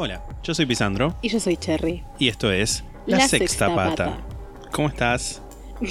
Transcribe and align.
Hola, 0.00 0.22
yo 0.44 0.54
soy 0.54 0.64
Pisandro 0.64 1.16
Y 1.22 1.28
yo 1.28 1.40
soy 1.40 1.56
Cherry. 1.56 2.04
y 2.20 2.28
esto 2.28 2.52
es 2.52 2.84
La, 3.06 3.26
Sexta, 3.26 3.74
Pata. 3.74 4.16
¿Cómo 4.70 4.86
estás? 4.86 5.42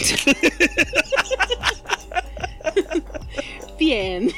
Bien. 3.77 4.27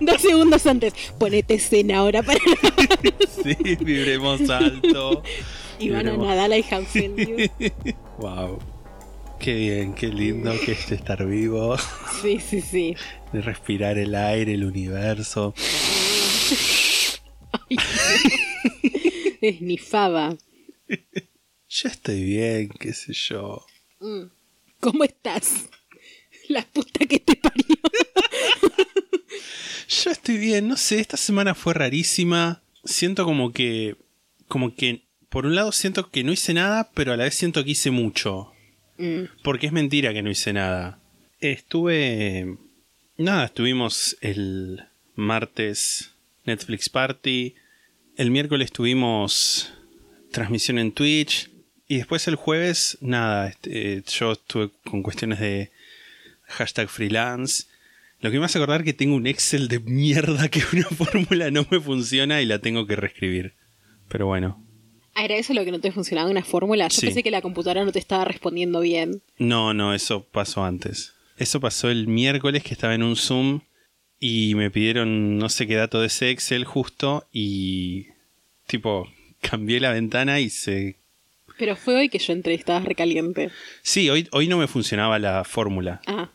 Dos 0.00 0.22
segundos 0.22 0.64
antes. 0.66 0.94
Ponete 1.18 1.54
escena 1.54 1.98
ahora 1.98 2.22
para. 2.22 2.38
Sí, 3.42 3.56
vibremos 3.80 4.48
alto. 4.50 5.22
Ivana 5.80 6.12
Vibremos. 6.12 6.28
Nadal, 6.28 6.52
I 6.52 6.64
have 6.70 6.86
you. 6.94 7.48
Wow. 8.18 8.58
Qué 9.40 9.54
bien, 9.54 9.94
qué 9.94 10.06
lindo 10.08 10.52
que 10.64 10.72
es 10.72 10.92
estar 10.92 11.24
vivo, 11.26 11.76
Sí, 12.20 12.38
sí, 12.38 12.60
sí. 12.60 12.94
de 13.32 13.40
respirar 13.40 13.96
el 13.98 14.14
aire, 14.14 14.52
el 14.54 14.64
universo. 14.64 15.54
Esnifaba. 19.40 20.36
Yo 21.68 21.88
estoy 21.88 22.24
bien, 22.24 22.68
qué 22.68 22.92
sé 22.92 23.12
yo. 23.12 23.64
¿Cómo 24.80 25.04
estás? 25.04 25.68
La 26.48 26.66
puta 26.66 27.06
que 27.06 27.20
te 27.20 27.36
parió. 27.36 27.64
Yo 29.88 30.10
estoy 30.10 30.38
bien, 30.38 30.66
no 30.66 30.76
sé, 30.76 30.98
esta 30.98 31.16
semana 31.16 31.54
fue 31.54 31.74
rarísima. 31.74 32.60
Siento 32.84 33.24
como 33.24 33.52
que. 33.52 33.96
Como 34.48 34.74
que. 34.74 35.02
Por 35.28 35.46
un 35.46 35.54
lado 35.54 35.70
siento 35.70 36.10
que 36.10 36.24
no 36.24 36.32
hice 36.32 36.54
nada, 36.54 36.90
pero 36.92 37.12
a 37.12 37.16
la 37.16 37.22
vez 37.24 37.36
siento 37.36 37.62
que 37.62 37.70
hice 37.70 37.92
mucho. 37.92 38.52
Mm, 38.98 39.24
Porque 39.44 39.66
es 39.66 39.72
mentira 39.72 40.12
que 40.12 40.22
no 40.22 40.30
hice 40.30 40.52
nada. 40.52 40.98
Estuve. 41.38 42.56
Nada, 43.16 43.44
estuvimos 43.44 44.16
el 44.22 44.86
martes 45.14 46.09
Netflix 46.44 46.88
Party. 46.88 47.54
El 48.16 48.30
miércoles 48.30 48.72
tuvimos 48.72 49.72
transmisión 50.32 50.78
en 50.78 50.92
Twitch. 50.92 51.50
Y 51.88 51.96
después 51.96 52.28
el 52.28 52.36
jueves, 52.36 52.98
nada, 53.00 53.48
este, 53.48 54.02
yo 54.06 54.32
estuve 54.32 54.70
con 54.84 55.02
cuestiones 55.02 55.40
de 55.40 55.72
hashtag 56.44 56.88
freelance. 56.88 57.64
Lo 58.20 58.30
que 58.30 58.38
me 58.38 58.44
hace 58.44 58.58
acordar 58.58 58.84
que 58.84 58.92
tengo 58.92 59.16
un 59.16 59.26
Excel 59.26 59.66
de 59.68 59.80
mierda 59.80 60.48
que 60.48 60.62
una 60.72 60.84
fórmula 60.90 61.50
no 61.50 61.66
me 61.70 61.80
funciona 61.80 62.40
y 62.42 62.46
la 62.46 62.60
tengo 62.60 62.86
que 62.86 62.96
reescribir. 62.96 63.54
Pero 64.08 64.26
bueno, 64.26 64.64
Ah, 65.14 65.24
¿Era 65.24 65.34
eso 65.36 65.52
lo 65.54 65.64
que 65.64 65.72
no 65.72 65.80
te 65.80 65.90
funcionaba 65.90 66.30
una 66.30 66.44
fórmula? 66.44 66.86
Yo 66.86 67.00
Sí. 67.00 67.06
pensé 67.06 67.24
que 67.24 67.32
la 67.32 67.42
computadora 67.42 67.84
no 67.84 67.90
te 67.90 67.98
estaba 67.98 68.24
respondiendo 68.24 68.80
bien. 68.80 69.22
No, 69.38 69.74
no, 69.74 69.92
eso 69.92 70.24
pasó 70.30 70.64
antes. 70.64 71.14
Eso 71.36 71.58
pasó 71.60 71.90
el 71.90 72.06
miércoles 72.06 72.62
que 72.62 72.72
estaba 72.74 72.94
en 72.94 73.02
un 73.02 73.16
Zoom 73.16 73.60
y 74.20 74.54
me 74.54 74.70
pidieron 74.70 75.38
no 75.38 75.48
sé 75.48 75.66
qué 75.66 75.74
dato 75.76 76.00
de 76.00 76.06
ese 76.08 76.30
Excel 76.30 76.64
justo 76.64 77.26
y 77.32 78.06
tipo 78.66 79.08
cambié 79.40 79.80
la 79.80 79.92
ventana 79.92 80.38
y 80.40 80.50
se... 80.50 80.96
Pero 81.58 81.76
fue 81.76 81.94
hoy 81.96 82.08
que 82.08 82.18
yo 82.18 82.32
entré, 82.32 82.54
estabas 82.54 82.84
recaliente. 82.84 83.50
Sí, 83.82 84.08
hoy, 84.08 84.28
hoy 84.32 84.48
no 84.48 84.56
me 84.56 84.66
funcionaba 84.66 85.18
la 85.18 85.44
fórmula 85.44 86.00
Ah, 86.06 86.30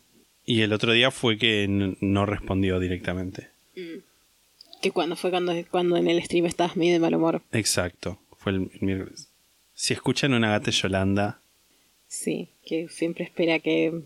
y 0.46 0.62
el 0.62 0.72
otro 0.74 0.92
día 0.94 1.10
fue 1.10 1.38
que 1.40 1.66
no 1.68 2.26
respondió 2.28 2.80
directamente. 2.80 3.50
que 4.82 4.92
cuando 4.92 5.16
fue 5.16 5.32
cuando, 5.32 5.54
cuando 5.72 5.98
en 5.98 6.08
el 6.08 6.22
stream 6.24 6.46
estabas 6.46 6.76
medio 6.78 6.94
de 6.94 7.00
mal 7.00 7.16
humor. 7.16 7.42
Exacto, 7.52 8.20
fue 8.38 8.52
el, 8.52 8.70
miércoles. 8.82 9.30
Si 9.74 9.94
escuchan 9.94 10.34
una 10.34 10.50
gata 10.52 10.70
Yolanda, 10.72 11.40
Sí, 12.08 12.50
que 12.66 12.88
siempre 12.88 13.24
espera 13.26 13.58
que 13.60 14.02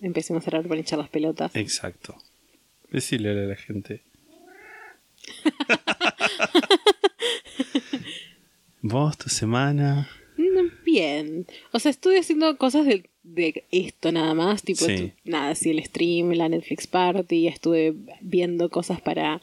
empecemos 0.00 0.42
a 0.44 0.50
hablar 0.50 0.66
por 0.66 0.76
hinchar 0.76 0.98
las 0.98 1.08
pelotas. 1.08 1.54
exacto. 1.54 2.16
Decirle 2.90 3.30
a 3.30 3.34
la 3.34 3.56
gente. 3.56 4.02
Vos, 8.82 9.18
tu 9.18 9.28
semana. 9.28 10.08
Bien. 10.84 11.46
O 11.72 11.78
sea, 11.78 11.90
estuve 11.90 12.18
haciendo 12.18 12.56
cosas 12.56 12.86
de, 12.86 13.04
de 13.22 13.64
esto 13.70 14.12
nada 14.12 14.34
más. 14.34 14.62
Tipo, 14.62 14.84
Sí. 14.86 15.12
nada, 15.24 15.54
sí, 15.54 15.70
el 15.70 15.84
stream, 15.84 16.32
la 16.32 16.48
Netflix 16.48 16.86
Party. 16.86 17.48
Estuve 17.48 17.94
viendo 18.20 18.70
cosas 18.70 19.00
para 19.00 19.42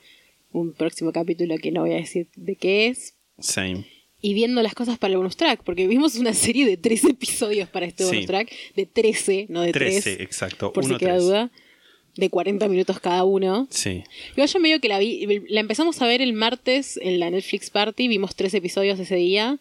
un 0.51 0.73
próximo 0.73 1.11
capítulo 1.11 1.57
que 1.57 1.71
no 1.71 1.81
voy 1.81 1.91
a 1.91 1.95
decir 1.97 2.27
de 2.35 2.55
qué 2.55 2.87
es. 2.87 3.13
Same. 3.39 3.85
Y 4.21 4.33
viendo 4.33 4.63
las 4.63 4.73
cosas 4.73 4.97
para 4.97 5.11
el 5.11 5.17
bonus 5.17 5.37
track. 5.37 5.61
Porque 5.63 5.87
vimos 5.87 6.15
una 6.15 6.33
serie 6.33 6.65
de 6.65 6.77
13 6.77 7.09
episodios 7.11 7.69
para 7.69 7.85
este 7.85 8.05
Sí. 8.05 8.09
bonus 8.11 8.25
track. 8.25 8.51
De 8.75 8.85
13, 8.85 9.47
no 9.49 9.61
de 9.61 9.71
13, 9.71 10.01
3. 10.15 10.19
exacto. 10.21 10.73
Por 10.73 10.83
si 10.85 10.91
Uno, 10.91 10.99
queda 10.99 11.11
tres. 11.11 11.23
duda. 11.23 11.51
De 12.15 12.29
40 12.29 12.67
minutos 12.69 12.99
cada 12.99 13.23
uno. 13.25 13.67
Sí, 13.69 14.03
Igual 14.31 14.47
yo 14.47 14.59
medio 14.59 14.79
que 14.79 14.87
la 14.87 14.99
vi, 14.99 15.27
la 15.49 15.59
empezamos 15.59 16.01
a 16.01 16.07
ver 16.07 16.21
el 16.21 16.31
martes 16.33 16.97
en 17.01 17.19
la 17.19 17.29
Netflix 17.29 17.69
Party, 17.69 18.07
vimos 18.07 18.35
tres 18.35 18.53
episodios 18.53 18.99
ese 18.99 19.15
día, 19.15 19.59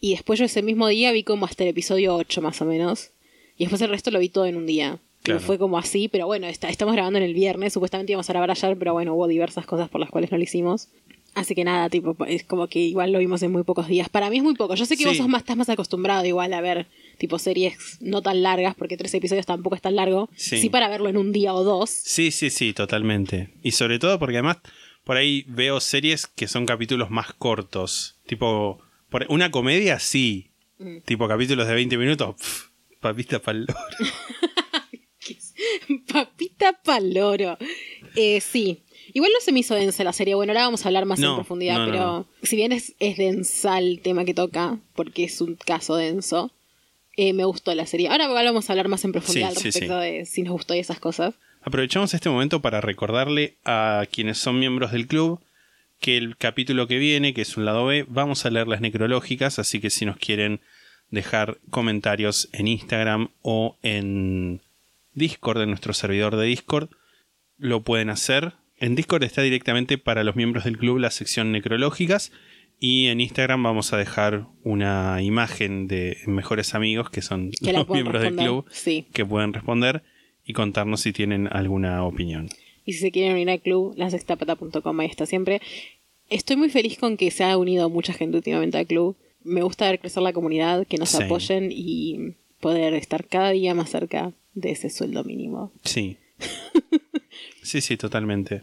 y 0.00 0.10
después 0.12 0.38
yo 0.38 0.44
ese 0.44 0.62
mismo 0.62 0.86
día 0.88 1.12
vi 1.12 1.22
como 1.24 1.46
hasta 1.46 1.64
el 1.64 1.70
episodio 1.70 2.14
8 2.14 2.42
más 2.42 2.60
o 2.60 2.66
menos, 2.66 3.10
y 3.56 3.64
después 3.64 3.80
el 3.82 3.88
resto 3.88 4.10
lo 4.10 4.18
vi 4.18 4.28
todo 4.28 4.44
en 4.46 4.56
un 4.56 4.66
día. 4.66 4.98
Claro. 5.22 5.40
Fue 5.40 5.58
como 5.58 5.78
así, 5.78 6.08
pero 6.08 6.26
bueno, 6.26 6.46
está- 6.46 6.68
estamos 6.68 6.94
grabando 6.94 7.18
en 7.18 7.24
el 7.24 7.34
viernes, 7.34 7.72
supuestamente 7.72 8.12
íbamos 8.12 8.28
a 8.30 8.32
grabar 8.34 8.50
ayer, 8.50 8.76
pero 8.78 8.92
bueno, 8.92 9.14
hubo 9.14 9.26
diversas 9.26 9.66
cosas 9.66 9.88
por 9.88 10.00
las 10.00 10.10
cuales 10.10 10.30
no 10.30 10.36
lo 10.38 10.44
hicimos. 10.44 10.88
Así 11.34 11.54
que 11.54 11.64
nada, 11.64 11.88
tipo, 11.90 12.16
es 12.26 12.44
como 12.44 12.66
que 12.68 12.78
igual 12.80 13.12
lo 13.12 13.18
vimos 13.18 13.42
en 13.42 13.52
muy 13.52 13.62
pocos 13.62 13.88
días. 13.88 14.08
Para 14.08 14.30
mí 14.30 14.38
es 14.38 14.42
muy 14.42 14.54
poco. 14.54 14.74
Yo 14.74 14.86
sé 14.86 14.96
que 14.96 15.06
vos 15.06 15.16
sos 15.16 15.28
más, 15.28 15.42
estás 15.42 15.56
más 15.56 15.68
acostumbrado 15.68 16.24
igual 16.26 16.52
a 16.54 16.60
ver 16.60 16.86
tipo 17.18 17.38
series 17.38 17.98
no 18.00 18.22
tan 18.22 18.42
largas, 18.42 18.74
porque 18.74 18.96
tres 18.96 19.12
episodios 19.14 19.46
tampoco 19.46 19.76
es 19.76 19.82
tan 19.82 19.96
largo. 19.96 20.30
Sí. 20.36 20.58
sí 20.58 20.70
para 20.70 20.88
verlo 20.88 21.08
en 21.08 21.16
un 21.16 21.32
día 21.32 21.54
o 21.54 21.64
dos. 21.64 21.90
sí, 21.90 22.30
sí, 22.30 22.50
sí, 22.50 22.72
totalmente. 22.72 23.50
Y 23.62 23.72
sobre 23.72 23.98
todo 23.98 24.18
porque 24.18 24.36
además 24.36 24.58
por 25.04 25.16
ahí 25.16 25.44
veo 25.48 25.80
series 25.80 26.26
que 26.26 26.48
son 26.48 26.66
capítulos 26.66 27.10
más 27.10 27.32
cortos. 27.34 28.16
Tipo, 28.26 28.78
por- 29.10 29.26
una 29.28 29.50
comedia 29.50 29.98
sí. 29.98 30.50
Mm. 30.78 30.98
Tipo 31.04 31.26
capítulos 31.28 31.66
de 31.66 31.74
20 31.74 31.96
minutos. 31.98 32.36
pf, 32.36 32.68
papita 33.00 33.40
pal 33.40 33.66
loro. 33.66 33.74
Papita 36.12 36.72
Paloro. 36.84 37.56
Eh, 38.16 38.40
sí. 38.40 38.82
Igual 39.12 39.30
no 39.34 39.40
se 39.40 39.52
me 39.52 39.60
hizo 39.60 39.74
densa 39.74 40.04
la 40.04 40.12
serie. 40.12 40.34
Bueno, 40.34 40.52
ahora 40.52 40.64
vamos 40.64 40.84
a 40.84 40.88
hablar 40.88 41.06
más 41.06 41.18
No, 41.18 41.30
en 41.30 41.34
profundidad, 41.36 41.78
no, 41.78 41.84
pero 41.86 41.98
no. 41.98 42.26
si 42.42 42.56
bien 42.56 42.72
es, 42.72 42.94
es 42.98 43.16
densa 43.16 43.78
el 43.78 44.00
tema 44.00 44.24
que 44.24 44.34
toca, 44.34 44.78
porque 44.94 45.24
es 45.24 45.40
un 45.40 45.56
caso 45.56 45.96
denso, 45.96 46.52
eh, 47.20 47.32
me 47.32 47.44
gustó 47.44 47.74
la 47.74 47.84
serie. 47.84 48.08
Ahora 48.08 48.28
vamos 48.28 48.70
a 48.70 48.72
hablar 48.72 48.86
más 48.86 49.04
en 49.04 49.10
profundidad 49.10 49.50
Sí, 49.50 49.56
al 49.56 49.56
sí, 49.56 49.64
respecto 49.64 50.00
sí. 50.00 50.06
de 50.06 50.24
si 50.24 50.42
nos 50.42 50.52
gustó 50.52 50.76
y 50.76 50.78
esas 50.78 51.00
cosas. 51.00 51.34
Aprovechamos 51.62 52.14
este 52.14 52.30
momento 52.30 52.62
para 52.62 52.80
recordarle 52.80 53.56
a 53.64 54.06
quienes 54.08 54.38
son 54.38 54.60
miembros 54.60 54.92
del 54.92 55.08
club 55.08 55.40
que 55.98 56.16
el 56.16 56.36
capítulo 56.36 56.86
que 56.86 56.98
viene, 56.98 57.34
que 57.34 57.42
es 57.42 57.56
un 57.56 57.64
lado 57.64 57.86
B, 57.86 58.06
vamos 58.08 58.46
a 58.46 58.50
leer 58.50 58.68
las 58.68 58.80
necrológicas, 58.80 59.58
así 59.58 59.80
que 59.80 59.90
si 59.90 60.06
nos 60.06 60.16
quieren 60.16 60.60
dejar 61.10 61.58
comentarios 61.70 62.48
en 62.52 62.68
Instagram 62.68 63.30
o 63.42 63.76
en 63.82 64.60
Discord, 65.14 65.60
en 65.62 65.70
nuestro 65.70 65.94
servidor 65.94 66.36
de 66.36 66.46
Discord, 66.46 66.88
lo 67.56 67.82
pueden 67.82 68.10
hacer. 68.10 68.52
En 68.78 68.94
Discord 68.94 69.24
está 69.24 69.42
directamente 69.42 69.98
para 69.98 70.22
los 70.22 70.36
miembros 70.36 70.62
del 70.62 70.78
club 70.78 70.98
la 70.98 71.10
sección 71.10 71.50
necrológicas 71.50 72.30
y 72.80 73.06
en 73.06 73.20
Instagram 73.20 73.62
vamos 73.62 73.92
a 73.92 73.96
dejar 73.96 74.46
una 74.62 75.20
imagen 75.22 75.88
de 75.88 76.16
mejores 76.26 76.74
amigos 76.74 77.10
que 77.10 77.22
son 77.22 77.50
Que 77.50 77.72
los 77.72 77.88
miembros 77.88 78.22
del 78.22 78.36
club 78.36 78.64
sí. 78.70 79.06
que 79.12 79.24
pueden 79.26 79.52
responder 79.52 80.02
y 80.44 80.52
contarnos 80.52 81.00
si 81.00 81.12
tienen 81.12 81.48
alguna 81.52 82.04
opinión. 82.04 82.48
Y 82.84 82.94
si 82.94 83.00
se 83.00 83.10
quieren 83.10 83.32
unir 83.32 83.50
al 83.50 83.60
club, 83.60 83.94
lasextapata.com, 83.96 85.00
ahí 85.00 85.08
está 85.08 85.26
siempre. 85.26 85.60
Estoy 86.30 86.56
muy 86.56 86.70
feliz 86.70 86.98
con 86.98 87.16
que 87.16 87.30
se 87.30 87.44
ha 87.44 87.56
unido 87.56 87.90
mucha 87.90 88.12
gente 88.12 88.36
últimamente 88.38 88.78
al 88.78 88.86
club. 88.86 89.16
Me 89.44 89.62
gusta 89.62 89.90
ver 89.90 89.98
crecer 90.00 90.22
la 90.22 90.32
comunidad, 90.32 90.86
que 90.86 90.96
nos 90.98 91.10
Sí. 91.10 91.22
apoyen 91.22 91.70
y 91.72 92.34
poder 92.60 92.94
estar 92.94 93.26
cada 93.26 93.50
día 93.50 93.74
más 93.74 93.90
cerca 93.90 94.32
de 94.54 94.70
ese 94.70 94.88
sueldo 94.90 95.22
mínimo. 95.24 95.72
Sí. 95.84 96.16
sí, 97.62 97.80
sí, 97.80 97.96
totalmente. 97.96 98.62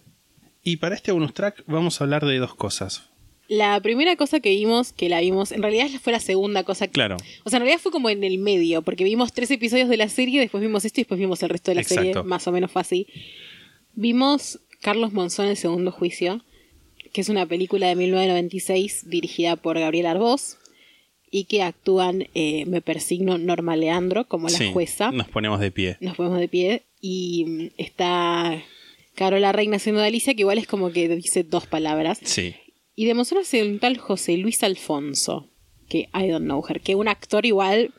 Y 0.63 0.77
para 0.77 0.95
este 0.95 1.11
bonus 1.11 1.33
track 1.33 1.63
vamos 1.67 1.99
a 1.99 2.03
hablar 2.03 2.25
de 2.25 2.37
dos 2.39 2.55
cosas. 2.55 3.09
La 3.47 3.79
primera 3.81 4.15
cosa 4.15 4.39
que 4.39 4.49
vimos, 4.49 4.91
que 4.91 5.07
la 5.07 5.21
vimos, 5.21 5.51
en 5.51 5.61
realidad 5.61 5.87
fue 6.01 6.11
la 6.13 6.19
segunda 6.19 6.63
cosa. 6.63 6.87
que- 6.87 6.93
Claro. 6.93 7.17
O 7.43 7.49
sea, 7.49 7.57
en 7.57 7.63
realidad 7.63 7.79
fue 7.81 7.91
como 7.91 8.09
en 8.09 8.23
el 8.23 8.37
medio, 8.39 8.81
porque 8.81 9.03
vimos 9.03 9.33
tres 9.33 9.51
episodios 9.51 9.87
de 9.89 9.97
la 9.97 10.09
serie, 10.09 10.39
después 10.39 10.61
vimos 10.61 10.83
esto 10.85 10.99
y 10.99 11.03
después 11.03 11.19
vimos 11.19 11.43
el 11.43 11.49
resto 11.49 11.71
de 11.71 11.75
la 11.75 11.81
Exacto. 11.81 12.03
serie, 12.03 12.23
más 12.23 12.47
o 12.47 12.51
menos 12.51 12.71
fue 12.71 12.81
así. 12.81 13.07
Vimos 13.93 14.59
Carlos 14.81 15.13
Monzón, 15.13 15.47
el 15.47 15.57
segundo 15.57 15.91
juicio, 15.91 16.43
que 17.13 17.21
es 17.21 17.29
una 17.29 17.45
película 17.45 17.87
de 17.87 17.95
1996 17.95 19.09
dirigida 19.09 19.55
por 19.55 19.79
Gabriel 19.79 20.07
Arbós 20.07 20.57
y 21.31 21.45
que 21.45 21.63
actúan, 21.63 22.27
eh, 22.33 22.65
me 22.65 22.81
persigno, 22.81 23.37
Norma 23.37 23.75
Leandro 23.75 24.27
como 24.27 24.47
la 24.49 24.57
Sí, 24.57 24.71
jueza. 24.73 25.11
Nos 25.11 25.27
ponemos 25.29 25.59
de 25.59 25.71
pie. 25.71 25.97
Nos 26.01 26.15
ponemos 26.17 26.39
de 26.39 26.47
pie 26.47 26.83
y 27.01 27.45
mm, 27.45 27.67
está 27.77 28.61
Carola 29.15 29.51
Reina 29.51 29.77
haciendo 29.77 30.01
de 30.01 30.07
Alicia, 30.07 30.33
que 30.33 30.41
igual 30.41 30.57
es 30.57 30.67
como 30.67 30.91
que 30.91 31.07
dice 31.09 31.43
dos 31.43 31.67
palabras. 31.67 32.19
Sí. 32.23 32.55
Y 32.95 33.05
de 33.05 33.13
Monzón 33.13 33.39
hace 33.39 33.63
un 33.63 33.79
tal 33.79 33.97
José 33.97 34.37
Luis 34.37 34.63
Alfonso, 34.63 35.49
que 35.89 36.09
I 36.13 36.27
don't 36.29 36.45
know 36.45 36.63
her, 36.67 36.79
que 36.81 36.95
un 36.95 37.07
actor 37.07 37.45
igual 37.45 37.93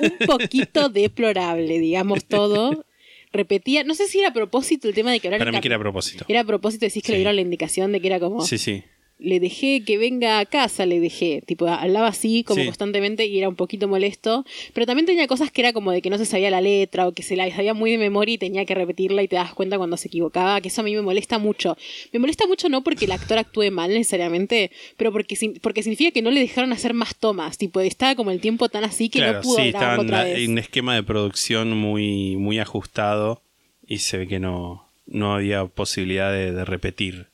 un 0.00 0.12
poquito 0.26 0.88
deplorable, 0.88 1.78
digamos 1.78 2.24
todo. 2.26 2.84
Repetía, 3.32 3.84
no 3.84 3.94
sé 3.94 4.06
si 4.08 4.18
era 4.20 4.28
a 4.28 4.32
propósito 4.32 4.88
el 4.88 4.94
tema 4.94 5.10
de 5.12 5.20
que 5.20 5.28
hablar 5.28 5.40
Para 5.40 5.52
mí 5.52 5.60
que 5.60 5.68
era 5.68 5.76
a 5.76 5.80
propósito. 5.80 6.24
Era 6.28 6.40
a 6.40 6.44
propósito, 6.44 6.86
decís 6.86 7.02
que 7.02 7.06
Sí. 7.08 7.12
le 7.12 7.18
dieron 7.18 7.36
la 7.36 7.42
indicación 7.42 7.92
de 7.92 8.00
que 8.00 8.06
era 8.06 8.18
como, 8.20 8.40
Sí, 8.42 8.58
sí. 8.58 8.82
Le 9.18 9.40
dejé 9.40 9.82
que 9.82 9.96
venga 9.96 10.38
a 10.38 10.44
casa, 10.44 10.84
le 10.84 11.00
dejé. 11.00 11.42
Tipo, 11.46 11.66
hablaba 11.68 12.08
así 12.08 12.44
como 12.44 12.60
Sí. 12.60 12.66
constantemente 12.66 13.24
y 13.24 13.38
era 13.38 13.48
un 13.48 13.56
poquito 13.56 13.88
molesto. 13.88 14.44
Pero 14.74 14.84
también 14.86 15.06
tenía 15.06 15.26
cosas 15.26 15.50
que 15.50 15.62
era 15.62 15.72
como 15.72 15.90
de 15.90 16.02
que 16.02 16.10
no 16.10 16.18
se 16.18 16.26
sabía 16.26 16.50
la 16.50 16.60
letra 16.60 17.08
o 17.08 17.12
que 17.12 17.22
se 17.22 17.34
la 17.34 17.50
sabía 17.50 17.72
muy 17.72 17.90
de 17.90 17.96
memoria 17.98 18.34
y 18.34 18.38
tenía 18.38 18.64
que 18.66 18.74
repetirla 18.74 19.22
y 19.22 19.28
te 19.28 19.36
das 19.36 19.54
cuenta 19.54 19.78
cuando 19.78 19.96
se 19.96 20.08
equivocaba, 20.08 20.60
que 20.60 20.68
eso 20.68 20.82
a 20.82 20.84
mí 20.84 20.94
me 20.94 21.00
molesta 21.00 21.38
mucho. 21.38 21.78
Me 22.12 22.18
molesta 22.18 22.46
mucho 22.46 22.68
no 22.68 22.82
porque 22.84 23.06
el 23.06 23.12
actor 23.12 23.38
actúe 23.38 23.70
mal 23.70 23.90
necesariamente, 23.90 24.70
pero 24.98 25.12
porque, 25.12 25.36
porque 25.62 25.82
significa 25.82 26.10
que 26.10 26.20
no 26.20 26.30
le 26.30 26.40
dejaron 26.40 26.72
hacer 26.74 26.92
más 26.92 27.16
tomas. 27.16 27.56
Tipo, 27.56 27.80
estaba 27.80 28.16
como 28.16 28.30
el 28.32 28.40
tiempo 28.40 28.68
tan 28.68 28.84
así 28.84 29.08
que 29.08 29.20
claro, 29.20 29.38
no 29.38 29.42
pudo 29.42 29.56
sí, 29.56 29.68
en 29.68 29.76
otra 29.76 30.24
vez. 30.24 30.38
en 30.40 30.50
un 30.52 30.58
esquema 30.58 30.94
de 30.94 31.02
producción 31.02 31.70
muy, 31.76 32.36
muy 32.36 32.58
ajustado 32.58 33.40
y 33.86 33.98
se 33.98 34.18
ve 34.18 34.28
que 34.28 34.40
no, 34.40 34.86
no 35.06 35.34
había 35.34 35.64
posibilidad 35.64 36.30
de, 36.32 36.52
de 36.52 36.64
repetir. 36.66 37.28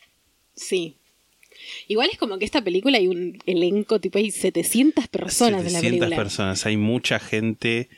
Sí. 0.54 0.96
Igual 1.88 2.08
es 2.12 2.18
como 2.18 2.38
que 2.38 2.44
esta 2.44 2.62
película 2.62 2.98
hay 2.98 3.08
un 3.08 3.38
elenco, 3.46 4.00
tipo 4.00 4.18
hay 4.18 4.30
700 4.30 5.08
personas 5.08 5.60
en 5.60 5.72
la 5.72 5.80
700 5.80 5.98
película. 6.00 6.16
personas, 6.16 6.66
hay 6.66 6.76
mucha 6.76 7.18
gente. 7.18 7.88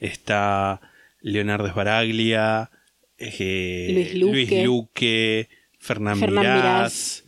Está 0.00 0.80
Leonardo 1.20 1.68
Sbaraglia, 1.70 2.70
eh, 3.18 4.10
Luis 4.14 4.14
Luque. 4.48 4.64
Luque, 4.64 5.48
Fernán, 5.78 6.18
Fernán 6.18 6.42
Mirás. 6.44 6.54
Mirás. 6.54 7.22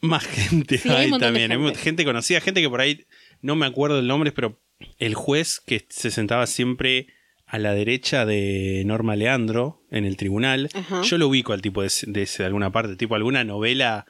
Más 0.00 0.24
gente 0.26 0.78
Sí, 0.78 0.88
hay 0.90 1.10
también. 1.18 1.50
Hay 1.50 1.58
gente. 1.58 1.78
gente 1.78 2.04
conocida, 2.04 2.40
gente 2.40 2.60
que 2.60 2.68
por 2.68 2.80
ahí 2.80 3.04
no 3.40 3.56
me 3.56 3.66
acuerdo 3.66 3.98
el 3.98 4.06
nombre, 4.06 4.32
pero 4.32 4.60
el 4.98 5.14
juez 5.14 5.60
que 5.64 5.86
se 5.88 6.10
sentaba 6.10 6.46
siempre 6.46 7.06
a 7.46 7.58
la 7.58 7.74
derecha 7.74 8.26
de 8.26 8.82
Norma 8.86 9.16
Leandro 9.16 9.82
en 9.90 10.04
el 10.04 10.16
tribunal, 10.16 10.68
Ajá. 10.74 11.02
yo 11.02 11.18
lo 11.18 11.28
ubico 11.28 11.52
al 11.52 11.62
tipo 11.62 11.82
de, 11.82 11.90
de 12.06 12.44
alguna 12.44 12.70
parte, 12.72 12.96
tipo 12.96 13.14
alguna 13.14 13.44
novela, 13.44 14.06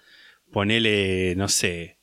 ponele, 0.54 1.34
no 1.36 1.48
sé, 1.48 1.96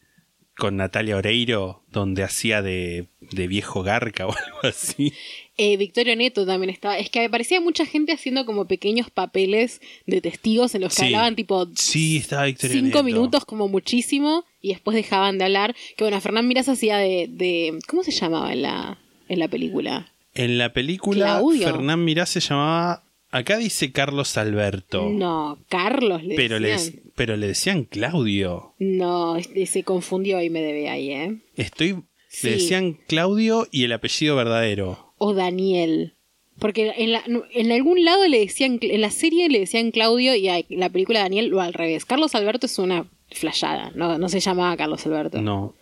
con 0.58 0.78
Natalia 0.78 1.18
Oreiro, 1.18 1.82
donde 1.90 2.22
hacía 2.24 2.62
de, 2.62 3.08
de 3.22 3.48
viejo 3.48 3.82
garca 3.82 4.28
o 4.28 4.32
algo 4.32 4.60
así. 4.62 5.14
Eh, 5.58 5.78
Victorio 5.78 6.16
Neto 6.16 6.46
también 6.46 6.70
estaba. 6.70 6.98
Es 7.00 7.10
que 7.10 7.26
aparecía 7.26 7.60
mucha 7.62 7.86
gente 7.86 8.12
haciendo 8.12 8.46
como 8.46 8.66
pequeños 8.68 9.10
papeles 9.10 9.80
de 10.06 10.22
testigos 10.22 10.76
en 10.76 10.82
los 10.82 10.94
que 10.96 11.02
Sí. 11.02 11.06
hablaban 11.08 11.36
tipo 11.36 11.68
Sí, 11.76 12.18
estaba 12.18 12.46
Victoria 12.46 12.76
cinco 12.76 12.88
Neto. 12.98 13.04
minutos 13.04 13.46
como 13.46 13.68
muchísimo 13.68 14.44
y 14.62 14.70
después 14.70 14.96
dejaban 14.96 15.38
de 15.38 15.46
hablar. 15.46 15.76
Que 15.98 16.04
bueno, 16.04 16.20
Fernán 16.22 16.48
Mirás 16.48 16.68
hacía 16.70 16.98
de, 16.98 17.28
de- 17.30 17.80
¿Cómo 17.88 18.04
se 18.04 18.12
llamaba 18.12 18.52
en 18.54 18.62
la, 18.64 18.98
en 19.30 19.40
la 19.40 19.48
película? 19.48 20.12
En 20.34 20.58
la 20.58 20.74
película, 20.74 21.26
Claudio. 21.38 21.64
Fernán 21.68 22.04
Mirás 22.06 22.30
se 22.30 22.40
llamaba. 22.40 23.04
Acá 23.32 23.58
dice 23.58 23.92
Carlos 23.92 24.38
Alberto. 24.38 25.10
No, 25.10 25.58
Carlos 25.70 26.24
le 26.24 26.36
pero, 26.36 26.60
le, 26.60 26.70
decían. 26.70 27.02
pero 27.16 27.38
le 27.38 27.48
decían 27.48 27.86
Claudio. 27.86 28.76
No, 28.80 29.38
este, 29.38 29.66
se 29.66 29.84
confundió 29.84 30.42
y 30.42 30.50
me 30.50 30.62
debe 30.62 30.90
ahí, 30.90 31.12
¿eh? 31.12 31.38
Estoy. 31.56 31.96
Sí. 32.28 32.48
Le 32.48 32.54
decían 32.54 32.98
Claudio 33.08 33.68
y 33.72 33.84
el 33.86 33.92
apellido 33.94 34.36
verdadero. 34.36 35.14
O 35.18 35.34
Daniel. 35.34 36.16
Porque 36.60 36.94
en, 36.98 37.12
la- 37.14 37.24
en 37.54 37.72
algún 37.72 38.04
lado 38.06 38.28
le 38.28 38.40
decían, 38.40 38.78
en 38.82 39.02
la 39.02 39.10
serie 39.12 39.50
le 39.50 39.60
decían 39.60 39.92
Claudio 39.92 40.36
y 40.36 40.48
en 40.48 40.66
la 40.70 40.90
película 40.90 41.20
Daniel 41.22 41.48
lo 41.48 41.62
al 41.62 41.74
revés. 41.74 42.06
Carlos 42.06 42.36
Alberto 42.36 42.66
es 42.68 42.78
una 42.80 43.10
flayada, 43.32 43.92
no, 43.96 44.18
no 44.18 44.30
se 44.30 44.40
llamaba 44.42 44.76
Carlos 44.78 45.06
Alberto. 45.06 45.42
No. 45.42 45.74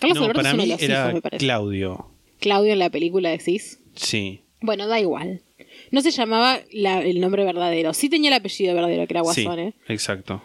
Carlos 0.00 0.18
no, 0.18 0.24
Alberto 0.24 0.38
para 0.42 0.48
es 0.50 0.54
uno 0.54 0.62
mí 0.64 0.68
de 0.68 0.74
los 0.74 0.82
era 0.82 1.00
hijos, 1.02 1.14
me 1.14 1.22
parece. 1.22 1.44
Claudio. 1.44 2.10
Claudio 2.40 2.72
en 2.72 2.78
la 2.80 2.90
película 2.90 3.30
decís. 3.30 3.78
Sí. 3.94 4.42
Bueno, 4.60 4.86
da 4.88 5.00
igual. 5.00 5.42
No 5.90 6.00
se 6.00 6.10
llamaba 6.10 6.60
la- 6.72 7.02
el 7.02 7.20
nombre 7.20 7.44
verdadero. 7.44 7.94
Sí 7.94 8.08
tenía 8.08 8.28
el 8.30 8.34
apellido 8.34 8.74
verdadero, 8.74 9.06
que 9.06 9.12
era 9.14 9.20
Guasone. 9.22 9.74
Sí, 9.86 9.92
exacto. 9.92 10.42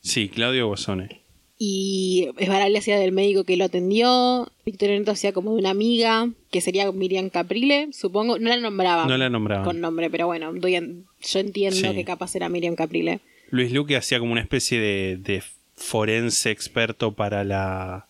Sí, 0.00 0.28
Claudio 0.28 0.66
Guasone. 0.68 1.22
Y 1.60 2.28
Esbaraglia 2.38 2.78
hacía 2.78 2.98
del 2.98 3.10
médico 3.10 3.42
que 3.42 3.56
lo 3.56 3.64
atendió. 3.64 4.48
Victoria 4.64 4.96
Neto 4.96 5.10
hacía 5.10 5.32
como 5.32 5.52
de 5.54 5.58
una 5.58 5.70
amiga, 5.70 6.30
que 6.52 6.60
sería 6.60 6.90
Miriam 6.92 7.30
Caprile, 7.30 7.88
supongo. 7.92 8.38
No 8.38 8.48
la 8.48 8.58
nombraban. 8.58 9.08
No 9.08 9.16
la 9.18 9.28
nombraban. 9.28 9.64
Con 9.64 9.80
nombre, 9.80 10.08
pero 10.08 10.26
bueno, 10.26 10.52
yo 10.54 11.38
entiendo 11.40 11.90
Sí. 11.90 11.94
que 11.96 12.04
capaz 12.04 12.36
era 12.36 12.48
Miriam 12.48 12.76
Caprile. 12.76 13.20
Luis 13.50 13.72
Luque 13.72 13.96
hacía 13.96 14.20
como 14.20 14.30
una 14.32 14.40
especie 14.40 14.78
de, 14.78 15.16
de 15.16 15.42
forense 15.74 16.50
experto 16.52 17.12
para 17.12 17.42
la, 17.42 18.06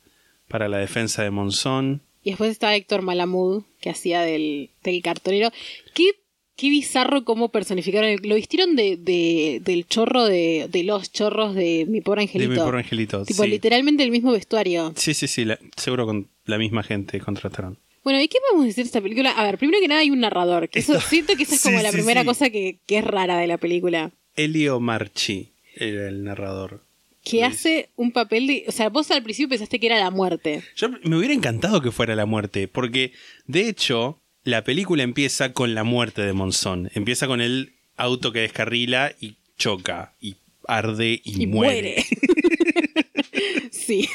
para 0.48 0.68
la 0.68 0.76
defensa 0.78 1.22
de 1.22 1.30
Monzón. 1.30 2.02
Y 2.24 2.30
después 2.30 2.50
estaba 2.50 2.74
Héctor 2.74 3.00
Malamud, 3.00 3.62
que 3.80 3.88
hacía 3.88 4.20
del, 4.22 4.68
del 4.84 5.00
cartonero. 5.00 5.50
Qué, 5.94 6.10
qué 6.58 6.68
bizarro 6.68 7.24
cómo 7.24 7.48
personificaron. 7.50 8.10
el- 8.10 8.20
lo 8.28 8.34
vistieron 8.34 8.76
de, 8.76 8.96
de- 8.98 9.62
del 9.64 9.86
chorro 9.86 10.24
de, 10.26 10.68
de 10.70 10.82
los 10.84 11.10
chorros 11.12 11.54
de 11.54 11.86
mi 11.88 12.00
pobre 12.02 12.22
angelito. 12.22 12.50
De 12.50 12.56
mi 12.58 12.62
pobre 12.62 12.78
angelito. 12.80 13.24
Tipo, 13.24 13.44
sí. 13.44 13.48
literalmente 13.48 14.02
el 14.02 14.10
mismo 14.10 14.32
vestuario. 14.32 14.92
Sí, 14.96 15.14
sí, 15.14 15.26
sí, 15.28 15.44
la- 15.46 15.58
seguro 15.76 16.04
con 16.04 16.28
la 16.44 16.58
misma 16.58 16.82
gente 16.82 17.20
contrataron. 17.20 17.78
Bueno, 18.04 18.20
¿y 18.20 18.28
qué 18.28 18.38
podemos 18.46 18.66
decir 18.66 18.84
de 18.84 18.88
esta 18.88 19.00
película? 19.00 19.30
A 19.32 19.44
ver, 19.44 19.56
primero 19.58 19.80
que 19.80 19.88
nada 19.88 20.00
hay 20.00 20.10
un 20.10 20.20
narrador. 20.20 20.68
Que 20.68 20.80
eso, 20.80 20.94
Esto- 20.94 21.08
siento 21.08 21.36
que 21.36 21.44
esa 21.44 21.54
es 21.54 21.60
Sí, 21.62 21.68
como 21.70 21.80
la 21.82 21.90
sí, 21.90 21.96
primera 21.96 22.24
cosa 22.24 22.50
que, 22.50 22.78
que 22.86 22.98
es 22.98 23.04
rara 23.04 23.38
de 23.38 23.46
la 23.46 23.56
película. 23.58 24.10
Elio 24.34 24.80
Marchi 24.80 25.52
era 25.76 26.08
el 26.08 26.24
narrador. 26.24 26.82
Que 27.22 27.44
hace 27.44 27.90
un 27.96 28.10
papel 28.12 28.46
de... 28.46 28.64
O 28.68 28.72
sea, 28.72 28.88
vos 28.88 29.10
al 29.10 29.22
principio 29.22 29.50
pensaste 29.50 29.78
que 29.78 29.86
era 29.86 29.98
la 29.98 30.10
muerte. 30.10 30.62
Yo 30.76 30.88
me 31.04 31.16
hubiera 31.16 31.34
encantado 31.34 31.82
que 31.82 31.90
fuera 31.92 32.16
la 32.16 32.24
muerte, 32.24 32.66
porque 32.68 33.12
de 33.46 33.68
hecho 33.68 34.18
la 34.48 34.64
película 34.64 35.02
empieza 35.02 35.52
con 35.52 35.74
la 35.74 35.84
muerte 35.84 36.22
de 36.22 36.32
Monzón. 36.32 36.90
Empieza 36.94 37.26
con 37.26 37.40
el 37.40 37.74
auto 37.96 38.32
que 38.32 38.40
descarrila 38.40 39.12
y 39.20 39.36
choca 39.56 40.14
y 40.20 40.36
arde 40.66 41.20
y, 41.24 41.42
Y 41.42 41.46
muere. 41.46 42.04
sí. 43.70 44.08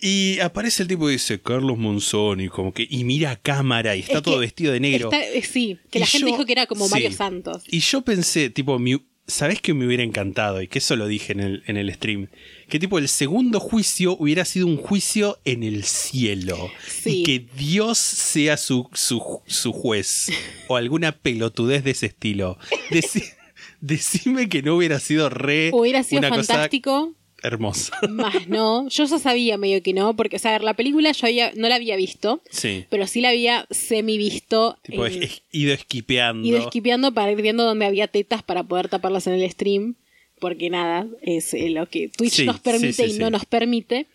Y 0.00 0.38
aparece 0.40 0.82
el 0.84 0.88
tipo 0.88 1.08
y 1.08 1.14
dice 1.14 1.40
Carlos 1.40 1.76
Monzón 1.76 2.40
y 2.40 2.48
como 2.48 2.72
que 2.72 2.86
y 2.88 3.02
mira 3.04 3.32
a 3.32 3.36
cámara 3.36 3.96
y 3.96 4.00
está 4.00 4.18
Es 4.18 4.22
todo 4.22 4.38
vestido 4.38 4.72
de 4.72 4.80
negro. 4.80 5.10
Está- 5.12 5.26
eh, 5.26 5.42
sí, 5.42 5.78
que 5.90 5.98
Y 5.98 6.00
la 6.00 6.06
gente 6.06 6.26
yo- 6.30 6.32
dijo 6.36 6.46
que 6.46 6.52
era 6.52 6.66
como 6.66 6.86
sí. 6.86 6.90
Mario 6.92 7.12
Santos. 7.12 7.64
Y 7.68 7.80
yo 7.80 8.02
pensé, 8.02 8.50
tipo, 8.50 8.78
mi, 8.78 9.00
¿sabés 9.28 9.60
que 9.60 9.72
me 9.74 9.86
hubiera 9.86 10.02
encantado? 10.02 10.60
Y 10.60 10.66
que 10.68 10.78
eso 10.80 10.96
lo 10.96 11.06
dije 11.06 11.32
en 11.32 11.40
el, 11.40 11.62
en 11.66 11.76
el 11.76 11.92
stream. 11.94 12.28
Que 12.68 12.78
tipo, 12.80 12.98
el 12.98 13.08
segundo 13.08 13.60
juicio 13.60 14.16
hubiera 14.18 14.44
sido 14.44 14.66
un 14.66 14.76
juicio 14.78 15.38
en 15.44 15.62
el 15.62 15.84
cielo. 15.84 16.70
Sí. 16.86 17.20
Y 17.20 17.22
que 17.22 17.46
Dios 17.56 17.98
sea 17.98 18.56
su, 18.56 18.88
su, 18.92 19.40
su 19.46 19.72
juez. 19.72 20.30
o 20.66 20.76
alguna 20.76 21.12
pelotudez 21.12 21.84
de 21.84 21.92
ese 21.92 22.06
estilo. 22.06 22.58
Deci- 22.90 23.32
decime 23.80 24.48
que 24.48 24.62
no 24.62 24.76
hubiera 24.76 24.98
sido 24.98 25.28
re. 25.30 25.70
Hubiera 25.72 26.02
sido 26.02 26.20
una 26.20 26.30
fantástico. 26.30 26.90
cosa 26.90 27.14
hermosa. 27.42 27.96
Más 28.10 28.48
no. 28.48 28.88
Yo 28.88 29.04
ya 29.04 29.18
sabía 29.18 29.56
medio 29.58 29.82
que 29.82 29.92
no, 29.92 30.14
porque, 30.16 30.36
o 30.36 30.38
sea, 30.38 30.50
a 30.50 30.54
ver, 30.54 30.64
la 30.64 30.74
película 30.74 31.12
yo 31.12 31.26
había, 31.26 31.52
no 31.54 31.68
la 31.68 31.76
había 31.76 31.96
visto, 31.96 32.42
sí. 32.50 32.84
pero 32.90 33.06
sí 33.06 33.20
la 33.20 33.30
había 33.30 33.66
semi 33.70 34.18
visto. 34.18 34.78
Tipo, 34.82 35.06
en- 35.06 35.22
es- 35.22 35.42
ido 35.52 35.72
esquipeando. 35.74 36.46
ido 36.46 36.58
esquipeando 36.58 37.12
para 37.12 37.30
ir 37.32 37.40
viendo 37.42 37.64
dónde 37.64 37.86
había 37.86 38.08
tetas 38.08 38.42
para 38.42 38.62
poder 38.64 38.88
taparlas 38.88 39.26
en 39.26 39.34
el 39.34 39.50
stream. 39.50 39.94
Porque 40.40 40.70
nada, 40.70 41.06
es 41.22 41.52
eh, 41.52 41.68
lo 41.70 41.86
que 41.88 42.08
Twitch 42.08 42.32
Sí, 42.34 42.46
nos 42.46 42.60
permite 42.60 42.92
sí, 43.08 43.16
y 43.16 43.18
no 43.18 43.28
nos 43.30 43.44
permite. 43.44 44.06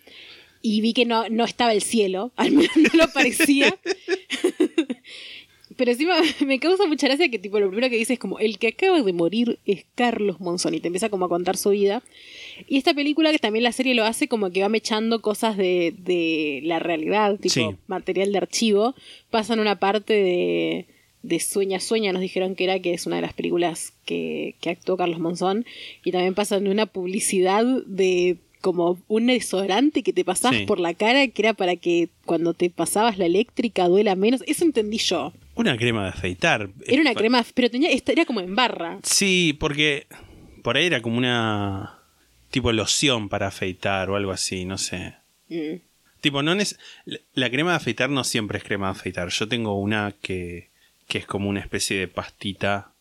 Y 0.62 0.80
vi 0.80 0.94
que 0.94 1.04
no, 1.04 1.28
no 1.28 1.44
estaba 1.44 1.74
el 1.74 1.82
cielo, 1.82 2.32
al 2.36 2.52
menos 2.52 2.74
no 2.76 2.88
lo 2.94 3.12
parecía. 3.12 3.76
Pero 5.76 5.90
encima 5.90 6.14
me 6.46 6.60
causa 6.60 6.86
mucha 6.86 7.08
gracia 7.08 7.28
que 7.28 7.38
tipo 7.38 7.58
lo 7.58 7.66
primero 7.68 7.90
que 7.90 7.96
dice 7.96 8.12
es 8.14 8.18
como 8.18 8.38
el 8.38 8.58
que 8.58 8.68
acaba 8.68 9.00
de 9.02 9.12
morir 9.12 9.58
es 9.66 9.84
Carlos 9.96 10.40
Monzón 10.40 10.74
y 10.74 10.80
te 10.80 10.86
empieza 10.86 11.08
como 11.10 11.24
a 11.24 11.28
contar 11.28 11.56
su 11.56 11.70
vida. 11.70 12.02
Y 12.68 12.76
esta 12.78 12.94
película 12.94 13.30
que 13.32 13.38
también 13.38 13.62
la 13.64 13.72
serie 13.72 13.94
lo 13.94 14.04
hace 14.04 14.28
como 14.28 14.50
que 14.50 14.62
va 14.62 14.68
mechando 14.68 15.20
cosas 15.22 15.56
de, 15.56 15.94
de 15.98 16.60
la 16.64 16.78
realidad, 16.78 17.38
tipo 17.38 17.52
Sí. 17.54 17.66
material 17.86 18.32
de 18.32 18.38
archivo. 18.38 18.94
Pasan 19.30 19.60
una 19.60 19.78
parte 19.78 20.12
de, 20.14 20.86
de 21.22 21.40
Sueña 21.40 21.80
Sueña, 21.80 22.12
nos 22.12 22.22
dijeron 22.22 22.54
que 22.54 22.64
era, 22.64 22.78
que 22.80 22.94
es 22.94 23.06
una 23.06 23.16
de 23.16 23.22
las 23.22 23.32
películas 23.34 23.92
que, 24.04 24.54
que 24.60 24.70
actuó 24.70 24.96
Carlos 24.96 25.18
Monzón. 25.20 25.64
Y 26.04 26.12
también 26.12 26.34
pasan 26.34 26.64
de 26.64 26.70
una 26.70 26.86
publicidad 26.86 27.64
de 27.86 28.38
como 28.60 28.98
un 29.08 29.26
desodorante 29.26 30.02
que 30.02 30.14
te 30.14 30.24
pasabas 30.24 30.60
Sí. 30.60 30.64
por 30.64 30.80
la 30.80 30.94
cara, 30.94 31.28
que 31.28 31.42
era 31.42 31.52
para 31.52 31.76
que 31.76 32.08
cuando 32.24 32.54
te 32.54 32.70
pasabas 32.70 33.18
la 33.18 33.26
eléctrica 33.26 33.88
duela 33.88 34.16
menos. 34.16 34.42
Eso 34.46 34.64
entendí 34.64 34.96
yo. 34.96 35.34
Una 35.54 35.76
crema 35.76 36.02
de 36.04 36.08
afeitar. 36.08 36.70
Era 36.86 37.02
una 37.02 37.14
crema, 37.14 37.44
pero 37.52 37.68
tenía, 37.70 37.90
era 37.90 38.24
como 38.24 38.40
en 38.40 38.56
barra. 38.56 39.00
Sí, 39.02 39.54
porque 39.60 40.06
Por 40.62 40.78
ahí 40.78 40.86
era 40.86 41.02
como 41.02 41.18
una 41.18 41.98
tipo 42.54 42.70
loción 42.70 43.28
para 43.28 43.48
afeitar 43.48 44.08
o 44.10 44.14
algo 44.14 44.30
así, 44.30 44.64
no 44.64 44.78
sé. 44.78 45.14
Mm. 45.48 45.80
Tipo, 46.20 46.40
no 46.44 46.52
es 46.52 46.78
la 47.34 47.50
crema 47.50 47.70
de 47.70 47.78
afeitar 47.78 48.10
no 48.10 48.22
siempre 48.22 48.58
es 48.58 48.64
crema 48.64 48.86
de 48.86 48.92
afeitar. 48.92 49.28
Yo 49.30 49.48
tengo 49.48 49.74
una 49.76 50.14
que, 50.22 50.68
que 51.08 51.18
es 51.18 51.26
como 51.26 51.48
una 51.48 51.58
especie 51.58 51.98
de 51.98 52.06
pastita, 52.06 52.92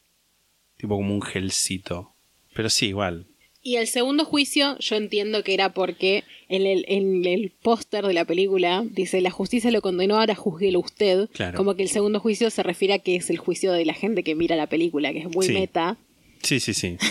tipo 0.77 0.95
como 0.95 1.13
un 1.13 1.21
gelcito. 1.21 2.13
Pero 2.55 2.67
sí, 2.71 2.87
igual. 2.87 3.27
Y 3.61 3.75
el 3.75 3.85
segundo 3.85 4.25
juicio, 4.25 4.75
yo 4.79 4.95
entiendo 4.95 5.43
que 5.43 5.53
era 5.53 5.71
porque 5.71 6.23
en 6.49 6.65
el, 6.65 6.83
en 6.87 7.23
el 7.23 7.51
póster 7.51 8.07
de 8.07 8.13
la 8.15 8.25
película 8.25 8.83
dice 8.89 9.21
la 9.21 9.29
justicia 9.29 9.69
lo 9.69 9.81
condenó, 9.83 10.19
ahora 10.19 10.33
juzguelo 10.33 10.79
usted. 10.79 11.29
Claro. 11.31 11.55
Como 11.55 11.75
que 11.75 11.83
el 11.83 11.89
segundo 11.89 12.19
juicio 12.19 12.49
se 12.49 12.63
refiere 12.63 12.95
a 12.95 12.99
que 12.99 13.17
es 13.17 13.29
el 13.29 13.37
juicio 13.37 13.71
de 13.71 13.85
la 13.85 13.93
gente 13.93 14.23
que 14.23 14.33
mira 14.33 14.55
la 14.55 14.65
película, 14.65 15.13
que 15.13 15.19
es 15.19 15.29
muy 15.29 15.45
Sí. 15.45 15.53
meta. 15.53 15.95
Sí, 16.41 16.59
sí, 16.59 16.73
sí. 16.73 16.97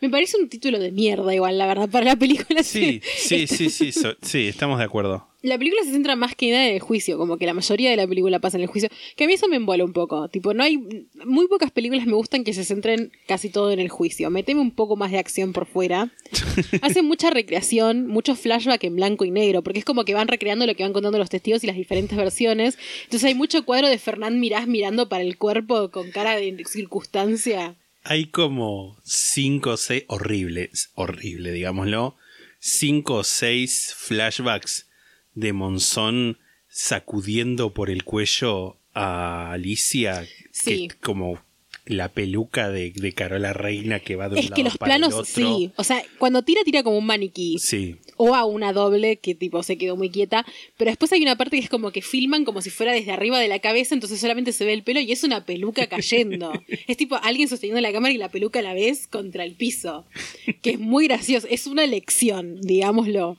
Me 0.00 0.08
parece 0.10 0.36
un 0.40 0.48
título 0.48 0.78
de 0.78 0.92
mierda 0.92 1.34
igual, 1.34 1.58
la 1.58 1.66
verdad, 1.66 1.88
para 1.90 2.04
la 2.06 2.16
película. 2.16 2.62
Sí, 2.62 3.00
sí, 3.16 3.46
sí, 3.46 3.68
sí, 3.70 3.92
so- 3.92 4.16
sí, 4.22 4.46
estamos 4.48 4.78
de 4.78 4.84
acuerdo. 4.84 5.26
La 5.40 5.56
película 5.56 5.82
se 5.84 5.92
centra 5.92 6.16
más 6.16 6.34
que 6.34 6.50
nada 6.50 6.66
en 6.68 6.74
el 6.74 6.80
juicio, 6.80 7.16
como 7.16 7.38
que 7.38 7.46
la 7.46 7.54
mayoría 7.54 7.90
de 7.90 7.96
la 7.96 8.08
película 8.08 8.40
pasa 8.40 8.56
en 8.56 8.62
el 8.64 8.68
juicio, 8.68 8.88
que 9.16 9.22
a 9.22 9.26
mí 9.28 9.34
eso 9.34 9.46
me 9.46 9.54
embola 9.54 9.84
un 9.84 9.92
poco. 9.92 10.28
Tipo, 10.28 10.52
no 10.52 10.64
hay. 10.64 10.78
Muy 11.24 11.46
pocas 11.46 11.70
películas 11.70 12.06
me 12.06 12.14
gustan 12.14 12.42
que 12.42 12.52
se 12.52 12.64
centren 12.64 13.12
casi 13.28 13.48
todo 13.48 13.70
en 13.70 13.78
el 13.78 13.88
juicio. 13.88 14.30
Meteme 14.30 14.60
un 14.60 14.72
poco 14.72 14.96
más 14.96 15.12
de 15.12 15.18
acción 15.18 15.52
por 15.52 15.66
fuera. 15.66 16.12
Hacen 16.82 17.04
mucha 17.04 17.30
recreación, 17.30 18.08
mucho 18.08 18.34
flashback 18.34 18.82
en 18.82 18.96
blanco 18.96 19.24
y 19.24 19.30
negro, 19.30 19.62
porque 19.62 19.78
es 19.78 19.84
como 19.84 20.04
que 20.04 20.14
van 20.14 20.26
recreando 20.26 20.66
lo 20.66 20.74
que 20.74 20.82
van 20.82 20.92
contando 20.92 21.18
los 21.18 21.30
testigos 21.30 21.62
y 21.62 21.68
las 21.68 21.76
diferentes 21.76 22.18
versiones. 22.18 22.76
Entonces 23.04 23.24
hay 23.28 23.34
mucho 23.36 23.64
cuadro 23.64 23.86
de 23.88 23.98
Fernán 23.98 24.40
Mirás 24.40 24.66
mirando 24.66 25.08
para 25.08 25.22
el 25.22 25.38
cuerpo 25.38 25.92
con 25.92 26.10
cara 26.10 26.34
de 26.36 26.64
circunstancia. 26.66 27.76
Hay 28.04 28.26
como 28.26 28.98
cinco 29.04 29.70
o 29.70 29.76
seis, 29.76 30.04
horrible, 30.08 30.70
horrible, 30.94 31.52
digámoslo, 31.52 32.16
cinco 32.58 33.16
o 33.16 33.24
seis 33.24 33.94
flashbacks 33.96 34.88
de 35.34 35.52
Monzón 35.52 36.38
sacudiendo 36.68 37.74
por 37.74 37.90
el 37.90 38.04
cuello 38.04 38.78
a 38.94 39.52
Alicia, 39.52 40.26
Sí. 40.50 40.88
que 40.88 40.96
como 40.96 41.42
la 41.88 42.12
peluca 42.12 42.70
de, 42.70 42.90
de 42.90 43.12
Carola 43.12 43.52
Reina 43.52 44.00
que 44.00 44.16
va 44.16 44.28
de 44.28 44.34
un 44.34 44.38
Es 44.44 44.50
que 44.50 44.62
los 44.62 44.76
para 44.78 44.94
el 44.94 45.00
planos, 45.00 45.14
otro. 45.14 45.24
sí. 45.26 45.72
O 45.76 45.84
sea, 45.84 46.02
cuando 46.18 46.42
tira, 46.42 46.62
tira 46.64 46.82
como 46.82 46.98
un 46.98 47.06
maniquí. 47.06 47.58
Sí, 47.58 47.96
O 48.16 48.34
a 48.34 48.44
una 48.44 48.72
doble 48.72 49.16
que 49.16 49.34
tipo 49.34 49.62
se 49.62 49.78
quedó 49.78 49.96
muy 49.96 50.10
quieta. 50.10 50.46
Pero 50.76 50.90
después 50.90 51.12
hay 51.12 51.22
una 51.22 51.36
parte 51.36 51.56
que 51.56 51.64
es 51.64 51.70
como 51.70 51.90
que 51.90 52.02
filman 52.02 52.44
como 52.44 52.60
si 52.60 52.70
fuera 52.70 52.92
desde 52.92 53.10
arriba 53.12 53.40
de 53.40 53.48
la 53.48 53.58
cabeza, 53.58 53.94
entonces 53.94 54.20
solamente 54.20 54.52
se 54.52 54.64
ve 54.64 54.72
el 54.74 54.82
pelo 54.84 55.00
y 55.00 55.10
es 55.10 55.24
una 55.24 55.44
peluca 55.44 55.86
cayendo. 55.88 56.52
es 56.86 56.96
tipo 56.96 57.16
alguien 57.16 57.48
sosteniendo 57.48 57.80
la 57.80 57.92
cámara 57.92 58.12
y 58.12 58.18
la 58.18 58.28
peluca 58.30 58.58
a 58.58 58.62
la 58.62 58.74
vez 58.74 59.06
contra 59.06 59.44
el 59.44 59.56
piso. 59.56 60.06
Que 60.62 60.70
es 60.70 60.78
muy 60.78 61.06
gracioso. 61.08 61.46
Es 61.50 61.66
una 61.66 61.86
lección, 61.86 62.60
digámoslo. 62.60 63.36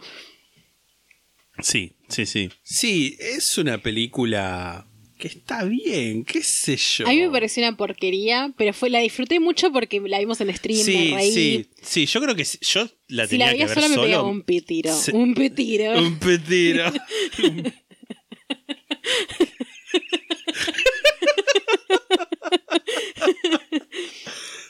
sí, 1.61 1.93
sí, 2.07 2.25
sí. 2.25 2.49
Sí, 2.63 3.15
es 3.19 3.57
una 3.57 3.77
película 3.79 4.88
que 5.19 5.27
está 5.27 5.65
bien, 5.65 6.23
qué 6.23 6.41
sé 6.41 6.77
yo. 6.77 7.05
A 7.05 7.09
mí 7.11 7.17
me 7.21 7.29
pareció 7.29 7.61
una 7.61 7.75
porquería, 7.77 8.51
pero 8.57 8.73
fue 8.73 8.89
la 8.89 8.99
disfruté 8.99 9.39
mucho 9.39 9.71
porque 9.71 9.99
la 9.99 10.17
vimos 10.17 10.39
en 10.41 10.55
stream, 10.55 10.79
Sí, 10.83 10.97
me 11.11 11.17
reí. 11.17 11.31
sí, 11.31 11.69
sí, 11.81 12.05
yo 12.07 12.21
creo 12.21 12.35
que 12.35 12.45
sí- 12.45 12.57
yo 12.61 12.87
la 13.09 13.25
Si 13.25 13.31
tenía 13.31 13.47
la 13.47 13.51
que 13.53 13.65
ver 13.65 13.73
sola 13.75 13.87
me 13.89 13.95
solo. 13.95 14.07
pegaba 14.07 14.27
un 14.29 14.41
petiro. 14.43 14.95
Sí. 14.95 15.11
Un 15.13 15.35
petiro. 15.35 15.93
Un 16.01 16.17
petiro. 16.19 16.85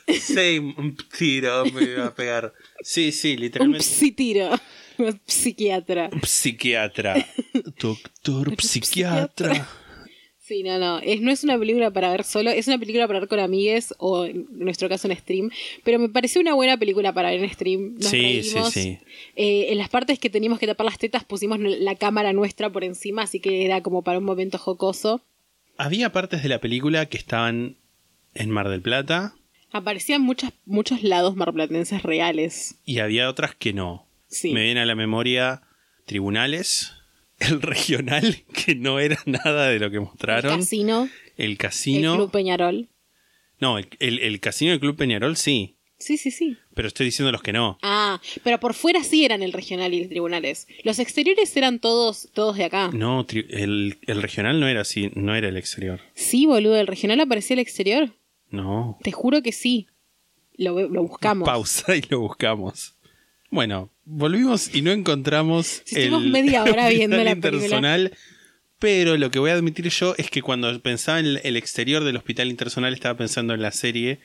sí, 0.08 0.58
un 0.58 0.96
tiro 1.16 1.64
me 1.66 1.82
iba 1.84 2.06
a 2.06 2.14
pegar. 2.14 2.52
Sí, 2.82 3.12
sí, 3.12 3.34
Un 3.34 3.40
literalmente. 3.40 3.84
psitiro. 3.84 4.50
Un 4.98 5.20
psiquiatra. 5.26 6.10
Un 6.12 6.22
psiquiatra. 6.22 7.26
Doctor 7.80 8.54
psiquiatra. 8.60 9.68
Sí, 10.50 10.64
no, 10.64 10.80
no. 10.80 10.98
Es, 10.98 11.20
no 11.20 11.30
es 11.30 11.44
una 11.44 11.56
película 11.56 11.92
para 11.92 12.10
ver 12.10 12.24
solo, 12.24 12.50
es 12.50 12.66
una 12.66 12.76
película 12.76 13.06
para 13.06 13.20
ver 13.20 13.28
con 13.28 13.38
amigues 13.38 13.94
o 13.98 14.24
en 14.24 14.48
nuestro 14.50 14.88
caso 14.88 15.06
en 15.08 15.16
stream. 15.16 15.50
Pero 15.84 16.00
me 16.00 16.08
pareció 16.08 16.40
una 16.40 16.54
buena 16.54 16.76
película 16.76 17.12
para 17.12 17.30
ver 17.30 17.44
en 17.44 17.50
stream. 17.50 17.94
Nos 17.94 18.06
Sí, 18.06 18.40
reímos. 18.42 18.72
sí, 18.72 18.80
sí. 18.82 18.98
Eh, 19.36 19.66
en 19.70 19.78
las 19.78 19.88
partes 19.88 20.18
que 20.18 20.28
teníamos 20.28 20.58
que 20.58 20.66
tapar 20.66 20.86
las 20.86 20.98
tetas 20.98 21.22
pusimos 21.24 21.60
la 21.60 21.94
cámara 21.94 22.32
nuestra 22.32 22.68
por 22.68 22.82
encima, 22.82 23.22
así 23.22 23.38
que 23.38 23.64
era 23.64 23.80
como 23.80 24.02
para 24.02 24.18
un 24.18 24.24
momento 24.24 24.58
jocoso. 24.58 25.20
Había 25.76 26.10
partes 26.10 26.42
de 26.42 26.48
la 26.48 26.58
película 26.58 27.06
que 27.06 27.16
estaban 27.16 27.76
en 28.34 28.50
Mar 28.50 28.68
del 28.70 28.80
Plata 28.82 29.34
Aparecían 29.70 30.20
muchas, 30.22 30.52
muchos 30.66 31.04
lados 31.04 31.36
marplatenses 31.36 32.02
reales. 32.02 32.74
y 32.84 32.98
había 32.98 33.28
otras 33.30 33.54
que 33.54 33.72
no. 33.72 34.04
Sí. 34.26 34.52
Me 34.52 34.64
viene 34.64 34.80
a 34.80 34.84
la 34.84 34.96
memoria 34.96 35.62
tribunales, 36.06 36.92
el 37.40 37.60
regional, 37.62 38.44
que 38.66 38.74
no 38.74 38.98
era 39.00 39.18
nada 39.26 39.68
de 39.70 39.78
lo 39.78 39.90
que 39.90 39.96
El 39.96 40.02
mostraron. 40.02 40.58
casino, 40.60 41.08
El 41.36 41.50
el 41.52 41.58
casino. 41.58 42.16
Club 42.16 42.30
Peñarol. 42.30 42.88
No, 43.58 43.78
el, 43.78 43.88
el- 43.98 44.18
el 44.20 44.40
casino 44.40 44.70
del 44.70 44.80
Club 44.80 44.96
Peñarol 44.96 45.36
sí. 45.36 45.76
Sí, 45.98 46.16
sí, 46.16 46.30
sí. 46.30 46.56
Pero 46.74 46.88
estoy 46.88 47.04
diciendo 47.04 47.30
los 47.30 47.42
que 47.42 47.52
no. 47.52 47.76
Ah, 47.82 48.22
pero 48.42 48.58
por 48.58 48.72
fuera 48.72 49.04
sí 49.04 49.22
eran 49.26 49.42
el 49.42 49.52
regional 49.52 49.92
y 49.92 50.00
el 50.00 50.08
tribunales. 50.08 50.66
Los 50.82 50.98
exteriores 50.98 51.54
eran 51.58 51.78
todos, 51.78 52.30
todos 52.32 52.56
de 52.56 52.64
acá. 52.64 52.90
No, 52.94 53.26
el, 53.30 53.98
el 54.06 54.22
regional 54.22 54.60
no 54.60 54.66
era 54.68 54.80
así, 54.80 55.10
no 55.14 55.34
era 55.34 55.48
el 55.48 55.58
exterior. 55.58 56.00
Sí, 56.14 56.46
boludo, 56.46 56.76
el 56.80 56.86
regional 56.86 57.20
aparecía 57.20 57.52
el 57.52 57.60
exterior. 57.60 58.14
No. 58.48 58.96
Te 59.02 59.12
juro 59.12 59.42
que 59.42 59.52
sí. 59.52 59.88
Lo, 60.56 60.88
lo 60.88 61.02
buscamos. 61.02 61.44
Pausa 61.46 61.94
y 61.94 62.02
lo 62.08 62.20
buscamos. 62.20 62.96
Bueno, 63.50 63.90
volvimos 64.04 64.74
y 64.74 64.82
no 64.82 64.92
encontramos 64.92 65.82
estuvimos 65.84 66.22
media 66.24 66.62
hora 66.64 66.88
viendo 66.88 67.16
la 67.16 67.32
intersonal. 67.32 68.12
Pero 68.78 69.18
lo 69.18 69.30
que 69.30 69.38
voy 69.38 69.50
a 69.50 69.54
admitir 69.54 69.88
yo 69.90 70.14
es 70.16 70.30
que 70.30 70.40
cuando 70.40 70.80
pensaba 70.80 71.20
en 71.20 71.38
el 71.42 71.56
exterior 71.56 72.02
del 72.02 72.16
hospital 72.16 72.48
intersonal 72.48 72.94
estaba 72.94 73.18
pensando 73.18 73.52
en 73.52 73.60
la 73.60 73.72
serie. 73.72 74.20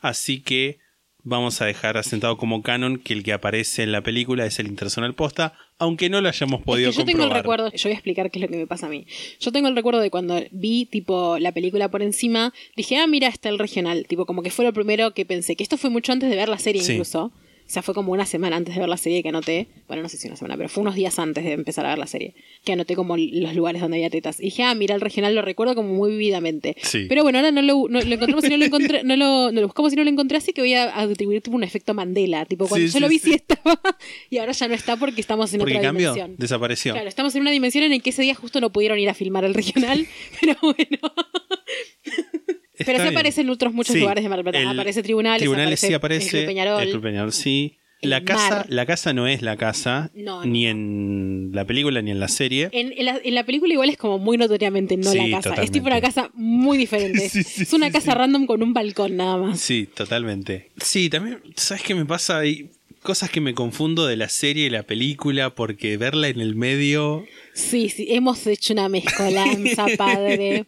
Así 0.00 0.40
que 0.40 0.78
vamos 1.24 1.60
a 1.60 1.66
dejar 1.66 1.96
asentado 1.96 2.36
como 2.38 2.62
canon 2.62 2.98
que 2.98 3.12
el 3.12 3.24
que 3.24 3.32
aparece 3.32 3.82
en 3.82 3.90
la 3.90 4.00
película 4.02 4.46
es 4.46 4.60
el 4.60 4.68
intersonal 4.68 5.14
posta, 5.14 5.54
aunque 5.76 6.08
no 6.08 6.20
lo 6.20 6.28
hayamos 6.28 6.62
podido 6.62 6.90
es 6.90 6.96
que 6.96 7.02
yo 7.02 7.04
tengo 7.06 7.24
el 7.24 7.32
recuerdo, 7.32 7.72
yo 7.72 7.82
voy 7.88 7.92
a 7.92 7.94
explicar 7.94 8.30
qué 8.30 8.38
es 8.38 8.42
lo 8.42 8.48
que 8.48 8.56
me 8.56 8.66
pasa 8.68 8.86
a 8.86 8.90
mí. 8.90 9.08
Yo 9.40 9.50
tengo 9.50 9.66
el 9.66 9.74
recuerdo 9.74 9.98
de 10.00 10.10
cuando 10.10 10.40
vi 10.52 10.86
tipo 10.86 11.38
la 11.40 11.50
película 11.50 11.90
por 11.90 12.02
encima, 12.02 12.54
dije, 12.76 12.98
ah, 12.98 13.08
mira, 13.08 13.26
está 13.26 13.48
el 13.48 13.58
regional. 13.58 14.06
Tipo, 14.06 14.24
como 14.24 14.44
que 14.44 14.50
fue 14.50 14.64
lo 14.64 14.72
primero 14.72 15.14
que 15.14 15.26
pensé, 15.26 15.56
que 15.56 15.64
esto 15.64 15.76
fue 15.76 15.90
mucho 15.90 16.12
antes 16.12 16.30
de 16.30 16.36
ver 16.36 16.48
la 16.48 16.58
serie 16.58 16.80
Sí. 16.80 16.92
incluso. 16.92 17.32
O 17.66 17.68
sea, 17.68 17.82
fue 17.82 17.94
como 17.94 18.12
una 18.12 18.24
semana 18.26 18.54
antes 18.56 18.74
de 18.76 18.80
ver 18.80 18.88
la 18.88 18.96
serie 18.96 19.24
que 19.24 19.30
anoté. 19.30 19.66
Bueno, 19.88 20.02
no 20.04 20.08
sé 20.08 20.16
si 20.16 20.28
una 20.28 20.36
semana, 20.36 20.56
pero 20.56 20.68
fue 20.68 20.82
unos 20.82 20.94
días 20.94 21.18
antes 21.18 21.42
de 21.44 21.50
empezar 21.52 21.84
a 21.84 21.88
ver 21.88 21.98
la 21.98 22.06
serie. 22.06 22.34
Que 22.64 22.72
anoté 22.74 22.94
como 22.94 23.16
los 23.16 23.54
lugares 23.56 23.82
donde 23.82 23.96
había 23.96 24.08
tetas. 24.08 24.38
Y 24.38 24.44
dije, 24.44 24.62
ah, 24.62 24.72
mira, 24.76 24.94
el 24.94 25.00
regional 25.00 25.34
lo 25.34 25.42
recuerdo 25.42 25.74
como 25.74 25.92
muy 25.92 26.10
vividamente. 26.12 26.76
Sí. 26.82 27.06
Pero 27.08 27.24
bueno, 27.24 27.38
ahora 27.38 27.50
no 27.50 27.62
lo, 27.62 27.88
no- 27.88 28.00
lo 28.00 28.14
encontramos 28.14 28.44
y 28.44 28.50
no 28.50 28.56
lo 28.56 28.64
encontré, 28.66 29.02
no 29.02 29.16
lo, 29.16 29.50
no 29.50 29.60
lo 29.60 29.66
buscamos 29.66 29.92
y 29.92 29.96
no 29.96 30.04
lo 30.04 30.10
encontré, 30.10 30.38
así 30.38 30.52
que 30.52 30.60
voy 30.60 30.74
a 30.74 30.96
atribuir 31.00 31.42
tipo 31.42 31.56
un 31.56 31.64
efecto 31.64 31.92
Mandela. 31.92 32.44
Tipo, 32.46 32.68
cuando 32.68 32.86
Sí, 32.86 32.92
yo 32.92 32.98
sí, 32.98 33.00
lo 33.00 33.08
vi 33.08 33.18
sí. 33.18 33.30
sí 33.30 33.34
estaba 33.34 33.80
y 34.30 34.38
ahora 34.38 34.52
ya 34.52 34.68
no 34.68 34.74
está 34.74 34.96
porque 34.96 35.20
estamos 35.20 35.52
en 35.52 35.58
Porque 35.58 35.74
otra 35.78 35.88
cambió, 35.88 36.12
dimensión. 36.14 36.36
desapareció. 36.38 36.92
Claro, 36.92 37.08
estamos 37.08 37.34
en 37.34 37.40
una 37.40 37.50
dimensión 37.50 37.82
en 37.82 37.90
la 37.90 37.98
que 37.98 38.10
ese 38.10 38.22
día 38.22 38.36
justo 38.36 38.60
no 38.60 38.70
pudieron 38.70 38.98
ir 39.00 39.08
a 39.10 39.14
filmar 39.14 39.44
el 39.44 39.54
regional, 39.54 40.06
pero 40.40 40.54
bueno. 40.62 40.98
Pero 42.84 42.98
sí 42.98 43.02
bien. 43.04 43.14
aparece 43.14 43.40
en 43.40 43.50
otros 43.50 43.72
muchos 43.72 43.94
Sí, 43.94 44.00
lugares 44.00 44.22
de 44.24 44.28
Mar 44.28 44.42
del 44.42 44.52
Plata. 44.52 44.70
Aparece 44.70 45.02
Tribunales, 45.02 45.40
Tribunales 45.40 45.66
aparece 45.78 45.86
sí 45.88 45.94
aparece. 45.94 46.24
el 46.24 46.30
Club 46.44 46.46
Peñarol. 46.46 46.82
el 46.82 46.90
Club 46.90 47.02
Peñarol 47.02 47.32
sí. 47.32 47.78
La 48.02 48.22
casa, 48.22 48.50
mar. 48.56 48.66
la 48.68 48.84
casa 48.84 49.12
no 49.14 49.26
es 49.26 49.40
la 49.40 49.56
casa, 49.56 50.10
No, 50.14 50.44
ni 50.44 50.66
en 50.66 51.50
la 51.54 51.64
película 51.64 52.02
ni 52.02 52.10
en 52.10 52.20
la 52.20 52.28
serie. 52.28 52.68
En, 52.72 52.92
en 52.96 53.04
la, 53.06 53.18
en 53.24 53.34
la 53.34 53.44
película 53.44 53.72
igual 53.72 53.88
es 53.88 53.96
como 53.96 54.18
muy 54.18 54.36
notoriamente 54.36 54.98
no 54.98 55.10
Sí, 55.10 55.16
la 55.30 55.40
casa. 55.40 55.62
Es 55.62 55.70
tipo 55.72 55.86
una 55.86 56.00
casa 56.02 56.30
muy 56.34 56.76
diferente. 56.76 57.28
Sí, 57.30 57.42
sí, 57.42 57.62
es 57.62 57.72
una 57.72 57.90
casa 57.90 58.12
random 58.14 58.46
con 58.46 58.62
un 58.62 58.74
balcón 58.74 59.16
nada 59.16 59.38
más. 59.38 59.58
Sí, 59.60 59.88
totalmente. 59.92 60.70
Sí, 60.76 61.08
también, 61.08 61.40
¿sabes 61.56 61.82
qué 61.84 61.94
me 61.94 62.04
pasa? 62.04 62.38
Hay 62.40 62.70
cosas 63.02 63.30
que 63.30 63.40
me 63.40 63.54
confundo 63.54 64.06
de 64.06 64.16
la 64.16 64.28
serie 64.28 64.66
y 64.66 64.70
la 64.70 64.82
película 64.82 65.54
porque 65.54 65.96
verla 65.96 66.28
en 66.28 66.40
el 66.40 66.54
medio... 66.54 67.24
Sí, 67.54 67.88
sí, 67.88 68.08
hemos 68.10 68.46
hecho 68.46 68.74
una 68.74 68.90
mezcolanza, 68.90 69.86
padre. 69.96 70.66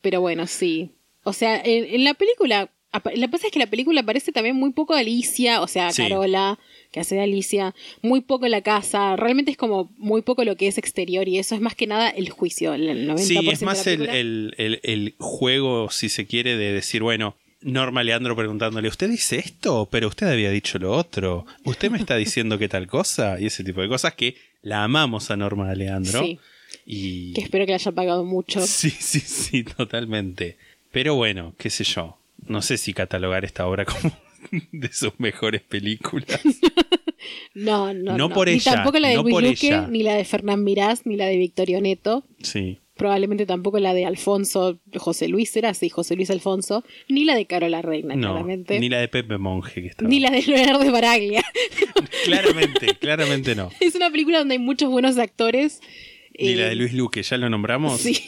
Pero 0.00 0.22
bueno, 0.22 0.46
sí. 0.46 0.92
O 1.26 1.32
sea, 1.32 1.60
en, 1.64 1.84
en 1.94 2.04
la 2.04 2.14
película, 2.14 2.70
que 2.92 3.28
pasa 3.28 3.46
es 3.48 3.52
que 3.52 3.58
la 3.58 3.66
película 3.66 4.02
parece 4.02 4.30
también 4.32 4.56
muy 4.56 4.70
poco 4.72 4.94
Alicia, 4.94 5.60
o 5.60 5.66
sea, 5.68 5.90
Sí. 5.90 6.02
Carola, 6.02 6.58
que 6.92 7.00
hace 7.00 7.16
de 7.16 7.22
Alicia, 7.22 7.74
muy 8.00 8.20
poco 8.20 8.46
la 8.48 8.62
casa, 8.62 9.16
realmente 9.16 9.50
es 9.50 9.56
como 9.56 9.90
muy 9.98 10.22
poco 10.22 10.44
lo 10.44 10.56
que 10.56 10.68
es 10.68 10.78
exterior 10.78 11.26
y 11.28 11.38
eso 11.38 11.54
es 11.54 11.60
más 11.60 11.74
que 11.74 11.86
nada 11.86 12.08
el 12.08 12.30
juicio, 12.30 12.74
el 12.74 12.88
el 12.88 13.08
90% 13.08 13.18
Sí, 13.18 13.48
es 13.50 13.60
de 13.60 13.66
más 13.66 13.84
la 13.86 13.92
el, 13.92 14.08
el- 14.08 14.54
el- 14.56 14.80
el 14.84 15.14
juego, 15.18 15.90
si 15.90 16.08
se 16.08 16.26
quiere, 16.26 16.56
de 16.56 16.72
decir, 16.72 17.02
bueno, 17.02 17.36
Norma 17.60 18.04
Leandro 18.04 18.36
preguntándole, 18.36 18.86
¿usted 18.88 19.10
dice 19.10 19.38
esto? 19.40 19.88
Pero 19.90 20.06
usted 20.08 20.28
había 20.28 20.50
dicho 20.50 20.78
lo 20.78 20.92
otro. 20.92 21.44
¿Usted 21.64 21.90
me 21.90 21.98
está 21.98 22.14
diciendo 22.24 22.58
que 22.58 22.68
tal 22.68 22.86
cosa? 22.86 23.40
Y 23.40 23.46
ese 23.46 23.64
tipo 23.64 23.80
de 23.80 23.88
cosas 23.88 24.14
que 24.14 24.36
la 24.62 24.84
amamos 24.84 25.30
a 25.32 25.36
Norma 25.36 25.74
Leandro. 25.74 26.22
Sí. 26.22 26.38
Y... 26.86 27.32
Que 27.32 27.40
espero 27.40 27.64
que 27.66 27.72
le 27.72 27.74
haya 27.76 27.92
pagado 27.92 28.24
mucho. 28.24 28.60
Sí, 28.66 28.90
sí, 28.90 29.18
sí, 29.20 29.64
totalmente. 29.64 30.56
Pero 30.96 31.14
bueno, 31.14 31.54
qué 31.58 31.68
sé 31.68 31.84
yo. 31.84 32.16
No 32.46 32.62
sé 32.62 32.78
si 32.78 32.94
catalogar 32.94 33.44
esta 33.44 33.66
obra 33.66 33.84
como 33.84 34.16
de 34.72 34.90
sus 34.94 35.12
mejores 35.20 35.60
películas. 35.60 36.40
No, 37.54 37.92
no, 37.92 38.12
No 38.16 38.28
no. 38.28 38.30
por 38.34 38.46
ni 38.46 38.54
ella, 38.54 38.72
tampoco 38.74 38.98
la 38.98 39.08
de 39.08 39.16
no 39.16 39.22
Luis 39.24 39.34
por 39.34 39.90
ni 39.90 40.02
la 40.02 40.14
de 40.14 40.24
Fernán 40.24 40.62
Mirás, 40.64 41.06
ni 41.06 41.16
la 41.16 41.26
de 41.26 41.36
Victorio 41.36 41.80
Neto. 41.80 42.24
Sí. 42.42 42.78
Probablemente 42.96 43.44
tampoco 43.46 43.78
la 43.78 43.92
de 43.94 44.04
Alfonso 44.06 44.78
José 44.96 45.26
Luis 45.28 45.54
era 45.56 45.70
así, 45.70 45.88
José 45.90 46.14
Luis 46.16 46.30
Alfonso, 46.30 46.84
ni 47.08 47.24
la 47.24 47.34
de 47.34 47.44
Carola 47.46 47.82
Reina, 47.82 48.14
No, 48.14 48.28
claramente. 48.32 48.78
ni 48.78 48.88
la 48.88 49.00
de 49.00 49.08
Pepe 49.08 49.36
Monge 49.38 49.82
que 49.82 49.88
estaba. 49.88 50.08
Ni 50.08 50.20
la 50.20 50.30
de 50.30 50.42
Leonardo 50.42 50.84
de 50.84 50.90
Baraglia. 50.90 51.42
Claramente, 52.24 52.94
claramente 53.00 53.54
no. 53.54 53.70
es 53.80 53.94
una 53.96 54.10
película 54.10 54.38
donde 54.38 54.54
hay 54.54 54.58
muchos 54.60 54.88
buenos 54.90 55.18
actores. 55.18 55.80
Ni 56.38 56.50
Eh, 56.50 56.56
la 56.56 56.68
de 56.68 56.74
Luis 56.76 56.92
Luque, 56.94 57.22
ya 57.22 57.36
lo 57.38 57.48
nombramos. 57.50 58.00
Sí. 58.00 58.18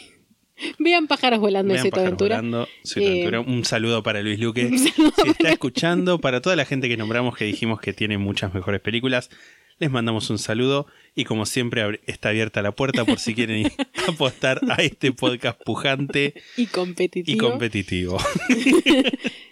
Vean 0.79 1.07
pájaros 1.07 1.41
volando 1.41 1.75
Vean 1.75 1.87
en 1.87 1.91
Pájaros 1.91 2.07
Aventura. 2.07 2.37
Volando, 2.37 2.69
Eh. 2.97 3.39
Un 3.47 3.65
saludo 3.65 4.03
para 4.03 4.23
Luis 4.23 4.39
Luque. 4.39 4.69
Saludo 4.79 5.13
Si 5.23 5.31
está 5.31 5.51
escuchando, 5.51 6.21
para 6.21 6.41
toda 6.41 6.57
la 6.57 6.65
gente 6.65 6.89
que 6.89 6.97
nombramos 6.97 7.37
que 7.37 7.45
dijimos 7.45 7.81
que 7.81 7.93
tiene 7.93 8.19
muchas 8.19 8.55
mejores 8.55 8.81
películas, 8.81 9.31
les 9.79 9.91
mandamos 9.91 10.29
un 10.31 10.39
saludo 10.39 10.87
y 11.15 11.25
como 11.25 11.47
siempre 11.47 12.01
está 12.07 12.31
abierta 12.31 12.63
la 12.63 12.73
puerta 12.73 13.05
por 13.05 13.19
si 13.21 13.35
quieren 13.35 13.71
apostar 14.09 14.61
a 14.69 14.83
este 14.83 15.13
podcast 15.13 15.61
pujante 15.65 16.35
Y 16.57 16.67
competitivo. 16.67 17.37
y 17.37 17.39
competitivo. 17.39 18.19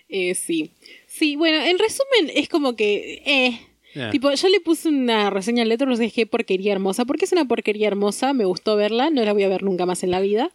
Eh, 0.09 0.35
sí. 0.35 0.71
Sí, 1.07 1.37
bueno, 1.37 1.59
en 1.65 1.79
resumen 1.79 2.33
es 2.35 2.49
como 2.49 2.77
que... 2.77 3.23
Eh. 3.27 3.61
Tipo, 4.11 4.31
yo 4.35 4.49
le 4.51 4.61
puse 4.61 4.91
una 4.91 5.31
reseña 5.31 5.63
en 5.63 5.71
Letterboxd 5.71 6.03
y 6.03 6.05
dije 6.05 6.27
porquería 6.27 6.73
hermosa. 6.73 7.07
Porque 7.07 7.25
es 7.25 7.33
una 7.33 7.47
porquería 7.47 7.89
hermosa, 7.89 8.35
me 8.35 8.45
gustó 8.45 8.77
verla, 8.77 9.09
no 9.09 9.25
la 9.25 9.33
voy 9.33 9.45
a 9.45 9.49
ver 9.49 9.63
nunca 9.63 9.87
más 9.87 10.03
en 10.03 10.11
la 10.11 10.21
vida. 10.21 10.51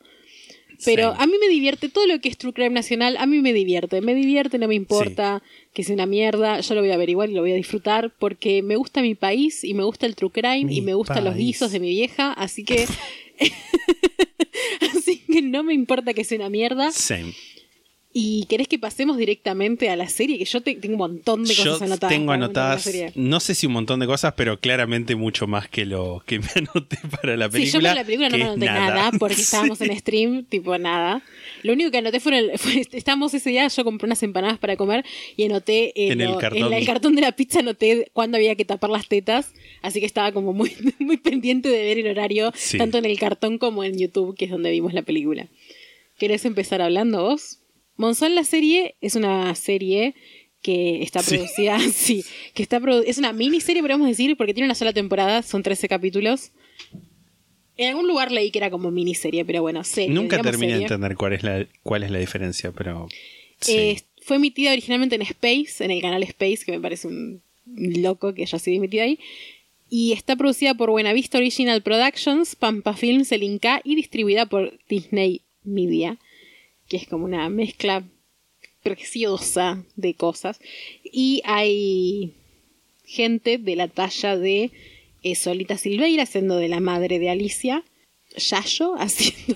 Pero 0.83 1.11
Sí. 1.11 1.17
a 1.19 1.27
mí 1.27 1.33
me 1.39 1.47
divierte 1.49 1.89
todo 1.89 2.07
lo 2.07 2.19
que 2.19 2.29
es 2.29 2.37
True 2.37 2.53
Crime 2.53 2.71
Nacional, 2.71 3.17
a 3.17 3.25
mí 3.25 3.39
me 3.41 3.53
divierte. 3.53 4.01
Me 4.01 4.15
divierte, 4.15 4.57
no 4.57 4.67
me 4.67 4.75
importa 4.75 5.43
que 5.73 5.83
sea 5.83 5.93
una 5.93 6.05
mierda, 6.05 6.59
yo 6.59 6.75
lo 6.75 6.81
voy 6.81 6.91
a 6.91 6.97
ver 6.97 7.09
igual 7.09 7.29
y 7.31 7.33
lo 7.33 7.41
voy 7.41 7.51
a 7.51 7.55
disfrutar 7.55 8.11
porque 8.17 8.61
me 8.61 8.75
gusta 8.75 9.01
mi 9.01 9.15
país 9.15 9.63
y 9.63 9.73
me 9.73 9.83
gusta 9.83 10.05
el 10.05 10.15
True 10.15 10.31
Crime 10.31 10.65
Mi 10.65 10.77
y 10.77 10.81
me 10.81 10.93
gustan 10.93 11.23
los 11.23 11.35
guisos 11.35 11.71
de 11.71 11.79
mi 11.79 11.89
vieja, 11.89 12.33
así 12.33 12.63
que... 12.63 12.85
así 14.95 15.17
que 15.31 15.41
no 15.41 15.63
me 15.63 15.73
importa 15.73 16.13
que 16.13 16.23
sea 16.23 16.37
una 16.37 16.49
mierda. 16.49 16.91
Same. 16.91 17.33
¿Y 18.13 18.45
querés 18.49 18.67
que 18.67 18.77
pasemos 18.77 19.15
directamente 19.17 19.89
a 19.89 19.95
la 19.95 20.09
serie? 20.09 20.37
Que 20.37 20.43
yo 20.43 20.59
te- 20.59 20.75
tengo 20.75 20.95
un 20.95 20.99
montón 20.99 21.45
de 21.45 21.53
Yo 21.53 21.63
cosas 21.63 21.83
anotadas. 21.83 22.13
tengo 22.13 22.33
anotadas, 22.33 22.89
no 23.15 23.39
sé 23.39 23.55
si 23.55 23.67
un 23.67 23.73
montón 23.73 24.01
de 24.01 24.05
cosas, 24.07 24.33
pero 24.35 24.59
claramente 24.59 25.15
mucho 25.15 25.47
más 25.47 25.69
que 25.69 25.85
lo 25.85 26.21
que 26.25 26.39
me 26.39 26.47
anoté 26.55 26.97
para 27.09 27.37
la 27.37 27.47
película. 27.47 27.65
Sí, 27.71 27.77
yo 27.77 27.81
para 27.81 27.95
la 27.95 28.03
película 28.03 28.29
no 28.29 28.37
me 28.37 28.43
anoté 28.43 28.65
nada, 28.65 29.11
porque 29.17 29.35
Sí. 29.35 29.41
estábamos 29.43 29.79
en 29.79 29.97
stream, 29.97 30.43
tipo 30.43 30.77
nada. 30.77 31.23
Lo 31.63 31.71
único 31.71 31.89
que 31.89 31.99
anoté 31.99 32.19
fue, 32.19 32.37
el, 32.37 32.57
fue- 32.59 32.85
estábamos 32.91 33.33
ese 33.33 33.49
día, 33.49 33.65
yo 33.69 33.83
compré 33.85 34.07
unas 34.07 34.21
empanadas 34.23 34.59
para 34.59 34.75
comer 34.75 35.05
y 35.37 35.45
anoté 35.45 35.93
En 36.11 36.19
el 36.19 36.31
lo- 36.31 36.37
cartón. 36.37 36.63
en 36.67 36.73
el 36.73 36.85
cartón 36.85 37.15
de 37.15 37.21
la 37.21 37.31
pizza 37.31 37.59
anoté 37.59 38.09
cuándo 38.11 38.35
había 38.35 38.55
que 38.55 38.65
tapar 38.65 38.89
las 38.89 39.07
tetas, 39.07 39.53
así 39.81 40.01
que 40.01 40.05
estaba 40.05 40.33
como 40.33 40.51
muy, 40.51 40.73
muy 40.99 41.15
pendiente 41.15 41.69
de 41.69 41.81
ver 41.81 41.97
el 41.99 42.07
horario, 42.07 42.51
Sí. 42.55 42.77
tanto 42.77 42.97
en 42.97 43.05
el 43.05 43.17
cartón 43.17 43.57
como 43.57 43.85
en 43.85 43.97
YouTube, 43.97 44.35
que 44.35 44.45
es 44.45 44.51
donde 44.51 44.69
vimos 44.71 44.93
la 44.93 45.01
película. 45.03 45.47
¿Querés 46.19 46.43
empezar 46.43 46.81
hablando 46.81 47.23
vos? 47.23 47.59
Monzón 47.97 48.35
la 48.35 48.43
serie 48.43 48.95
es 49.01 49.15
una 49.15 49.53
serie 49.55 50.15
que 50.61 51.01
está 51.01 51.21
producida, 51.21 51.79
sí, 51.93 52.23
que 52.53 52.63
está 52.63 52.81
es 53.05 53.17
una 53.17 53.33
miniserie, 53.33 53.81
podemos 53.81 54.07
decir, 54.07 54.37
porque 54.37 54.53
tiene 54.53 54.67
una 54.67 54.75
sola 54.75 54.93
temporada, 54.93 55.41
son 55.41 55.63
13 55.63 55.87
capítulos. 55.87 56.51
En 57.77 57.89
algún 57.89 58.07
lugar 58.07 58.31
leí 58.31 58.51
que 58.51 58.59
era 58.59 58.69
como 58.69 58.91
miniserie, 58.91 59.43
pero 59.45 59.61
bueno, 59.61 59.83
serie. 59.83 60.13
Nunca 60.13 60.41
terminé 60.41 60.75
de 60.75 60.81
entender 60.83 61.15
cuál 61.15 61.33
es 61.33 61.43
la, 61.43 61.67
cuál 61.83 62.03
es 62.03 62.11
la 62.11 62.19
diferencia, 62.19 62.71
pero. 62.71 63.07
sí. 63.59 63.77
Eh, 63.77 63.97
fue 64.23 64.35
emitida 64.35 64.71
originalmente 64.71 65.15
en 65.15 65.23
Space, 65.23 65.83
en 65.83 65.89
el 65.89 65.99
canal 65.99 66.21
Space, 66.23 66.59
que 66.63 66.71
me 66.73 66.79
parece 66.79 67.07
un 67.07 67.41
loco 67.65 68.33
que 68.35 68.43
haya 68.43 68.59
sido 68.59 68.77
emitida 68.77 69.03
ahí. 69.03 69.19
Y 69.89 70.13
está 70.13 70.35
producida 70.37 70.73
por 70.73 70.89
Buenavista 70.89 71.37
Original 71.37 71.81
Productions, 71.81 72.55
Pampa 72.55 72.93
Films, 72.93 73.31
El 73.31 73.43
Inca 73.43 73.81
y 73.83 73.95
distribuida 73.95 74.45
por 74.45 74.79
Disney 74.87 75.41
Media, 75.63 76.17
que 76.91 76.97
es 76.97 77.07
como 77.07 77.23
una 77.23 77.47
mezcla 77.47 78.03
preciosa 78.83 79.81
de 79.95 80.13
cosas. 80.13 80.59
Y 81.05 81.41
hay 81.45 82.33
gente 83.05 83.57
de 83.57 83.77
la 83.77 83.87
talla 83.87 84.35
de 84.35 84.71
eh, 85.23 85.35
Solita 85.35 85.77
Silveira, 85.77 86.23
haciendo 86.23 86.57
de 86.57 86.67
la 86.67 86.81
madre 86.81 87.17
de 87.17 87.29
Alicia, 87.29 87.85
Yayo, 88.35 88.95
haciendo, 88.99 89.55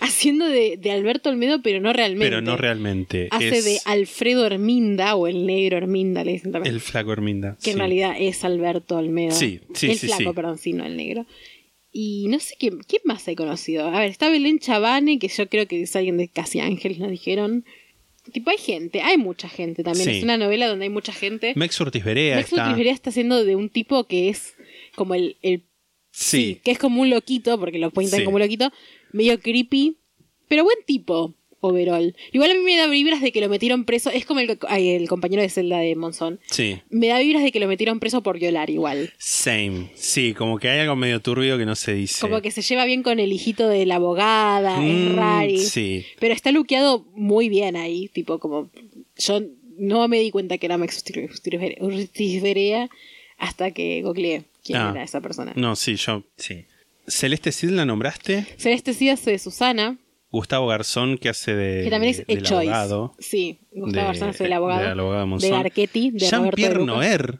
haciendo 0.00 0.48
de, 0.48 0.76
de 0.76 0.90
Alberto 0.90 1.30
Olmedo, 1.30 1.62
pero 1.62 1.80
no 1.80 1.92
realmente. 1.92 2.26
pero 2.26 2.40
no 2.40 2.56
realmente. 2.56 3.28
Hace 3.30 3.58
es 3.58 3.64
de 3.64 3.78
Alfredo 3.84 4.44
Herminda, 4.44 5.14
o 5.14 5.28
el 5.28 5.46
negro 5.46 5.76
Herminda, 5.76 6.24
le 6.24 6.32
dicen 6.32 6.50
también. 6.50 6.74
el 6.74 6.80
flaco 6.80 7.12
Herminda. 7.12 7.56
que 7.62 7.70
en 7.70 7.78
realidad 7.78 8.16
es 8.18 8.42
Alberto 8.42 8.96
Olmedo. 8.96 9.30
Sí, 9.30 9.60
sí, 9.74 9.92
El 9.92 9.98
sí, 9.98 10.08
flaco, 10.08 10.30
sí. 10.30 10.34
perdón, 10.34 10.58
sí, 10.58 10.72
no 10.72 10.84
el 10.84 10.96
negro. 10.96 11.24
Y 11.96 12.26
no 12.26 12.40
sé 12.40 12.56
quién, 12.58 12.78
quién 12.80 13.02
más 13.04 13.26
he 13.28 13.36
conocido. 13.36 13.86
A 13.86 14.00
ver, 14.00 14.10
está 14.10 14.28
Belén 14.28 14.58
Chavane, 14.58 15.20
que 15.20 15.28
yo 15.28 15.48
creo 15.48 15.68
que 15.68 15.80
es 15.82 15.94
alguien 15.94 16.16
de 16.16 16.26
Casi 16.26 16.58
Ángeles, 16.58 16.98
nos 16.98 17.08
dijeron. 17.10 17.64
Tipo, 18.32 18.50
hay 18.50 18.58
gente, 18.58 19.00
hay 19.00 19.16
mucha 19.16 19.48
gente 19.48 19.84
también. 19.84 20.06
Sí. 20.10 20.16
Es 20.16 20.24
una 20.24 20.36
novela 20.36 20.66
donde 20.66 20.86
hay 20.86 20.90
mucha 20.90 21.12
gente. 21.12 21.52
Mex 21.54 21.80
Ortiz 21.80 22.02
Berea 22.02 22.40
está. 22.40 22.64
Ortiz 22.64 22.76
Berea 22.78 22.92
está 22.92 23.10
haciendo 23.10 23.44
de 23.44 23.54
un 23.54 23.68
tipo 23.68 24.04
que 24.08 24.28
es 24.28 24.54
como 24.96 25.14
el, 25.14 25.36
el 25.42 25.62
Sí. 26.10 26.60
que 26.64 26.72
es 26.72 26.78
como 26.78 27.00
un 27.02 27.10
loquito, 27.10 27.60
porque 27.60 27.78
lo 27.78 27.90
pintan 27.92 28.18
Sí. 28.20 28.24
como 28.24 28.36
un 28.38 28.42
loquito, 28.42 28.72
medio 29.12 29.38
creepy, 29.38 29.98
pero 30.48 30.64
buen 30.64 30.78
tipo, 30.86 31.34
overall. 31.64 32.14
Igual 32.32 32.50
a 32.50 32.54
mí 32.54 32.60
me 32.60 32.76
da 32.76 32.86
vibras 32.86 33.20
de 33.20 33.32
que 33.32 33.40
lo 33.40 33.48
metieron 33.48 33.84
preso, 33.84 34.10
es 34.10 34.24
como 34.24 34.40
el, 34.40 35.08
compañero 35.08 35.42
de 35.42 35.48
celda 35.48 35.78
de 35.78 35.94
Monzón. 35.96 36.40
Sí. 36.50 36.80
Me 36.90 37.08
da 37.08 37.18
vibras 37.18 37.42
de 37.42 37.52
que 37.52 37.60
lo 37.60 37.66
metieron 37.68 38.00
preso 38.00 38.22
por 38.22 38.38
violar 38.38 38.70
igual. 38.70 39.12
Same. 39.18 39.90
Sí, 39.94 40.34
como 40.34 40.58
que 40.58 40.68
hay 40.68 40.80
algo 40.80 40.96
medio 40.96 41.20
turbio 41.20 41.58
que 41.58 41.66
no 41.66 41.74
se 41.74 41.94
dice. 41.94 42.20
Como 42.20 42.40
que 42.42 42.50
se 42.50 42.62
lleva 42.62 42.84
bien 42.84 43.02
con 43.02 43.18
el 43.20 43.32
hijito 43.32 43.68
de 43.68 43.86
la 43.86 43.96
abogada, 43.96 44.84
es 44.84 44.94
Mm, 45.12 45.16
rari. 45.16 45.58
Sí. 45.58 46.04
Pero 46.20 46.34
está 46.34 46.52
luqueado 46.52 47.06
muy 47.14 47.48
bien 47.48 47.76
ahí, 47.76 48.08
tipo 48.08 48.38
como... 48.38 48.70
Yo 49.16 49.40
no 49.78 50.08
me 50.08 50.18
di 50.20 50.30
cuenta 50.30 50.58
que 50.58 50.66
era 50.66 50.78
Max 50.78 51.02
hasta 53.38 53.70
que 53.72 54.02
googleé 54.02 54.44
quién 54.64 54.78
Ah. 54.78 54.90
era 54.92 55.02
esa 55.02 55.20
persona. 55.20 55.52
No, 55.56 55.76
sí, 55.76 55.96
yo. 55.96 56.24
Sí. 56.36 56.64
Celeste 57.06 57.52
Cid 57.52 57.70
la 57.70 57.84
nombraste. 57.84 58.46
Celeste 58.56 58.94
sí 58.94 59.08
hace 59.08 59.32
de 59.32 59.38
Susana, 59.38 59.98
Gustavo 60.34 60.66
Garzón, 60.66 61.16
que 61.18 61.28
hace 61.28 61.54
de. 61.54 61.84
que 61.84 61.90
también 61.90 62.10
es 62.12 62.24
el 62.26 62.42
Choice. 62.42 62.70
abogado. 62.70 63.14
Sí, 63.18 63.60
Gustavo 63.72 64.02
de- 64.02 64.12
Garzón 64.12 64.28
es 64.30 64.40
el 64.40 64.52
abogado. 64.52 64.88
del 64.88 65.00
abogado 65.00 65.38
de. 65.38 65.50
Garchetti, 65.50 66.10
de 66.10 66.18
Jean-Pierre 66.18 66.78
de. 66.80 66.84
Noer. 66.86 67.38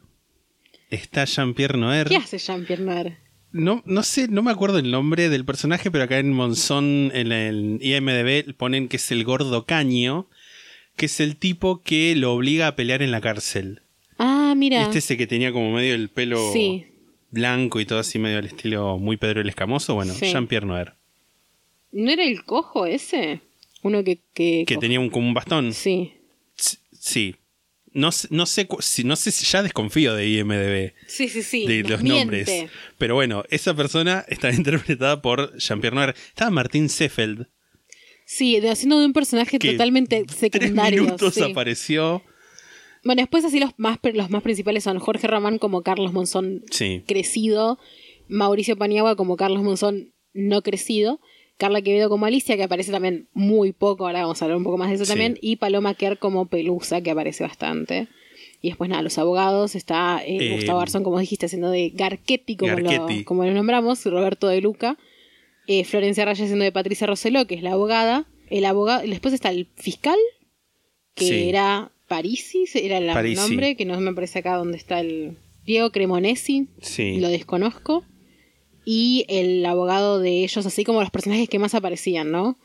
Está 0.91 1.25
Jean-Pierre 1.25 1.77
Noer. 1.79 2.09
¿Qué 2.09 2.17
hace 2.17 2.39
Jean-Pierre 2.39 2.83
Noir? 2.85 3.19
No, 3.51 3.83
no 3.87 4.03
sé, 4.03 4.29
no 4.29 4.43
me 4.43 4.51
acuerdo 4.51 4.79
el 4.79 4.91
nombre 4.91 5.29
del 5.29 5.45
personaje, 5.45 5.91
pero 5.91 6.05
acá 6.05 6.19
en 6.19 6.33
Monzón, 6.33 7.11
en 7.15 7.31
el 7.33 7.79
IMDB, 7.81 8.55
ponen 8.57 8.89
que 8.89 8.97
es 8.97 9.11
el 9.13 9.25
gordo 9.25 9.65
caño, 9.65 10.29
que 10.97 11.07
es 11.07 11.21
el 11.21 11.37
tipo 11.37 11.83
que 11.83 12.15
lo 12.17 12.33
obliga 12.33 12.67
a 12.69 12.77
pelear 12.77 13.03
en 13.03 13.11
la 13.11 13.21
cárcel. 13.21 13.83
Ah, 14.19 14.55
mira. 14.57 14.81
¿Viste 14.81 14.99
ese 14.99 15.17
que 15.17 15.27
tenía 15.27 15.53
como 15.53 15.73
medio 15.73 15.95
el 15.95 16.09
pelo 16.11 16.53
Sí. 16.53 16.87
blanco 17.31 17.81
y 17.81 17.87
todo 17.87 17.99
así 17.99 18.19
medio 18.19 18.39
al 18.39 18.45
estilo 18.47 18.99
muy 18.99 19.17
Pedro 19.17 19.41
el 19.41 19.49
Escamoso? 19.49 19.95
Bueno, 19.95 20.15
Sí. 20.15 20.27
Jean-Pierre 20.27 20.67
Noer. 20.67 20.95
¿No 21.95 22.11
era 22.11 22.25
el 22.25 22.45
cojo 22.45 22.85
ese? 22.87 23.41
Uno 23.83 24.03
que... 24.05 24.19
Que, 24.35 24.65
Que 24.67 24.77
tenía 24.77 25.01
un, 25.01 25.09
como 25.11 25.27
un 25.29 25.35
bastón. 25.35 25.73
Sí. 25.73 26.13
S- 26.59 26.79
Sí. 26.99 27.37
No, 27.93 28.11
sé- 28.11 28.27
no 28.33 28.45
sé 28.47 28.67
no 29.05 29.15
sé 29.15 29.31
si 29.31 29.47
ya 29.47 29.63
desconfío 29.63 30.15
de 30.17 30.29
IMDB 30.29 30.93
Sí, 31.07 31.29
sí, 31.29 31.43
sí. 31.45 31.65
de 31.67 31.83
los 31.89 32.03
miente. 32.03 32.19
nombres. 32.25 32.71
Pero 32.99 33.15
bueno, 33.15 33.45
esa 33.51 33.75
persona 33.75 34.25
está 34.29 34.51
interpretada 34.55 35.23
por 35.23 35.57
Jean-Pierre 35.59 35.95
Noer. 35.95 36.15
Estaba 36.29 36.51
Martín 36.51 36.89
Seffeld. 36.89 37.47
Sí, 38.27 38.59
de, 38.59 38.71
haciendo 38.71 38.99
de 38.99 39.07
un 39.07 39.13
personaje 39.13 39.59
que 39.59 39.73
totalmente 39.73 40.25
Tres 40.25 40.39
secundario. 40.39 41.05
minutos 41.05 41.35
sí. 41.35 41.43
apareció. 41.43 42.23
Bueno, 43.05 43.21
después 43.23 43.45
así 43.45 43.61
los 43.61 43.71
más, 43.77 43.99
los 44.15 44.31
más 44.31 44.43
principales 44.43 44.83
son 44.83 44.99
Jorge 44.99 45.27
Ramán 45.29 45.59
como 45.59 45.83
Carlos 45.83 46.13
Monzón 46.15 46.65
Sí. 46.71 47.05
crecido, 47.07 47.79
Mauricio 48.29 48.77
Paniagua 48.79 49.15
como 49.15 49.37
Carlos 49.37 49.63
Monzón 49.63 50.15
no 50.33 50.63
crecido, 50.63 51.21
Carla 51.57 51.83
Quevedo 51.83 52.09
como 52.09 52.27
Alicia, 52.27 52.57
que 52.57 52.65
aparece 52.65 52.91
también 52.93 53.29
muy 53.33 53.73
poco, 53.73 54.07
ahora 54.07 54.23
vamos 54.23 54.41
a 54.43 54.45
hablar 54.45 54.59
un 54.59 54.65
poco 54.65 54.77
más 54.79 54.89
de 54.89 54.97
eso 54.97 55.05
Sí. 55.05 55.11
también, 55.11 55.39
y 55.41 55.57
Paloma 55.57 55.95
Kerr 55.95 56.19
como 56.19 56.47
Pelusa, 56.47 57.01
que 57.01 57.11
aparece 57.13 57.45
bastante. 57.45 58.09
Y 58.61 58.69
después 58.69 58.89
nada, 58.91 59.03
los 59.03 59.19
abogados, 59.19 59.75
está 59.75 60.23
eh, 60.27 60.39
Eh, 60.41 60.55
Gustavo 60.57 60.79
Garzón, 60.79 61.05
como 61.05 61.19
dijiste, 61.21 61.47
haciendo 61.47 61.71
de 61.71 61.91
Garchetti, 61.91 62.57
como, 62.57 62.75
Garchetti. 62.75 63.19
Lo, 63.21 63.25
como 63.25 63.45
lo 63.45 63.53
nombramos, 63.53 64.05
Roberto 64.07 64.49
de 64.49 64.61
Luca, 64.63 64.97
eh, 65.67 65.85
Florencia 65.85 66.25
Raya 66.25 66.45
haciendo 66.45 66.65
de 66.65 66.73
Patricia 66.73 67.07
Roseló, 67.07 67.47
que 67.47 67.55
es 67.55 67.63
la 67.63 67.73
abogada, 67.73 68.27
el 68.51 68.65
abogado, 68.65 69.03
después 69.07 69.33
está 69.35 69.51
el 69.51 69.69
fiscal, 69.77 70.19
que 71.15 71.25
Sí. 71.27 71.49
era 71.49 71.93
Parisi, 72.09 72.65
era 72.75 72.99
el 72.99 73.07
Parisi. 73.13 73.37
nombre, 73.41 73.77
que 73.77 73.85
no 73.85 73.99
me 74.01 74.13
parece 74.13 74.41
acá 74.41 74.57
donde 74.57 74.77
está 74.77 75.01
el 75.01 75.37
Diego 75.65 75.91
Cremonesi, 75.91 76.67
Sí. 76.81 77.19
lo 77.21 77.29
desconozco, 77.29 78.05
y 78.85 79.25
el 79.29 79.65
abogado 79.67 80.21
de 80.21 80.45
ellos, 80.45 80.65
así 80.67 80.85
como 80.85 81.01
los 81.01 81.11
personajes 81.11 81.49
que 81.49 81.59
más 81.59 81.75
aparecían, 81.75 82.31
¿no? 82.31 82.59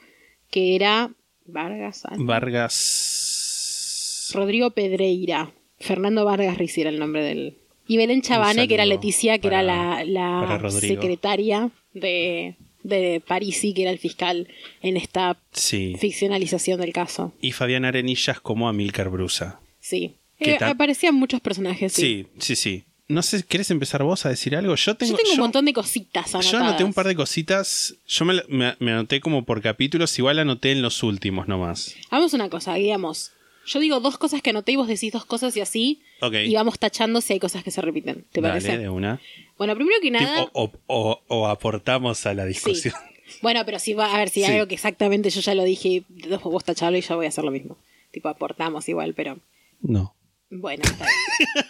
Que 0.51 0.75
era 0.75 1.11
Vargas, 1.45 2.03
Vargas. 2.17 4.31
Rodrigo 4.33 4.71
Pedreira, 4.71 5.51
Fernando 5.79 6.25
Vargas 6.25 6.57
Ricci 6.57 6.81
era 6.81 6.89
el 6.89 6.99
nombre 6.99 7.23
del. 7.23 7.55
Y 7.87 7.97
Belén 7.97 8.21
Chavane, 8.21 8.67
que 8.67 8.75
era 8.75 8.85
Leticia, 8.85 9.39
que 9.39 9.49
para- 9.49 9.61
era 9.63 10.03
la, 10.05 10.59
la 10.59 10.69
secretaria 10.69 11.71
de, 11.93 12.55
de 12.83 13.21
Parisi, 13.25 13.73
que 13.73 13.81
era 13.83 13.91
el 13.91 13.97
fiscal 13.97 14.47
en 14.83 14.97
esta 14.97 15.39
Sí. 15.51 15.95
ficcionalización 15.97 16.79
del 16.79 16.93
caso. 16.93 17.33
Y 17.41 17.53
Fabián 17.53 17.85
Arenillas 17.85 18.39
como 18.39 18.69
Amílcar 18.69 19.09
Brusa. 19.09 19.59
Sí. 19.79 20.13
¿Qué 20.39 20.51
Eh, 20.51 20.57
aparecían 20.61 21.15
muchos 21.15 21.41
personajes, 21.41 21.91
sí. 21.93 22.27
Sí, 22.37 22.39
sí, 22.39 22.55
sí. 22.55 22.83
No 23.09 23.21
sé, 23.23 23.43
¿querés 23.43 23.69
empezar 23.71 24.03
vos 24.03 24.25
a 24.25 24.29
decir 24.29 24.55
algo? 24.55 24.75
Yo 24.75 24.95
tengo, 24.95 25.13
Yo 25.13 25.17
tengo 25.17 25.33
un 25.33 25.39
montón 25.39 25.65
de 25.65 25.73
cositas 25.73 26.27
anotadas. 26.35 26.51
Yo 26.51 26.57
anoté 26.59 26.83
un 26.83 26.93
par 26.93 27.07
de 27.07 27.15
cositas. 27.15 27.95
Yo 28.07 28.23
me, 28.23 28.41
me- 28.47 28.75
me 28.79 28.91
anoté 28.91 29.19
como 29.19 29.43
por 29.45 29.61
capítulos, 29.61 30.17
igual 30.19 30.39
anoté 30.39 30.71
en 30.71 30.81
los 30.81 31.01
últimos 31.03 31.47
nomás. 31.47 31.95
Hagamos 32.11 32.33
una 32.33 32.49
cosa, 32.49 32.75
digamos. 32.75 33.31
Yo 33.65 33.79
digo 33.79 33.99
dos 33.99 34.17
cosas 34.17 34.41
que 34.41 34.51
anoté 34.51 34.71
y 34.71 34.75
vos 34.77 34.87
decís 34.87 35.11
dos 35.11 35.25
cosas 35.25 35.57
y 35.57 35.61
así. 35.61 36.01
Ok. 36.21 36.33
Y 36.45 36.53
vamos 36.55 36.77
tachando 36.79 37.19
si 37.21 37.33
hay 37.33 37.39
cosas 37.39 37.63
que 37.63 37.71
se 37.71 37.81
repiten. 37.81 38.25
¿Te 38.31 38.41
Dale, 38.41 38.61
parece? 38.61 38.77
de 38.77 38.89
una. 38.89 39.19
Bueno, 39.57 39.75
primero 39.75 39.99
que 40.01 40.11
nada. 40.11 40.45
Tipo, 40.45 40.51
o, 40.53 40.71
o- 40.87 41.21
o 41.27 41.47
aportamos 41.47 42.25
a 42.25 42.33
la 42.33 42.43
sí. 42.43 42.49
discusión. 42.49 42.93
Bueno, 43.43 43.63
pero 43.63 43.77
si 43.77 43.93
va, 43.93 44.11
a 44.13 44.17
ver, 44.17 44.29
si 44.29 44.41
hay 44.41 44.47
Sí. 44.49 44.53
algo 44.55 44.67
que 44.67 44.73
exactamente 44.73 45.29
yo 45.29 45.39
ya 45.41 45.53
lo 45.53 45.63
dije, 45.63 46.03
vos 46.43 46.63
tachalo 46.63 46.97
y 46.97 47.01
yo 47.01 47.15
voy 47.15 47.27
a 47.27 47.29
hacer 47.29 47.43
lo 47.43 47.51
mismo. 47.51 47.77
Tipo, 48.11 48.27
aportamos 48.27 48.89
igual, 48.89 49.13
pero. 49.13 49.37
No. 49.81 50.15
Bueno, 50.49 50.83
está 50.83 51.05
bien. 51.05 51.65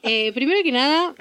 Eh, 0.02 0.32
primero 0.32 0.58
que 0.64 0.72
nada, 0.72 1.14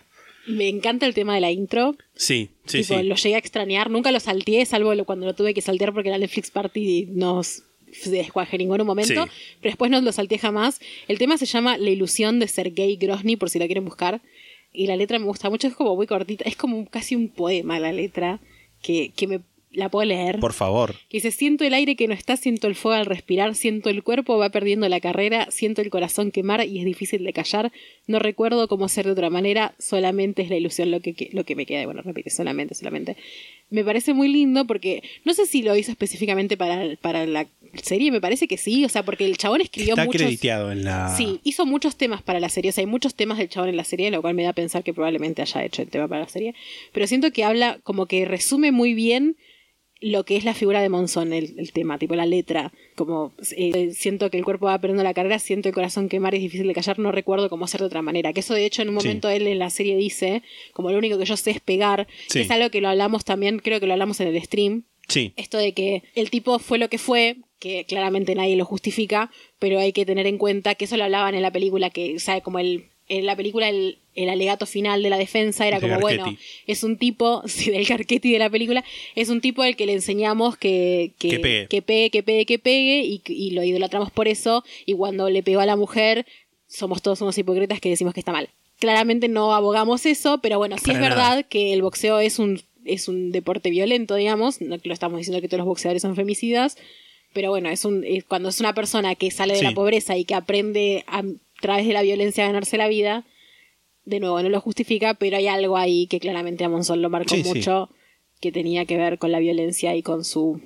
me 0.48 0.68
encanta 0.68 1.06
el 1.06 1.14
tema 1.14 1.36
de 1.36 1.42
la 1.42 1.52
intro. 1.52 1.96
Sí, 2.16 2.50
sí, 2.66 2.82
tipo, 2.82 2.98
sí. 2.98 3.04
lo 3.04 3.16
llegué 3.16 3.36
a 3.36 3.38
extrañar. 3.38 3.90
Nunca 3.92 4.12
lo 4.12 4.20
salteé, 4.20 4.66
salvo 4.66 4.92
cuando 5.06 5.26
lo 5.26 5.36
tuve 5.36 5.54
que 5.54 5.62
saltear 5.62 5.94
porque 5.94 6.10
la 6.10 6.18
Netflix 6.18 6.50
Party 6.50 7.06
nos 7.10 7.64
descuaje 8.06 8.56
en 8.56 8.62
ningún 8.62 8.86
momento. 8.86 9.26
Sí. 9.26 9.32
Pero 9.62 9.72
después 9.72 9.92
no 9.92 10.02
lo 10.02 10.12
salteé 10.12 10.38
jamás. 10.40 10.80
El 11.08 11.18
tema 11.18 11.38
se 11.38 11.46
llama 11.46 11.78
La 11.78 11.90
ilusión 11.90 12.40
de 12.40 12.48
Sergei 12.48 12.96
Grozny, 12.96 13.36
por 13.36 13.50
si 13.50 13.60
lo 13.60 13.66
quieren 13.66 13.86
buscar. 13.86 14.22
Y 14.72 14.88
la 14.88 14.96
letra 14.96 15.20
me 15.20 15.26
gusta 15.26 15.50
mucho, 15.50 15.68
es 15.68 15.76
como 15.76 15.96
muy 15.96 16.08
cortita. 16.08 16.46
Es 16.46 16.56
como 16.56 16.86
casi 16.88 17.16
un 17.16 17.30
poema 17.30 17.80
la 17.80 17.92
letra 17.92 18.40
que, 18.82 19.12
que 19.16 19.28
me 19.28 19.42
la 19.72 19.90
puedo 19.90 20.06
leer. 20.06 20.40
Por 20.40 20.54
favor. 20.54 20.96
Que 21.10 21.18
dice, 21.18 21.32
siento 21.32 21.64
el 21.64 21.74
aire 21.74 21.96
que 21.96 22.08
no 22.08 22.14
está, 22.14 22.38
siento 22.38 22.68
el 22.68 22.76
fuego 22.76 23.00
al 23.00 23.06
respirar, 23.06 23.56
siento 23.56 23.90
el 23.90 24.04
cuerpo 24.04 24.38
va 24.38 24.50
perdiendo 24.50 24.90
la 24.90 25.00
carrera, 25.00 25.48
siento 25.52 25.82
el 25.82 25.90
corazón 25.90 26.32
quemar 26.32 26.66
y 26.66 26.80
es 26.80 26.86
difícil 26.86 27.24
de 27.24 27.34
callar. 27.34 27.72
No 28.08 28.20
recuerdo 28.20 28.68
cómo 28.68 28.88
ser 28.90 29.06
de 29.06 29.12
otra 29.12 29.30
manera, 29.30 29.76
solamente 29.78 30.42
es 30.42 30.50
la 30.50 30.56
ilusión 30.56 30.90
lo 30.90 31.02
que, 31.02 31.30
lo 31.34 31.44
que 31.44 31.56
me 31.56 31.66
queda. 31.66 31.86
Bueno, 31.86 32.02
repite, 32.02 32.30
solamente, 32.32 32.74
solamente. 32.74 33.16
Me 33.70 33.84
parece 33.84 34.16
muy 34.16 34.28
lindo 34.30 34.66
porque 34.66 35.04
no 35.26 35.36
sé 35.36 35.46
si 35.46 35.62
lo 35.62 35.76
hizo 35.76 35.92
específicamente 35.92 36.58
para, 36.58 36.96
para 36.96 37.28
la 37.28 37.48
serie, 37.84 38.12
me 38.12 38.20
parece 38.20 38.48
que 38.48 38.58
sí, 38.58 38.84
o 38.84 38.90
sea, 38.90 39.04
porque 39.04 39.26
el 39.26 39.38
chabón 39.38 39.62
escribió 39.62 39.94
Está 39.94 40.06
muchos... 40.06 40.24
acreditado 40.24 40.72
en 40.72 40.84
la. 40.84 41.16
Sí, 41.16 41.40
hizo 41.44 41.68
muchos 41.68 41.96
temas 41.96 42.24
para 42.24 42.40
la 42.40 42.50
serie, 42.50 42.70
o 42.70 42.72
sea, 42.74 42.82
hay 42.82 42.88
muchos 42.88 43.14
temas 43.14 43.38
del 43.38 43.50
chabón 43.50 43.70
en 43.70 43.78
la 43.78 43.84
serie, 43.84 44.10
lo 44.10 44.22
cual 44.22 44.34
me 44.34 44.42
da 44.42 44.50
a 44.50 44.54
pensar 44.54 44.84
que 44.84 44.94
probablemente 44.94 45.44
haya 45.44 45.64
hecho 45.64 45.84
el 45.84 45.90
tema 45.90 46.08
para 46.08 46.22
la 46.22 46.30
serie, 46.30 46.56
pero 46.92 47.06
siento 47.06 47.32
que 47.32 47.44
habla 47.44 47.80
como 47.84 48.08
que 48.08 48.26
resume 48.26 48.72
muy 48.72 48.96
bien 48.96 49.36
lo 50.02 50.24
que 50.24 50.38
es 50.38 50.46
la 50.46 50.54
figura 50.54 50.82
de 50.82 50.88
Monzón, 50.90 51.34
el, 51.34 51.56
el 51.60 51.72
tema, 51.74 51.98
tipo 51.98 52.16
la 52.16 52.26
letra, 52.26 52.72
como 52.96 53.34
eh, 53.58 53.92
siento 53.94 54.30
que 54.32 54.38
el 54.38 54.46
cuerpo 54.46 54.68
va 54.68 54.80
perdiendo 54.80 55.04
la 55.04 55.14
carrera, 55.14 55.40
siento 55.40 55.68
el 55.70 55.76
corazón 55.76 56.08
quemar, 56.08 56.36
es 56.36 56.42
difícil 56.42 56.68
de 56.68 56.74
callar, 56.74 57.00
no 57.00 57.12
recuerdo 57.12 57.50
cómo 57.50 57.66
hacer 57.66 57.82
de 57.82 57.88
otra 57.88 58.02
manera, 58.02 58.32
que 58.32 58.40
eso 58.40 58.54
de 58.54 58.66
hecho 58.66 58.82
en 58.82 58.90
un 58.90 59.00
Sí. 59.02 59.08
momento 59.08 59.30
él 59.30 59.46
en 59.48 59.60
la 59.60 59.70
serie 59.70 59.98
dice, 59.98 60.42
como 60.74 60.92
lo 60.92 60.98
único 60.98 61.18
que 61.18 61.26
yo 61.26 61.36
sé 61.36 61.52
es 61.52 61.60
pegar, 61.60 62.08
Sí. 62.28 62.40
que 62.40 62.46
es 62.46 62.52
algo 62.52 62.70
que 62.70 62.80
lo 62.82 62.88
hablamos 62.90 63.26
también, 63.26 63.60
creo 63.60 63.80
que 63.82 63.88
lo 63.88 63.94
hablamos 63.94 64.20
en 64.22 64.30
el 64.30 64.42
stream, 64.42 64.84
Sí. 65.10 65.34
esto 65.36 65.58
de 65.58 65.74
que 65.74 66.04
el 66.16 66.30
tipo 66.30 66.60
fue 66.60 66.78
lo 66.78 66.88
que 66.90 66.98
fue, 66.98 67.38
que 67.60 67.84
claramente 67.86 68.36
nadie 68.36 68.56
lo 68.56 68.64
justifica, 68.64 69.32
pero 69.60 69.80
hay 69.80 69.92
que 69.92 70.06
tener 70.06 70.28
en 70.28 70.38
cuenta 70.38 70.76
que 70.76 70.86
eso 70.86 70.96
lo 70.96 71.04
hablaban 71.04 71.36
en 71.36 71.42
la 71.42 71.52
película, 71.52 71.90
que, 71.90 72.20
sea, 72.20 72.40
como 72.40 72.60
el, 72.60 72.86
en 73.10 73.26
la 73.26 73.36
película 73.36 73.68
el, 73.70 73.98
el 74.16 74.30
alegato 74.30 74.66
final 74.66 75.04
de 75.04 75.10
la 75.10 75.18
defensa 75.18 75.68
era 75.68 75.80
De 75.80 75.88
como, 75.88 76.00
bueno, 76.00 76.38
es 76.68 76.84
un 76.84 76.98
tipo, 76.98 77.42
sí, 77.48 77.72
del 77.72 77.88
Carquetti 77.88 78.32
de 78.32 78.40
la 78.40 78.50
película, 78.50 78.84
es 79.16 79.30
un 79.30 79.42
tipo 79.42 79.62
al 79.64 79.76
que 79.76 79.86
le 79.86 79.94
enseñamos 79.94 80.58
que, 80.58 81.12
que, 81.20 81.30
Que 81.30 81.40
pegue. 81.40 81.68
que 81.68 81.82
pegue, 81.82 82.10
que 82.12 82.24
pegue, 82.24 82.46
que 82.46 82.60
pegue, 82.60 83.02
y, 83.04 83.22
y 83.28 83.52
lo 83.52 83.64
idolatramos 83.64 84.12
por 84.12 84.28
eso, 84.28 84.64
y 84.86 84.94
cuando 84.94 85.30
le 85.30 85.44
pegó 85.44 85.60
a 85.60 85.66
la 85.66 85.76
mujer, 85.76 86.26
somos 86.68 87.02
todos 87.02 87.20
unos 87.22 87.38
hipócritas 87.38 87.80
que 87.82 87.90
decimos 87.90 88.14
que 88.14 88.20
está 88.22 88.32
mal. 88.32 88.48
Claramente 88.80 89.28
no 89.28 89.54
abogamos 89.54 90.06
eso, 90.06 90.40
pero 90.42 90.58
bueno, 90.58 90.78
sí 90.78 90.86
Para 90.86 90.98
es 90.98 91.02
verdad 91.02 91.46
que 91.50 91.74
el 91.74 91.82
boxeo 91.82 92.20
es 92.20 92.40
un, 92.40 92.62
es 92.86 93.08
un 93.10 93.32
deporte 93.32 93.70
violento, 93.72 94.16
digamos. 94.16 94.62
No 94.62 94.78
lo 94.82 94.94
estamos 94.94 95.18
diciendo 95.18 95.42
que 95.42 95.48
todos 95.50 95.58
los 95.60 95.68
boxeadores 95.68 96.02
son 96.02 96.16
femicidas, 96.16 96.78
pero 97.34 97.50
bueno, 97.50 97.70
es 97.70 97.84
un, 97.84 98.06
es- 98.06 98.24
cuando 98.24 98.48
es 98.50 98.60
una 98.62 98.74
persona 98.74 99.16
que 99.16 99.32
sale 99.32 99.54
de 99.54 99.60
Sí. 99.60 99.66
la 99.66 99.74
pobreza 99.74 100.16
y 100.16 100.24
que 100.24 100.34
aprende 100.36 101.04
a 101.08 101.24
través 101.62 101.86
de 101.88 101.94
la 101.94 102.02
violencia 102.02 102.46
ganarse 102.46 102.78
la 102.78 102.88
vida, 102.88 103.26
de 104.06 104.20
nuevo, 104.20 104.42
no 104.42 104.50
lo 104.50 104.62
justifica, 104.62 105.14
pero 105.14 105.38
hay 105.38 105.48
algo 105.48 105.78
ahí 105.78 106.08
que 106.08 106.20
claramente 106.20 106.64
a 106.64 106.70
Monzón 106.70 107.02
lo 107.02 107.10
marcó 107.10 107.36
Sí, 107.36 107.44
sí. 107.44 107.50
mucho, 107.50 107.90
que 108.42 108.52
tenía 108.52 108.86
que 108.86 108.98
ver 108.98 109.18
con 109.20 109.32
la 109.32 109.40
violencia 109.40 109.96
y 109.96 110.02
con 110.02 110.24
su 110.24 110.62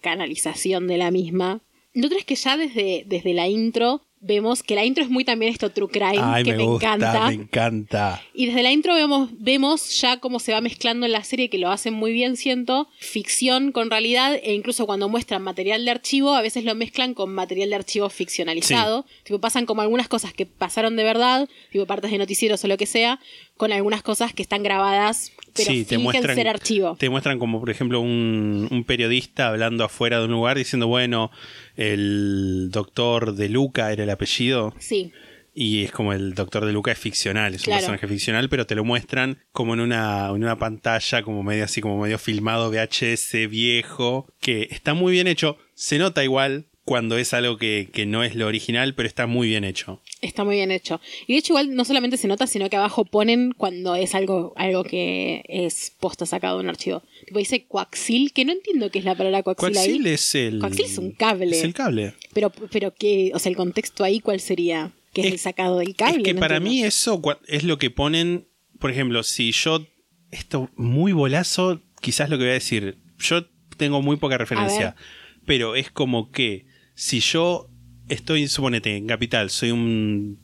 canalización 0.00 0.86
de 0.86 0.98
la 0.98 1.10
misma. 1.10 1.60
Lo 1.94 2.06
otro 2.06 2.18
es 2.18 2.24
que 2.24 2.36
ya 2.36 2.56
desde, 2.56 3.04
desde 3.06 3.34
la 3.34 3.48
intro 3.48 4.02
vemos 4.20 4.62
que 4.62 4.74
la 4.74 4.84
intro 4.84 5.02
es 5.02 5.10
muy 5.10 5.24
también 5.24 5.52
esto 5.52 5.70
true 5.70 5.88
crime, 5.88 6.18
Ay, 6.20 6.44
que 6.44 6.52
me, 6.52 6.58
me, 6.58 6.64
gusta, 6.64 6.94
encanta. 6.94 7.26
me 7.26 7.34
encanta. 7.34 8.22
Y 8.34 8.46
desde 8.46 8.62
la 8.62 8.72
intro 8.72 8.94
vemos, 8.94 9.30
vemos 9.38 10.00
ya 10.00 10.18
cómo 10.18 10.38
se 10.38 10.52
va 10.52 10.60
mezclando 10.60 11.06
en 11.06 11.12
la 11.12 11.24
serie, 11.24 11.50
que 11.50 11.58
lo 11.58 11.70
hacen 11.70 11.94
muy 11.94 12.12
bien, 12.12 12.36
siento, 12.36 12.88
ficción 12.98 13.72
con 13.72 13.90
realidad, 13.90 14.34
e 14.42 14.54
incluso 14.54 14.86
cuando 14.86 15.08
muestran 15.08 15.42
material 15.42 15.84
de 15.84 15.90
archivo, 15.90 16.34
a 16.34 16.42
veces 16.42 16.64
lo 16.64 16.74
mezclan 16.74 17.14
con 17.14 17.32
material 17.32 17.70
de 17.70 17.76
archivo 17.76 18.08
ficcionalizado. 18.08 19.06
Tipo, 19.24 19.40
pasan 19.40 19.66
como 19.66 19.82
algunas 19.82 20.08
cosas 20.08 20.32
que 20.32 20.46
pasaron 20.46 20.96
de 20.96 21.04
verdad, 21.04 21.48
tipo 21.70 21.86
partes 21.86 22.10
de 22.10 22.18
noticieros 22.18 22.62
o 22.64 22.68
lo 22.68 22.76
que 22.76 22.86
sea, 22.86 23.20
con 23.58 23.72
algunas 23.72 24.02
cosas 24.02 24.32
que 24.32 24.40
están 24.40 24.62
grabadas, 24.62 25.32
pero 25.54 25.70
sí, 25.70 25.84
te 25.84 25.98
muestran, 25.98 26.36
ser 26.36 26.48
archivo. 26.48 26.96
te 26.98 27.10
muestran 27.10 27.38
como, 27.38 27.60
por 27.60 27.68
ejemplo, 27.68 28.00
un, 28.00 28.68
un 28.70 28.84
periodista 28.84 29.48
hablando 29.48 29.84
afuera 29.84 30.20
de 30.20 30.26
un 30.26 30.30
lugar 30.30 30.56
diciendo, 30.56 30.86
bueno, 30.86 31.30
el 31.76 32.70
doctor 32.70 33.34
de 33.34 33.48
Luca 33.48 33.92
era 33.92 34.04
el 34.04 34.10
apellido. 34.10 34.72
Sí, 34.78 35.12
Y 35.54 35.82
es 35.82 35.90
como 35.90 36.12
el 36.12 36.34
doctor 36.34 36.64
de 36.64 36.72
Luca 36.72 36.92
es 36.92 36.98
ficcional, 36.98 37.54
es 37.54 37.66
un 37.66 37.74
personaje 37.74 38.06
ficcional, 38.06 38.48
pero 38.48 38.64
te 38.64 38.76
lo 38.76 38.84
muestran 38.84 39.38
como 39.50 39.74
en 39.74 39.80
una, 39.80 40.28
en 40.28 40.44
una 40.44 40.56
pantalla, 40.56 41.22
como 41.22 41.42
medio 41.42 41.64
así, 41.64 41.80
como 41.80 42.00
medio 42.00 42.18
filmado 42.18 42.70
VHS 42.70 43.48
viejo, 43.50 44.32
que 44.40 44.68
está 44.70 44.94
muy 44.94 45.12
bien 45.12 45.26
hecho. 45.26 45.58
Se 45.74 45.98
nota 45.98 46.22
igual 46.22 46.67
cuando 46.88 47.18
es 47.18 47.34
algo 47.34 47.58
que, 47.58 47.90
que 47.92 48.06
no 48.06 48.24
es 48.24 48.34
lo 48.34 48.46
original, 48.46 48.94
pero 48.94 49.06
está 49.06 49.26
muy 49.26 49.48
bien 49.48 49.62
hecho. 49.64 50.00
está 50.22 50.42
muy 50.42 50.56
bien 50.56 50.70
hecho. 50.70 51.00
Y 51.26 51.34
de 51.34 51.38
hecho 51.40 51.52
igual 51.52 51.74
no 51.74 51.84
solamente 51.84 52.16
se 52.16 52.28
nota, 52.28 52.46
sino 52.46 52.70
que 52.70 52.76
abajo 52.76 53.04
ponen 53.04 53.52
cuando 53.52 53.94
es 53.94 54.14
algo, 54.14 54.54
algo 54.56 54.84
que 54.84 55.42
es 55.48 55.92
posta 56.00 56.24
sacado 56.24 56.56
de 56.56 56.64
un 56.64 56.70
archivo. 56.70 57.02
Tipo 57.26 57.38
dice 57.40 57.66
coaxil, 57.66 58.32
que 58.32 58.46
no 58.46 58.52
entiendo 58.52 58.90
qué 58.90 59.00
es 59.00 59.04
la 59.04 59.14
palabra 59.14 59.42
coaxil, 59.42 59.68
ahí. 59.68 59.74
Coaxil 59.74 60.06
es 60.06 60.34
el. 60.34 60.58
Coaxil 60.60 60.84
es 60.86 60.96
un 60.98 61.12
cable. 61.12 61.56
Es 61.58 61.62
el 61.64 61.74
cable. 61.74 62.14
Pero, 62.32 62.50
pero 62.72 62.94
qué, 62.94 63.32
o 63.34 63.38
sea, 63.38 63.50
el 63.50 63.56
contexto 63.56 64.02
ahí, 64.02 64.20
¿cuál 64.20 64.40
sería? 64.40 64.92
Que 65.12 65.20
es, 65.20 65.26
Es- 65.26 65.32
el 65.34 65.38
sacado 65.40 65.78
del 65.80 65.94
cable. 65.94 66.16
Es 66.18 66.22
que 66.24 66.32
no 66.34 66.40
para 66.40 66.56
entiendo. 66.56 66.80
mí 66.80 66.84
eso 66.86 67.20
es 67.48 67.64
lo 67.64 67.76
que 67.78 67.90
ponen, 67.90 68.48
por 68.78 68.90
ejemplo, 68.90 69.22
si 69.24 69.52
yo, 69.52 69.86
esto 70.30 70.70
muy 70.76 71.12
bolazo, 71.12 71.82
quizás 72.00 72.30
lo 72.30 72.38
que 72.38 72.44
voy 72.44 72.50
a 72.50 72.54
decir, 72.54 72.96
yo 73.18 73.44
tengo 73.76 74.00
muy 74.00 74.16
poca 74.16 74.38
referencia, 74.38 74.96
pero 75.44 75.76
es 75.76 75.90
como 75.90 76.30
que 76.30 76.66
si 76.98 77.20
yo 77.20 77.68
estoy, 78.08 78.48
suponete, 78.48 78.96
en 78.96 79.06
Capital, 79.06 79.50
soy 79.50 79.70
un 79.70 80.40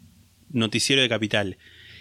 noticiero 0.50 1.02
de 1.02 1.08
Capital, 1.08 1.58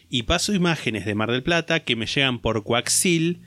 y 0.10 0.24
paso 0.24 0.54
imágenes 0.54 1.06
de 1.08 1.16
Mar 1.16 1.32
del 1.32 1.42
Plata 1.42 1.80
que 1.84 1.96
me 1.96 2.06
llegan 2.06 2.40
por 2.40 2.64
coaxil, 2.64 3.42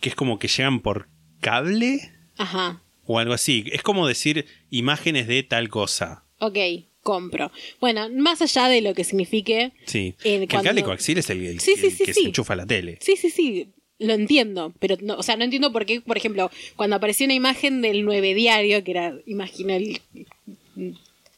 que 0.00 0.08
es 0.10 0.14
como 0.14 0.38
que 0.38 0.46
llegan 0.46 0.78
por 0.80 1.08
cable 1.40 2.12
Ajá, 2.36 2.80
o 3.04 3.18
algo 3.18 3.34
así, 3.34 3.64
es 3.72 3.82
como 3.82 4.06
decir 4.06 4.46
imágenes 4.70 5.26
de 5.26 5.42
tal 5.42 5.68
cosa. 5.68 6.24
ok, 6.38 6.56
compro. 7.02 7.50
Bueno, 7.80 8.08
más 8.10 8.40
allá 8.40 8.68
de 8.68 8.82
lo 8.82 8.94
que 8.94 9.02
signifique, 9.02 9.72
Sí, 9.86 10.14
Eh, 10.22 10.38
que 10.40 10.46
cuando- 10.46 10.60
el 10.70 10.76
cable 10.76 10.84
coaxil 10.84 11.18
es 11.18 11.28
el, 11.30 11.44
el- 11.44 11.58
Sí, 11.60 11.74
sí, 11.76 11.86
el 11.86 11.92
sí, 11.92 12.04
que 12.04 12.14
se 12.14 12.20
enchufa 12.20 12.52
a 12.52 12.56
la 12.56 12.66
tele. 12.66 12.98
sí, 13.00 13.16
sí, 13.16 13.30
sí, 13.30 13.72
lo 14.02 14.12
entiendo, 14.14 14.72
pero 14.78 14.96
no, 15.02 15.14
o 15.16 15.22
sea, 15.22 15.36
no 15.36 15.44
entiendo 15.44 15.72
por 15.72 15.86
qué, 15.86 16.00
por 16.00 16.16
ejemplo, 16.16 16.50
cuando 16.76 16.96
apareció 16.96 17.24
una 17.24 17.34
imagen 17.34 17.80
del 17.82 18.04
9 18.04 18.34
diario, 18.34 18.82
que 18.84 18.90
era, 18.90 19.14
imagino, 19.26 19.72
el 19.74 20.00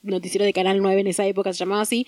noticiero 0.02 0.44
de 0.44 0.52
Canal 0.52 0.78
9 0.80 1.00
en 1.00 1.06
esa 1.08 1.26
época 1.26 1.52
se 1.52 1.60
llamaba 1.60 1.82
así, 1.82 2.06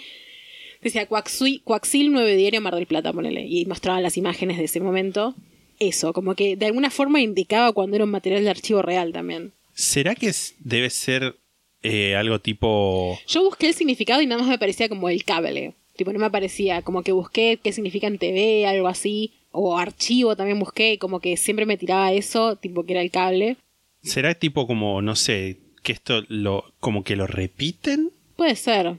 decía 0.83 1.07
Coaxil 1.07 2.13
9 2.13 2.37
diario 2.37 2.61
Mar 2.61 2.75
del 2.75 2.87
Plata, 2.87 3.13
ponele, 3.13 3.47
y 3.47 3.65
mostraban 3.67 4.03
las 4.03 4.17
imágenes 4.17 4.59
de 4.59 4.65
ese 4.65 4.81
momento. 4.81 5.35
Eso, 5.79 6.13
como 6.13 6.35
que 6.35 6.57
de 6.57 6.67
alguna 6.67 6.91
forma 6.91 7.21
indicaba 7.21 7.73
cuando 7.73 7.97
era 7.97 8.05
un 8.05 8.11
material 8.11 8.45
de 8.45 8.51
archivo 8.51 8.81
real 8.83 9.13
también. 9.13 9.53
¿Será 9.75 10.15
que 10.15 10.29
es- 10.29 10.55
debe 10.61 10.89
ser 10.91 11.37
eh, 11.83 12.17
algo 12.17 12.41
tipo... 12.41 13.19
Yo 13.29 13.45
busqué 13.45 13.69
el 13.69 13.75
significado 13.75 14.23
y 14.23 14.27
nada 14.27 14.41
más 14.41 14.51
me 14.51 14.59
parecía 14.59 14.89
como 14.89 15.09
el 15.11 15.23
cable. 15.25 15.75
Tipo, 15.97 16.13
no 16.13 16.19
me 16.19 16.27
aparecía, 16.27 16.83
como 16.83 17.03
que 17.03 17.13
busqué 17.13 17.59
qué 17.63 17.73
significa 17.73 18.07
en 18.07 18.19
TV, 18.19 18.67
algo 18.67 18.89
así. 18.89 19.33
O 19.59 19.77
archivo 19.79 20.37
también 20.37 20.59
busqué, 20.59 20.93
y 20.95 20.99
como 20.99 21.21
que 21.21 21.37
siempre 21.37 21.67
me 21.67 21.77
tiraba 21.77 22.13
eso, 22.13 22.57
tipo 22.57 22.85
que 22.85 22.93
era 22.93 23.03
el 23.03 23.11
cable. 23.11 23.57
¿Será 24.03 24.35
tipo 24.35 24.67
como, 24.67 25.01
no 25.03 25.17
sé, 25.17 25.59
que 25.83 25.93
esto 25.93 26.23
lo 26.29 26.65
como 26.79 27.03
que 27.05 27.17
lo 27.17 27.27
repiten? 27.27 28.11
Puede 28.37 28.55
ser. 28.57 28.99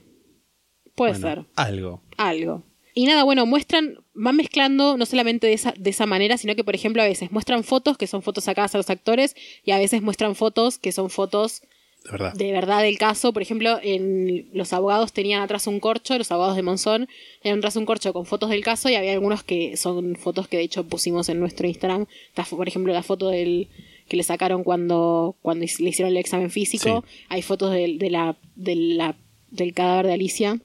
Puede 0.94 1.12
Bueno, 1.12 1.28
ser. 1.28 1.44
Algo. 1.56 2.02
algo. 2.16 2.62
Y 2.94 3.06
nada, 3.06 3.22
bueno, 3.22 3.46
muestran, 3.46 3.98
van 4.14 4.34
mezclando 4.34 4.96
no 4.96 5.06
solamente 5.06 5.46
de 5.46 5.52
esa, 5.52 5.72
de 5.78 5.90
esa 5.90 6.06
manera, 6.06 6.36
sino 6.36 6.56
que, 6.56 6.64
por 6.64 6.74
ejemplo, 6.74 7.00
a 7.00 7.06
veces 7.06 7.30
muestran 7.30 7.62
fotos 7.62 7.96
que 7.96 8.08
son 8.08 8.22
fotos 8.22 8.44
sacadas 8.44 8.74
a 8.74 8.78
los 8.78 8.90
actores 8.90 9.36
y 9.64 9.70
a 9.70 9.78
veces 9.78 10.02
muestran 10.02 10.34
fotos 10.34 10.78
que 10.78 10.90
son 10.90 11.08
fotos 11.08 11.62
De 12.04 12.10
verdad. 12.12 12.32
de 12.34 12.52
verdad 12.52 12.82
del 12.82 12.96
caso. 12.98 13.32
Por 13.32 13.42
ejemplo, 13.42 13.78
en 13.82 14.48
los 14.52 14.72
abogados 14.72 15.12
tenían 15.12 15.42
atrás 15.42 15.66
un 15.66 15.78
corcho, 15.80 16.16
los 16.16 16.30
abogados 16.32 16.56
de 16.56 16.62
Monzón 16.62 17.08
tenían 17.42 17.58
atrás 17.58 17.76
un 17.76 17.84
corcho 17.86 18.12
con 18.12 18.24
fotos 18.24 18.50
del 18.50 18.62
caso 18.64 18.88
y 18.88 18.94
había 18.94 19.12
algunos 19.12 19.42
que 19.42 19.76
son 19.76 20.16
fotos 20.16 20.48
que 20.48 20.56
de 20.56 20.62
hecho 20.62 20.84
pusimos 20.84 21.28
en 21.28 21.38
nuestro 21.40 21.66
Instagram. 21.66 22.06
Está, 22.28 22.44
por 22.44 22.66
ejemplo, 22.68 22.92
la 22.92 23.02
foto 23.02 23.28
del 23.28 23.68
que 24.08 24.16
le 24.16 24.22
sacaron 24.22 24.64
cuando, 24.64 25.36
cuando 25.42 25.66
le 25.78 25.88
hicieron 25.90 26.10
el 26.12 26.16
examen 26.16 26.50
físico. 26.50 27.04
Hay 27.28 27.42
fotos 27.42 27.72
del, 27.72 27.98
de 27.98 28.08
la, 28.10 28.36
de 28.56 28.74
la- 28.74 29.16
del 29.50 29.74
cadáver 29.74 30.06
de 30.06 30.12
Alicia 30.14 30.58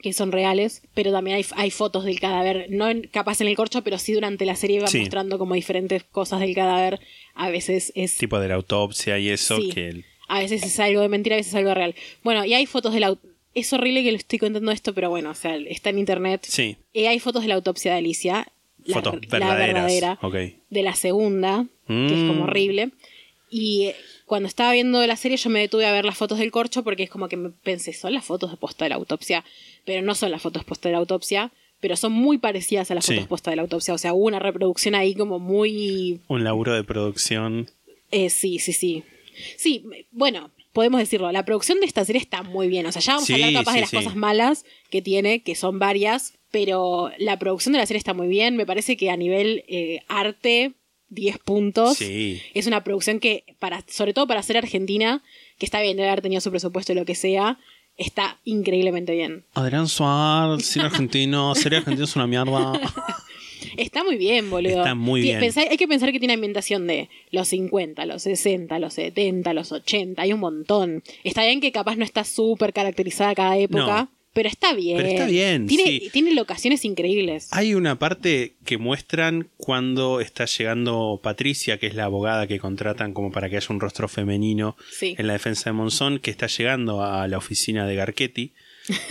que 0.00 0.12
son 0.12 0.30
reales, 0.32 0.82
pero 0.94 1.10
también 1.10 1.38
hay, 1.38 1.46
hay 1.56 1.70
fotos 1.72 2.04
del 2.04 2.20
cadáver, 2.20 2.66
no 2.70 2.88
en- 2.88 3.08
capaz 3.08 3.40
en 3.40 3.48
el 3.48 3.56
corcho, 3.56 3.82
pero 3.82 3.98
sí 3.98 4.12
durante 4.12 4.44
la 4.46 4.54
serie 4.54 4.86
Sí. 4.86 5.00
mostrando 5.00 5.38
como 5.38 5.54
diferentes 5.54 6.04
cosas 6.04 6.38
del 6.40 6.54
cadáver. 6.54 7.00
A 7.34 7.50
veces 7.50 7.90
es 7.96 8.16
Tipo 8.16 8.38
de 8.38 8.46
la 8.48 8.54
autopsia 8.54 9.18
y 9.18 9.28
eso 9.30 9.56
Sí. 9.56 9.70
que... 9.70 9.88
el- 9.88 10.04
a 10.28 10.38
veces 10.40 10.62
es 10.62 10.78
algo 10.80 11.00
de 11.02 11.08
mentira, 11.08 11.36
a 11.36 11.38
veces 11.38 11.52
es 11.52 11.56
algo 11.58 11.74
real. 11.74 11.94
Bueno, 12.22 12.44
y 12.44 12.54
hay 12.54 12.66
fotos 12.66 12.92
de 12.94 13.00
la... 13.00 13.10
au- 13.10 13.18
Es 13.54 13.72
horrible 13.72 14.02
que 14.04 14.12
lo 14.12 14.18
estoy 14.18 14.38
contando 14.38 14.70
esto, 14.70 14.94
pero 14.94 15.10
bueno, 15.10 15.30
o 15.30 15.34
sea, 15.34 15.56
está 15.56 15.90
en 15.90 15.98
internet. 15.98 16.44
Sí. 16.48 16.76
Y 16.92 17.06
hay 17.06 17.18
fotos 17.18 17.42
de 17.42 17.48
la 17.48 17.54
autopsia 17.56 17.92
de 17.92 17.98
Alicia. 17.98 18.46
La, 18.84 18.94
Fotos 18.94 19.14
la 19.14 19.20
verdaderas. 19.38 19.66
verdadera. 19.66 20.18
Ok. 20.22 20.34
De 20.70 20.82
la 20.82 20.94
segunda, 20.94 21.66
que 21.86 22.06
es 22.06 22.20
Mm. 22.20 22.28
como 22.28 22.44
horrible. 22.44 22.90
Y 23.50 23.86
eh, 23.86 23.96
cuando 24.26 24.46
estaba 24.46 24.72
viendo 24.72 25.04
la 25.06 25.16
serie 25.16 25.36
yo 25.38 25.50
me 25.50 25.60
detuve 25.60 25.86
a 25.86 25.92
ver 25.92 26.04
las 26.04 26.16
fotos 26.18 26.38
del 26.38 26.50
corcho 26.50 26.84
porque 26.84 27.02
es 27.04 27.10
como 27.10 27.28
que 27.28 27.36
me 27.36 27.48
pensé, 27.50 27.92
son 27.94 28.12
las 28.14 28.24
fotos 28.24 28.50
de 28.50 28.56
posta 28.58 28.84
de 28.84 28.90
la 28.90 28.94
autopsia, 28.96 29.42
pero 29.86 30.02
no 30.02 30.14
son 30.14 30.30
las 30.30 30.42
fotos 30.42 30.64
posta 30.64 30.88
de 30.88 30.92
la 30.92 30.98
autopsia, 30.98 31.50
pero 31.80 31.96
son 31.96 32.12
muy 32.12 32.36
parecidas 32.38 32.90
a 32.90 32.94
las 32.94 33.06
Sí. 33.06 33.14
fotos 33.14 33.28
posta 33.28 33.50
de 33.50 33.56
la 33.56 33.62
autopsia. 33.62 33.94
O 33.94 33.98
sea, 33.98 34.12
hubo 34.12 34.26
una 34.26 34.38
reproducción 34.38 34.94
ahí 34.94 35.14
como 35.14 35.38
muy 35.38 36.20
Un 36.28 36.44
laburo 36.44 36.74
de 36.74 36.84
producción. 36.84 37.70
eh, 38.10 38.28
sí, 38.30 38.58
sí, 38.58 38.72
sí. 38.72 39.02
Sí, 39.56 39.84
bueno, 40.10 40.50
podemos 40.72 41.00
decirlo. 41.00 41.30
La 41.32 41.44
producción 41.44 41.80
de 41.80 41.86
esta 41.86 42.04
serie 42.04 42.20
está 42.20 42.42
muy 42.42 42.68
bien. 42.68 42.86
O 42.86 42.92
sea, 42.92 43.02
ya 43.02 43.12
vamos 43.14 43.26
Sí, 43.26 43.32
a 43.32 43.36
hablar 43.36 43.52
capaz 43.52 43.72
sí, 43.72 43.76
de 43.76 43.80
las 43.82 43.90
sí. 43.90 43.96
cosas 43.96 44.16
malas 44.16 44.64
que 44.90 45.02
tiene, 45.02 45.42
que 45.42 45.54
son 45.54 45.78
varias, 45.78 46.34
pero 46.50 47.10
la 47.18 47.38
producción 47.38 47.72
de 47.72 47.78
la 47.78 47.86
serie 47.86 47.98
está 47.98 48.14
muy 48.14 48.28
bien. 48.28 48.56
Me 48.56 48.66
parece 48.66 48.96
que 48.96 49.10
a 49.10 49.16
nivel 49.16 49.64
eh, 49.68 50.00
arte, 50.08 50.72
10 51.10 51.38
puntos. 51.38 51.98
Sí. 51.98 52.40
Es 52.54 52.66
una 52.66 52.84
producción 52.84 53.18
que, 53.20 53.44
para, 53.58 53.84
sobre 53.88 54.12
todo 54.14 54.26
para 54.26 54.42
ser 54.42 54.56
argentina, 54.56 55.22
que 55.58 55.66
está 55.66 55.80
bien, 55.80 55.96
debe 55.96 56.08
haber 56.08 56.22
tenido 56.22 56.40
su 56.40 56.50
presupuesto 56.50 56.92
y 56.92 56.94
lo 56.96 57.04
que 57.04 57.14
sea, 57.14 57.58
está 57.96 58.38
increíblemente 58.44 59.12
bien. 59.14 59.44
Adrián 59.54 59.88
Suárez, 59.88 60.66
cine 60.66 60.84
argentino, 60.84 61.54
serie 61.54 61.78
argentina 61.78 62.04
es 62.04 62.14
una 62.14 62.26
mierda. 62.26 62.72
Está 63.76 64.04
muy 64.04 64.16
bien, 64.16 64.50
boludo. 64.50 64.78
Está 64.78 64.94
muy 64.94 65.20
bien. 65.22 65.40
pensá- 65.40 65.68
hay 65.70 65.76
que 65.76 65.88
pensar 65.88 66.12
que 66.12 66.18
tiene 66.18 66.34
ambientación 66.34 66.86
de 66.86 67.08
los 67.30 67.48
50, 67.48 68.06
los 68.06 68.22
60, 68.22 68.78
los 68.78 68.94
70, 68.94 69.52
los 69.54 69.72
80. 69.72 70.22
Hay 70.22 70.32
un 70.32 70.40
montón. 70.40 71.02
Está 71.24 71.44
bien 71.44 71.60
que 71.60 71.72
capaz 71.72 71.96
no 71.96 72.04
está 72.04 72.24
súper 72.24 72.72
caracterizada 72.72 73.34
cada 73.34 73.56
época, 73.58 74.02
No. 74.04 74.10
pero 74.32 74.48
está 74.48 74.72
bien. 74.74 74.96
Pero 74.98 75.08
está 75.08 75.26
bien, 75.26 75.66
Tiene, 75.66 75.84
sí. 75.84 76.10
tiene 76.12 76.32
locaciones 76.34 76.84
increíbles. 76.84 77.48
Hay 77.52 77.74
una 77.74 77.98
parte 77.98 78.54
que 78.64 78.78
muestran 78.78 79.48
cuando 79.56 80.20
está 80.20 80.44
llegando 80.44 81.20
Patricia, 81.22 81.78
que 81.78 81.86
es 81.88 81.94
la 81.94 82.04
abogada 82.04 82.46
que 82.46 82.58
contratan 82.58 83.12
como 83.14 83.30
para 83.32 83.48
que 83.50 83.56
haya 83.56 83.66
un 83.70 83.80
rostro 83.80 84.08
femenino 84.08 84.76
Sí. 84.92 85.14
en 85.18 85.26
la 85.26 85.32
defensa 85.32 85.70
de 85.70 85.74
Monzón, 85.74 86.18
que 86.20 86.30
está 86.30 86.46
llegando 86.46 87.02
a 87.02 87.26
la 87.28 87.38
oficina 87.38 87.86
de 87.86 87.96
Garchetti, 87.96 88.52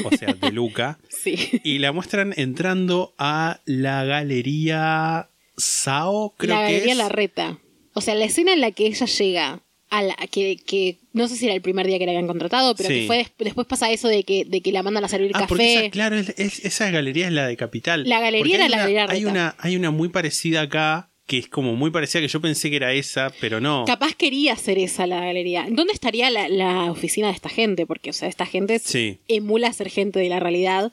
o 0.03 0.15
sea, 0.17 0.33
de 0.33 0.51
Luca, 0.51 0.99
Sí. 1.09 1.61
y 1.63 1.79
la 1.79 1.91
muestran 1.91 2.33
entrando 2.37 3.13
a 3.17 3.61
la 3.65 4.03
galería 4.51 5.29
Sao, 5.57 6.33
creo 6.37 6.55
la 6.55 6.67
que 6.67 6.73
galería 6.73 6.91
es. 6.93 6.97
Larreta. 6.97 7.57
O 7.93 8.01
sea, 8.01 8.13
la 8.15 8.25
escena 8.25 8.53
en 8.53 8.61
la 8.61 8.71
que 8.71 8.85
ella 8.85 9.05
llega 9.07 9.59
a 9.89 10.03
la 10.03 10.15
que, 10.29 10.57
que 10.57 10.97
no 11.13 11.27
sé 11.27 11.35
si 11.37 11.45
era 11.45 11.55
el 11.55 11.61
primer 11.61 11.87
día 11.87 11.97
que 11.97 12.05
la 12.05 12.11
habían 12.11 12.27
contratado, 12.27 12.75
pero 12.75 12.89
Sí. 12.89 13.01
que 13.01 13.07
fue 13.07 13.17
des- 13.17 13.31
después 13.39 13.65
pasa 13.65 13.89
eso 13.89 14.07
de 14.09 14.23
que, 14.23 14.43
de 14.45 14.61
que 14.61 14.71
la 14.71 14.83
mandan 14.83 15.03
a 15.05 15.07
servir 15.07 15.31
Ah, 15.33 15.45
porque 15.47 15.63
café. 15.73 15.79
esa, 15.85 15.89
claro, 15.91 16.17
es- 16.17 16.33
es- 16.37 16.63
esa 16.65 16.91
galería 16.91 17.27
es 17.27 17.33
la 17.33 17.47
de 17.47 17.55
Capital. 17.57 18.03
La 18.07 18.19
galería 18.19 18.41
Porque 18.41 18.55
era 18.55 18.63
hay 18.65 18.69
la 18.69 18.75
una- 18.77 18.83
galería 18.83 19.03
hay 19.09 19.19
Reta. 19.19 19.31
una, 19.31 19.55
hay 19.59 19.75
una 19.77 19.91
muy 19.91 20.09
parecida 20.09 20.61
acá, 20.61 21.09
que 21.27 21.37
es 21.37 21.47
como 21.47 21.75
muy 21.75 21.91
parecida, 21.91 22.21
que 22.21 22.27
yo 22.29 22.41
pensé 22.41 22.69
que 22.69 22.77
era 22.77 22.93
esa, 22.93 23.31
pero 23.39 23.59
no. 23.61 23.83
Capaz 23.85 24.15
quería 24.15 24.53
hacer 24.53 24.79
esa 24.79 25.05
la 25.05 25.19
galería. 25.19 25.67
¿Dónde 25.69 25.93
estaría 25.93 26.29
la, 26.29 26.47
la 26.49 26.89
oficina 26.91 27.27
de 27.27 27.33
esta 27.33 27.49
gente? 27.49 27.85
Porque, 27.85 28.09
o 28.09 28.13
sea, 28.13 28.27
esta 28.29 28.45
gente 28.45 28.79
Sí. 28.79 29.19
emula 29.27 29.71
ser 29.73 29.89
gente 29.89 30.19
de 30.19 30.29
la 30.29 30.39
realidad, 30.39 30.91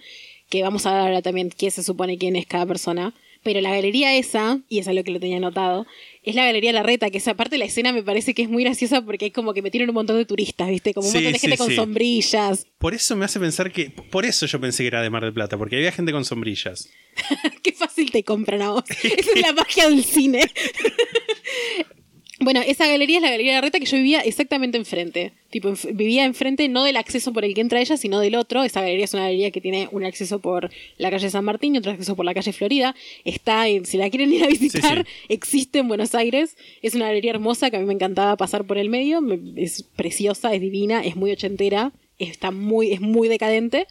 que 0.51 0.63
vamos 0.63 0.85
a 0.87 0.93
ver 0.93 1.01
ahora 1.01 1.23
también 1.23 1.51
quién 1.57 1.71
se 1.71 1.83
supone 1.83 2.19
quién 2.19 2.37
es 2.37 2.47
cada 2.47 2.67
persona. 2.67 3.15
Pero 3.45 3.61
la 3.61 3.71
galería 3.71 4.15
esa, 4.17 4.61
y 4.69 4.79
eso 4.79 4.91
es 4.91 4.97
lo 4.97 5.05
que 5.05 5.11
lo 5.13 5.21
tenía 5.21 5.37
anotado, 5.37 5.87
es 6.25 6.35
la 6.35 6.45
galería 6.47 6.73
Larreta, 6.73 7.11
que 7.11 7.19
esa 7.19 7.35
parte 7.35 7.55
de 7.55 7.59
la 7.59 7.65
escena 7.67 7.93
me 7.93 8.03
parece 8.03 8.35
que 8.35 8.43
es 8.43 8.49
muy 8.49 8.65
graciosa 8.65 9.03
porque 9.03 9.27
es 9.27 9.33
como 9.33 9.53
que 9.55 9.63
metieron 9.63 9.91
un 9.91 9.95
montón 9.95 10.17
de 10.17 10.25
turistas, 10.25 10.69
¿viste? 10.69 10.95
Como 10.95 11.07
un 11.07 11.13
Sí, 11.13 11.19
montón 11.19 11.33
de 11.35 11.39
gente 11.39 11.57
con 11.59 11.69
sí. 11.69 11.77
sombrillas. 11.77 12.67
Por 12.79 12.95
eso 12.95 13.15
me 13.17 13.25
hace 13.25 13.39
pensar 13.39 13.71
que. 13.71 13.91
Por 13.91 14.25
eso 14.25 14.47
yo 14.47 14.61
pensé 14.61 14.83
que 14.83 14.89
era 14.89 15.03
de 15.03 15.11
Mar 15.11 15.23
del 15.23 15.33
Plata, 15.35 15.57
porque 15.59 15.77
había 15.77 15.93
gente 15.93 16.13
con 16.13 16.25
sombrillas. 16.25 16.89
Qué 17.63 17.73
fácil 17.73 18.11
te 18.11 18.25
compran 18.25 18.63
a 18.63 18.71
vos. 18.71 18.85
Esa 19.03 19.31
es 19.35 19.41
la 19.41 19.53
magia 19.53 19.89
del 19.89 20.03
cine. 20.05 20.41
Bueno, 22.45 22.61
esa 22.67 22.87
galería 22.87 23.17
es 23.17 23.23
la 23.23 23.31
galería 23.31 23.53
de 23.53 23.57
la 23.57 23.61
reta 23.63 23.81
que 23.81 23.87
yo 23.87 23.97
vivía 23.97 24.21
exactamente 24.21 24.77
enfrente. 24.79 25.33
Tipo, 25.51 25.69
enf- 25.71 25.95
vivía 25.95 26.25
enfrente 26.25 26.69
no 26.69 26.85
del 26.85 26.97
acceso 26.97 27.33
por 27.33 27.45
el 27.45 27.55
que 27.55 27.61
entra 27.61 27.81
ella, 27.81 27.97
sino 27.97 28.21
del 28.21 28.35
otro. 28.35 28.63
Esa 28.63 28.81
galería 28.83 29.05
es 29.07 29.15
una 29.15 29.23
galería 29.25 29.51
que 29.51 29.61
tiene 29.61 29.89
un 29.93 30.05
acceso 30.05 30.39
por 30.41 30.71
la 30.99 31.11
calle 31.11 31.31
San 31.31 31.45
Martín 31.45 31.75
y 31.75 31.79
otro 31.79 31.93
acceso 31.93 32.15
por 32.17 32.25
la 32.25 32.35
calle 32.35 32.53
Florida. 32.53 32.95
Está 33.25 33.67
en, 33.69 33.87
si 33.87 33.97
la 33.97 34.11
quieren 34.11 34.33
ir 34.33 34.45
a 34.45 34.47
visitar, 34.49 35.07
Sí, 35.07 35.25
existe 35.29 35.79
en 35.79 35.89
Buenos 35.89 36.15
Aires. 36.15 36.57
Es 36.83 36.95
una 36.95 37.07
galería 37.07 37.31
hermosa 37.31 37.71
que 37.71 37.77
a 37.77 37.81
mí 37.81 37.87
me 37.87 37.95
encantaba 37.95 38.37
pasar 38.37 38.65
por 38.65 38.79
el 38.79 38.91
medio. 38.91 39.21
Me- 39.21 39.41
es 39.57 39.83
preciosa, 39.97 40.53
es 40.55 40.61
divina, 40.61 41.03
es 41.05 41.17
muy 41.17 41.31
ochentera, 41.33 41.93
está 42.19 42.51
muy, 42.51 42.93
es 42.93 43.01
muy 43.01 43.29
decadente. 43.29 43.87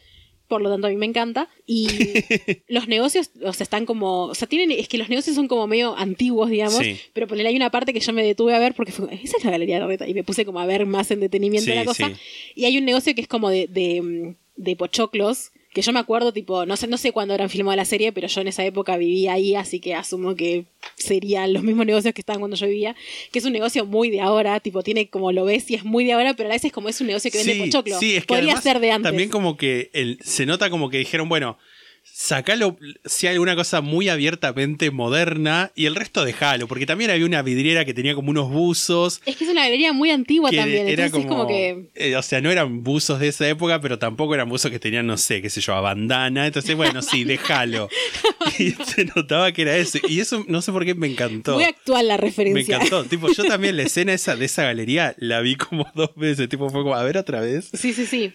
Por 0.54 0.62
lo 0.62 0.70
tanto, 0.70 0.86
a 0.86 0.90
mí 0.90 0.96
me 0.96 1.06
encanta. 1.06 1.48
Y 1.66 1.88
los 2.68 2.86
negocios, 2.86 3.30
o 3.44 3.52
sea, 3.52 3.64
están 3.64 3.86
como. 3.86 4.26
O 4.26 4.34
sea, 4.34 4.46
tienen. 4.48 4.70
Es 4.78 4.88
que 4.88 4.98
los 4.98 5.08
negocios 5.08 5.34
son 5.34 5.48
como 5.48 5.66
medio 5.66 5.96
antiguos, 5.96 6.48
digamos. 6.48 6.78
Sí. 6.78 6.96
Pero 7.12 7.26
ponele, 7.26 7.48
hay 7.48 7.56
una 7.56 7.70
parte 7.70 7.92
que 7.92 7.98
yo 8.00 8.12
me 8.12 8.22
detuve 8.24 8.54
a 8.54 8.58
ver 8.60 8.74
porque 8.74 8.92
fue. 8.92 9.12
Esa 9.22 9.36
es 9.38 9.44
la 9.44 9.50
galería 9.50 9.76
de 9.76 9.80
la 9.80 9.86
reta. 9.88 10.06
Y 10.06 10.14
me 10.14 10.22
puse 10.22 10.44
como 10.44 10.60
a 10.60 10.66
ver 10.66 10.86
más 10.86 11.10
en 11.10 11.18
detenimiento 11.20 11.70
Sí, 11.70 11.76
la 11.76 11.84
cosa. 11.84 12.08
sí. 12.08 12.14
Y 12.54 12.64
hay 12.66 12.78
un 12.78 12.84
negocio 12.84 13.14
que 13.14 13.20
es 13.22 13.28
como 13.28 13.50
de, 13.50 13.66
de, 13.66 14.36
de 14.56 14.76
pochoclos. 14.76 15.50
Que 15.74 15.82
yo 15.82 15.92
me 15.92 15.98
acuerdo, 16.00 16.32
tipo, 16.32 16.64
no 16.64 16.76
sé, 16.76 16.86
no 16.86 16.96
sé 16.96 17.12
cuándo 17.12 17.34
habrán 17.34 17.50
filmado 17.50 17.76
la 17.76 17.84
serie, 17.84 18.12
pero 18.12 18.28
yo 18.28 18.40
en 18.40 18.48
esa 18.48 18.64
época 18.64 18.96
vivía 18.96 19.32
ahí, 19.34 19.54
así 19.56 19.80
que 19.80 19.94
asumo 19.94 20.34
que 20.36 20.64
serían 20.96 21.52
los 21.52 21.62
mismos 21.62 21.84
negocios 21.84 22.14
que 22.14 22.20
estaban 22.20 22.40
cuando 22.40 22.56
yo 22.56 22.66
vivía. 22.66 22.94
Que 23.32 23.40
es 23.40 23.44
un 23.44 23.52
negocio 23.52 23.84
muy 23.84 24.08
de 24.10 24.20
ahora, 24.20 24.60
tipo, 24.60 24.82
tiene 24.82 25.08
como 25.08 25.32
lo 25.32 25.44
ves 25.44 25.70
y 25.70 25.74
es 25.74 25.84
muy 25.84 26.04
de 26.04 26.12
ahora, 26.12 26.34
pero 26.34 26.48
a 26.48 26.52
veces 26.52 26.72
como 26.72 26.88
es 26.88 27.00
un 27.00 27.08
negocio 27.08 27.30
que 27.30 27.38
vende 27.38 27.56
pochoclo. 27.66 27.98
sí, 27.98 28.14
es 28.14 28.22
que 28.22 28.26
Podría 28.28 28.44
además 28.52 28.62
ser 28.64 28.78
de 28.80 28.90
antes. 28.92 29.10
También 29.10 29.28
como 29.30 29.56
que 29.56 29.90
el- 29.92 30.18
se 30.22 30.46
nota 30.46 30.70
como 30.70 30.88
que 30.90 30.98
dijeron, 30.98 31.28
bueno, 31.28 31.58
sacalo 32.04 32.76
si 33.04 33.26
hay 33.26 33.32
alguna 33.34 33.56
cosa 33.56 33.80
muy 33.80 34.08
abiertamente 34.08 34.90
moderna 34.90 35.72
y 35.74 35.86
el 35.86 35.94
resto 35.96 36.24
dejalo, 36.24 36.68
porque 36.68 36.86
también 36.86 37.10
había 37.10 37.26
una 37.26 37.42
vidriera 37.42 37.84
que 37.84 37.94
tenía 37.94 38.14
como 38.14 38.30
unos 38.30 38.50
buzos. 38.50 39.20
Es 39.26 39.36
que 39.36 39.44
es 39.44 39.50
una 39.50 39.62
galería 39.62 39.92
muy 39.92 40.10
antigua 40.10 40.50
también, 40.50 40.88
era 40.88 41.06
entonces 41.06 41.10
como, 41.10 41.22
es 41.22 41.28
como 41.28 41.46
que... 41.48 41.88
eh, 41.94 42.16
o 42.16 42.22
sea, 42.22 42.40
no 42.40 42.50
eran 42.50 42.82
buzos 42.82 43.20
de 43.20 43.28
esa 43.28 43.48
época, 43.48 43.80
pero 43.80 43.98
tampoco 43.98 44.34
eran 44.34 44.48
buzos 44.48 44.70
que 44.70 44.78
tenían, 44.78 45.06
no 45.06 45.16
sé, 45.16 45.42
qué 45.42 45.50
sé 45.50 45.60
yo, 45.60 45.74
a 45.74 45.80
bandana. 45.80 46.46
Entonces, 46.46 46.76
bueno, 46.76 47.02
sí, 47.02 47.24
déjalo. 47.24 47.88
y 48.58 48.70
se 48.72 49.04
notaba 49.16 49.52
que 49.52 49.62
era 49.62 49.76
eso. 49.76 49.98
Y 50.08 50.20
eso, 50.20 50.44
no 50.48 50.62
sé 50.62 50.72
por 50.72 50.84
qué 50.84 50.94
me 50.94 51.06
encantó. 51.08 51.54
Muy 51.54 51.64
actual 51.64 52.08
la 52.08 52.16
Me 52.16 52.20
referencia. 52.22 52.76
encantó. 52.76 53.04
Tipo, 53.14 53.32
yo 53.32 53.44
también 53.44 53.76
la 53.76 53.82
escena 53.84 54.12
esa 54.12 54.36
de 54.36 54.44
esa 54.44 54.62
galería 54.64 55.14
la 55.18 55.40
vi 55.40 55.56
como 55.56 55.86
dos 55.94 56.10
veces. 56.16 56.48
Tipo, 56.48 56.70
fue 56.70 56.82
como, 56.82 56.94
a 56.94 57.02
ver 57.02 57.16
otra 57.18 57.40
vez. 57.40 57.70
Sí, 57.74 57.92
sí, 57.92 58.06
sí. 58.06 58.32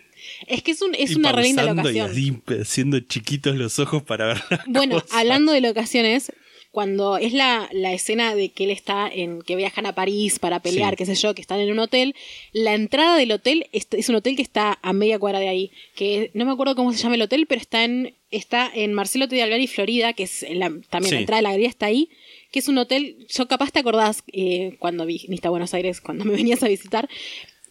Es 0.47 0.61
que 0.63 0.71
es, 0.71 0.81
un, 0.81 0.95
es 0.95 1.11
Y 1.11 1.15
una 1.15 1.31
re 1.31 1.43
linda 1.43 1.63
pausando 1.65 1.89
y 1.91 1.99
locación. 2.01 2.61
haciendo 2.61 2.99
chiquitos 2.99 3.55
los 3.55 3.79
ojos 3.79 4.03
para 4.03 4.27
ver 4.27 4.37
Bueno, 4.67 5.01
cosa. 5.01 5.19
hablando 5.19 5.51
de 5.51 5.61
locaciones, 5.61 6.31
cuando 6.71 7.17
es 7.17 7.33
la, 7.33 7.67
la 7.71 7.93
escena 7.93 8.35
de 8.35 8.49
que 8.49 8.65
él 8.65 8.69
está 8.69 9.09
en, 9.11 9.41
que 9.41 9.55
viajan 9.55 9.87
a 9.87 9.95
París 9.95 10.37
para 10.37 10.59
pelear, 10.61 10.91
Sí. 10.91 10.97
qué 10.97 11.05
sé 11.07 11.15
yo, 11.15 11.33
que 11.33 11.41
están 11.41 11.59
en 11.59 11.71
un 11.71 11.79
hotel, 11.79 12.13
la 12.53 12.75
entrada 12.75 13.17
del 13.17 13.31
hotel 13.31 13.65
es, 13.71 13.87
es 13.91 14.07
un 14.09 14.15
hotel 14.15 14.35
que 14.35 14.43
está 14.43 14.77
a 14.83 14.93
media 14.93 15.17
cuadra 15.17 15.39
de 15.39 15.49
ahí, 15.49 15.71
que 15.95 16.29
no 16.35 16.45
me 16.45 16.51
acuerdo 16.51 16.75
cómo 16.75 16.93
se 16.93 16.99
llama 16.99 17.15
el 17.15 17.23
hotel, 17.23 17.47
pero 17.47 17.59
está 17.59 17.83
en, 17.85 18.13
está 18.29 18.69
en 18.73 18.93
Marcelo 18.93 19.27
T. 19.27 19.35
de 19.35 19.57
y 19.59 19.65
Florida, 19.67 20.13
que 20.13 20.23
es 20.23 20.45
la- 20.51 20.69
también 20.91 21.09
Sí. 21.09 21.15
la 21.15 21.19
entrada 21.21 21.37
de 21.39 21.43
la 21.43 21.49
galería 21.49 21.69
está 21.69 21.87
ahí, 21.87 22.09
que 22.51 22.59
es 22.59 22.67
un 22.67 22.77
hotel, 22.77 23.25
yo 23.29 23.47
capaz 23.47 23.71
te 23.71 23.79
acordás 23.79 24.23
eh, 24.31 24.75
cuando 24.77 25.07
viniste 25.07 25.47
a 25.47 25.49
Buenos 25.49 25.73
Aires, 25.73 26.01
cuando 26.01 26.23
me 26.23 26.33
venías 26.35 26.61
a 26.61 26.67
visitar, 26.67 27.09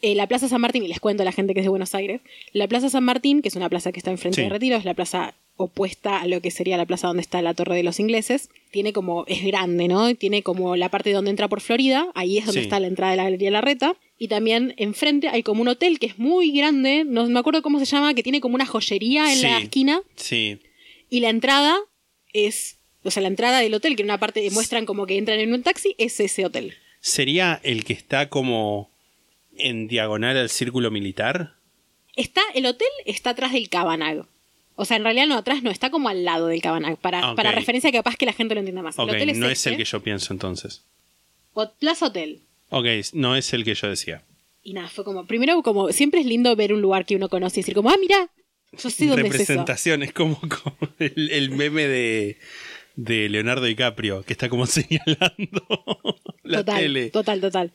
eh, 0.02 0.14
la 0.14 0.26
Plaza 0.26 0.48
San 0.48 0.61
Martín, 0.61 0.84
y 0.84 0.88
les 0.88 1.00
cuento 1.00 1.22
a 1.22 1.24
la 1.24 1.32
gente 1.32 1.54
que 1.54 1.61
es 1.61 1.64
de 1.64 1.70
Buenos 1.70 1.94
Aires, 1.94 2.20
la 2.52 2.66
Plaza 2.68 2.88
San 2.90 3.04
Martín, 3.04 3.42
que 3.42 3.48
es 3.48 3.56
una 3.56 3.68
plaza 3.68 3.92
que 3.92 3.98
está 3.98 4.11
enfrente 4.11 4.37
Sí. 4.37 4.42
de 4.42 4.48
Retiro, 4.48 4.76
es 4.76 4.84
la 4.84 4.94
plaza 4.94 5.34
opuesta 5.56 6.20
a 6.20 6.26
lo 6.28 6.40
que 6.40 6.52
sería 6.52 6.76
la 6.76 6.87
plaza 6.87 7.08
donde 7.08 7.20
está 7.20 7.42
la 7.42 7.52
Torre 7.52 7.74
de 7.74 7.82
los 7.82 7.98
Ingleses, 7.98 8.48
tiene 8.70 8.92
como, 8.92 9.24
es 9.26 9.42
grande, 9.44 9.88
¿no? 9.88 10.14
Tiene 10.14 10.42
como 10.44 10.76
la 10.76 10.88
parte 10.88 11.11
donde 11.12 11.30
entra 11.30 11.48
por 11.48 11.61
Florida, 11.61 12.06
ahí 12.14 12.38
es 12.38 12.46
donde 12.46 12.61
Sí. 12.61 12.64
está 12.66 12.78
la 12.78 12.87
entrada 12.87 13.11
de 13.12 13.16
la 13.16 13.24
Galería 13.24 13.50
Larreta, 13.50 13.96
Y 14.20 14.26
también 14.26 14.74
enfrente 14.78 15.28
hay 15.28 15.44
como 15.44 15.62
un 15.62 15.68
hotel 15.68 16.00
que 16.00 16.06
es 16.06 16.18
muy 16.18 16.50
grande, 16.50 17.04
no 17.06 17.24
me 17.28 17.38
acuerdo 17.38 17.62
cómo 17.62 17.78
se 17.78 17.84
llama, 17.84 18.14
que 18.14 18.24
tiene 18.24 18.40
como 18.40 18.56
una 18.56 18.66
joyería 18.66 19.32
en 19.32 19.42
la 19.42 19.58
esquina. 19.61 20.00
Sí. 20.16 20.58
Y 21.08 21.20
la 21.20 21.28
entrada 21.28 21.76
es, 22.32 22.78
o 23.04 23.12
sea, 23.12 23.22
la 23.22 23.28
entrada 23.28 23.61
del 23.61 23.74
hotel, 23.74 23.94
que 23.94 24.02
en 24.02 24.06
una 24.06 24.18
parte 24.18 24.48
muestran 24.50 24.87
como 24.87 25.06
que 25.06 25.16
entran 25.18 25.38
en 25.38 25.52
un 25.52 25.62
taxi, 25.62 25.94
es 25.98 26.18
ese 26.18 26.44
hotel. 26.44 26.74
¿Sería 27.00 27.61
el 27.62 27.84
que 27.84 27.92
está 27.92 28.28
como 28.28 28.90
en 29.58 29.88
diagonal 29.88 30.36
al 30.36 30.48
círculo 30.50 30.90
militar? 30.90 31.54
Está, 32.16 32.40
el 32.54 32.66
hotel 32.66 32.88
está 33.06 33.30
atrás 33.30 33.52
del 33.52 33.68
Cabanag. 33.68 34.26
O 34.74 34.84
sea, 34.84 34.96
en 34.96 35.04
realidad 35.04 35.26
no 35.26 35.36
atrás, 35.36 35.62
no, 35.62 35.70
está 35.70 35.90
como 35.90 36.08
al 36.08 36.24
lado 36.24 36.46
del 36.48 36.60
Cabanag. 36.62 36.98
Para, 36.98 37.30
Ok. 37.30 37.36
para 37.36 37.52
referencia 37.52 37.90
capaz 37.92 38.16
que 38.16 38.26
la 38.26 38.32
gente 38.32 38.54
lo 38.54 38.60
entienda 38.60 38.82
más. 38.82 38.98
Ok, 38.98 39.08
el 39.08 39.14
hotel 39.16 39.30
es 39.30 39.38
no 39.38 39.46
es 39.46 39.58
este, 39.58 39.70
el 39.70 39.76
que 39.76 39.84
yo 39.84 40.00
pienso 40.02 40.32
entonces. 40.32 40.84
o- 41.54 41.70
Plaza 41.78 42.06
Hotel. 42.06 42.40
Ok, 42.70 42.86
no 43.14 43.34
es 43.36 43.52
el 43.52 43.64
que 43.64 43.74
yo 43.74 43.88
decía. 43.88 44.22
Y 44.62 44.74
nada, 44.74 44.88
fue 44.88 45.04
como, 45.04 45.26
primero 45.26 45.62
como, 45.62 45.90
siempre 45.92 46.20
es 46.20 46.26
lindo 46.26 46.54
ver 46.54 46.72
un 46.72 46.80
lugar 46.82 47.06
que 47.06 47.16
uno 47.16 47.28
conoce 47.28 47.60
y 47.60 47.62
decir 47.62 47.74
como, 47.74 47.88
ah, 47.90 47.96
mira, 48.00 48.28
yo 48.72 48.90
sé 48.90 49.06
dónde 49.06 49.22
es 49.22 49.34
eso. 49.34 49.38
Representación, 49.38 50.02
es 50.02 50.12
como, 50.12 50.38
como 50.40 50.76
el, 50.98 51.30
el 51.30 51.50
meme 51.50 51.86
de, 51.88 52.36
de 52.96 53.28
Leonardo 53.30 53.64
DiCaprio, 53.64 54.22
que 54.24 54.32
está 54.34 54.48
como 54.48 54.66
señalando 54.66 55.66
la 56.42 56.58
total, 56.58 56.76
tele. 56.80 57.10
total, 57.10 57.40
total. 57.40 57.72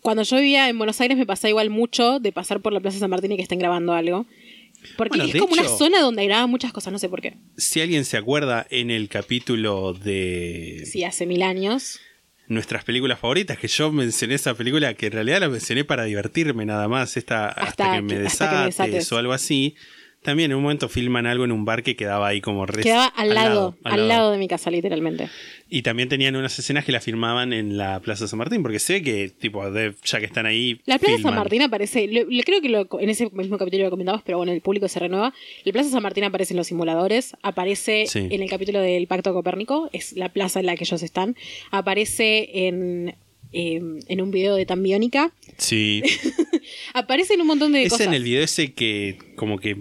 Cuando 0.00 0.22
yo 0.22 0.36
vivía 0.36 0.68
en 0.68 0.78
Buenos 0.78 1.00
Aires 1.00 1.16
me 1.18 1.26
pasaba 1.26 1.50
igual 1.50 1.70
mucho 1.70 2.20
de 2.20 2.32
pasar 2.32 2.60
por 2.60 2.72
la 2.72 2.80
Plaza 2.80 2.98
San 2.98 3.10
Martín 3.10 3.32
y 3.32 3.36
que 3.36 3.42
estén 3.42 3.58
grabando 3.58 3.92
algo. 3.92 4.26
Porque 4.96 5.18
Bueno, 5.18 5.32
es 5.32 5.40
como 5.40 5.52
una 5.52 5.68
zona 5.68 6.00
donde 6.00 6.24
graban 6.24 6.48
muchas 6.48 6.72
cosas, 6.72 6.90
no 6.92 6.98
sé 6.98 7.08
por 7.10 7.20
qué. 7.20 7.34
Si 7.58 7.80
alguien 7.82 8.06
se 8.06 8.16
acuerda 8.16 8.66
en 8.70 8.90
el 8.90 9.08
capítulo 9.10 9.92
de 9.92 10.84
Sí, 10.90 11.04
hace 11.04 11.26
mil 11.26 11.42
años. 11.42 12.00
nuestras 12.48 12.82
películas 12.84 13.18
favoritas, 13.20 13.58
que 13.58 13.68
yo 13.68 13.92
mencioné 13.92 14.34
esa 14.36 14.54
película 14.54 14.94
que 14.94 15.06
en 15.06 15.12
realidad 15.12 15.40
la 15.40 15.48
mencioné 15.50 15.84
para 15.84 16.04
divertirme 16.04 16.64
nada 16.66 16.88
más, 16.88 17.16
esta, 17.18 17.48
hasta, 17.48 17.62
Hasta 17.84 17.94
que, 17.96 18.02
me 18.02 18.14
que- 18.20 18.26
hasta 18.26 18.48
que 18.50 18.56
me 18.56 18.64
desates, 18.66 18.92
desates. 18.94 19.12
o 19.12 19.18
algo 19.18 19.32
así. 19.34 19.76
También 20.22 20.50
en 20.50 20.58
un 20.58 20.62
momento 20.64 20.90
filman 20.90 21.26
algo 21.26 21.44
en 21.44 21.52
un 21.52 21.64
bar 21.64 21.82
que 21.82 21.96
quedaba 21.96 22.28
ahí 22.28 22.42
como 22.42 22.66
re- 22.66 22.82
Quedaba 22.82 23.06
al 23.06 23.34
lado, 23.34 23.74
al 23.84 24.06
lado 24.06 24.32
de 24.32 24.36
mi 24.38 24.48
casa, 24.48 24.70
literalmente. 24.70 25.30
Y 25.70 25.80
también 25.80 26.10
tenían 26.10 26.36
unas 26.36 26.58
escenas 26.58 26.84
que 26.84 26.92
la 26.92 27.00
filmaban 27.00 27.54
en 27.54 27.78
la 27.78 28.00
Plaza 28.00 28.28
San 28.28 28.38
Martín, 28.38 28.60
porque 28.62 28.78
ve 28.86 29.02
que, 29.02 29.30
tipo, 29.30 29.70
de- 29.70 29.94
ya 30.04 30.18
que 30.18 30.26
están 30.26 30.44
ahí. 30.44 30.82
La 30.84 30.98
Plaza 30.98 31.16
filman. 31.16 31.32
San 31.32 31.38
Martín 31.40 31.62
aparece, 31.62 32.06
lo- 32.08 32.24
lo- 32.28 32.42
creo 32.42 32.60
que 32.60 32.68
lo- 32.68 32.86
en 33.00 33.08
ese 33.08 33.30
mismo 33.32 33.56
capítulo 33.56 33.84
lo 33.84 33.90
comentabas, 33.90 34.20
pero 34.22 34.36
bueno, 34.36 34.52
el 34.52 34.60
público 34.60 34.88
se 34.88 34.98
renueva. 35.00 35.32
La 35.64 35.72
Plaza 35.72 35.88
San 35.88 36.02
Martín 36.02 36.24
aparece 36.24 36.52
en 36.52 36.58
los 36.58 36.66
simuladores, 36.66 37.34
aparece 37.42 38.04
Sí. 38.06 38.28
en 38.30 38.42
el 38.42 38.50
capítulo 38.50 38.80
del 38.80 39.06
Pacto 39.06 39.32
Copérnico, 39.32 39.88
es 39.94 40.12
la 40.18 40.28
plaza 40.28 40.60
en 40.60 40.66
la 40.66 40.76
que 40.76 40.84
ellos 40.84 41.02
están, 41.02 41.34
aparece 41.70 42.66
en, 42.68 43.14
eh, 43.52 43.80
en 44.06 44.20
un 44.20 44.30
video 44.30 44.54
de 44.54 44.66
Tambiónica, 44.66 45.32
Sí. 45.56 46.02
aparece 46.94 47.34
en 47.34 47.40
un 47.40 47.46
montón 47.46 47.72
de 47.72 47.84
es 47.84 47.90
cosas. 47.90 48.06
en 48.06 48.14
el 48.14 48.22
video 48.22 48.42
ese 48.42 48.72
que, 48.74 49.16
como 49.36 49.58
que, 49.58 49.78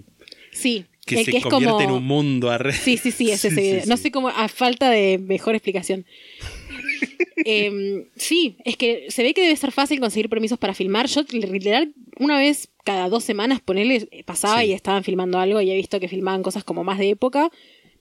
Sí, 0.60 0.86
que 1.06 1.19
el 1.19 1.26
se 1.26 1.32
que 1.32 1.38
es 1.38 1.43
convierte 1.43 1.67
como... 1.72 1.82
en 1.82 1.91
un 1.91 2.04
mundo 2.06 2.52
arre- 2.52 2.74
Sí, 2.74 2.98
sí, 2.98 3.12
sí, 3.12 3.32
es 3.32 3.43
ese 3.45 3.50
Sí, 3.50 3.56
sí, 3.56 3.62
video. 3.62 3.84
No 3.88 3.98
sé 3.98 4.12
cómo, 4.12 4.30
a 4.30 4.48
falta 4.48 4.89
de 4.89 5.17
mejor 5.17 5.56
explicación. 5.56 6.06
Em, 7.45 8.06
sí, 8.17 8.58
es 8.65 8.76
que 8.76 9.06
se 9.10 9.24
ve 9.24 9.34
que 9.34 9.41
debe 9.41 9.56
ser 9.56 9.72
fácil 9.72 10.00
conseguir 10.00 10.30
permisos 10.30 10.60
para 10.60 10.74
filmar. 10.74 11.08
Yo, 11.08 11.22
literal, 11.32 11.93
una 12.19 12.38
vez 12.38 12.67
cada 12.84 13.08
dos 13.08 13.24
semanas, 13.24 13.62
ponerle, 13.62 14.08
pasaba 14.26 14.60
Sí. 14.62 14.67
y 14.67 14.74
estaban 14.74 15.04
filmando 15.06 15.39
algo 15.39 15.62
y 15.62 15.72
he 15.72 15.76
visto 15.76 16.00
que 16.02 16.10
filmaban 16.10 16.43
cosas 16.43 16.63
como 16.65 16.84
más 16.84 16.98
de 17.00 17.10
época. 17.12 17.50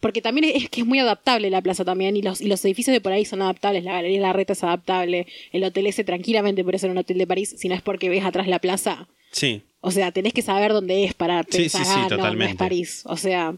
Porque 0.01 0.23
también 0.23 0.53
es 0.55 0.69
que 0.71 0.81
es 0.83 0.87
muy 0.87 0.99
adaptable 1.01 1.51
la 1.51 1.61
plaza 1.61 1.85
también 1.85 2.17
y 2.17 2.23
los, 2.23 2.41
y 2.41 2.47
los 2.47 2.65
edificios 2.65 2.93
de 2.95 3.01
por 3.01 3.13
ahí 3.13 3.25
son 3.25 3.43
adaptables. 3.43 3.83
La 3.85 3.93
Galería 3.95 4.21
La 4.21 4.33
Reta 4.33 4.53
es 4.53 4.63
adaptable. 4.63 5.27
El 5.53 5.65
hotel 5.65 5.87
ese 5.89 6.05
tranquilamente 6.05 6.63
puede 6.63 6.79
ser 6.79 6.91
un 6.91 6.99
hotel 6.99 7.19
de 7.19 7.27
París 7.27 7.55
si 7.59 7.69
no 7.69 7.75
es 7.75 7.83
porque 7.83 8.09
ves 8.09 8.25
atrás 8.25 8.47
la 8.47 8.61
plaza. 8.61 9.09
Sí. 9.33 9.63
O 9.81 9.91
sea, 9.91 10.11
tenés 10.13 10.33
que 10.33 10.43
saber 10.43 10.73
dónde 10.73 11.05
es 11.05 11.15
para 11.15 11.43
Sí, 11.45 11.59
pensar, 11.59 11.85
sí, 11.85 11.93
sí, 11.93 11.99
"Ah, 12.01 12.09
no, 12.17 12.35
no, 12.35 12.45
es. 12.45 12.57
París. 12.57 13.03
O 13.05 13.17
sea, 13.17 13.55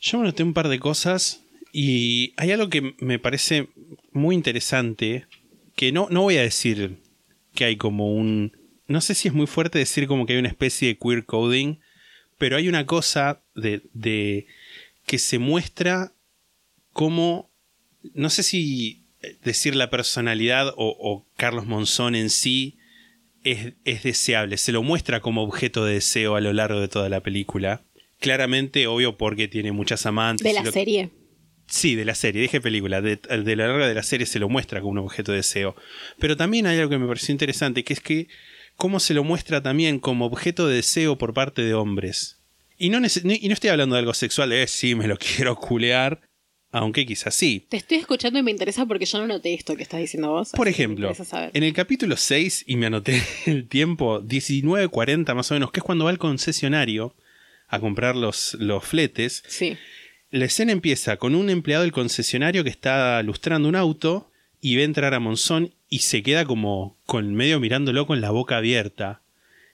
Yo 0.00 0.18
me 0.18 0.24
noté 0.24 0.42
un 0.42 0.54
par 0.54 0.68
de 0.68 0.78
cosas 0.78 1.42
y 1.72 2.32
hay 2.36 2.52
algo 2.52 2.68
que 2.70 2.94
me 2.98 3.18
parece 3.18 3.68
muy 4.12 4.34
interesante, 4.34 5.26
que 5.76 5.92
no, 5.92 6.08
no 6.10 6.22
voy 6.22 6.36
a 6.36 6.42
decir 6.42 6.96
que 7.54 7.64
hay 7.64 7.76
como 7.76 8.14
un... 8.14 8.52
No 8.86 9.00
sé 9.00 9.14
si 9.14 9.28
es 9.28 9.34
muy 9.34 9.46
fuerte 9.46 9.78
decir 9.78 10.06
como 10.06 10.24
que 10.26 10.32
hay 10.32 10.38
una 10.38 10.48
especie 10.48 10.88
de 10.88 10.98
queer 10.98 11.24
coding, 11.26 11.76
pero 12.38 12.56
hay 12.56 12.68
una 12.68 12.86
cosa 12.86 13.42
de, 13.54 13.82
de 13.92 14.46
que 15.06 15.18
se 15.18 15.38
muestra 15.38 16.12
como... 16.92 17.50
No 18.14 18.30
sé 18.30 18.42
si 18.42 19.04
decir 19.42 19.76
la 19.76 19.90
personalidad 19.90 20.68
o, 20.68 20.96
o 20.98 21.26
Carlos 21.36 21.66
Monzón 21.66 22.14
en 22.14 22.30
sí 22.30 22.78
es, 23.44 23.74
es 23.84 24.02
deseable. 24.02 24.56
Se 24.56 24.72
lo 24.72 24.82
muestra 24.82 25.20
como 25.20 25.42
objeto 25.42 25.84
de 25.84 25.94
deseo 25.94 26.36
a 26.36 26.40
lo 26.40 26.52
largo 26.52 26.80
de 26.80 26.88
toda 26.88 27.08
la 27.08 27.20
película. 27.20 27.82
Claramente, 28.18 28.86
obvio, 28.86 29.16
porque 29.16 29.48
tiene 29.48 29.72
muchas 29.72 30.04
amantes. 30.06 30.44
de 30.44 30.52
la 30.52 30.62
lo- 30.62 30.72
serie. 30.72 31.10
Sí, 31.66 31.94
de 31.94 32.04
la 32.04 32.14
serie, 32.16 32.42
dije 32.42 32.60
película. 32.60 33.00
De, 33.00 33.16
de 33.16 33.56
la 33.56 33.68
larga 33.68 33.86
de 33.86 33.94
la 33.94 34.02
serie 34.02 34.26
se 34.26 34.38
lo 34.40 34.48
muestra 34.48 34.80
como 34.80 34.92
un 34.92 34.98
objeto 34.98 35.30
de 35.32 35.38
deseo. 35.38 35.76
Pero 36.18 36.36
también 36.36 36.66
hay 36.66 36.78
algo 36.78 36.90
que 36.90 36.98
me 36.98 37.06
pareció 37.06 37.32
interesante, 37.32 37.84
que 37.84 37.92
es 37.92 38.00
que 38.00 38.26
cómo 38.76 38.98
se 38.98 39.14
lo 39.14 39.22
muestra 39.24 39.62
también 39.62 40.00
como 40.00 40.26
objeto 40.26 40.66
de 40.66 40.76
deseo 40.76 41.16
por 41.16 41.32
parte 41.32 41.62
de 41.62 41.74
hombres. 41.74 42.42
Y 42.76 42.88
no, 42.90 42.98
y 42.98 43.48
no 43.48 43.54
estoy 43.54 43.70
hablando 43.70 43.94
de 43.94 44.00
algo 44.00 44.14
sexual, 44.14 44.50
de 44.50 44.62
"Eh, 44.62 44.66
sí, 44.66 44.94
me 44.94 45.06
lo 45.06 45.16
quiero 45.36 45.54
culear, 45.54 46.20
aunque 46.72 47.04
quizás 47.06 47.34
sí. 47.34 47.66
Te 47.68 47.76
estoy 47.76 47.98
escuchando 47.98 48.38
y 48.38 48.42
me 48.42 48.50
interesa 48.50 48.86
porque 48.86 49.04
yo 49.06 49.18
no 49.18 49.26
noté 49.26 49.54
esto 49.54 49.76
que 49.76 49.82
estás 49.82 50.00
diciendo 50.00 50.30
vos. 50.30 50.50
Por 50.50 50.68
ejemplo, 50.68 51.12
en 51.52 51.62
el 51.62 51.72
capítulo 51.72 52.16
6, 52.16 52.64
y 52.66 52.76
me 52.76 52.86
anoté 52.86 53.22
el 53.46 53.66
tiempo, 53.68 54.20
19.40 54.22 55.34
más 55.34 55.50
o 55.50 55.54
menos, 55.54 55.72
que 55.72 55.80
es 55.80 55.84
cuando 55.84 56.04
va 56.04 56.10
al 56.10 56.18
concesionario 56.18 57.14
a 57.68 57.80
comprar 57.80 58.16
los, 58.16 58.54
los 58.54 58.84
fletes, 58.84 59.42
Sí. 59.48 59.76
la 60.30 60.44
escena 60.44 60.72
empieza 60.72 61.16
con 61.16 61.34
un 61.34 61.50
empleado 61.50 61.82
del 61.82 61.92
concesionario 61.92 62.64
que 62.64 62.70
está 62.70 63.22
lustrando 63.22 63.68
un 63.68 63.76
auto 63.76 64.30
y 64.60 64.76
ve 64.76 64.84
entrar 64.84 65.14
a 65.14 65.20
Monzón 65.20 65.72
y 65.88 66.00
se 66.00 66.22
queda 66.22 66.44
como 66.44 66.96
con 67.06 67.34
medio 67.34 67.58
mirándolo 67.60 68.06
con 68.06 68.20
la 68.20 68.30
boca 68.30 68.56
abierta. 68.58 69.22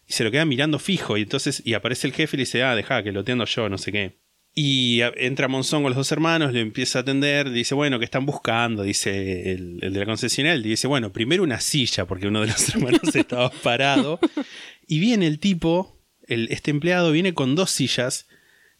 Y 0.08 0.12
se 0.12 0.22
lo 0.24 0.30
queda 0.30 0.44
mirando 0.44 0.78
fijo 0.78 1.16
y 1.16 1.22
entonces 1.22 1.60
y 1.64 1.74
aparece 1.74 2.06
el 2.06 2.12
jefe 2.12 2.36
y 2.36 2.38
le 2.38 2.42
dice, 2.42 2.62
ah, 2.62 2.76
deja 2.76 3.02
que 3.02 3.12
lo 3.12 3.20
atiendo 3.20 3.44
yo, 3.44 3.68
no 3.68 3.76
sé 3.78 3.90
qué. 3.92 4.12
Y 4.58 5.02
entra 5.16 5.48
Monzón 5.48 5.82
con 5.82 5.90
los 5.90 5.98
dos 5.98 6.12
hermanos, 6.12 6.50
le 6.54 6.62
empieza 6.62 6.98
a 6.98 7.02
atender, 7.02 7.50
dice, 7.50 7.74
bueno, 7.74 7.98
¿qué 7.98 8.06
están 8.06 8.24
buscando? 8.24 8.84
Dice 8.84 9.52
el, 9.52 9.80
de 9.80 9.90
la 9.90 10.06
concesionaria, 10.06 10.62
dice, 10.62 10.86
bueno, 10.86 11.12
primero 11.12 11.42
una 11.42 11.60
silla, 11.60 12.06
porque 12.06 12.26
uno 12.26 12.40
de 12.40 12.46
los 12.46 12.68
hermanos 12.74 13.14
estaba 13.14 13.50
parado. 13.50 14.18
Y 14.86 14.98
viene 14.98 15.26
el 15.26 15.40
tipo, 15.40 16.00
el, 16.26 16.48
este 16.50 16.70
empleado 16.70 17.12
viene 17.12 17.34
con 17.34 17.54
dos 17.54 17.70
sillas, 17.70 18.28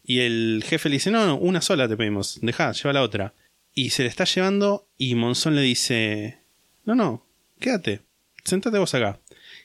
y 0.03 0.21
el 0.21 0.63
jefe 0.65 0.89
le 0.89 0.95
dice, 0.95 1.11
no, 1.11 1.27
no, 1.27 1.35
una 1.37 1.61
sola 1.61 1.87
te 1.87 1.95
pedimos, 1.95 2.39
deja, 2.41 2.71
lleva 2.71 2.93
la 2.93 3.03
otra. 3.03 3.35
Y 3.75 3.91
se 3.91 4.01
le 4.01 4.09
está 4.09 4.23
llevando, 4.23 4.87
y 4.97 5.13
Monzón 5.13 5.55
le 5.55 5.61
dice, 5.61 6.39
no, 6.85 6.95
no, 6.95 7.23
quédate, 7.59 8.01
sentate 8.43 8.79
vos 8.79 8.95
acá. 8.95 9.19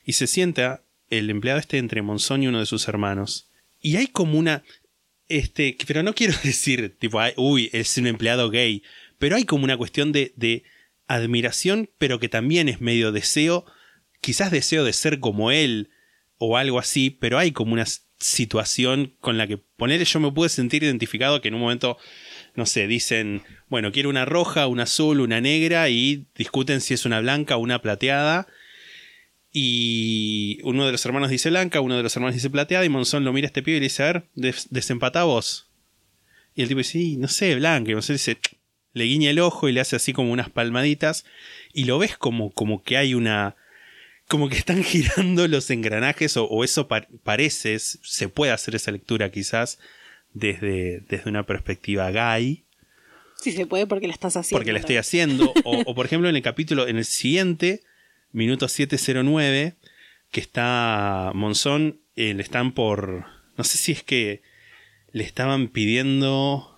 Y 0.04 0.12
se 0.12 0.26
sienta 0.26 0.82
el 1.08 1.30
empleado 1.30 1.58
este 1.58 1.78
entre 1.78 2.02
Monzón 2.02 2.42
y 2.42 2.48
uno 2.48 2.60
de 2.60 2.66
sus 2.66 2.86
hermanos. 2.86 3.48
Y 3.80 3.96
hay 3.96 4.08
como 4.08 4.38
una, 4.38 4.62
este, 5.28 5.76
pero 5.86 6.02
no 6.02 6.14
quiero 6.14 6.34
decir, 6.44 6.96
tipo, 6.98 7.20
uy, 7.36 7.70
es 7.72 7.96
un 7.98 8.06
empleado 8.06 8.50
gay, 8.50 8.82
pero 9.18 9.36
hay 9.36 9.44
como 9.44 9.64
una 9.64 9.76
cuestión 9.76 10.12
de, 10.12 10.32
de 10.36 10.64
admiración, 11.06 11.90
pero 11.98 12.18
que 12.18 12.28
también 12.28 12.68
es 12.68 12.80
medio 12.80 13.12
deseo, 13.12 13.66
quizás 14.20 14.50
deseo 14.50 14.84
de 14.84 14.92
ser 14.92 15.20
como 15.20 15.50
él 15.50 15.90
o 16.38 16.56
algo 16.56 16.78
así, 16.78 17.10
pero 17.10 17.38
hay 17.38 17.52
como 17.52 17.72
una 17.72 17.86
situación 18.22 19.16
con 19.20 19.36
la 19.36 19.46
que 19.46 19.58
ponerle 19.58 20.04
yo 20.04 20.20
me 20.20 20.32
pude 20.32 20.48
sentir 20.48 20.82
identificado 20.84 21.40
que 21.40 21.48
en 21.48 21.54
un 21.54 21.60
momento, 21.60 21.98
no 22.54 22.66
sé, 22.66 22.86
dicen, 22.86 23.42
bueno, 23.68 23.92
quiero 23.92 24.08
una 24.08 24.24
roja, 24.24 24.66
una 24.68 24.84
azul, 24.84 25.20
una 25.20 25.40
negra 25.40 25.88
y 25.88 26.26
discuten 26.36 26.80
si 26.80 26.94
es 26.94 27.04
una 27.04 27.20
blanca 27.20 27.56
o 27.56 27.60
una 27.60 27.82
plateada. 27.82 28.46
Y 29.52 30.58
uno 30.64 30.86
de 30.86 30.92
los 30.92 31.04
hermanos 31.04 31.28
dice 31.30 31.50
blanca, 31.50 31.80
uno 31.80 31.96
de 31.96 32.02
los 32.02 32.16
hermanos 32.16 32.34
dice 32.34 32.48
plateada, 32.50 32.84
y 32.84 32.88
Monzón 32.88 33.24
lo 33.24 33.32
mira 33.32 33.46
a 33.46 33.48
este 33.48 33.62
pibe 33.62 33.76
y 33.76 33.80
le 33.80 33.84
dice, 33.86 34.02
a 34.02 34.06
ver, 34.12 34.24
des- 34.34 34.68
desempatá 34.70 35.24
vos. 35.24 35.68
Y 36.54 36.62
el 36.62 36.68
tipo 36.68 36.78
dice, 36.78 36.92
"Sí, 36.92 37.16
no 37.16 37.28
sé, 37.28 37.54
blanca. 37.56 37.90
Y 37.90 37.94
Monzón 37.94 38.14
dice, 38.16 38.38
le 38.94 39.04
guiña 39.04 39.30
el 39.30 39.38
ojo 39.40 39.68
y 39.68 39.72
le 39.72 39.80
hace 39.80 39.96
así 39.96 40.12
como 40.12 40.32
unas 40.32 40.48
palmaditas. 40.50 41.24
Y 41.72 41.84
lo 41.84 41.98
ves 41.98 42.16
como, 42.16 42.50
como 42.50 42.82
que 42.82 42.96
hay 42.96 43.14
una. 43.14 43.56
como 44.28 44.48
que 44.48 44.56
están 44.56 44.82
girando 44.84 45.46
los 45.48 45.68
engranajes, 45.70 46.36
o, 46.38 46.44
o 46.44 46.64
eso 46.64 46.88
pa- 46.88 47.06
parece, 47.22 47.78
se 47.78 48.28
puede 48.28 48.52
hacer 48.52 48.74
esa 48.74 48.90
lectura 48.90 49.30
quizás 49.30 49.78
desde, 50.32 51.00
desde 51.08 51.28
una 51.28 51.44
perspectiva 51.44 52.10
gay 52.10 52.64
Sí, 53.38 53.52
se 53.52 53.66
puede 53.66 53.86
porque 53.86 54.06
la 54.06 54.14
estás 54.14 54.36
haciendo. 54.36 54.58
porque 54.58 54.72
la 54.72 54.78
estoy 54.78 54.96
haciendo. 54.96 55.52
O, 55.64 55.82
o, 55.86 55.94
por 55.94 56.06
ejemplo, 56.06 56.28
en 56.30 56.36
el 56.36 56.42
capítulo, 56.42 56.86
en 56.88 56.96
el 56.96 57.04
siguiente, 57.04 57.82
minuto 58.32 58.68
709, 58.68 59.76
que 60.30 60.40
está 60.40 61.32
Monzón, 61.34 62.00
eh, 62.16 62.34
le 62.34 62.42
están 62.42 62.72
por. 62.72 63.26
No 63.56 63.64
sé 63.64 63.78
si 63.78 63.92
es 63.92 64.02
que 64.02 64.42
le 65.12 65.24
estaban 65.24 65.68
pidiendo 65.68 66.68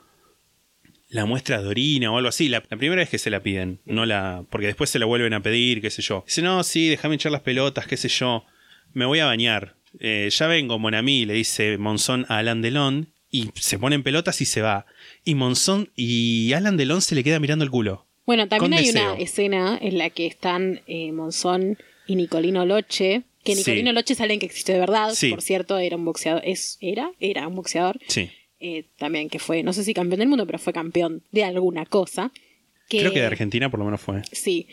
la 1.08 1.24
muestra 1.26 1.62
de 1.62 1.68
orina 1.68 2.10
o 2.10 2.16
algo 2.16 2.28
así. 2.28 2.48
La, 2.48 2.60
primera 2.62 3.02
vez 3.02 3.08
que 3.08 3.18
se 3.18 3.30
la 3.30 3.42
piden, 3.42 3.80
no 3.84 4.06
la. 4.06 4.44
Porque 4.50 4.66
después 4.66 4.90
se 4.90 4.98
la 4.98 5.06
vuelven 5.06 5.34
a 5.34 5.42
pedir, 5.42 5.80
qué 5.80 5.90
sé 5.90 6.02
yo. 6.02 6.24
Dice, 6.26 6.42
no, 6.42 6.62
sí, 6.64 6.88
déjame 6.88 7.14
echar 7.14 7.32
las 7.32 7.42
pelotas, 7.42 7.86
qué 7.86 7.96
sé 7.96 8.08
yo. 8.08 8.44
me 8.92 9.06
voy 9.06 9.20
a 9.20 9.26
bañar. 9.26 9.76
Eh, 10.00 10.28
ya 10.30 10.46
vengo, 10.48 10.78
Monami, 10.78 11.24
le 11.24 11.34
dice 11.34 11.78
Monzón 11.78 12.26
a 12.28 12.38
Alan 12.38 12.62
Delon, 12.62 13.12
y 13.30 13.50
se 13.54 13.78
pone 13.78 13.94
en 13.94 14.02
pelotas 14.02 14.40
y 14.40 14.44
se 14.44 14.60
va. 14.60 14.86
Y 15.24 15.34
Monzón 15.34 15.90
y 15.94 16.52
Alan 16.52 16.76
Delon 16.76 17.00
se 17.00 17.14
le 17.14 17.24
queda 17.24 17.40
mirando 17.40 17.64
el 17.64 17.70
culo. 17.70 18.06
Bueno, 18.26 18.48
también 18.48 18.72
hay 18.74 18.86
deseo. 18.86 19.12
una 19.14 19.20
escena 19.22 19.78
en 19.80 19.98
la 19.98 20.10
que 20.10 20.26
están 20.26 20.80
eh, 20.86 21.12
Monzón 21.12 21.78
y 22.06 22.16
Nicolino 22.16 22.64
Loche. 22.64 23.22
Que 23.42 23.54
Sí. 23.54 23.60
Nicolino 23.60 23.92
Loche 23.92 24.14
es 24.14 24.20
alguien 24.20 24.40
que 24.40 24.46
existe 24.46 24.72
de 24.72 24.78
verdad, 24.80 25.10
Sí. 25.12 25.30
por 25.30 25.42
cierto, 25.42 25.76
era 25.78 25.96
un 25.96 26.04
boxeador. 26.04 26.42
Es, 26.44 26.78
¿Era? 26.80 27.12
Era 27.20 27.46
un 27.48 27.54
boxeador. 27.56 27.98
Sí. 28.08 28.30
eh, 28.60 28.86
también 28.96 29.28
que 29.28 29.38
fue, 29.38 29.62
no 29.62 29.74
sé 29.74 29.84
si 29.84 29.92
campeón 29.92 30.20
del 30.20 30.28
mundo, 30.28 30.46
pero 30.46 30.58
fue 30.58 30.72
campeón 30.72 31.22
de 31.32 31.44
alguna 31.44 31.84
cosa. 31.84 32.32
Que, 32.88 33.00
Creo 33.00 33.12
que 33.12 33.20
de 33.20 33.26
Argentina 33.26 33.68
por 33.70 33.78
lo 33.78 33.84
menos 33.84 34.00
fue. 34.00 34.22
Sí. 34.32 34.68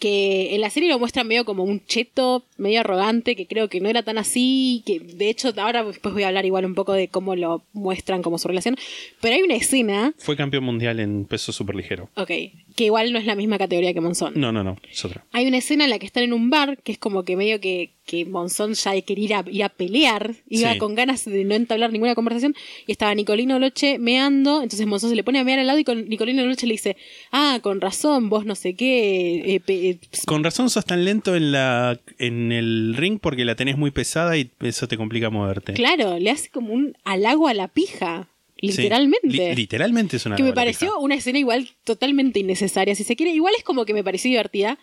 Que 0.00 0.54
en 0.54 0.60
la 0.62 0.70
serie 0.70 0.88
lo 0.88 0.98
muestran 0.98 1.28
medio 1.28 1.44
como 1.44 1.62
un 1.62 1.84
cheto, 1.86 2.44
medio 2.56 2.80
arrogante, 2.80 3.36
que 3.36 3.46
creo 3.46 3.68
que 3.68 3.80
no 3.80 3.88
era 3.88 4.02
tan 4.02 4.18
así, 4.18 4.82
que 4.86 4.98
de 4.98 5.28
hecho 5.28 5.52
ahora 5.58 5.84
después 5.84 6.12
voy 6.14 6.22
a 6.24 6.28
hablar 6.28 6.46
igual 6.46 6.64
un 6.64 6.74
poco 6.74 6.92
de 6.94 7.08
cómo 7.08 7.36
lo 7.36 7.62
muestran 7.74 8.22
como 8.22 8.38
su 8.38 8.48
relación, 8.48 8.76
pero 9.20 9.36
hay 9.36 9.42
una 9.42 9.54
escena, 9.56 10.14
Fue 10.18 10.36
campeón 10.36 10.64
mundial 10.64 10.98
en 11.00 11.26
peso 11.26 11.52
superligero. 11.52 12.08
ok, 12.16 12.30
que 12.74 12.84
igual 12.84 13.12
no 13.12 13.18
es 13.18 13.26
la 13.26 13.34
misma 13.34 13.58
categoría 13.58 13.92
que 13.92 14.00
Monzón. 14.00 14.32
No, 14.36 14.50
no, 14.52 14.64
no, 14.64 14.78
es 14.90 15.04
otra. 15.04 15.24
Hay 15.32 15.46
una 15.46 15.58
escena 15.58 15.84
en 15.84 15.90
la 15.90 15.98
que 15.98 16.06
están 16.06 16.22
en 16.22 16.32
un 16.32 16.48
bar, 16.50 16.78
que 16.82 16.92
es 16.92 16.98
como 16.98 17.24
que 17.24 17.36
medio 17.36 17.60
que, 17.60 17.90
que 18.10 18.24
Monzón 18.24 18.74
ya 18.74 19.00
quería 19.02 19.24
ir 19.24 19.34
a, 19.34 19.44
ir 19.50 19.62
a 19.64 19.68
pelear, 19.68 20.34
iba 20.48 20.72
Sí. 20.72 20.78
con 20.78 20.94
ganas 20.94 21.24
de 21.24 21.44
no 21.44 21.54
entablar 21.54 21.92
ninguna 21.92 22.14
conversación, 22.14 22.54
y 22.86 22.92
estaba 22.92 23.14
Nicolino 23.14 23.58
Loche 23.58 23.98
meando, 23.98 24.62
entonces 24.62 24.86
Monzón 24.86 25.10
se 25.10 25.16
le 25.16 25.22
pone 25.24 25.38
a 25.38 25.44
mear 25.44 25.58
al 25.60 25.66
lado 25.68 25.78
y 25.78 25.84
con 25.84 26.08
Nicolino 26.08 26.44
Loche 26.44 26.66
le 26.66 26.72
dice, 26.74 26.96
ah, 27.30 27.60
con 27.62 27.80
razón, 27.80 28.28
vos 28.28 28.44
no 28.44 28.54
sé 28.56 28.74
qué, 28.74 29.54
eh, 29.56 29.62
eh, 29.68 29.98
Con 30.26 30.42
razón 30.42 30.70
sos 30.70 30.84
tan 30.84 31.04
lento 31.04 31.36
en 31.36 31.52
la 31.52 31.98
en 32.18 32.50
el 32.52 32.94
ring 32.96 33.18
porque 33.20 33.44
la 33.44 33.54
tenés 33.54 33.78
muy 33.78 33.90
pesada 33.92 34.36
y 34.36 34.50
eso 34.60 34.88
te 34.88 34.96
complica 34.96 35.30
moverte. 35.30 35.72
claro, 35.74 36.18
le 36.18 36.30
hace 36.30 36.50
como 36.50 36.72
un 36.74 36.96
halago 37.04 37.46
a 37.48 37.54
la 37.54 37.68
pija, 37.68 38.26
Sí. 38.60 38.66
literalmente. 38.66 39.28
Li- 39.28 39.54
literalmente 39.54 40.16
es 40.18 40.26
una 40.26 40.36
que 40.36 40.42
me 40.42 40.52
pareció 40.52 40.98
una 40.98 41.14
escena 41.14 41.38
igual 41.38 41.70
totalmente 41.84 42.40
innecesaria, 42.40 42.94
si 42.94 43.04
se 43.04 43.16
quiere. 43.16 43.32
Igual 43.32 43.54
es 43.56 43.64
como 43.64 43.86
que 43.86 43.94
me 43.94 44.04
pareció 44.04 44.28
divertida, 44.30 44.78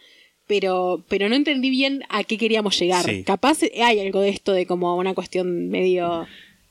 pero, 0.47 1.03
pero 1.09 1.29
no 1.29 1.35
entendí 1.35 1.69
bien 1.69 2.03
a 2.09 2.23
qué 2.23 2.37
queríamos 2.37 2.79
llegar. 2.79 3.05
Sí. 3.05 3.23
Capaz 3.23 3.59
hay 3.63 3.99
algo 3.99 4.21
de 4.21 4.29
esto 4.29 4.53
de 4.53 4.65
como 4.65 4.95
una 4.97 5.13
cuestión 5.13 5.69
medio... 5.69 6.25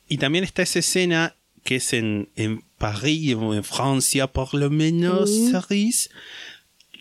Y 0.08 0.18
también 0.18 0.44
está 0.44 0.62
esa 0.62 0.78
escena 0.78 1.34
que 1.64 1.76
es 1.76 1.92
en, 1.92 2.28
en 2.36 2.62
París 2.78 3.34
o 3.34 3.54
en 3.54 3.64
Francia, 3.64 4.28
por 4.28 4.54
lo 4.54 4.70
menos, 4.70 5.30
París, 5.52 6.10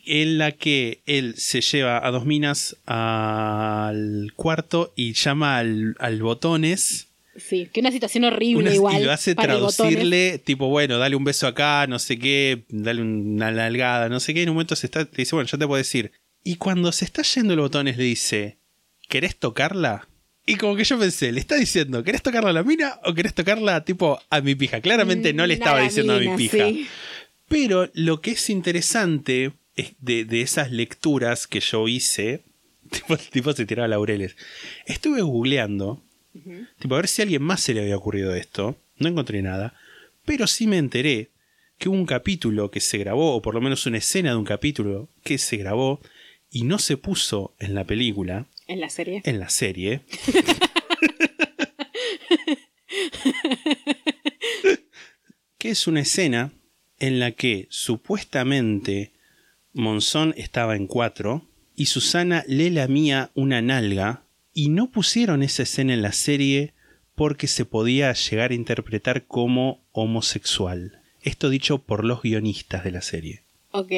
en 0.08 0.40
la 0.40 0.52
que 0.54 1.02
él 1.06 1.36
se 1.38 1.62
lleva 1.62 2.06
a 2.06 2.10
dos 2.12 2.26
minas 2.26 2.76
al 2.86 4.34
cuarto 4.36 4.92
y 4.96 5.14
llama 5.14 5.58
al, 5.60 5.96
al 6.00 6.22
botones. 6.22 7.08
Sí, 7.38 7.68
que 7.72 7.82
una 7.82 7.92
situación 7.92 8.24
horrible 8.24 8.64
Una- 8.64 8.74
igual. 8.74 9.02
y 9.02 9.06
lo 9.06 9.12
hace 9.12 9.36
para 9.36 9.50
traducirle, 9.58 10.40
tipo, 10.40 10.68
bueno, 10.70 10.98
dale 10.98 11.16
un 11.16 11.26
beso 11.26 11.48
acá, 11.48 11.86
no 11.86 12.00
sé 12.00 12.18
qué, 12.18 12.64
dale 12.70 13.02
una 13.02 13.52
nalgada, 13.52 14.10
no 14.10 14.20
sé 14.20 14.34
qué. 14.34 14.44
En 14.44 14.50
un 14.50 14.56
momento 14.56 14.76
se 14.76 14.88
está, 14.88 15.06
te 15.06 15.18
dice, 15.22 15.36
bueno, 15.36 15.48
ya 15.50 15.58
te 15.58 15.68
puedo 15.68 15.78
decir. 15.78 16.12
Y 16.46 16.56
cuando 16.56 16.92
se 16.94 17.04
está 17.04 17.24
yendo 17.24 17.54
el 17.54 17.60
botones, 17.60 17.98
le 17.98 18.04
dice, 18.06 18.58
¿querés 19.10 19.36
tocarla? 19.38 20.08
Y 20.46 20.56
como 20.58 20.76
que 20.76 20.84
yo 20.84 20.98
pensé, 21.00 21.32
¿le 21.32 21.40
está 21.40 21.56
diciendo, 21.56 22.04
¿querés 22.04 22.22
tocarla 22.22 22.52
a 22.52 22.54
la 22.54 22.64
mina 22.64 23.00
o 23.04 23.14
querés 23.16 23.34
tocarla 23.34 23.84
tipo 23.84 24.20
a 24.30 24.42
mi 24.42 24.54
pija? 24.56 24.80
Claramente 24.80 25.34
no 25.34 25.46
le 25.48 25.56
Mm, 25.56 25.58
estaba 25.60 25.82
diciendo 25.82 26.14
a 26.14 26.20
mi 26.20 26.38
pija. 26.38 26.58
sí. 26.70 26.88
Pero 27.48 27.90
lo 27.94 28.22
que 28.22 28.32
es 28.32 28.50
interesante 28.50 29.54
es 29.76 29.94
de, 30.00 30.24
de 30.26 30.42
esas 30.42 30.72
lecturas 30.72 31.48
que 31.48 31.60
yo 31.60 31.88
hice, 31.88 32.44
tipo, 32.92 33.18
tipo 33.18 33.54
se 33.54 33.66
tiraba 33.66 33.88
laureles. 33.88 34.36
Estuve 34.86 35.22
googleando, 35.24 36.04
tipo, 36.80 36.94
a 36.96 36.98
ver 37.00 37.08
si 37.08 37.22
a 37.22 37.24
alguien 37.24 37.42
más 37.42 37.62
se 37.62 37.74
le 37.74 37.82
había 37.82 37.98
ocurrido 37.98 38.34
esto. 38.36 38.78
No 38.98 39.10
encontré 39.10 39.42
nada. 39.42 39.74
Pero 40.26 40.46
sí 40.48 40.68
me 40.68 40.78
enteré 40.78 41.32
que 41.78 41.90
hubo 41.90 41.98
un 41.98 42.06
capítulo 42.06 42.72
que 42.72 42.80
se 42.80 42.98
grabó, 43.00 43.36
o 43.36 43.42
por 43.42 43.54
lo 43.56 43.62
menos 43.62 43.86
una 43.88 43.98
escena 43.98 44.30
de 44.32 44.36
un 44.38 44.46
capítulo 44.46 45.10
que 45.24 45.38
se 45.38 45.58
grabó 45.58 46.00
y 46.56 46.64
no 46.64 46.80
se 46.80 46.96
puso 46.96 47.54
en 47.60 47.76
la 47.76 47.84
película, 47.84 48.48
En 48.66 48.80
la 48.80 48.88
serie. 48.88 49.22
en 49.26 49.42
la 49.42 49.50
serie. 49.50 50.04
que 55.58 55.70
es 55.70 55.86
una 55.86 56.00
escena 56.00 56.54
en 56.98 57.20
la 57.20 57.32
que 57.32 57.68
supuestamente 57.70 59.12
Monzón 59.74 60.34
estaba 60.38 60.78
en 60.78 60.88
cuatro 60.88 61.46
y 61.76 61.88
Susana 61.88 62.46
le 62.48 62.70
lamía 62.70 63.32
una 63.34 63.62
nalga 63.62 64.24
y 64.54 64.70
no 64.70 64.92
pusieron 64.92 65.44
esa 65.44 65.64
escena 65.64 65.94
en 65.94 66.04
la 66.04 66.14
serie 66.14 66.74
porque 67.16 67.48
se 67.48 67.66
podía 67.66 68.14
llegar 68.14 68.52
a 68.52 68.56
interpretar 68.56 69.26
como 69.26 69.84
homosexual. 69.92 71.02
Esto 71.22 71.50
dicho 71.50 71.80
por 71.80 72.06
los 72.06 72.22
guionistas 72.22 72.86
de 72.86 72.92
la 72.92 73.02
serie. 73.02 73.44
Ok. 73.72 73.92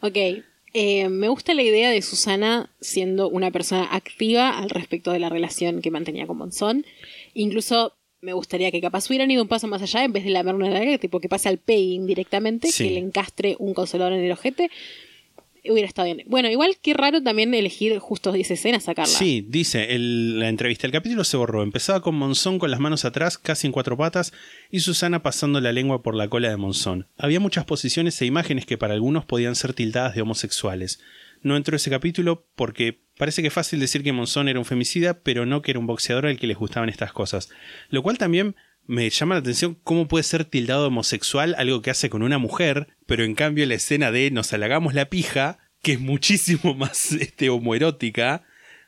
Ok. 0.00 0.16
Eh, 0.76 1.08
me 1.08 1.28
gusta 1.28 1.54
la 1.54 1.62
idea 1.62 1.90
de 1.90 2.02
Susana 2.02 2.68
siendo 2.80 3.28
una 3.28 3.52
persona 3.52 3.84
activa 3.92 4.58
al 4.58 4.70
respecto 4.70 5.12
de 5.12 5.20
la 5.20 5.28
relación 5.28 5.80
que 5.80 5.92
mantenía 5.92 6.26
con 6.26 6.36
Monzón. 6.36 6.84
Incluso 7.32 7.94
me 8.20 8.32
gustaría 8.32 8.72
que 8.72 8.80
capaz 8.80 9.08
hubieran 9.08 9.30
ido 9.30 9.42
un 9.42 9.48
paso 9.48 9.68
más 9.68 9.82
allá 9.82 10.02
en 10.02 10.12
vez 10.12 10.24
de 10.24 10.30
lamer 10.30 10.54
una 10.56 10.70
larga, 10.70 10.98
tipo 10.98 11.20
que 11.20 11.28
pase 11.28 11.48
al 11.48 11.58
pegging 11.58 12.06
directamente, 12.06 12.68
Sí. 12.72 12.84
que 12.88 12.90
le 12.94 12.98
encastre 12.98 13.54
un 13.60 13.72
consolador 13.72 14.14
en 14.14 14.24
el 14.24 14.32
ojete. 14.32 14.68
Hubiera 15.66 15.88
estado 15.88 16.06
bien. 16.06 16.22
Bueno, 16.26 16.50
igual 16.50 16.76
que 16.80 16.92
raro 16.92 17.22
también 17.22 17.54
elegir 17.54 17.98
justo 17.98 18.34
esa 18.34 18.54
escena 18.54 18.80
sacarla. 18.80 19.12
Sí, 19.12 19.44
dice 19.48 19.86
la 19.98 20.48
entrevista. 20.48 20.86
El 20.86 20.92
capítulo 20.92 21.24
se 21.24 21.36
borró. 21.36 21.62
Empezaba 21.62 22.02
con 22.02 22.14
Monzón 22.14 22.58
con 22.58 22.70
las 22.70 22.80
manos 22.80 23.04
atrás, 23.04 23.38
casi 23.38 23.66
en 23.66 23.72
cuatro 23.72 23.96
patas, 23.96 24.32
y 24.70 24.80
Susana 24.80 25.22
pasando 25.22 25.60
la 25.60 25.72
lengua 25.72 26.02
por 26.02 26.14
la 26.14 26.28
cola 26.28 26.50
de 26.50 26.56
Monzón. 26.56 27.08
Había 27.16 27.40
muchas 27.40 27.64
posiciones 27.64 28.20
e 28.20 28.26
imágenes 28.26 28.66
que 28.66 28.76
para 28.76 28.94
algunos 28.94 29.24
podían 29.24 29.56
ser 29.56 29.72
tildadas 29.72 30.14
de 30.14 30.22
homosexuales. 30.22 31.00
No 31.42 31.56
entró 31.56 31.76
ese 31.76 31.90
capítulo 31.90 32.46
porque 32.54 33.00
parece 33.18 33.42
que 33.42 33.48
es 33.48 33.54
fácil 33.54 33.80
decir 33.80 34.02
que 34.02 34.12
Monzón 34.12 34.48
era 34.48 34.58
un 34.58 34.64
femicida, 34.64 35.20
pero 35.22 35.46
no 35.46 35.62
que 35.62 35.72
era 35.72 35.80
un 35.80 35.86
boxeador 35.86 36.26
al 36.26 36.38
que 36.38 36.46
les 36.46 36.56
gustaban 36.56 36.88
estas 36.88 37.12
cosas. 37.12 37.50
Lo 37.88 38.02
cual 38.02 38.18
también 38.18 38.56
me 38.86 39.08
llama 39.08 39.34
la 39.34 39.40
atención 39.40 39.78
cómo 39.82 40.08
puede 40.08 40.24
ser 40.24 40.44
tildado 40.44 40.88
homosexual 40.88 41.54
algo 41.58 41.82
que 41.82 41.90
hace 41.90 42.10
con 42.10 42.22
una 42.22 42.38
mujer, 42.38 42.88
pero 43.06 43.24
en 43.24 43.34
cambio 43.34 43.66
la 43.66 43.74
escena 43.74 44.10
de 44.10 44.30
nos 44.30 44.52
halagamos 44.52 44.94
la 44.94 45.06
pija, 45.06 45.58
que 45.82 45.92
es 45.92 46.00
muchísimo 46.00 46.74
más 46.76 47.12
este, 47.12 47.50
homoerótica, 47.50 48.44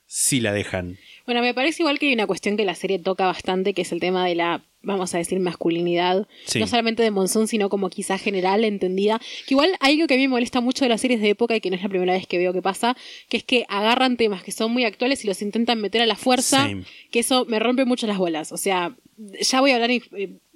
sí 0.06 0.40
la 0.40 0.52
dejan. 0.52 0.98
Bueno, 1.26 1.42
me 1.42 1.52
parece 1.54 1.82
igual 1.82 1.98
que 1.98 2.06
hay 2.06 2.14
una 2.14 2.26
cuestión 2.26 2.56
que 2.56 2.64
la 2.64 2.74
serie 2.74 2.98
toca 2.98 3.26
bastante, 3.26 3.74
que 3.74 3.82
es 3.82 3.92
el 3.92 4.00
tema 4.00 4.24
de 4.26 4.36
la, 4.36 4.62
vamos 4.82 5.14
a 5.14 5.18
decir, 5.18 5.40
masculinidad. 5.40 6.26
Sí. 6.44 6.60
No 6.60 6.66
solamente 6.68 7.02
de 7.02 7.10
Monzón, 7.10 7.48
sino 7.48 7.68
como 7.68 7.90
quizá 7.90 8.16
general, 8.16 8.64
entendida. 8.64 9.20
Que 9.46 9.54
igual 9.54 9.72
hay 9.80 9.94
algo 9.94 10.06
que 10.06 10.14
a 10.14 10.16
mí 10.16 10.22
me 10.22 10.28
molesta 10.28 10.60
mucho 10.60 10.84
de 10.84 10.88
las 10.88 11.00
series 11.00 11.20
de 11.20 11.30
época 11.30 11.56
y 11.56 11.60
que 11.60 11.68
no 11.70 11.76
es 11.76 11.82
la 11.82 11.88
primera 11.88 12.12
vez 12.12 12.26
que 12.26 12.38
veo 12.38 12.52
que 12.52 12.62
pasa, 12.62 12.96
que 13.28 13.38
es 13.38 13.44
que 13.44 13.66
agarran 13.68 14.16
temas 14.16 14.42
que 14.44 14.52
son 14.52 14.72
muy 14.72 14.84
actuales 14.84 15.24
y 15.24 15.26
los 15.26 15.42
intentan 15.42 15.80
meter 15.80 16.00
a 16.00 16.06
la 16.06 16.16
fuerza, 16.16 16.68
Same. 16.68 16.84
que 17.10 17.18
eso 17.18 17.44
me 17.46 17.58
rompe 17.58 17.84
mucho 17.84 18.06
las 18.06 18.18
bolas. 18.18 18.52
O 18.52 18.56
sea, 18.56 18.94
ya 19.40 19.60
voy 19.60 19.72
a 19.72 19.74
hablar 19.76 19.90
eh, 19.90 20.00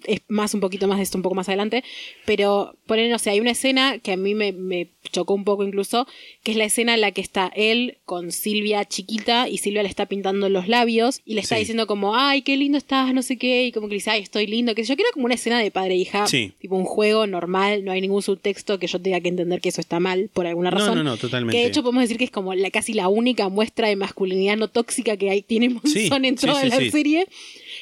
es 0.05 0.21
más 0.29 0.55
un 0.55 0.61
poquito 0.61 0.87
más 0.87 0.99
de 0.99 1.03
esto 1.03 1.19
un 1.19 1.23
poco 1.23 1.35
más 1.35 1.49
adelante, 1.49 1.83
pero 2.27 2.77
ponen, 2.87 3.13
o 3.13 3.19
sea, 3.19 3.33
hay 3.33 3.41
una 3.41 3.51
escena 3.51 3.99
que 3.99 4.13
a 4.13 4.17
mí 4.17 4.35
me, 4.35 4.53
me 4.53 4.89
chocó 5.11 5.35
un 5.35 5.45
poco 5.45 5.65
incluso, 5.65 6.07
que 6.43 6.53
es 6.53 6.57
la 6.57 6.65
escena 6.65 6.95
en 6.95 7.01
la 7.01 7.13
que 7.13 7.21
está 7.21 7.51
él 7.55 7.99
con 8.05 8.33
Silvia 8.33 8.85
chiquita 8.85 9.49
y 9.49 9.59
Silvia 9.59 9.83
le 9.83 9.89
está 9.89 10.07
pintando 10.07 10.49
los 10.49 10.69
labios 10.69 11.21
y 11.25 11.35
le 11.35 11.41
está 11.41 11.57
Sí. 11.57 11.61
diciendo 11.61 11.87
como, 11.87 12.17
ay, 12.17 12.43
qué 12.43 12.57
lindo 12.57 12.79
estás, 12.79 13.13
no 13.15 13.23
sé 13.23 13.37
qué, 13.37 13.67
y 13.67 13.73
como 13.73 13.87
que 13.89 13.93
le 13.93 13.97
dice, 13.97 14.11
ay, 14.11 14.23
estoy 14.23 14.47
lindo, 14.47 14.75
que 14.75 14.83
yo 14.85 14.97
que 14.97 15.03
era 15.03 15.11
como 15.13 15.27
una 15.27 15.35
escena 15.35 15.59
de 15.61 15.71
padre 15.71 15.95
e 15.95 15.99
hija, 15.99 16.27
Sí. 16.27 16.53
tipo 16.61 16.77
un 16.77 16.85
juego 16.85 17.27
normal, 17.27 17.85
no 17.85 17.93
hay 17.93 18.01
ningún 18.01 18.23
subtexto 18.23 18.79
que 18.79 18.87
yo 18.87 19.01
tenga 19.01 19.21
que 19.21 19.29
entender 19.29 19.61
que 19.61 19.69
eso 19.71 19.81
está 19.81 20.01
mal 20.01 20.31
por 20.33 20.47
alguna 20.47 20.71
No, 20.71 20.79
razón. 20.79 20.99
no, 20.99 21.05
no, 21.05 21.17
totalmente. 21.17 21.57
Que 21.57 21.63
de 21.63 21.69
hecho 21.69 21.83
podemos 21.83 22.03
decir 22.03 22.19
que 22.19 22.25
es 22.25 22.31
como 22.31 22.55
la, 22.55 22.71
casi 22.71 22.93
la 22.93 23.09
única 23.09 23.49
muestra 23.49 23.89
de 23.89 23.97
masculinidad 23.97 24.57
no 24.57 24.69
tóxica 24.69 25.17
que 25.17 25.31
hay, 25.31 25.43
tiene 25.43 25.69
Monzón 25.71 25.91
Sí, 25.93 26.09
en 26.13 26.37
toda 26.37 26.65
la 26.65 26.77
serie. 26.91 27.27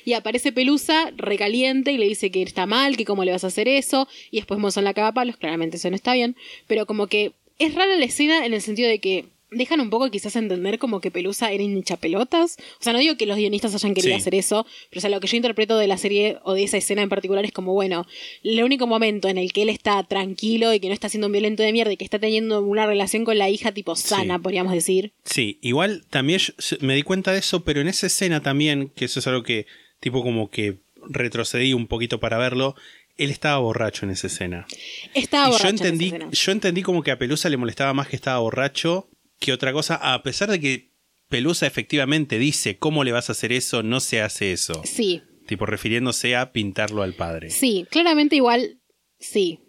Y 0.09 0.15
aparece 0.15 0.53
Pelusa 0.53 1.13
recaliente 1.19 1.93
y 1.93 1.99
le 1.99 2.07
dice 2.07 2.31
que 2.31 2.41
está 2.43 2.65
mal, 2.65 2.97
que 2.97 3.05
cómo 3.05 3.25
le 3.25 3.33
vas 3.33 3.45
a 3.45 3.49
hacer 3.49 3.69
eso. 3.69 4.09
Y 4.31 4.39
después 4.39 4.59
Monzón 4.59 4.85
la 4.85 4.95
caga 4.95 5.13
palos, 5.13 5.37
claramente 5.37 5.77
eso 5.77 5.91
no 5.91 5.97
está 5.97 6.15
bien. 6.15 6.35
Pero 6.67 6.87
como 6.87 7.09
que 7.09 7.33
es 7.59 7.75
rara 7.75 7.95
la 7.95 8.07
escena 8.07 8.47
en 8.47 8.55
el 8.55 8.63
sentido 8.63 8.89
de 8.89 9.01
que 9.01 9.27
dejan 9.51 9.81
un 9.81 9.91
poco 9.91 10.11
quizás 10.11 10.37
entender 10.37 10.79
como 10.79 11.01
que 11.03 11.11
Pelusa 11.11 11.53
era 11.53 11.63
hincha 11.63 11.97
pelotas. 11.99 12.57
O 12.81 12.83
sea, 12.83 12.93
no 12.95 12.99
digo 13.01 13.17
que 13.19 13.27
los 13.27 13.37
guionistas 13.37 13.75
hayan 13.75 13.93
querido 13.95 14.15
Sí. 14.15 14.21
hacer 14.21 14.35
eso, 14.35 14.67
pero 14.91 14.99
o 14.99 15.03
sea, 15.03 15.11
lo 15.11 15.21
que 15.21 15.27
yo 15.27 15.37
interpreto 15.37 15.77
de 15.79 15.87
la 15.89 15.99
serie 15.99 16.39
o 16.43 16.55
de 16.55 16.65
esa 16.65 16.77
escena 16.79 17.03
en 17.03 17.09
particular 17.11 17.45
es 17.47 17.53
como, 17.53 17.73
bueno, 17.75 18.07
el 18.45 18.63
único 18.63 18.87
momento 18.87 19.29
en 19.29 19.37
el 19.39 19.53
que 19.53 19.63
él 19.63 19.69
está 19.71 20.03
tranquilo 20.05 20.73
y 20.73 20.81
que 20.81 20.89
no 20.89 20.95
está 20.95 21.09
siendo 21.11 21.27
un 21.29 21.33
violento 21.33 21.63
de 21.63 21.73
mierda 21.73 21.93
y 21.93 21.97
que 21.99 22.05
está 22.05 22.19
teniendo 22.19 22.63
una 22.63 22.87
relación 22.87 23.25
con 23.25 23.37
la 23.39 23.51
hija 23.51 23.73
tipo 23.73 23.95
sana, 23.97 24.37
Sí. 24.37 24.43
podríamos 24.43 24.73
decir. 24.73 25.13
Sí, 25.25 25.59
igual 25.61 26.05
también 26.11 26.41
me 26.81 26.95
di 26.95 27.03
cuenta 27.03 27.33
de 27.33 27.39
eso, 27.41 27.65
pero 27.65 27.81
en 27.83 27.89
esa 27.89 28.07
escena 28.07 28.43
también, 28.43 28.91
que 28.95 29.05
eso 29.07 29.21
es 29.21 29.27
algo 29.27 29.43
que 29.43 29.67
tipo 30.01 30.23
como 30.23 30.51
que 30.51 30.79
retrocedí 31.09 31.73
un 31.75 31.87
poquito 31.87 32.21
para 32.21 32.39
verlo, 32.39 32.75
él 33.17 33.31
estaba 33.31 33.59
borracho 33.59 34.05
en 34.07 34.11
esa 34.13 34.27
escena. 34.29 34.67
Estaba 35.15 35.49
y 35.49 35.51
borracho 35.53 35.65
yo 35.65 35.69
en 35.71 35.75
esa 35.77 35.85
entendí, 35.85 36.07
escena. 36.07 36.31
yo 36.31 36.53
entendí 36.53 36.83
como 36.83 37.03
que 37.03 37.11
a 37.11 37.19
Pelusa 37.19 37.49
le 37.49 37.57
molestaba 37.57 37.93
más 37.95 38.09
que 38.09 38.17
estaba 38.17 38.39
borracho 38.39 39.09
que 39.41 39.53
otra 39.53 39.73
cosa, 39.73 39.95
a 40.15 40.23
pesar 40.23 40.51
de 40.51 40.61
que 40.61 40.89
Pelusa 41.29 41.67
efectivamente 41.67 42.39
dice, 42.39 42.79
¿cómo 42.79 43.05
le 43.05 43.13
vas 43.13 43.29
a 43.29 43.33
hacer 43.33 43.53
eso? 43.53 43.83
No 43.83 44.01
se 44.01 44.21
hace 44.23 44.53
eso. 44.53 44.83
Sí, 44.85 45.23
Tipo 45.47 45.65
refiriéndose 45.67 46.37
a 46.37 46.53
pintarlo 46.53 47.03
al 47.03 47.15
padre. 47.15 47.51
sí, 47.51 47.87
claramente 47.91 48.37
igual, 48.37 48.79
sí. 49.19 49.61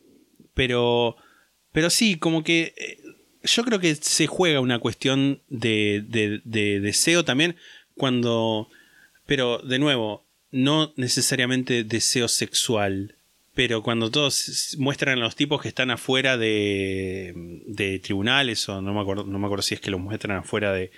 Pero, 0.54 1.16
pero 1.72 1.90
sí, 1.90 2.18
como 2.18 2.44
que 2.44 2.74
eh, 2.78 2.98
yo 3.44 3.64
creo 3.64 3.80
que 3.80 3.96
se 3.96 4.28
juega 4.28 4.60
una 4.60 4.80
cuestión 4.80 5.42
de, 5.48 6.04
de- 6.08 6.42
de 6.44 6.80
deseo 6.82 7.24
también 7.24 7.56
cuando, 7.96 8.70
pero 9.30 9.60
de 9.60 9.80
nuevo, 9.80 10.26
no 10.52 10.92
necesariamente 10.98 11.86
deseo 11.86 12.28
sexual, 12.28 13.16
pero 13.56 13.82
cuando 13.84 14.10
todos 14.12 14.76
muestran 14.80 15.18
a 15.20 15.22
los 15.22 15.36
tipos 15.36 15.62
que 15.62 15.68
están 15.70 15.92
afuera 15.92 16.38
de, 16.38 17.34
de 17.68 18.00
tribunales 18.00 18.68
o 18.68 18.82
no 18.82 18.94
me 18.94 19.00
acuerdo, 19.02 19.24
no 19.26 19.40
me 19.40 19.46
acuerdo 19.46 19.62
si 19.64 19.76
es 19.76 19.82
que 19.82 19.92
los 19.92 20.00
muestran 20.02 20.38
afuera 20.38 20.74
de, 20.74 20.92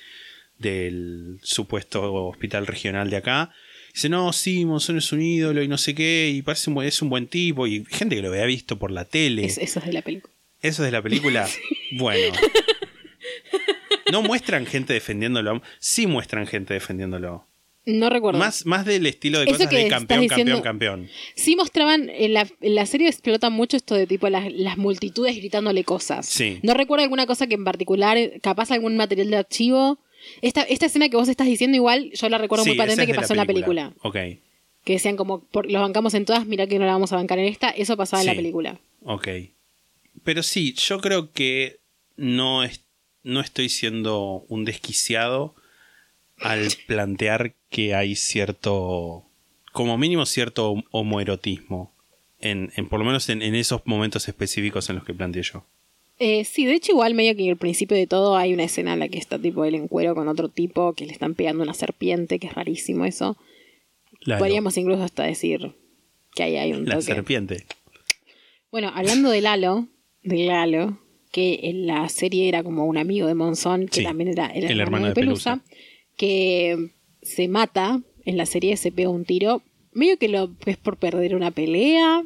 del 0.58 1.40
supuesto 1.44 2.14
hospital 2.14 2.66
regional 2.68 3.10
de 3.10 3.18
acá. 3.18 3.52
Dice, 3.94 4.08
no, 4.10 4.32
sí, 4.32 4.64
Monzón 4.64 4.98
es 5.00 5.12
un 5.12 5.22
ídolo 5.22 5.62
y 5.62 5.68
no 5.68 5.78
sé 5.78 5.94
qué, 5.94 6.32
y 6.34 6.42
parece 6.44 6.70
un, 6.70 6.76
buen- 6.76 6.88
es 6.88 7.02
un 7.02 7.10
buen 7.10 7.28
tipo, 7.28 7.68
y 7.68 7.84
gente 7.90 8.16
que 8.16 8.22
lo 8.22 8.30
había 8.30 8.46
visto 8.46 8.80
por 8.80 8.90
la 8.92 9.04
tele. 9.06 9.44
Es- 9.46 9.58
eso 9.58 9.80
es 9.80 9.86
de 9.86 9.94
la 9.94 10.02
película. 10.02 10.34
¿Eso 10.62 10.84
es 10.84 10.88
de 10.88 10.92
la 10.92 11.02
película? 11.02 11.48
Bueno. 11.94 12.38
No 14.12 14.22
muestran 14.22 14.66
gente 14.66 14.94
defendiéndolo. 14.94 15.62
Sí 15.80 16.08
muestran 16.08 16.48
gente 16.48 16.74
defendiéndolo. 16.74 17.48
No 17.86 18.10
recuerdo. 18.12 18.38
Más, 18.40 18.66
más 18.68 18.86
del 18.86 19.06
estilo 19.08 19.40
de 19.40 19.46
Eso 19.46 19.54
cosas 19.54 19.68
que 19.70 19.78
de 19.78 19.88
campeón, 19.88 20.22
diciendo- 20.22 20.62
campeón, 20.62 21.00
campeón. 21.02 21.10
Sí 21.36 21.56
mostraban, 21.56 22.10
en 22.10 22.34
la, 22.34 22.48
en 22.62 22.76
la 22.76 22.86
serie 22.86 23.08
explota 23.08 23.50
mucho 23.50 23.76
esto 23.78 23.96
de 23.96 24.06
tipo 24.06 24.30
las, 24.30 24.52
las 24.54 24.78
multitudes 24.78 25.36
gritándole 25.36 25.84
cosas. 25.84 26.28
Sí. 26.28 26.60
No 26.62 26.74
recuerdo 26.76 27.04
alguna 27.04 27.26
cosa 27.26 27.48
que 27.48 27.56
en 27.56 27.64
particular, 27.64 28.18
capaz 28.42 28.70
algún 28.72 28.98
material 28.98 29.32
de 29.32 29.38
archivo. 29.38 29.98
Esta, 30.44 30.62
esta 30.62 30.86
escena 30.86 31.10
que 31.10 31.18
vos 31.18 31.28
estás 31.28 31.48
diciendo 31.48 31.76
igual, 31.76 32.12
yo 32.14 32.30
la 32.30 32.38
recuerdo 32.38 32.64
Sí, 32.66 32.70
muy 32.72 32.78
patente 32.78 33.02
es 33.02 33.08
que 33.08 33.16
pasó 33.16 33.34
en 33.34 33.38
la 33.38 33.46
película. 33.48 33.94
Ok, 34.04 34.14
Que 34.84 34.94
decían 34.94 35.18
como, 35.18 35.44
por, 35.46 35.70
los 35.72 35.82
bancamos 35.82 36.14
en 36.14 36.26
todas, 36.26 36.46
mirá 36.46 36.68
que 36.68 36.78
no 36.78 36.86
la 36.86 36.92
vamos 36.92 37.12
a 37.14 37.16
bancar 37.16 37.40
en 37.40 37.46
esta. 37.46 37.70
Eso 37.72 37.98
pasaba 37.98 38.22
en 38.22 38.28
la 38.28 38.36
película. 38.36 38.80
ok. 39.04 39.28
Pero 40.24 40.44
sí, 40.44 40.74
yo 40.74 41.00
creo 41.00 41.32
que 41.32 41.80
no, 42.18 42.64
es, 42.64 42.84
no 43.24 43.42
estoy 43.42 43.70
siendo 43.70 44.46
un 44.50 44.66
desquiciado 44.66 45.56
al 46.42 46.68
plantear 46.88 47.54
que 47.70 47.96
hay 47.96 48.16
cierto, 48.16 49.24
como 49.72 49.98
mínimo 49.98 50.26
cierto 50.26 50.84
homoerotismo. 50.92 51.92
En, 52.40 52.72
en 52.76 52.90
por 52.90 53.00
lo 53.00 53.06
menos 53.06 53.30
en, 53.30 53.42
en 53.44 53.54
esos 53.54 53.82
momentos 53.86 54.28
específicos 54.28 54.90
en 54.90 54.96
los 54.96 55.06
que 55.06 55.14
planteé 55.14 55.44
yo. 55.44 55.64
Eh, 56.18 56.44
sí, 56.44 56.66
de 56.66 56.74
hecho 56.74 56.92
igual 56.92 57.14
medio 57.14 57.36
que 57.36 57.50
al 57.50 57.58
principio 57.58 57.98
de 57.98 58.08
todo 58.08 58.36
hay 58.36 58.54
una 58.54 58.64
escena 58.64 58.94
en 58.94 59.00
la 59.00 59.08
que 59.10 59.18
está 59.18 59.40
tipo 59.40 59.66
él 59.66 59.76
en 59.76 59.88
cuero 59.88 60.14
con 60.16 60.28
otro 60.28 60.50
tipo 60.50 60.94
que 60.94 61.06
le 61.06 61.14
están 61.14 61.34
pegando 61.36 61.64
una 61.64 61.74
serpiente, 61.74 62.38
que 62.40 62.48
es 62.48 62.54
rarísimo 62.54 63.06
eso. 63.06 63.38
Podríamos 64.38 64.78
incluso 64.78 65.04
hasta 65.04 65.24
decir 65.24 65.74
que 66.36 66.44
ahí 66.44 66.58
hay 66.58 66.74
un 66.74 66.86
la 66.86 66.96
toque. 66.96 67.06
serpiente. 67.06 67.66
Bueno, 68.72 68.92
hablando 68.94 69.30
de 69.32 69.42
Lalo, 69.42 69.88
de 70.24 70.46
Lalo, 70.46 71.00
que 71.32 71.60
en 71.64 71.88
la 71.88 72.08
serie 72.10 72.48
era 72.48 72.64
como 72.64 72.86
un 72.86 72.98
amigo 72.98 73.28
de 73.28 73.34
Monzón, 73.34 73.88
que 73.88 73.98
Sí, 74.02 74.04
también 74.04 74.30
era 74.30 74.48
el, 74.48 74.66
el 74.66 74.80
hermano, 74.80 74.82
hermano 74.82 75.06
de 75.08 75.10
de 75.12 75.16
Pelusa, 75.16 75.56
Pelusa. 75.58 75.76
Que 76.18 76.92
se 77.22 77.48
mata 77.48 78.02
en 78.26 78.38
la 78.38 78.46
serie, 78.46 78.78
se 78.78 78.92
pega 78.92 79.10
un 79.10 79.26
tiro, 79.26 79.62
medio 79.94 80.18
que 80.18 80.28
lo 80.30 80.52
es 80.66 80.78
por 80.78 80.98
perder 80.98 81.36
una 81.36 81.52
pelea, 81.52 82.24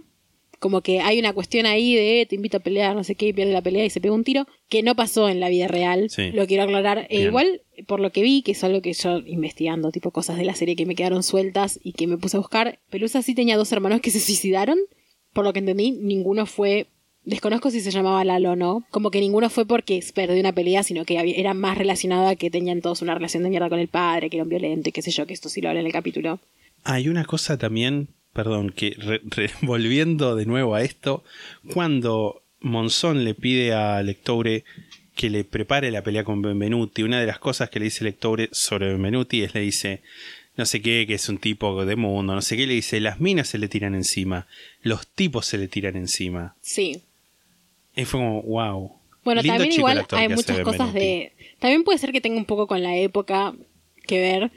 como 0.59 0.81
que 0.81 0.99
hay 1.01 1.19
una 1.19 1.33
cuestión 1.33 1.65
ahí 1.65 1.95
de 1.95 2.25
te 2.27 2.35
invito 2.35 2.57
a 2.57 2.59
pelear, 2.61 2.95
no 2.95 3.03
sé 3.03 3.15
qué, 3.15 3.27
y 3.27 3.33
pierde 3.33 3.51
la 3.53 3.61
pelea 3.61 3.85
y 3.85 3.89
se 3.89 4.01
pega 4.01 4.13
un 4.13 4.23
tiro, 4.23 4.47
que 4.69 4.83
no 4.83 4.95
pasó 4.95 5.29
en 5.29 5.39
la 5.39 5.49
vida 5.49 5.67
real, 5.67 6.09
Sí. 6.09 6.31
lo 6.31 6.47
quiero 6.47 6.63
aclarar. 6.63 7.07
Eh, 7.09 7.17
Bien. 7.17 7.27
igual, 7.27 7.61
por 7.87 7.99
lo 7.99 8.11
que 8.11 8.21
vi, 8.21 8.41
que 8.41 8.53
es 8.53 8.63
algo 8.63 8.81
que 8.81 8.93
yo 8.93 9.19
investigando, 9.25 9.91
tipo 9.91 10.11
cosas 10.11 10.37
de 10.37 10.45
la 10.45 10.55
serie 10.55 10.75
que 10.75 10.85
me 10.85 10.95
quedaron 10.95 11.23
sueltas 11.23 11.79
y 11.83 11.93
que 11.93 12.07
me 12.07 12.17
puse 12.17 12.37
a 12.37 12.39
buscar, 12.39 12.79
Pelusa 12.89 13.21
sí 13.21 13.35
tenía 13.35 13.57
dos 13.57 13.71
hermanos 13.71 14.01
que 14.01 14.11
se 14.11 14.19
suicidaron, 14.19 14.77
por 15.33 15.43
lo 15.43 15.53
que 15.53 15.59
entendí, 15.59 15.91
ninguno 15.91 16.45
fue. 16.45 16.87
Desconozco 17.25 17.71
si 17.71 17.81
se 17.81 17.91
llamaba 17.91 18.23
Lalo 18.23 18.51
o 18.51 18.55
no. 18.55 18.85
Como 18.91 19.09
que 19.11 19.19
ninguno 19.19 19.49
fue 19.49 19.65
porque 19.65 20.03
perdió 20.13 20.39
una 20.39 20.53
pelea, 20.53 20.83
sino 20.83 21.05
que 21.05 21.17
había- 21.17 21.35
era 21.35 21.53
más 21.53 21.77
relacionado 21.77 22.27
a 22.27 22.35
que 22.35 22.49
tenían 22.51 22.81
todos 22.81 23.01
una 23.01 23.15
relación 23.15 23.43
de 23.43 23.49
mierda 23.49 23.67
con 23.69 23.79
el 23.79 23.87
padre, 23.87 24.29
que 24.29 24.37
era 24.37 24.43
un 24.43 24.49
violento 24.49 24.89
y 24.89 24.91
qué 24.91 25.01
sé 25.01 25.11
yo, 25.11 25.25
que 25.25 25.33
esto 25.33 25.49
sí 25.49 25.59
lo 25.61 25.69
habla 25.69 25.81
en 25.81 25.87
el 25.87 25.91
capítulo. 25.93 26.39
Hay 26.83 27.09
una 27.09 27.25
cosa 27.25 27.57
también, 27.57 28.09
perdón, 28.33 28.69
que 28.69 28.91
re- 28.97 29.21
re- 29.25 29.49
volviendo 29.63 30.35
de 30.35 30.45
nuevo 30.45 30.75
a 30.75 30.83
esto, 30.83 31.23
cuando 31.73 32.41
Monzón 32.61 33.23
le 33.23 33.33
pide 33.33 33.73
a 33.73 34.01
Lectoure 34.03 34.63
que 35.15 35.29
le 35.29 35.43
prepare 35.45 35.91
la 35.91 36.03
pelea 36.03 36.23
con 36.23 36.41
Benvenuti, 36.41 37.03
una 37.03 37.19
de 37.19 37.25
las 37.25 37.39
cosas 37.39 37.69
que 37.69 37.79
le 37.79 37.85
dice 37.85 38.03
Lectoure 38.03 38.49
sobre 38.51 38.87
Benvenuti 38.89 39.41
es 39.43 39.53
le 39.53 39.61
dice, 39.61 40.01
no 40.57 40.65
sé 40.65 40.81
qué, 40.81 41.05
que 41.07 41.13
es 41.15 41.27
un 41.29 41.37
tipo 41.37 41.85
de 41.85 41.95
mundo, 41.95 42.35
no 42.35 42.41
sé 42.41 42.57
qué, 42.57 42.67
le 42.67 42.73
dice, 42.73 42.99
las 42.99 43.19
minas 43.19 43.47
se 43.47 43.57
le 43.57 43.67
tiran 43.67 43.95
encima, 43.95 44.45
los 44.81 45.07
tipos 45.07 45.45
se 45.45 45.57
le 45.57 45.67
tiran 45.67 45.95
encima. 45.95 46.55
Sí. 46.61 47.01
Y 47.95 48.05
fue 48.05 48.19
como, 48.19 48.41
wow. 48.43 48.91
Bueno, 49.23 49.41
Lindo 49.41 49.57
también 49.57 49.79
igual 49.79 50.05
hay 50.11 50.29
muchas 50.29 50.59
cosas 50.61 50.93
de... 50.93 51.31
También 51.59 51.83
puede 51.83 51.97
ser 51.97 52.11
que 52.11 52.21
tenga 52.21 52.37
un 52.37 52.45
poco 52.45 52.67
con 52.67 52.83
la 52.83 52.95
época 52.95 53.53
que 54.05 54.19
ver, 54.19 54.51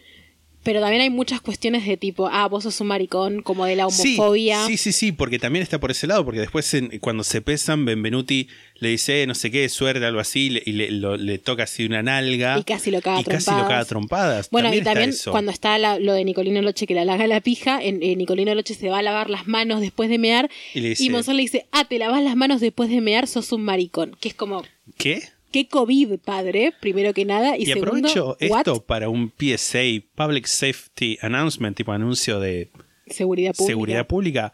pero 0.69 0.83
también 0.83 1.01
hay 1.01 1.09
muchas 1.09 1.41
cuestiones 1.41 1.87
de 1.87 1.97
tipo, 1.97 2.29
ah, 2.31 2.47
vos 2.47 2.65
sos 2.65 2.79
un 2.83 2.89
maricón, 2.89 3.41
como 3.41 3.65
de 3.65 3.75
la 3.75 3.87
homofobia. 3.87 4.67
Sí, 4.67 4.77
sí, 4.77 4.93
sí, 4.93 5.07
sí, 5.07 5.13
porque 5.13 5.39
también 5.39 5.63
está 5.63 5.81
por 5.81 5.91
ese 5.91 6.07
lado, 6.07 6.27
porque 6.27 6.41
después 6.41 6.75
en- 6.75 6.99
cuando 6.99 7.25
se 7.25 7.41
pesan, 7.41 7.87
Benvenuti 7.87 8.49
le 8.75 8.91
dice, 8.91 9.23
eh, 9.23 9.27
no 9.27 9.35
sé 9.35 9.51
qué, 9.51 9.67
suerte, 9.71 10.05
algo 10.05 10.21
así, 10.21 10.49
y 10.49 10.51
le, 10.51 10.63
y 10.67 10.73
le- 10.73 10.91
lo- 10.91 11.17
le 11.17 11.39
toca 11.39 11.63
así 11.63 11.87
una 11.87 12.03
nalga. 12.03 12.59
Y 12.59 12.65
casi 12.65 12.91
lo 12.91 13.01
caga 13.01 13.23
Y 13.23 13.25
casi 13.25 13.37
lo 13.51 13.57
trompadas. 13.57 13.69
caga 13.69 13.85
trompadas. 13.87 14.51
Bueno, 14.51 14.75
y 14.75 14.83
también 14.83 15.15
cuando 15.31 15.51
está 15.53 15.79
la- 15.79 15.99
lo 15.99 16.13
de 16.13 16.25
Nicolino 16.27 16.61
Loche 16.61 16.87
que 16.87 16.93
le 16.93 17.01
halaga 17.01 17.27
la 17.27 17.41
pija, 17.41 17.83
en, 17.83 18.03
en 18.03 18.19
Nicolino 18.19 18.55
Loche 18.55 18.75
se 18.75 18.91
va 18.91 18.99
a 18.99 19.03
lavar 19.03 19.31
las 19.31 19.47
manos 19.47 19.81
después 19.81 20.11
de 20.11 20.19
mear 20.19 20.51
Y 20.75 20.81
le 20.81 20.89
dice- 20.91 21.09
Monzón 21.09 21.37
le 21.37 21.43
dice, 21.45 21.65
ah, 21.73 21.87
te 21.87 21.99
lavas 21.99 22.23
las 22.23 22.37
manos 22.37 22.61
después 22.61 22.91
de 22.91 23.01
mear, 23.01 23.27
sos 23.27 23.53
un 23.53 23.63
maricón. 23.63 24.15
Que 24.21 24.29
es 24.29 24.35
como, 24.35 24.63
¿Qué? 24.99 25.23
¿Qué 25.51 25.69
COVID, 25.69 26.19
padre? 26.19 26.73
Primero 26.81 27.13
que 27.15 27.25
nada. 27.25 27.57
Y, 27.57 27.63
Y, 27.63 27.67
segundo, 27.67 28.09
aprovecho 28.09 28.37
¿what? 28.51 28.59
esto 28.61 28.85
para 28.85 29.09
un 29.09 29.33
PSA, 29.39 30.03
Public 30.15 30.47
Safety 30.47 31.19
Announcement, 31.23 31.77
tipo 31.77 31.93
anuncio 31.93 32.41
de 32.41 32.71
Seguridad 33.07 33.53
pública. 33.55 33.67
seguridad 33.73 34.07
pública. 34.07 34.53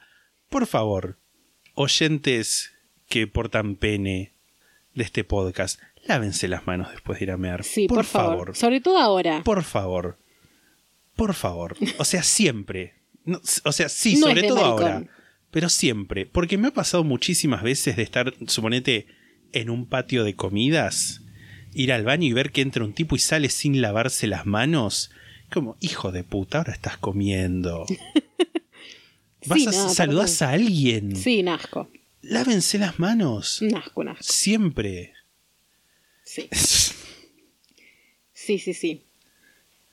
Por 0.49 0.67
favor, 0.67 1.19
oyentes 1.75 2.73
que 3.09 3.27
portan 3.27 3.77
pene 3.77 4.33
de 4.95 5.03
este 5.05 5.25
podcast, 5.25 5.81
lávense 6.07 6.49
las 6.49 6.67
manos 6.67 6.91
después 6.91 7.19
de 7.19 7.25
ir 7.25 7.31
a 7.33 7.37
mear. 7.37 7.65
Sí, 7.65 7.89
por, 7.89 7.99
por, 7.99 8.05
favor. 8.05 8.57
Sobre 8.57 8.81
todo 8.81 8.99
ahora. 8.99 9.43
Por 9.45 9.63
favor. 9.65 10.19
Por 11.17 11.35
favor. 11.35 11.77
O 11.99 12.05
sea, 12.05 12.23
siempre. 12.23 12.95
No, 13.25 13.41
o 13.65 13.73
sea, 13.73 13.89
sí, 13.89 14.17
No 14.17 14.29
sobre 14.29 14.43
todo 14.49 14.57
maricón. 14.61 14.93
ahora. 14.93 15.07
Pero 15.51 15.69
siempre. 15.69 16.27
Porque 16.27 16.59
me 16.59 16.69
ha 16.69 16.73
pasado 16.73 17.05
muchísimas 17.05 17.63
veces 17.63 17.97
de 17.97 18.03
estar, 18.03 18.35
suponete, 18.49 19.07
en 19.55 19.71
un 19.71 19.87
patio 19.87 20.25
de 20.25 20.35
comidas, 20.37 21.23
ir 21.73 21.93
al 21.93 22.05
baño 22.05 22.27
y 22.29 22.33
ver 22.33 22.53
que 22.53 22.61
entra 22.61 22.85
un 22.85 22.93
tipo 22.95 23.17
y 23.17 23.19
sale 23.19 23.49
sin 23.49 23.81
lavarse 23.81 24.27
las 24.27 24.47
manos. 24.47 25.11
Como, 25.53 25.77
hijo 25.81 26.11
de 26.13 26.25
puta, 26.25 26.59
ahora 26.59 26.73
estás 26.73 26.97
comiendo. 26.99 27.87
Vas 29.47 29.59
Sí, 29.61 29.67
a 29.69 29.73
saludás 29.73 30.39
perdón. 30.39 30.49
a 30.51 30.53
alguien. 30.55 31.17
Sí, 31.17 31.41
un 31.41 31.49
asco. 31.49 31.89
Lávense 32.23 32.79
las 32.79 32.99
manos. 32.99 33.61
Un 33.63 33.75
asco. 33.77 34.03
Siempre. 34.21 35.13
Sí. 36.25 36.49
Sí, 38.37 38.59
sí, 38.59 38.75
sí. 38.75 39.01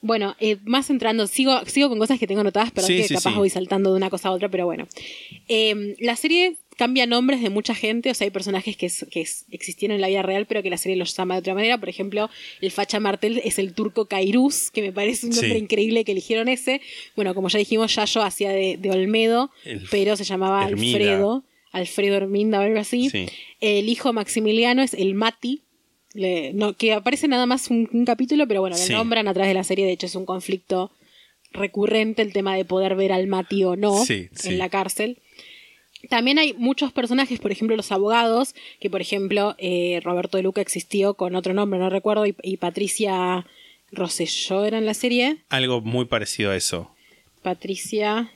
Bueno, 0.02 0.36
eh, 0.42 0.58
más 0.66 0.90
entrando, 0.90 1.26
sigo, 1.28 1.64
sigo 1.68 1.88
con 1.88 2.00
cosas 2.00 2.20
que 2.20 2.28
tengo 2.28 2.42
anotadas, 2.42 2.72
pero 2.72 2.86
Sí, 2.86 2.98
que 2.98 3.08
sí, 3.08 3.14
capaz 3.16 3.32
sí. 3.32 3.38
voy 3.38 3.50
saltando 3.50 3.92
de 3.92 3.96
una 3.98 4.10
cosa 4.10 4.28
a 4.28 4.32
otra, 4.32 4.50
pero 4.50 4.66
bueno. 4.66 4.88
Eh, 5.48 5.96
la 6.00 6.18
serie 6.18 6.58
cambia 6.82 7.06
nombres 7.06 7.42
de 7.42 7.50
mucha 7.50 7.76
gente, 7.76 8.10
o 8.10 8.14
sea, 8.14 8.26
hay 8.26 8.32
personajes 8.32 8.76
que, 8.76 8.88
es- 8.88 9.06
que 9.12 9.22
es- 9.22 9.46
existieron 9.52 9.96
en 9.96 10.02
la 10.02 10.08
vida 10.08 10.22
real, 10.24 10.46
pero 10.48 10.64
que 10.64 10.70
la 10.70 10.78
serie 10.78 10.96
los 10.98 11.16
llama 11.16 11.36
de 11.36 11.40
otra 11.42 11.54
manera. 11.54 11.78
Por 11.80 11.90
ejemplo, 11.90 12.30
el 12.62 12.72
facha 12.72 13.00
Martel 13.00 13.40
es 13.44 13.60
el 13.60 13.74
turco 13.74 14.08
Kairuz, 14.08 14.72
que 14.72 14.82
me 14.82 14.92
parece 14.92 15.28
un 15.28 15.32
nombre 15.34 15.54
Sí. 15.58 15.64
increíble 15.66 16.04
que 16.06 16.12
eligieron 16.14 16.48
ese. 16.48 16.82
Bueno, 17.16 17.36
como 17.36 17.48
ya 17.50 17.60
dijimos, 17.60 17.96
Yayo 17.96 18.24
hacía 18.24 18.50
de, 18.52 18.78
de 18.78 18.90
Olmedo, 18.92 19.52
El- 19.64 19.88
pero 19.92 20.16
se 20.18 20.24
llamaba 20.24 20.68
Hermida. 20.68 20.98
Alfredo. 20.98 21.44
Alfredo 21.72 22.16
Herminda 22.18 22.60
o 22.60 22.64
algo 22.64 22.80
así. 22.80 23.10
Sí. 23.10 23.28
El 23.62 23.88
hijo 23.88 24.12
Maximiliano 24.12 24.82
es 24.84 24.94
el 24.94 25.14
Mati, 25.14 25.62
le- 26.14 26.52
no, 26.54 26.76
que 26.76 26.92
aparece 26.94 27.28
nada 27.28 27.46
más 27.46 27.70
un, 27.70 27.88
un 27.94 28.04
capítulo, 28.06 28.48
pero 28.48 28.60
bueno, 28.62 28.76
Sí. 28.76 28.92
lo 28.92 28.98
nombran 28.98 29.28
a 29.30 29.34
través 29.34 29.50
de 29.52 29.54
la 29.54 29.64
serie. 29.64 29.86
De 29.86 29.94
hecho, 29.94 30.08
es 30.08 30.16
un 30.16 30.26
conflicto 30.26 30.92
recurrente 31.54 32.22
el 32.22 32.34
tema 32.34 32.56
de 32.56 32.66
poder 32.66 32.96
ver 32.96 33.12
al 33.12 33.28
Mati 33.28 33.64
o 33.64 33.76
no 33.76 34.04
Sí, 34.06 34.30
sí. 34.34 34.50
en 34.50 34.58
la 34.58 34.70
cárcel. 34.70 35.20
También 36.10 36.40
hay 36.40 36.54
muchos 36.54 36.92
personajes, 36.92 37.40
por 37.40 37.52
ejemplo, 37.52 37.76
los 37.76 37.92
abogados, 37.92 38.56
que 38.80 38.90
por 38.90 39.02
ejemplo, 39.02 39.56
eh, 39.60 40.00
Roberto 40.04 40.38
de 40.38 40.44
Luca 40.44 40.62
existió 40.62 41.14
con 41.14 41.36
otro 41.36 41.54
nombre, 41.54 41.80
no 41.80 41.90
recuerdo, 41.90 42.26
y, 42.26 42.36
y 42.44 42.58
Patricia 42.58 43.46
Rosselló 43.92 44.66
era 44.66 44.78
en 44.78 44.86
la 44.86 44.94
serie. 44.94 45.38
Algo 45.50 45.82
muy 45.82 46.06
parecido 46.06 46.52
a 46.52 46.56
eso. 46.56 46.92
Patricia. 47.42 48.32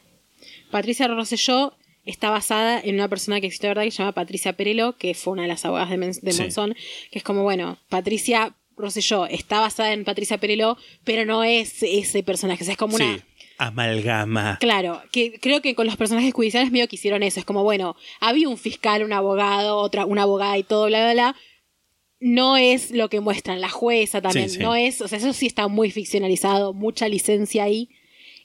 Patricia 0.72 1.08
Rosselló 1.08 1.74
está 2.06 2.30
basada 2.30 2.80
en 2.80 2.96
una 2.96 3.08
persona 3.08 3.40
que 3.40 3.48
existe, 3.48 3.68
¿verdad? 3.68 3.84
Que 3.84 3.92
se 3.92 4.00
llama 4.00 4.12
Patricia 4.12 4.54
Perelo, 4.54 4.98
que 4.98 5.14
fue 5.14 5.34
una 5.34 5.44
de 5.44 5.48
las 5.48 5.66
abogadas 5.66 5.90
de, 5.90 5.98
Men- 5.98 6.12
de 6.22 6.32
Sí. 6.32 6.42
Monzón, 6.42 6.76
que 7.12 7.20
es 7.20 7.24
como, 7.24 7.44
bueno, 7.44 7.78
Patricia 7.90 8.54
Rosselló 8.78 9.26
está 9.26 9.60
basada 9.60 9.94
en 9.94 10.04
Patricia 10.04 10.38
Pereló, 10.38 10.78
pero 11.04 11.26
no 11.26 11.44
es 11.44 11.82
ese 11.82 12.22
personaje, 12.24 12.64
o 12.64 12.66
sea, 12.66 12.74
es 12.74 12.78
como 12.78 12.96
una... 12.96 13.26
Amalgama. 13.58 14.58
Claro, 14.60 15.02
que 15.12 15.40
creo 15.40 15.62
que 15.62 15.76
con 15.76 15.86
los 15.86 15.96
personajes 15.98 16.34
judiciales 16.34 16.72
medio 16.72 16.88
que 16.88 16.96
hicieron 16.96 17.24
eso. 17.24 17.40
Es 17.40 17.46
como, 17.46 17.64
bueno, 17.64 17.96
había 18.20 18.50
un 18.50 18.58
fiscal, 18.58 19.04
un 19.04 19.14
abogado, 19.14 19.78
otra, 19.78 20.06
una 20.06 20.24
abogada 20.24 20.58
y 20.58 20.64
todo, 20.64 20.88
bla, 20.88 21.00
bla, 21.04 21.14
bla. 21.14 21.36
No 22.20 22.58
es 22.58 22.92
lo 22.92 23.10
que 23.10 23.20
muestran, 23.20 23.62
la 23.62 23.70
jueza 23.70 24.22
también. 24.22 24.50
Sí, 24.50 24.56
sí. 24.58 24.62
No 24.64 24.74
es, 24.76 25.02
o 25.02 25.08
sea, 25.08 25.18
eso 25.18 25.34
sí 25.34 25.46
está 25.46 25.68
muy 25.68 25.92
ficcionalizado, 25.92 26.74
mucha 26.74 27.08
licencia 27.08 27.64
ahí. 27.64 27.90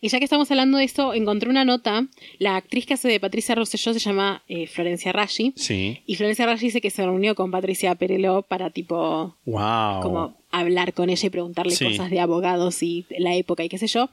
Y 0.03 0.09
ya 0.09 0.19
que 0.19 0.25
estamos 0.25 0.51
hablando 0.51 0.79
de 0.79 0.85
eso, 0.85 1.13
encontré 1.13 1.51
una 1.51 1.65
nota. 1.65 2.07
La 2.39 2.57
actriz 2.57 2.87
que 2.87 2.95
hace 2.95 3.07
de 3.09 3.21
Patricia 3.21 3.55
Rosselló 3.55 3.93
se 3.93 3.99
llama 4.01 4.43
eh, 4.49 4.67
Florencia 4.67 5.13
Raggi. 5.13 5.53
Sí. 5.57 6.01
Y 6.07 6.17
Florencia 6.17 6.47
Raggi 6.47 6.67
dice 6.67 6.81
que 6.81 6.89
se 6.91 7.05
reunió 7.05 7.35
con 7.35 7.51
Patricia 7.51 7.95
Pereló 7.95 8.43
para, 8.43 8.71
tipo, 8.71 9.37
Wow. 9.45 10.01
como 10.01 10.43
hablar 10.51 10.95
con 10.95 11.11
ella 11.11 11.27
y 11.27 11.31
preguntarle 11.31 11.75
Sí. 11.77 11.85
cosas 11.85 12.11
de 12.11 12.19
abogados 12.19 12.83
y 12.83 13.07
la 13.11 13.35
época 13.35 13.63
y 13.63 13.69
qué 13.69 13.77
sé 13.77 13.89
yo. 13.89 14.09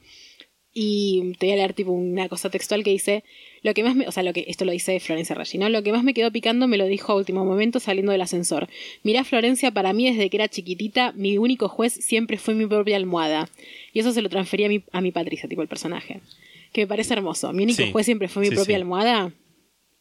Y 0.80 1.34
te 1.40 1.48
voy 1.48 1.54
a 1.54 1.56
leer 1.56 1.74
tipo 1.74 1.92
una 1.92 2.30
cosa 2.30 2.52
textual 2.52 2.84
que 2.84 2.92
dice, 2.92 3.24
lo 3.64 3.74
que 3.74 3.84
más 3.84 3.96
me, 3.96 4.08
o 4.08 4.12
sea, 4.12 4.22
lo 4.22 4.32
que 4.32 4.46
esto 4.48 4.64
lo 4.64 4.72
dice 4.72 5.00
Florencia 5.00 5.34
Raggi, 5.34 5.58
¿no? 5.58 5.70
Lo 5.70 5.82
que 5.82 5.92
más 5.92 6.04
me 6.04 6.14
quedó 6.14 6.32
picando 6.32 6.68
me 6.68 6.78
lo 6.78 6.86
dijo 6.86 7.14
a 7.14 7.16
último 7.16 7.44
momento 7.46 7.80
saliendo 7.80 8.12
del 8.12 8.22
ascensor. 8.22 8.68
Mirá 9.02 9.24
Florencia, 9.24 9.72
para 9.72 9.92
mí 9.94 10.08
desde 10.08 10.30
que 10.30 10.38
era 10.38 10.48
chiquitita, 10.48 11.14
mi 11.14 11.40
único 11.40 11.68
juez 11.68 11.94
siempre 11.94 12.38
fue 12.38 12.54
mi 12.54 12.68
propia 12.68 12.96
almohada. 12.96 13.50
Y 13.92 14.02
eso 14.02 14.12
se 14.12 14.22
lo 14.22 14.30
transferí 14.30 14.66
a 14.66 14.70
mi, 14.70 14.84
a 14.92 15.02
mi 15.02 15.12
Patricia, 15.12 15.50
tipo 15.50 15.64
el 15.64 15.68
personaje. 15.68 16.20
Que 16.74 16.82
me 16.82 16.88
parece 16.88 17.14
hermoso. 17.16 17.52
Mi 17.54 17.64
único 17.64 17.82
Sí. 17.82 17.92
juez 17.92 18.06
siempre 18.06 18.28
fue 18.28 18.44
mi 18.44 18.50
Sí, 18.50 18.56
propia 18.56 18.76
sí. 18.76 18.82
almohada. 18.82 19.32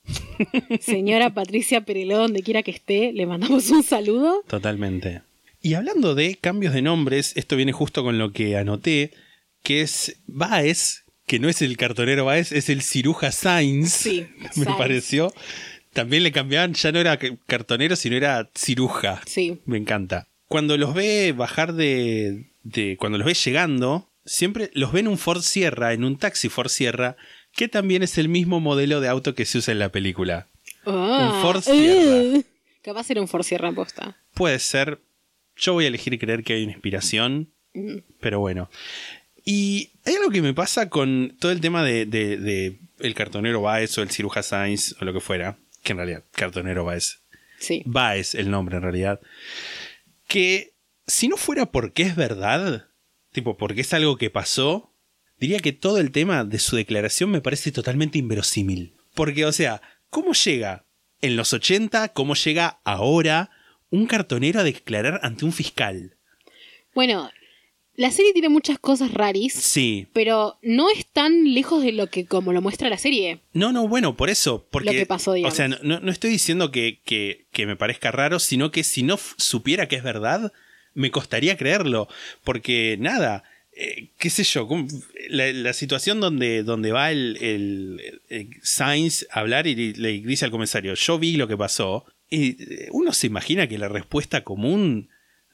Señora 0.81 1.33
Patricia 1.33 1.81
Pereló, 1.87 2.19
donde 2.19 2.43
quiera 2.43 2.63
que 2.63 2.71
esté, 2.71 3.13
le 3.13 3.25
mandamos 3.25 3.71
un 3.71 3.83
saludo. 3.83 4.43
Totalmente. 4.47 5.23
Y 5.63 5.73
hablando 5.73 6.15
de 6.15 6.37
cambios 6.37 6.75
de 6.75 6.83
nombres, 6.83 7.33
esto 7.37 7.57
viene 7.57 7.73
justo 7.73 8.05
con 8.05 8.19
lo 8.19 8.33
que 8.33 8.57
anoté, 8.57 9.11
que 9.67 9.81
es 9.81 10.17
Baez, 10.27 11.05
que 11.27 11.39
no 11.41 11.49
es 11.49 11.61
el 11.61 11.77
cartonero 11.77 12.25
Baez, 12.25 12.53
es 12.53 12.69
el 12.69 12.83
ciruja 12.83 13.33
Sainz. 13.33 13.91
Sí, 13.93 14.27
Me 14.57 14.65
Sainz. 14.65 14.79
pareció. 14.79 15.33
También 15.93 16.23
le 16.23 16.31
cambiaban, 16.31 16.75
ya 16.75 16.93
no 16.93 17.01
era 17.01 17.19
cartonero, 17.47 17.97
sino 17.97 18.17
era 18.17 18.49
ciruja. 18.57 19.21
Sí. 19.27 19.61
Me 19.65 19.77
encanta. 19.79 20.29
Cuando 20.47 20.77
los 20.77 20.95
ve 20.95 21.33
bajar 21.37 21.73
de, 21.73 22.51
de- 22.63 22.97
Cuando 22.99 23.19
los 23.19 23.27
ve 23.27 23.35
llegando, 23.35 24.09
siempre 24.25 24.71
los 24.75 24.93
ve 24.93 25.01
en 25.01 25.09
un 25.09 25.19
Ford 25.19 25.41
Sierra, 25.43 25.93
en 25.95 26.05
un 26.05 26.17
taxi 26.19 26.49
Ford 26.49 26.69
Sierra, 26.69 27.17
que 27.53 27.67
también 27.69 28.03
es 28.03 28.19
el 28.19 28.29
mismo 28.29 28.61
modelo 28.61 29.01
de 29.01 29.09
auto 29.09 29.35
que 29.35 29.47
se 29.47 29.59
usa 29.59 29.73
en 29.73 29.79
la 29.81 29.91
película. 29.91 30.47
Ah, 30.85 31.33
Un 31.35 31.43
Ford 31.43 31.63
Sierra. 31.63 32.43
Capaz 32.83 33.11
era 33.11 33.21
un 33.21 33.27
Ford 33.27 33.43
Sierra 33.43 33.73
posta. 33.73 34.17
Puede 34.35 34.59
ser. 34.61 35.01
Yo 35.57 35.73
voy 35.73 35.87
a 35.87 35.89
elegir 35.89 36.17
creer 36.21 36.45
que 36.45 36.53
hay 36.53 36.63
una 36.63 36.73
inspiración. 36.73 37.51
Pero 38.21 38.41
bueno. 38.41 38.71
Y 39.49 39.93
hay 40.05 40.17
algo 40.17 40.31
que 40.31 40.43
me 40.43 40.53
pasa 40.55 40.91
con 40.91 41.37
todo 41.41 41.53
el 41.53 41.61
tema 41.61 41.83
de, 41.85 42.05
de- 42.05 42.37
de 42.37 42.81
el 42.99 43.15
cartonero 43.15 43.63
Baez 43.63 43.97
o 43.97 44.03
el 44.03 44.11
ciruja 44.11 44.43
Sainz 44.43 44.95
o 45.01 45.05
lo 45.05 45.13
que 45.13 45.21
fuera. 45.21 45.57
Que 45.85 45.93
en 45.93 45.99
realidad, 45.99 46.25
cartonero 46.33 46.85
Baez. 46.85 47.21
Sí. 47.59 47.83
Baez 47.87 48.35
el 48.35 48.51
nombre 48.51 48.77
en 48.77 48.83
realidad. 48.83 49.21
Que 50.27 50.75
si 51.07 51.29
no 51.29 51.37
fuera 51.37 51.67
porque 51.67 52.03
es 52.03 52.17
verdad, 52.17 52.89
tipo 53.33 53.57
porque 53.57 53.83
es 53.83 53.95
algo 53.95 54.17
que 54.19 54.31
pasó, 54.31 54.93
diría 55.39 55.61
que 55.61 55.73
todo 55.73 55.99
el 55.99 56.11
tema 56.11 56.45
de 56.45 56.59
su 56.59 56.75
declaración 56.77 57.31
me 57.31 57.41
parece 57.41 57.71
totalmente 57.71 58.19
inverosímil. 58.19 58.97
Porque, 59.15 59.45
o 59.47 59.53
sea, 59.53 59.81
¿cómo 60.11 60.33
llega 60.33 60.85
en 61.23 61.37
los 61.37 61.53
80, 61.53 62.09
cómo 62.15 62.35
llega 62.35 62.81
ahora 62.85 63.51
un 63.91 64.07
cartonero 64.07 64.61
a 64.61 64.65
declarar 64.65 65.21
ante 65.23 65.45
un 65.45 65.53
fiscal? 65.53 66.17
Bueno, 66.95 67.31
la 67.97 68.11
serie 68.11 68.33
tiene 68.33 68.49
muchas 68.49 68.79
cosas 68.79 69.13
raris, 69.13 69.53
Sí. 69.55 70.07
pero 70.13 70.59
no 70.63 70.91
es 70.91 71.07
tan 71.07 71.55
lejos 71.55 71.83
de 71.83 71.93
lo 71.93 72.09
que 72.09 72.27
como 72.27 72.53
lo 72.53 72.61
muestra 72.63 72.89
la 72.91 72.99
serie. 72.99 73.41
No, 73.53 73.73
no, 73.73 73.89
bueno, 73.89 74.17
por 74.17 74.31
eso. 74.31 74.67
Porque, 74.71 74.87
Lo 74.87 74.93
que 74.93 75.07
pasó, 75.07 75.33
digamos. 75.33 75.55
O 75.55 75.57
sea, 75.57 75.69
no, 75.69 75.79
no- 76.01 76.11
estoy 76.11 76.31
diciendo 76.31 76.71
que, 76.71 77.01
que- 77.05 77.47
que 77.53 77.67
me 77.67 77.77
parezca 77.77 78.11
raro, 78.13 78.39
sino 78.39 78.71
que 78.71 78.85
si 78.85 79.03
no 79.03 79.19
supiera 79.39 79.89
que 79.89 79.97
es 79.97 80.03
verdad, 80.03 80.53
me 80.95 81.11
costaría 81.11 81.57
creerlo. 81.57 82.09
Porque, 82.45 82.97
nada, 83.01 83.45
eh, 83.79 84.09
qué 84.19 84.31
sé 84.31 84.45
yo, 84.45 84.67
la, 85.29 85.53
la 85.53 85.73
situación 85.73 86.21
donde, 86.21 86.63
donde 86.63 86.93
va 86.93 87.11
el, 87.13 87.37
el- 87.41 88.21
el 88.29 88.49
Sainz 88.63 89.27
a 89.31 89.41
hablar 89.41 89.67
y 89.67 89.75
le, 89.75 89.93
le 89.99 90.13
dice 90.21 90.45
al 90.45 90.51
comisario, 90.51 90.95
yo 90.95 91.19
vi 91.19 91.37
lo 91.37 91.49
que 91.49 91.57
pasó, 91.57 92.05
y 92.31 92.63
eh, 92.63 92.89
uno 92.93 93.13
se 93.13 93.27
imagina 93.27 93.67
que 93.69 93.79
la 93.79 93.89
respuesta 93.89 94.43
común 94.45 95.09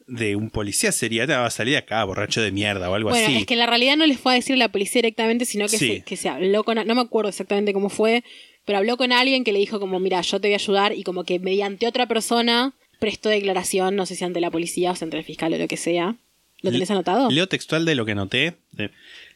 de 0.07 0.37
un 0.37 0.51
policía 0.51 0.93
sería, 0.93 1.25
"Ah, 1.25 1.41
va 1.41 1.47
a 1.47 1.51
salir 1.51 1.73
de 1.73 1.79
acá, 1.79 2.03
borracho 2.05 2.41
de 2.43 2.51
mierda 2.53 2.91
o 2.91 2.95
algo 2.95 3.11
Bueno, 3.11 3.27
así. 3.27 3.37
es 3.39 3.47
que 3.47 3.57
la 3.57 3.67
realidad 3.67 3.97
no 3.97 4.07
les 4.07 4.19
fue 4.19 4.33
a 4.33 4.35
decir 4.37 4.55
a 4.55 4.59
la 4.59 4.69
policía 4.71 5.01
directamente, 5.01 5.45
sino 5.45 5.67
que, 5.67 5.79
Sí. 5.79 5.89
se, 5.89 6.03
que 6.03 6.17
se 6.17 6.29
habló 6.29 6.65
con... 6.65 6.77
No 6.87 6.95
me 6.95 7.01
acuerdo 7.01 7.29
exactamente 7.31 7.73
cómo 7.73 7.89
fue, 7.89 8.25
pero 8.65 8.79
habló 8.79 8.97
con 8.97 9.13
alguien 9.13 9.45
que 9.45 9.53
le 9.53 9.59
dijo 9.59 9.81
como, 9.81 9.99
mira, 10.01 10.21
yo 10.21 10.41
te 10.41 10.49
voy 10.49 10.53
a 10.55 10.57
ayudar 10.57 10.93
y 10.97 11.03
como 11.03 11.25
que 11.25 11.39
mediante 11.39 11.87
otra 11.87 12.07
persona 12.07 12.75
prestó 13.01 13.29
declaración, 13.29 13.97
no 13.97 14.07
sé 14.07 14.15
si 14.15 14.25
ante 14.25 14.41
la 14.41 14.51
policía 14.51 14.93
o 14.93 14.95
si 14.97 15.05
ante 15.05 15.17
el 15.19 15.25
fiscal 15.25 15.53
o 15.53 15.59
lo 15.59 15.67
que 15.69 15.77
sea. 15.77 16.17
¿Lo 16.61 16.71
tenés 16.71 16.91
anotado? 16.93 17.29
Leo 17.29 17.49
textual 17.49 17.85
de 17.85 17.97
lo 17.97 18.05
que 18.05 18.13
anoté. 18.13 18.55
Eh, 18.79 18.91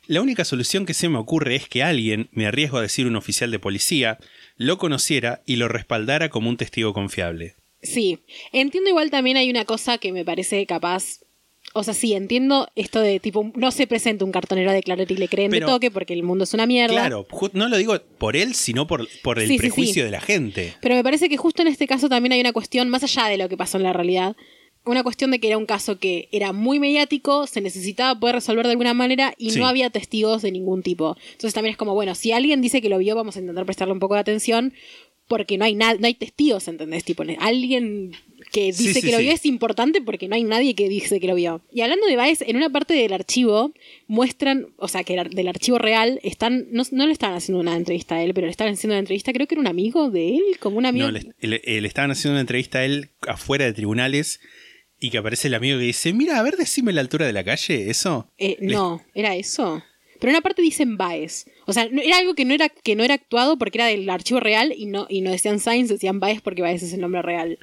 La 0.07 0.21
única 0.23 0.45
solución 0.45 0.87
que 0.87 0.95
se 0.95 1.09
me 1.09 1.19
ocurre 1.19 1.57
es 1.57 1.69
que 1.69 1.83
alguien, 1.83 2.29
me 2.31 2.47
arriesgo 2.47 2.79
a 2.79 2.83
decir 2.83 3.09
un 3.09 3.17
oficial 3.17 3.51
de 3.51 3.59
policía, 3.59 4.19
lo 4.57 4.79
conociera 4.79 5.43
y 5.47 5.57
lo 5.57 5.67
respaldara 5.67 6.29
como 6.29 6.49
un 6.49 6.57
testigo 6.57 6.93
confiable. 6.95 7.55
Sí, 7.83 8.19
entiendo 8.53 8.91
igual 8.91 9.11
también 9.11 9.37
hay 9.37 9.51
una 9.51 9.65
cosa 9.65 9.99
que 9.99 10.13
me 10.13 10.25
parece 10.25 10.65
capaz, 10.67 11.21
o 11.75 11.83
sea, 11.85 11.95
sí, 11.95 12.15
entiendo 12.15 12.69
esto 12.75 13.01
de 13.01 13.21
tipo, 13.21 13.51
no 13.55 13.71
se 13.71 13.87
presenta 13.87 14.25
un 14.25 14.33
cartonero 14.33 14.71
a 14.71 14.75
declarar 14.75 15.11
y 15.11 15.17
le 15.17 15.29
creen 15.29 15.51
Pero- 15.51 15.67
de 15.67 15.73
toque 15.73 15.91
porque 15.91 16.15
el 16.15 16.23
mundo 16.23 16.45
es 16.45 16.55
una 16.55 16.67
mierda. 16.67 16.95
Claro, 16.95 17.27
no 17.53 17.69
lo 17.69 17.77
digo 17.77 18.01
por 18.19 18.35
él, 18.37 18.55
sino 18.55 18.87
por, 18.87 19.07
por 19.23 19.39
el 19.39 19.47
Sí, 19.47 19.55
sí, 19.55 19.59
prejuicio 19.59 19.95
sí. 19.95 20.01
de 20.03 20.11
la 20.11 20.21
gente. 20.21 20.75
Pero 20.81 20.95
me 20.95 21.05
parece 21.05 21.29
que 21.29 21.37
justo 21.37 21.63
en 21.63 21.69
este 21.69 21.87
caso 21.87 22.09
también 22.09 22.33
hay 22.33 22.41
una 22.41 22.53
cuestión, 22.53 22.89
más 22.89 23.03
allá 23.03 23.27
de 23.29 23.37
lo 23.37 23.49
que 23.49 23.57
pasó 23.57 23.77
en 23.77 23.83
la 23.85 23.93
realidad, 23.93 24.37
una 24.87 25.03
cuestión 25.03 25.33
de 25.33 25.41
que 25.41 25.49
era 25.49 25.59
un 25.59 25.67
caso 25.67 25.99
que 25.99 26.29
era 26.31 26.53
muy 26.53 26.79
mediático, 26.79 27.49
se 27.49 27.61
necesitaba 27.61 28.19
poder 28.21 28.37
resolver 28.37 28.65
de 28.67 28.71
alguna 28.71 28.95
manera 28.95 29.35
y 29.37 29.51
Sí. 29.51 29.59
no 29.59 29.67
había 29.67 29.91
testigos 29.91 30.43
de 30.43 30.53
ningún 30.53 30.83
tipo. 30.85 31.17
Entonces 31.33 31.55
también 31.55 31.73
es 31.73 31.77
como, 31.77 31.93
bueno, 31.95 32.15
si 32.15 32.31
alguien 32.31 32.63
dice 32.63 32.81
que 32.81 32.89
lo 32.89 32.99
vio, 32.99 33.17
vamos 33.17 33.37
a 33.37 33.41
intentar 33.41 33.65
prestarle 33.67 33.93
un 33.93 33.99
poco 33.99 34.15
de 34.15 34.21
atención 34.21 34.73
porque 35.29 35.59
no 35.59 35.65
hay, 35.65 35.75
no 35.75 35.85
hay 36.03 36.15
testigos, 36.15 36.69
¿entendés? 36.69 37.05
Tipo, 37.05 37.25
alguien 37.41 38.13
que 38.53 38.67
dice 38.67 38.95
sí, 38.95 39.03
que 39.03 39.11
lo 39.13 39.19
sí. 39.19 39.25
vio 39.25 39.33
es 39.33 39.45
importante 39.45 40.01
porque 40.01 40.29
no 40.29 40.37
hay 40.37 40.45
nadie 40.45 40.75
que 40.75 40.89
dice 40.89 41.19
que 41.19 41.27
lo 41.27 41.35
vio. 41.35 41.63
Y 41.73 41.81
hablando 41.81 42.07
de 42.07 42.15
Baez, 42.17 42.43
en 42.43 42.57
una 42.57 42.71
parte 42.71 42.95
del 42.95 43.13
archivo 43.13 43.73
muestran, 44.07 44.69
o 44.77 44.89
sea, 44.89 45.05
que 45.05 45.17
del 45.31 45.49
archivo 45.49 45.79
real 45.79 46.21
están, 46.23 46.67
no, 46.71 46.85
no 46.93 47.07
le 47.07 47.13
estaban 47.13 47.37
haciendo 47.37 47.61
una 47.61 47.77
entrevista 47.77 48.17
a 48.17 48.23
él, 48.23 48.35
pero 48.35 48.47
le 48.47 48.51
estaban 48.53 48.75
haciendo 48.75 48.95
una 48.95 49.01
entrevista, 49.01 49.33
creo 49.33 49.47
que 49.47 49.55
era 49.55 49.61
un 49.61 49.67
amigo 49.67 50.11
de 50.11 50.37
él, 50.37 50.43
como 50.61 50.79
un 50.79 50.87
amigo. 50.87 51.07
No, 51.07 51.13
le, 51.13 51.33
le- 51.41 51.63
eh, 51.65 51.81
le 51.81 51.89
estaban 51.89 52.11
haciendo 52.13 52.35
una 52.35 52.41
entrevista 52.43 52.79
a 52.81 52.85
él 52.85 53.11
afuera 53.27 53.65
de 53.65 53.73
tribunales 53.73 54.41
y 55.01 55.11
que 55.11 55.19
aparece 55.19 55.49
el 55.49 55.55
amigo 55.55 55.79
que 55.79 55.85
dice, 55.85 56.13
mira, 56.13 56.39
a 56.39 56.43
ver, 56.43 56.57
decime 56.57 56.93
la 56.93 57.01
altura 57.01 57.27
de 57.27 57.33
la 57.33 57.45
calle, 57.45 57.91
eso. 57.91 58.31
Eh, 58.39 58.57
no, 58.61 59.03
era 59.15 59.35
eso. 59.35 59.83
Pero 60.21 60.31
en 60.31 60.37
una 60.37 60.41
parte 60.43 60.63
dicen 60.63 60.97
Baez. 60.97 61.47
O 61.67 61.73
sea, 61.73 61.85
era 61.85 62.19
algo 62.19 62.35
que 62.35 62.45
no 62.45 62.55
era, 62.55 62.69
que 62.69 62.95
no 62.97 63.05
era 63.05 63.15
actuado 63.15 63.59
porque 63.59 63.79
era 63.79 63.87
del 63.87 64.09
archivo 64.09 64.41
real 64.41 64.73
y 64.77 64.87
no, 64.87 65.07
y 65.11 65.21
no 65.21 65.31
decían 65.31 65.59
Sainz, 65.61 65.89
decían 65.89 66.21
Baez 66.21 66.41
porque 66.41 66.63
Baez 66.63 66.83
es 66.83 66.93
el 66.93 67.01
nombre 67.01 67.23
real. 67.23 67.59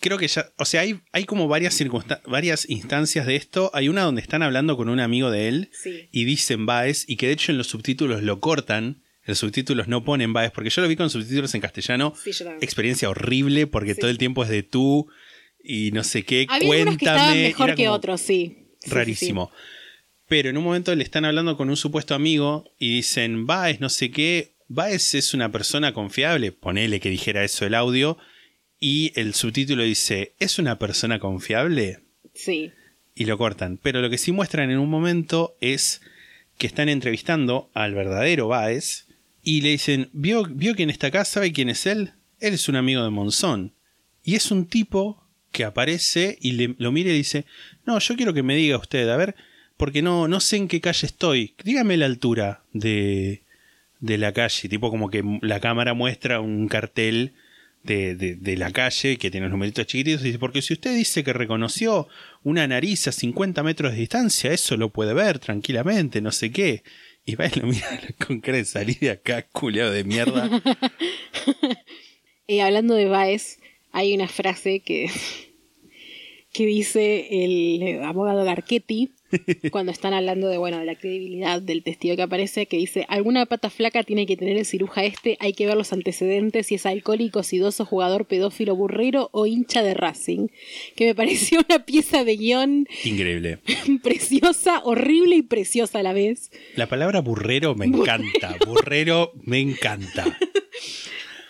creo 0.00 0.18
que 0.18 0.26
ya, 0.26 0.46
o 0.58 0.64
sea, 0.64 0.80
hay, 0.80 0.98
hay 1.12 1.24
como 1.24 1.46
varias, 1.48 1.78
varias 2.26 2.68
instancias 2.68 3.24
de 3.26 3.36
esto. 3.36 3.70
Hay 3.72 3.88
una 3.88 4.02
donde 4.02 4.20
están 4.20 4.42
hablando 4.42 4.76
con 4.76 4.88
un 4.88 4.98
amigo 5.00 5.30
de 5.30 5.46
él 5.48 5.70
Sí. 5.72 6.08
y 6.10 6.24
dicen 6.24 6.66
Baez 6.66 7.04
y 7.08 7.16
que 7.16 7.26
de 7.28 7.34
hecho 7.34 7.52
en 7.52 7.58
los 7.58 7.68
subtítulos 7.68 8.22
lo 8.22 8.40
cortan. 8.40 9.02
Los 9.24 9.38
subtítulos 9.38 9.86
no 9.86 10.02
ponen 10.02 10.32
Baez 10.32 10.50
porque 10.50 10.70
yo 10.70 10.82
lo 10.82 10.88
vi 10.88 10.96
con 10.96 11.08
subtítulos 11.08 11.54
en 11.54 11.60
castellano. 11.60 12.12
Sí, 12.20 12.32
yo 12.32 12.44
también. 12.46 12.64
Experiencia 12.64 13.08
horrible 13.10 13.68
porque 13.68 13.94
Sí. 13.94 14.00
todo 14.00 14.10
el 14.10 14.18
tiempo 14.18 14.42
es 14.42 14.48
de 14.50 14.64
tú 14.64 15.06
y 15.62 15.92
no 15.92 16.02
sé 16.02 16.24
qué. 16.24 16.46
Había 16.48 16.66
cuéntame. 16.66 17.34
que 17.34 17.42
mejor 17.48 17.68
era 17.68 17.76
que 17.76 17.88
otros, 17.88 18.20
sí, 18.20 18.56
Rarísimo. 18.86 19.52
Pero 20.32 20.48
en 20.48 20.56
un 20.56 20.64
momento 20.64 20.94
le 20.94 21.04
están 21.04 21.26
hablando 21.26 21.58
con 21.58 21.68
un 21.68 21.76
supuesto 21.76 22.14
amigo 22.14 22.64
y 22.78 22.94
dicen, 22.94 23.44
Baez, 23.46 23.80
no 23.82 23.90
sé 23.90 24.10
qué. 24.10 24.54
Baez 24.66 25.14
es 25.14 25.34
una 25.34 25.52
persona 25.52 25.92
confiable. 25.92 26.52
Ponele 26.52 27.00
que 27.00 27.10
dijera 27.10 27.44
eso 27.44 27.66
el 27.66 27.74
audio. 27.74 28.16
Y 28.80 29.12
el 29.14 29.34
subtítulo 29.34 29.82
dice, 29.82 30.32
¿es 30.38 30.58
una 30.58 30.78
persona 30.78 31.18
confiable? 31.18 31.98
Sí. 32.32 32.72
Y 33.14 33.26
lo 33.26 33.36
cortan. 33.36 33.76
Pero 33.82 34.00
lo 34.00 34.08
que 34.08 34.16
sí 34.16 34.32
muestran 34.32 34.70
en 34.70 34.78
un 34.78 34.88
momento 34.88 35.54
es 35.60 36.00
que 36.56 36.66
están 36.66 36.88
entrevistando 36.88 37.70
al 37.74 37.92
verdadero 37.92 38.48
Baez. 38.48 39.08
Y 39.42 39.60
le 39.60 39.68
dicen, 39.68 40.08
¿vio, 40.14 40.44
¿vio 40.44 40.74
quién 40.74 40.88
está 40.88 41.08
acá? 41.08 41.26
¿Sabe 41.26 41.52
quién 41.52 41.68
es 41.68 41.84
él? 41.84 42.12
Él 42.40 42.54
es 42.54 42.70
un 42.70 42.76
amigo 42.76 43.04
de 43.04 43.10
Monzón. 43.10 43.74
Y 44.24 44.36
es 44.36 44.50
un 44.50 44.64
tipo 44.66 45.26
que 45.50 45.64
aparece 45.64 46.38
y 46.40 46.52
le- 46.52 46.74
lo 46.78 46.90
mira 46.90 47.10
y 47.10 47.16
dice, 47.18 47.44
no, 47.84 47.98
yo 47.98 48.16
quiero 48.16 48.32
que 48.32 48.42
me 48.42 48.56
diga 48.56 48.78
usted, 48.78 49.06
a 49.10 49.16
ver, 49.18 49.34
porque 49.82 50.00
no, 50.00 50.28
no 50.28 50.38
sé 50.38 50.58
en 50.58 50.68
qué 50.68 50.80
calle 50.80 51.08
estoy. 51.08 51.56
Dígame 51.64 51.96
la 51.96 52.06
altura 52.06 52.62
de, 52.72 53.42
de 53.98 54.16
la 54.16 54.32
calle. 54.32 54.68
Tipo 54.68 54.90
como 54.90 55.10
que 55.10 55.24
la 55.42 55.58
cámara 55.58 55.92
muestra 55.92 56.38
un 56.38 56.68
cartel 56.68 57.32
de, 57.82 58.14
de- 58.14 58.56
la 58.56 58.70
calle 58.70 59.16
que 59.16 59.28
tiene 59.32 59.46
los 59.46 59.50
numeritos 59.50 59.84
chiquititos. 59.88 60.22
Dice, 60.22 60.38
porque 60.38 60.62
si 60.62 60.74
usted 60.74 60.94
dice 60.94 61.24
que 61.24 61.32
reconoció 61.32 62.06
una 62.44 62.64
nariz 62.68 63.08
a 63.08 63.12
50 63.12 63.60
metros 63.64 63.90
de 63.90 63.98
distancia, 63.98 64.52
eso 64.52 64.76
lo 64.76 64.90
puede 64.90 65.14
ver 65.14 65.40
tranquilamente, 65.40 66.20
no 66.20 66.30
sé 66.30 66.52
qué. 66.52 66.84
Y 67.26 67.34
va 67.34 67.46
y 67.48 67.58
lo 67.58 67.66
mira 67.66 67.88
con 68.24 68.40
cara 68.40 68.64
salir 68.64 69.00
de 69.00 69.10
acá, 69.10 69.42
culeado 69.50 69.90
de 69.90 70.04
mierda. 70.04 70.48
Eh, 72.46 72.60
hablando 72.62 72.94
de 72.94 73.06
Baez, 73.06 73.58
hay 73.90 74.14
una 74.14 74.28
frase 74.28 74.78
que, 74.80 75.08
que 76.52 76.66
dice 76.66 77.26
el 77.30 78.02
abogado 78.04 78.44
Garchetti 78.44 79.10
cuando 79.70 79.92
están 79.92 80.14
hablando 80.14 80.48
de 80.48 80.58
bueno 80.58 80.78
de 80.78 80.84
la 80.84 80.94
credibilidad 80.94 81.60
del 81.60 81.82
testigo 81.82 82.16
que 82.16 82.22
aparece, 82.22 82.66
que 82.66 82.76
dice 82.76 83.06
alguna 83.08 83.46
pata 83.46 83.70
flaca 83.70 84.02
tiene 84.02 84.26
que 84.26 84.36
tener 84.36 84.56
el 84.56 84.66
ciruja 84.66 85.04
este, 85.04 85.36
hay 85.40 85.52
que 85.52 85.66
ver 85.66 85.76
los 85.76 85.92
antecedentes, 85.92 86.66
si 86.66 86.74
es 86.76 86.86
alcohólico, 86.86 87.42
sidoso, 87.42 87.84
jugador, 87.84 88.26
pedófilo, 88.26 88.76
burrero 88.76 89.28
o 89.32 89.46
hincha 89.46 89.82
de 89.82 89.94
Racing. 89.94 90.48
Que 90.96 91.06
me 91.06 91.14
pareció 91.14 91.60
una 91.68 91.84
pieza 91.84 92.24
de 92.24 92.36
guion 92.36 92.86
Increíble. 93.04 93.58
preciosa, 94.02 94.80
horrible 94.84 95.36
y 95.36 95.42
preciosa 95.42 96.00
a 96.00 96.02
la 96.02 96.12
vez. 96.12 96.50
La 96.76 96.86
palabra 96.88 97.20
burrero 97.20 97.74
me 97.74 97.86
encanta. 97.86 98.56
Burrero 98.66 99.32
me 99.44 99.60
encanta. 99.60 100.24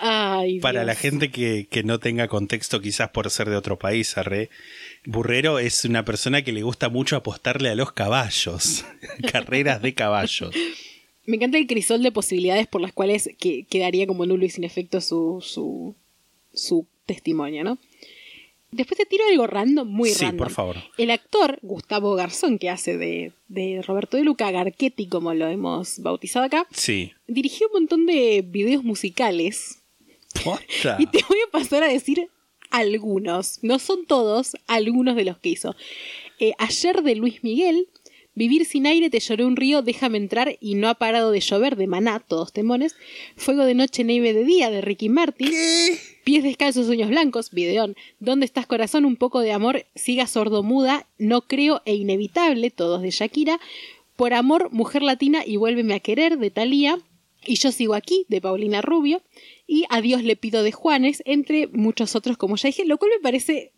Ay, 0.04 0.58
Para 0.58 0.80
Dios. 0.80 0.86
la 0.86 0.94
gente 0.96 1.30
que, 1.30 1.68
que 1.70 1.84
no 1.84 2.00
tenga 2.00 2.26
contexto, 2.26 2.80
quizás 2.80 3.10
por 3.10 3.30
ser 3.30 3.48
de 3.48 3.54
otro 3.54 3.78
país, 3.78 4.18
arre, 4.18 4.50
Burrero 5.04 5.58
es 5.58 5.84
una 5.84 6.04
persona 6.04 6.42
que 6.42 6.52
le 6.52 6.62
gusta 6.62 6.88
mucho 6.88 7.16
apostarle 7.16 7.68
a 7.70 7.74
los 7.74 7.92
caballos. 7.92 8.84
Carreras 9.32 9.82
de 9.82 9.94
caballos. 9.94 10.54
Me 11.26 11.36
encanta 11.36 11.58
el 11.58 11.66
crisol 11.66 12.02
de 12.02 12.12
posibilidades 12.12 12.66
por 12.66 12.80
las 12.80 12.92
cuales 12.92 13.30
que, 13.38 13.64
quedaría 13.64 14.06
como 14.06 14.26
nulo 14.26 14.44
y 14.44 14.50
sin 14.50 14.64
efecto 14.64 15.00
su, 15.00 15.40
su, 15.40 15.94
su 16.52 16.86
testimonio, 17.06 17.64
¿no? 17.64 17.78
Después 18.70 18.96
te 18.96 19.04
tiro 19.06 19.24
algo 19.30 19.46
random, 19.46 19.86
muy 19.86 20.08
Sí, 20.10 20.24
random. 20.24 20.38
por 20.38 20.50
favor. 20.50 20.76
El 20.96 21.10
actor 21.10 21.58
Gustavo 21.62 22.14
Garzón, 22.14 22.58
que 22.58 22.70
hace 22.70 22.96
de, 22.96 23.32
de 23.48 23.82
Roberto 23.82 24.16
de 24.16 24.24
Luca, 24.24 24.50
Garchetti, 24.50 25.08
como 25.08 25.34
lo 25.34 25.46
hemos 25.48 25.98
bautizado 25.98 26.46
acá, 26.46 26.66
Sí. 26.72 27.12
dirigió 27.26 27.66
un 27.66 27.72
montón 27.82 28.06
de 28.06 28.42
videos 28.46 28.82
musicales. 28.82 29.80
Posta. 30.42 30.96
Y 31.00 31.06
te 31.06 31.18
voy 31.28 31.38
a 31.46 31.50
pasar 31.50 31.82
a 31.82 31.88
decir 31.88 32.26
algunos. 32.72 33.58
No 33.62 33.78
son 33.78 34.06
todos, 34.06 34.56
algunos 34.66 35.16
de 35.16 35.24
los 35.24 35.38
que 35.38 35.50
hizo. 35.50 35.76
Eh, 36.38 36.52
ayer 36.58 37.02
de 37.02 37.14
Luis 37.14 37.44
Miguel, 37.44 37.88
Vivir 38.34 38.64
sin 38.64 38.86
aire, 38.86 39.10
te 39.10 39.20
lloré 39.20 39.44
un 39.44 39.56
río, 39.56 39.82
déjame 39.82 40.16
entrar 40.16 40.56
y 40.58 40.74
no 40.74 40.88
ha 40.88 40.94
parado 40.94 41.32
de 41.32 41.40
llover 41.40 41.76
de 41.76 41.86
Maná, 41.86 42.18
todos 42.18 42.50
temones. 42.50 42.96
Fuego 43.36 43.66
de 43.66 43.74
noche, 43.74 44.04
nieve 44.04 44.32
de 44.32 44.44
día 44.44 44.70
de 44.70 44.80
Ricky 44.80 45.10
Martin. 45.10 45.52
Pies 46.24 46.42
descalzos, 46.42 46.86
sueños 46.86 47.10
blancos, 47.10 47.50
videón. 47.50 47.94
¿Dónde 48.20 48.46
estás 48.46 48.66
corazón? 48.66 49.04
Un 49.04 49.16
poco 49.16 49.40
de 49.40 49.52
amor, 49.52 49.84
siga 49.94 50.26
sordomuda, 50.26 51.06
no 51.18 51.42
creo 51.42 51.82
e 51.84 51.94
inevitable, 51.94 52.70
todos 52.70 53.02
de 53.02 53.10
Shakira. 53.10 53.60
Por 54.16 54.32
amor, 54.32 54.70
mujer 54.72 55.02
latina 55.02 55.42
y 55.44 55.56
vuélveme 55.56 55.92
a 55.92 56.00
querer 56.00 56.38
de 56.38 56.50
Thalía. 56.50 56.98
Y 57.44 57.56
yo 57.56 57.70
sigo 57.70 57.92
aquí, 57.92 58.24
de 58.28 58.40
Paulina 58.40 58.80
Rubio. 58.80 59.20
Y 59.66 59.84
Adiós 59.90 60.22
le 60.22 60.36
pido 60.36 60.62
de 60.62 60.72
Juanes, 60.72 61.22
entre 61.26 61.66
muchos 61.68 62.14
otros, 62.16 62.36
como 62.36 62.56
ya 62.56 62.68
dije, 62.68 62.84
lo 62.84 62.98
cual 62.98 63.10
me 63.16 63.22
parece 63.22 63.72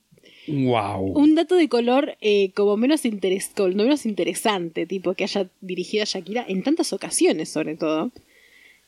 Wow. 0.47 1.17
un 1.19 1.35
dato 1.35 1.55
de 1.57 1.69
color 1.69 2.17
eh, 2.21 2.51
como 2.55 2.77
menos, 2.77 3.05
interes 3.07 3.51
como 3.57 3.69
menos 3.71 4.05
interesante, 4.05 4.85
tipo 4.87 5.15
que 5.15 5.25
haya 5.25 5.49
dirigido 5.63 6.03
a 6.03 6.07
Shakira 6.07 6.45
en 6.47 6.63
tantas 6.63 6.93
ocasiones, 6.93 7.49
sobre 7.49 7.77
todo. 7.77 8.11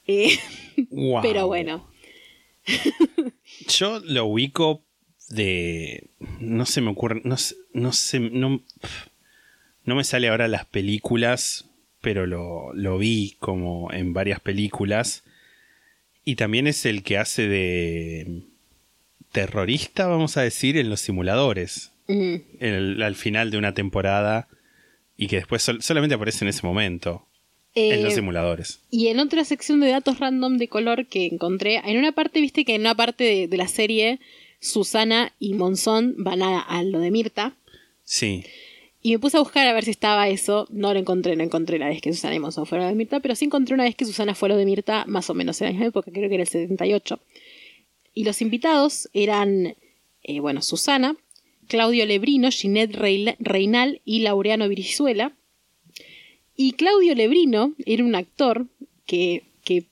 Eh, 0.07 0.39
Wow. 0.91 1.23
Pero 1.23 1.47
bueno, 1.47 1.87
Yo 3.69 4.01
lo 4.01 4.27
ubico 4.27 4.83
de. 5.31 6.09
No 6.41 6.67
se 6.67 6.81
me 6.81 6.91
ocurre. 6.91 7.21
No, 7.25 7.37
sé- 7.37 7.57
no 7.73 7.93
sé. 7.93 8.21
No, 8.21 8.61
no 9.85 9.95
me 9.95 10.05
sale 10.05 10.29
ahora 10.29 10.49
las 10.49 10.67
películas, 10.67 11.67
pero 12.01 12.27
lo, 12.27 12.73
lo 12.75 12.99
vi 12.99 13.37
como 13.39 13.93
en 13.93 14.13
varias 14.13 14.41
películas. 14.41 15.23
Y 16.27 16.37
también 16.37 16.67
es 16.67 16.85
el 16.85 17.03
que 17.03 17.17
hace 17.17 17.49
de. 17.49 18.43
terrorista, 19.33 20.07
vamos 20.07 20.37
a 20.37 20.43
decir, 20.43 20.77
en 20.77 20.91
los 20.91 21.01
simuladores. 21.01 21.93
El- 22.09 23.03
al 23.03 23.15
final 23.17 23.51
de 23.51 23.59
una 23.59 23.73
temporada. 23.75 24.49
Y 25.17 25.29
que 25.29 25.37
después 25.37 25.63
sol- 25.63 25.83
solamente 25.83 26.15
aparece 26.15 26.45
en 26.45 26.49
ese 26.51 26.67
momento. 26.67 27.27
en 27.75 28.03
los 28.03 28.13
eh, 28.13 28.17
simuladores. 28.17 28.81
Y 28.91 29.09
en 29.09 29.21
otra 29.21 29.45
sección 29.45 29.81
de 29.81 29.89
datos 29.91 30.19
random 30.19 30.57
de 30.57 30.69
color 30.69 31.07
que 31.07 31.27
encontré, 31.27 31.77
en 31.85 31.99
una 31.99 32.13
parte, 32.13 32.41
viste 32.41 32.65
que 32.65 32.75
en 32.75 32.81
una 32.83 32.95
parte 32.95 33.23
de, 33.25 33.49
de 33.49 33.57
la 33.59 33.69
serie, 33.69 34.19
Susana 34.61 35.35
y 35.39 35.53
Monzón 35.55 36.15
van 36.17 36.43
a, 36.43 36.61
a 36.61 36.83
lo 36.83 37.01
de 37.01 37.11
Mirta. 37.11 37.55
Sí. 38.03 38.45
Y 39.07 39.13
me 39.13 39.21
puse 39.21 39.37
a 39.37 39.41
buscar 39.41 39.65
a 39.69 39.73
ver 39.73 39.85
si 39.85 39.93
estaba 39.93 40.29
eso. 40.29 40.67
No 40.69 40.93
lo 40.93 40.99
encontré, 40.99 41.37
no 41.37 41.45
encontré 41.45 41.79
la 41.79 41.87
vez 41.87 42.01
que 42.03 42.13
Susana 42.13 42.35
y 42.35 42.41
Monzón 42.41 42.67
fueron 42.67 42.89
de 42.89 42.97
Mirta, 42.97 43.21
pero 43.21 43.37
sí 43.37 43.45
encontré 43.45 43.73
una 43.73 43.85
vez 43.85 43.95
que 43.95 44.05
Susana 44.05 44.35
fue 44.35 44.49
a 44.49 44.51
lo 44.55 44.57
de 44.57 44.65
Mirta, 44.65 45.05
más 45.07 45.31
o 45.31 45.35
menos 45.35 45.61
en 45.61 45.67
la 45.67 45.71
misma 45.71 45.87
época, 45.87 46.11
creo 46.11 46.29
que 46.29 46.35
era 46.35 46.43
el 46.43 46.49
78. 46.49 47.21
Y 48.15 48.25
los 48.25 48.43
invitados 48.43 49.09
eran, 49.13 49.77
eh, 50.25 50.41
bueno, 50.41 50.61
Susana, 50.61 51.15
Claudio 51.69 52.05
Lebrino, 52.05 52.51
Ginette 52.51 52.97
Reinal 53.39 54.01
y 54.05 54.23
Laureano 54.23 54.69
Virizuela. 54.69 55.37
Y 56.57 56.73
Claudio 56.73 57.15
Lebrino 57.15 57.75
era 57.87 58.03
un 58.03 58.17
actor 58.17 58.67
que, 59.07 59.45
que 59.63 59.85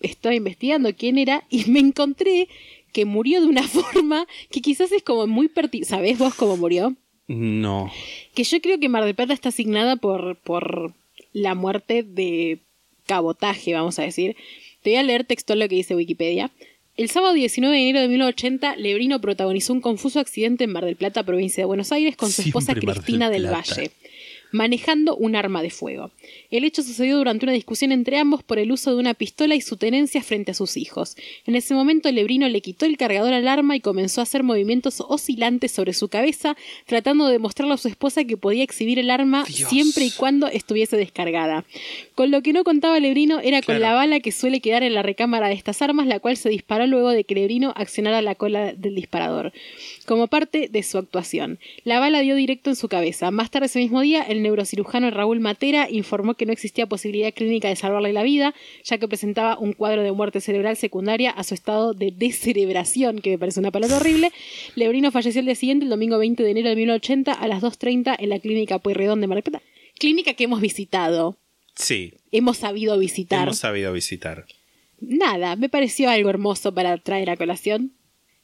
estaba 0.00 0.34
investigando 0.34 0.92
quién 0.96 1.18
era 1.18 1.44
y 1.48 1.70
me 1.70 1.78
encontré 1.78 2.48
que 2.92 3.04
murió 3.04 3.40
de 3.40 3.46
una 3.46 3.62
forma 3.68 4.26
que 4.50 4.62
quizás 4.62 4.90
es 4.90 5.04
como 5.04 5.28
muy 5.28 5.46
pertinente. 5.46 5.88
¿Sabés 5.88 6.18
vos 6.18 6.34
cómo 6.34 6.56
murió? 6.56 6.96
No. 7.28 7.92
Que 8.34 8.44
yo 8.44 8.60
creo 8.60 8.80
que 8.80 8.88
Mar 8.88 9.04
del 9.04 9.14
Plata 9.14 9.34
está 9.34 9.50
asignada 9.50 9.96
por, 9.96 10.36
por 10.36 10.92
la 11.32 11.54
muerte 11.54 12.02
de 12.02 12.58
cabotaje, 13.06 13.74
vamos 13.74 13.98
a 13.98 14.02
decir. 14.02 14.36
Te 14.82 14.90
voy 14.90 14.98
a 14.98 15.02
leer 15.02 15.24
textual 15.24 15.58
lo 15.58 15.68
que 15.68 15.76
dice 15.76 15.94
Wikipedia. 15.94 16.50
El 16.96 17.10
sábado 17.10 17.34
19 17.34 17.76
de 17.76 17.82
enero 17.82 18.00
de 18.00 18.08
1980, 18.08 18.76
Lebrino 18.76 19.20
protagonizó 19.20 19.72
un 19.72 19.80
confuso 19.80 20.18
accidente 20.18 20.64
en 20.64 20.72
Mar 20.72 20.84
del 20.84 20.96
Plata, 20.96 21.22
provincia 21.22 21.62
de 21.62 21.66
Buenos 21.66 21.92
Aires, 21.92 22.16
con 22.16 22.32
su 22.32 22.42
esposa 22.42 22.72
Siempre 22.72 22.86
del 22.86 22.94
Cristina 22.96 23.30
del, 23.30 23.42
Plata. 23.42 23.74
Valle, 23.76 23.92
manejando 24.52 25.16
un 25.16 25.36
arma 25.36 25.62
de 25.62 25.70
fuego. 25.70 26.10
El 26.50 26.64
hecho 26.64 26.82
sucedió 26.82 27.16
durante 27.18 27.44
una 27.44 27.52
discusión 27.52 27.92
entre 27.92 28.18
ambos 28.18 28.42
por 28.42 28.58
el 28.58 28.72
uso 28.72 28.92
de 28.94 29.00
una 29.00 29.14
pistola 29.14 29.54
y 29.54 29.60
su 29.60 29.76
tenencia 29.76 30.22
frente 30.22 30.52
a 30.52 30.54
sus 30.54 30.76
hijos. 30.76 31.16
En 31.46 31.54
ese 31.54 31.74
momento, 31.74 32.10
Lebrino 32.10 32.48
le 32.48 32.60
quitó 32.60 32.86
el 32.86 32.96
cargador 32.96 33.32
al 33.32 33.48
arma 33.48 33.76
y 33.76 33.80
comenzó 33.80 34.20
a 34.20 34.24
hacer 34.24 34.42
movimientos 34.42 35.02
oscilantes 35.06 35.72
sobre 35.72 35.92
su 35.92 36.08
cabeza, 36.08 36.56
tratando 36.86 37.26
de 37.26 37.32
demostrarle 37.32 37.74
a 37.74 37.78
su 37.78 37.88
esposa 37.88 38.24
que 38.24 38.36
podía 38.36 38.62
exhibir 38.64 38.98
el 38.98 39.10
arma 39.10 39.44
Dios. 39.44 39.68
siempre 39.68 40.04
y 40.04 40.10
cuando 40.10 40.46
estuviese 40.48 40.96
descargada. 40.96 41.64
Con 42.14 42.30
lo 42.30 42.42
que 42.42 42.52
no 42.52 42.64
contaba 42.64 42.98
Lebrino 43.00 43.40
era 43.40 43.62
con 43.62 43.76
Claro. 43.76 43.80
la 43.80 43.94
bala 43.94 44.20
que 44.20 44.32
suele 44.32 44.60
quedar 44.60 44.82
en 44.82 44.94
la 44.94 45.02
recámara 45.02 45.48
de 45.48 45.54
estas 45.54 45.82
armas, 45.82 46.06
la 46.06 46.20
cual 46.20 46.36
se 46.36 46.48
disparó 46.48 46.86
luego 46.86 47.10
de 47.10 47.24
que 47.24 47.34
Lebrino 47.34 47.72
accionara 47.76 48.22
la 48.22 48.34
cola 48.34 48.72
del 48.72 48.94
disparador, 48.94 49.52
como 50.06 50.26
parte 50.28 50.68
de 50.68 50.82
su 50.82 50.98
actuación. 50.98 51.58
La 51.84 52.00
bala 52.00 52.20
dio 52.20 52.34
directo 52.34 52.70
en 52.70 52.76
su 52.76 52.88
cabeza. 52.88 53.30
Más 53.30 53.50
tarde 53.50 53.66
ese 53.66 53.78
mismo 53.78 54.00
día, 54.00 54.22
el 54.22 54.37
neurocirujano 54.42 55.10
Raúl 55.10 55.40
Matera 55.40 55.88
informó 55.90 56.34
que 56.34 56.46
no 56.46 56.52
existía 56.52 56.86
posibilidad 56.86 57.32
clínica 57.34 57.68
de 57.68 57.76
salvarle 57.76 58.12
la 58.12 58.22
vida, 58.22 58.54
ya 58.84 58.98
que 58.98 59.08
presentaba 59.08 59.58
un 59.58 59.72
cuadro 59.72 60.02
de 60.02 60.12
muerte 60.12 60.40
cerebral 60.40 60.76
secundaria 60.76 61.30
a 61.30 61.44
su 61.44 61.54
estado 61.54 61.94
de 61.94 62.12
descerebración, 62.14 63.20
que 63.20 63.30
me 63.30 63.38
parece 63.38 63.60
una 63.60 63.70
palabra 63.70 63.96
horrible. 63.98 64.30
Lebrino 64.74 65.10
falleció 65.10 65.40
el 65.40 65.46
día 65.46 65.54
siguiente, 65.54 65.84
el 65.84 65.90
domingo 65.90 66.18
20 66.18 66.42
de 66.42 66.50
enero 66.50 66.68
de 66.70 66.76
1980, 66.76 67.32
a 67.32 67.48
las 67.48 67.62
2.30 67.62 68.16
en 68.18 68.28
la 68.28 68.38
clínica 68.38 68.78
Pueyrredón 68.78 69.20
de 69.20 69.26
Mar 69.26 69.42
Plata. 69.42 69.62
Clínica 69.98 70.34
que 70.34 70.44
hemos 70.44 70.60
visitado, 70.60 71.36
Sí. 71.74 72.14
hemos 72.32 72.56
sabido 72.58 72.98
visitar. 72.98 73.44
Hemos 73.44 73.58
sabido 73.58 73.92
visitar. 73.92 74.46
Nada, 75.00 75.56
me 75.56 75.68
pareció 75.68 76.10
algo 76.10 76.28
hermoso 76.30 76.74
para 76.74 76.96
traer 76.98 77.30
a 77.30 77.36
colación. 77.36 77.92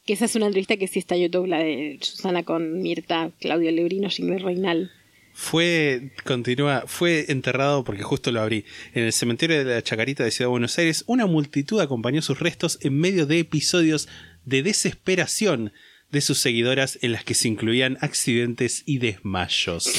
Que 0.07 0.13
esa 0.13 0.27
es 0.27 0.37
una 0.37 0.47
entrevista 0.47 0.77
que 0.77 0.87
sí 0.87 0.99
está 0.99 1.15
en 1.17 1.23
YouTube, 1.23 1.47
la 1.47 1.59
de 1.59 1.99
Susana 2.03 2.43
con 2.43 2.83
Mirta, 2.83 3.31
Claudio 3.41 3.71
Lebrino, 3.71 4.11
Jimmy 4.11 4.37
Reinal. 4.37 4.91
Fue, 5.37 6.13
continúa, 6.25 6.85
fue 6.87 7.27
enterrado 7.29 7.83
porque 7.83 8.03
justo 8.05 8.31
lo 8.31 8.41
abrí. 8.41 8.65
En 8.95 9.03
el 9.03 9.13
cementerio 9.13 9.59
de 9.65 9.75
la 9.75 9.83
Chacarita 9.83 10.23
de 10.23 10.31
Ciudad 10.31 10.47
de 10.49 10.53
Buenos 10.53 10.79
Aires, 10.79 11.03
una 11.09 11.27
multitud 11.27 11.81
acompañó 11.81 12.23
sus 12.23 12.39
restos 12.39 12.79
en 12.83 12.97
medio 12.99 13.27
de 13.27 13.41
episodios 13.41 14.09
de 14.45 14.63
desesperación 14.63 15.73
de 16.13 16.21
sus 16.21 16.39
seguidoras 16.39 16.99
en 17.03 17.11
las 17.11 17.25
que 17.25 17.35
se 17.35 17.49
incluían 17.49 17.99
accidentes 18.01 18.85
y 18.87 18.99
desmayos. 18.99 19.91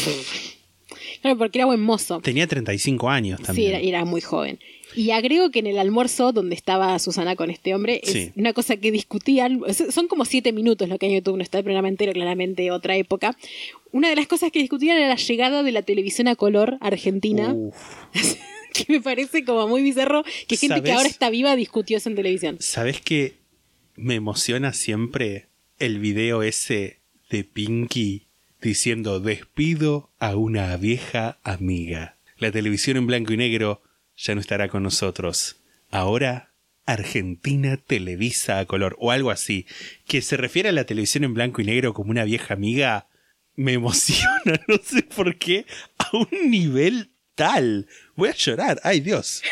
Claro, 1.22 1.38
porque 1.38 1.60
era 1.60 1.66
buen 1.66 1.82
mozo. 1.82 2.22
Tenía 2.22 2.48
35 2.48 3.10
años 3.10 3.40
Sí, 3.42 3.46
también. 3.46 3.70
era, 3.72 3.80
era 3.80 4.06
muy 4.06 4.22
joven. 4.22 4.60
Y 4.96 5.12
agrego 5.12 5.52
que 5.52 5.60
en 5.60 5.68
el 5.68 5.78
almuerzo 5.78 6.32
donde 6.32 6.56
estaba 6.56 6.98
Susana 7.00 7.36
con 7.36 7.50
este 7.50 7.76
hombre, 7.76 8.02
es 8.04 8.12
Sí. 8.12 8.32
una 8.36 8.54
cosa 8.54 8.78
que 8.78 8.92
discutían, 8.92 9.62
son 9.92 10.08
como 10.08 10.26
siete 10.26 10.54
minutos 10.54 10.88
lo 10.90 10.98
que 10.98 11.08
en 11.08 11.14
YouTube, 11.14 11.38
no 11.38 11.44
está 11.44 11.58
el 11.58 11.64
programa 11.64 11.88
entero, 11.90 12.14
claramente 12.14 12.72
otra 12.72 12.96
época. 12.96 13.38
Una 13.92 14.10
de 14.10 14.16
las 14.16 14.28
cosas 14.28 14.52
que 14.52 14.60
discutían 14.60 14.98
era 14.98 15.08
la 15.08 15.16
llegada 15.16 15.64
de 15.64 15.72
la 15.72 15.82
televisión 15.82 16.28
a 16.28 16.36
color 16.36 16.78
argentina, 16.82 17.54
Uf. 17.54 17.76
que 18.74 18.86
me 18.90 19.02
parece 19.02 19.46
como 19.46 19.68
muy 19.68 19.82
bizarro 19.82 20.24
que 20.48 20.58
gente 20.58 20.82
que 20.84 20.92
ahora 20.92 21.08
está 21.08 21.30
viva 21.30 21.56
discutió 21.56 21.98
eso 21.98 22.10
en 22.10 22.16
televisión. 22.16 22.58
¿Sabés 22.60 23.02
que 23.02 23.36
me 23.96 24.16
emociona 24.16 24.74
siempre 24.74 25.48
el 25.80 26.00
video 26.00 26.44
ese 26.44 27.00
de 27.30 27.44
Pinky 27.44 28.28
diciendo 28.62 29.20
despido 29.20 30.10
a 30.20 30.36
una 30.36 30.76
vieja 30.78 31.40
amiga. 31.44 32.18
La 32.38 32.52
televisión 32.52 32.98
en 32.98 33.08
blanco 33.08 33.32
y 33.34 33.38
negro 33.38 33.82
ya 34.18 34.36
no 34.36 34.42
estará 34.42 34.70
con 34.70 34.84
nosotros. 34.84 35.58
Ahora 35.92 36.52
Argentina 36.86 37.78
televisa 37.78 38.60
a 38.60 38.66
color 38.66 38.96
o 39.00 39.12
algo 39.12 39.32
así. 39.32 39.66
Que 40.08 40.22
se 40.22 40.38
refiere 40.38 40.70
a 40.70 40.74
la 40.74 40.86
televisión 40.86 41.24
en 41.24 41.34
blanco 41.34 41.62
y 41.62 41.66
negro 41.66 41.94
como 41.94 42.12
una 42.12 42.24
vieja 42.24 42.54
amiga 42.54 43.08
me 43.56 43.74
emociona, 43.74 44.60
no 44.68 44.78
sé 44.84 45.04
por 45.04 45.38
qué, 45.38 45.66
a 45.98 46.10
un 46.16 46.50
nivel 46.50 47.12
tal. 47.36 47.88
Voy 48.16 48.30
a 48.30 48.36
llorar, 48.36 48.80
ay 48.84 49.00
Dios. 49.00 49.42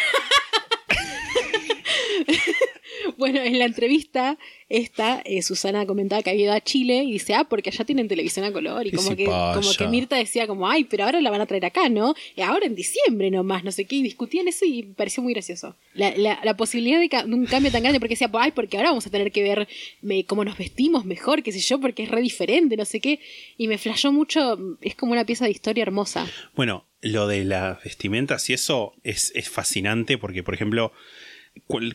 Bueno, 3.18 3.42
en 3.42 3.60
la 3.60 3.66
entrevista 3.66 4.38
esta, 4.70 5.22
eh, 5.26 5.42
Susana 5.44 5.86
comentaba 5.86 6.24
que 6.24 6.32
había 6.32 6.46
ido 6.46 6.54
a 6.54 6.62
Chile 6.62 7.04
y 7.04 7.12
dice, 7.14 7.36
ah, 7.36 7.44
porque 7.44 7.70
allá 7.70 7.86
tienen 7.86 8.08
televisión 8.08 8.44
a 8.46 8.52
color. 8.52 8.88
Y 8.88 8.92
¿Qué 8.92 8.98
como 8.98 9.16
que, 9.16 9.26
como 9.26 9.74
que 9.78 9.88
Mirta 9.88 10.16
decía 10.16 10.48
como, 10.48 10.68
ay, 10.68 10.86
pero 10.86 11.04
ahora 11.06 11.22
la 11.22 11.30
van 11.30 11.42
a 11.42 11.46
traer 11.46 11.66
acá, 11.66 11.90
¿no? 11.90 12.16
Y 12.36 12.42
ahora 12.42 12.66
en 12.66 12.74
diciembre 12.76 13.30
nomás, 13.30 13.64
no 13.64 13.72
sé 13.72 13.86
qué, 13.86 13.98
y 13.98 14.04
discutían 14.04 14.48
eso 14.48 14.66
y 14.66 14.84
me 14.84 14.94
pareció 14.96 15.22
muy 15.22 15.34
gracioso. 15.34 15.76
La, 15.94 16.16
la, 16.18 16.40
la 16.44 16.58
posibilidad 16.58 17.00
de, 17.00 17.34
un 17.34 17.46
cambio 17.46 17.72
tan 17.72 17.84
grande, 17.84 18.00
porque 18.00 18.14
decía, 18.16 18.32
ay, 18.34 18.52
porque 18.52 18.78
ahora 18.78 18.90
vamos 18.90 19.06
a 19.06 19.12
tener 19.12 19.32
que 19.32 19.44
ver 19.44 19.68
me- 20.02 20.26
cómo 20.26 20.44
nos 20.44 20.58
vestimos 20.58 21.06
mejor, 21.06 21.44
qué 21.44 21.52
sé 21.52 21.60
yo, 21.60 21.80
porque 21.80 22.04
es 22.04 22.10
re 22.10 22.22
diferente, 22.22 22.76
no 22.76 22.86
sé 22.86 23.00
qué. 23.00 23.20
Y 23.58 23.68
me 23.68 23.78
flashó 23.78 24.12
mucho, 24.12 24.58
es 24.82 24.96
como 24.96 25.12
una 25.12 25.26
pieza 25.26 25.46
de 25.46 25.52
historia 25.52 25.84
hermosa. 25.84 26.28
Bueno, 26.56 26.86
lo 27.02 27.28
de 27.28 27.44
las 27.44 27.84
vestimentas 27.84 28.50
y 28.50 28.54
eso 28.54 28.94
es, 29.04 29.32
es 29.36 29.50
fascinante 29.50 30.18
porque, 30.18 30.42
por 30.42 30.54
ejemplo, 30.54 30.94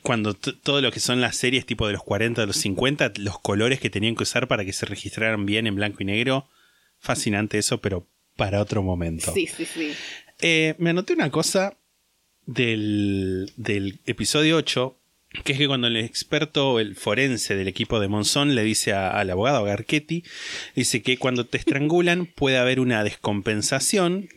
cuando 0.03 0.35
todo 0.35 0.81
lo 0.81 0.91
que 0.91 1.01
son 1.01 1.21
las 1.21 1.37
series 1.37 1.67
tipo 1.67 1.87
de 1.87 1.93
los 1.93 2.03
40, 2.03 2.41
de 2.43 2.47
los 2.47 2.57
50, 2.57 3.13
los 3.19 3.39
colores 3.41 3.81
que 3.81 3.91
tenían 3.91 4.15
que 4.17 4.23
usar 4.23 4.49
para 4.49 4.65
que 4.65 4.73
se 4.73 4.87
registraran 4.87 5.47
bien 5.47 5.67
en 5.67 5.75
blanco 5.77 5.99
y 6.01 6.07
negro, 6.07 6.49
fascinante 6.99 7.59
eso, 7.59 7.79
pero 7.81 8.07
para 8.37 8.61
otro 8.61 8.83
momento. 8.83 9.33
Sí, 9.35 9.47
sí, 9.47 9.65
sí. 9.67 9.93
Eh, 10.41 10.75
me 10.79 10.91
anoté 10.91 11.13
una 11.13 11.31
cosa 11.31 11.77
del, 12.47 13.53
del 13.57 14.01
episodio 14.07 14.57
8, 14.57 14.97
que 15.45 15.53
es 15.53 15.59
que 15.59 15.67
cuando 15.67 15.87
el 15.89 15.97
experto, 15.97 16.81
el 16.81 16.97
forense 16.97 17.55
del 17.55 17.69
equipo 17.69 18.01
de 18.01 18.09
Monzón 18.09 18.55
le 18.55 18.63
dice 18.63 18.93
a- 18.93 19.11
al 19.11 19.29
abogado 19.31 19.65
Garchetti, 19.65 20.25
dice 20.75 21.03
que 21.03 21.19
cuando 21.19 21.45
te 21.45 21.59
estrangulan 21.59 22.27
puede 22.27 22.57
haber 22.59 22.81
una 22.81 23.05
descompensación. 23.05 24.29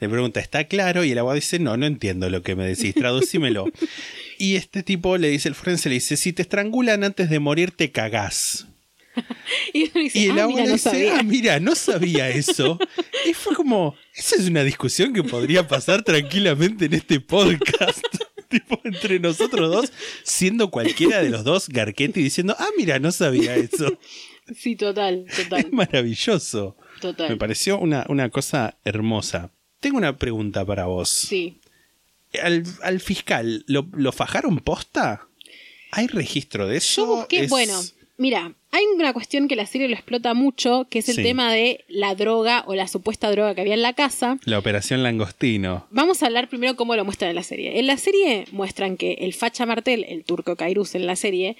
Le 0.00 0.08
pregunta, 0.08 0.40
¿está 0.40 0.64
claro? 0.64 1.04
Y 1.04 1.12
el 1.12 1.18
abogado 1.18 1.36
dice, 1.36 1.58
no, 1.58 1.76
no 1.76 1.86
entiendo 1.86 2.30
lo 2.30 2.42
que 2.42 2.56
me 2.56 2.66
decís, 2.66 2.94
traducímelo. 2.94 3.66
y 4.38 4.56
este 4.56 4.82
tipo 4.82 5.18
le 5.18 5.28
dice, 5.28 5.48
el 5.48 5.54
forense 5.54 5.88
le 5.90 5.96
dice, 5.96 6.16
si 6.16 6.32
te 6.32 6.42
estrangulan 6.42 7.04
antes 7.04 7.28
de 7.28 7.38
morir 7.38 7.70
te 7.70 7.92
cagás. 7.92 8.66
Y, 9.74 9.90
uno 9.90 10.00
dice, 10.00 10.18
Y 10.18 10.24
el 10.26 10.38
ah, 10.38 10.42
abogado 10.44 10.48
mira, 10.48 10.66
no 10.66 10.72
dice, 10.72 10.90
sabía. 10.90 11.18
ah, 11.18 11.22
mira, 11.22 11.60
no 11.60 11.74
sabía 11.74 12.28
eso. 12.30 12.78
y 13.28 13.34
fue 13.34 13.54
como, 13.54 13.94
esa 14.14 14.36
es 14.36 14.48
una 14.48 14.62
discusión 14.64 15.12
que 15.12 15.22
podría 15.22 15.66
pasar 15.68 16.02
tranquilamente 16.02 16.86
en 16.86 16.94
este 16.94 17.20
podcast. 17.20 18.02
tipo, 18.48 18.80
entre 18.84 19.20
nosotros 19.20 19.70
dos, 19.70 19.92
siendo 20.22 20.70
cualquiera 20.70 21.22
de 21.22 21.28
los 21.28 21.44
dos 21.44 21.68
Garquetti 21.68 22.22
diciendo, 22.22 22.56
ah, 22.58 22.68
mira, 22.78 22.98
no 22.98 23.12
sabía 23.12 23.56
eso. 23.56 23.98
Sí, 24.56 24.76
total, 24.76 25.26
total, 25.36 25.60
Es 25.60 25.72
maravilloso. 25.72 26.76
total. 27.00 27.30
Me 27.30 27.36
pareció 27.36 27.78
una, 27.78 28.06
una 28.08 28.30
cosa 28.30 28.78
hermosa. 28.84 29.50
Tengo 29.80 29.96
una 29.98 30.16
pregunta 30.16 30.64
para 30.64 30.86
vos. 30.86 31.08
Sí. 31.10 31.58
¿Al, 32.42 32.64
al 32.82 33.00
fiscal 33.00 33.64
¿lo, 33.66 33.88
lo 33.92 34.12
fajaron 34.12 34.58
posta? 34.58 35.26
¿Hay 35.90 36.06
registro 36.06 36.68
de 36.68 36.76
eso? 36.76 37.02
Yo 37.06 37.16
busqué, 37.16 37.40
Es- 37.44 37.50
bueno, 37.50 37.80
mira, 38.18 38.52
hay 38.70 38.84
una 38.94 39.12
cuestión 39.12 39.48
que 39.48 39.56
la 39.56 39.66
serie 39.66 39.88
lo 39.88 39.94
explota 39.94 40.32
mucho, 40.34 40.86
que 40.88 41.00
es 41.00 41.08
el 41.08 41.16
Sí. 41.16 41.22
tema 41.24 41.52
de 41.52 41.84
la 41.88 42.14
droga 42.14 42.62
o 42.68 42.76
la 42.76 42.86
supuesta 42.86 43.28
droga 43.32 43.54
que 43.56 43.62
había 43.62 43.74
en 43.74 43.82
la 43.82 43.94
casa. 43.94 44.38
La 44.44 44.58
operación 44.60 45.02
Langostino. 45.02 45.86
Vamos 45.90 46.22
a 46.22 46.26
hablar 46.26 46.48
primero 46.48 46.76
cómo 46.76 46.94
lo 46.94 47.04
muestran 47.04 47.30
en 47.30 47.36
la 47.36 47.42
serie. 47.42 47.80
En 47.80 47.88
la 47.88 47.96
serie 47.96 48.44
muestran 48.52 48.96
que 48.96 49.14
el 49.14 49.34
facha 49.34 49.66
Martel, 49.66 50.04
el 50.08 50.22
turco 50.24 50.54
Kairus 50.54 50.94
en 50.94 51.06
la 51.06 51.16
serie, 51.16 51.56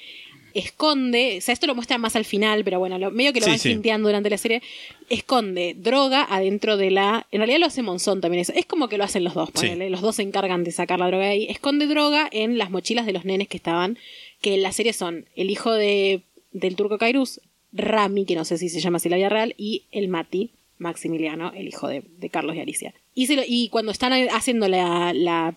esconde, 0.54 1.36
o 1.38 1.40
sea, 1.40 1.52
esto 1.52 1.66
lo 1.66 1.74
muestran 1.74 2.00
más 2.00 2.16
al 2.16 2.24
final, 2.24 2.64
pero 2.64 2.78
bueno, 2.78 2.98
lo, 2.98 3.10
medio 3.10 3.32
que 3.32 3.40
lo 3.40 3.44
Sí, 3.46 3.50
van 3.50 3.58
sí. 3.58 3.70
hinteando 3.70 4.08
durante 4.08 4.30
la 4.30 4.38
serie, 4.38 4.62
esconde 5.08 5.74
droga 5.76 6.26
adentro 6.28 6.76
de 6.76 6.90
la... 6.90 7.26
En 7.30 7.38
realidad 7.38 7.58
lo 7.60 7.66
hace 7.66 7.82
Monzón 7.82 8.20
también 8.20 8.42
eso. 8.42 8.52
Es 8.54 8.66
como 8.66 8.88
que 8.88 8.98
lo 8.98 9.04
hacen 9.04 9.24
los 9.24 9.34
dos, 9.34 9.48
Sí. 9.54 9.66
ponele, 9.66 9.90
los 9.90 10.00
dos 10.00 10.16
se 10.16 10.22
encargan 10.22 10.64
de 10.64 10.72
sacar 10.72 10.98
la 10.98 11.06
droga 11.08 11.28
ahí. 11.28 11.46
Esconde 11.48 11.86
droga 11.86 12.28
en 12.32 12.58
las 12.58 12.70
mochilas 12.70 13.06
de 13.06 13.12
los 13.12 13.24
nenes 13.24 13.48
que 13.48 13.56
estaban, 13.56 13.98
que 14.40 14.54
en 14.54 14.62
la 14.62 14.72
serie 14.72 14.92
son 14.92 15.26
el 15.36 15.50
hijo 15.50 15.72
de, 15.72 16.22
del 16.52 16.76
turco 16.76 16.98
Kairus, 16.98 17.40
Rami, 17.72 18.24
que 18.24 18.34
no 18.34 18.44
sé 18.44 18.58
si 18.58 18.68
se 18.68 18.80
llama 18.80 18.96
así 18.96 19.08
la 19.08 19.16
vida 19.16 19.28
real, 19.28 19.54
y 19.56 19.84
el 19.92 20.08
Mati, 20.08 20.50
Maximiliano, 20.78 21.52
el 21.54 21.68
hijo 21.68 21.86
de, 21.88 22.02
de 22.18 22.30
Carlos 22.30 22.56
y 22.56 22.60
Alicia. 22.60 22.94
Y, 23.14 23.26
se 23.26 23.36
lo- 23.36 23.42
y 23.46 23.68
cuando 23.68 23.92
están 23.92 24.12
haciendo 24.30 24.66
la, 24.68 25.12
la 25.12 25.54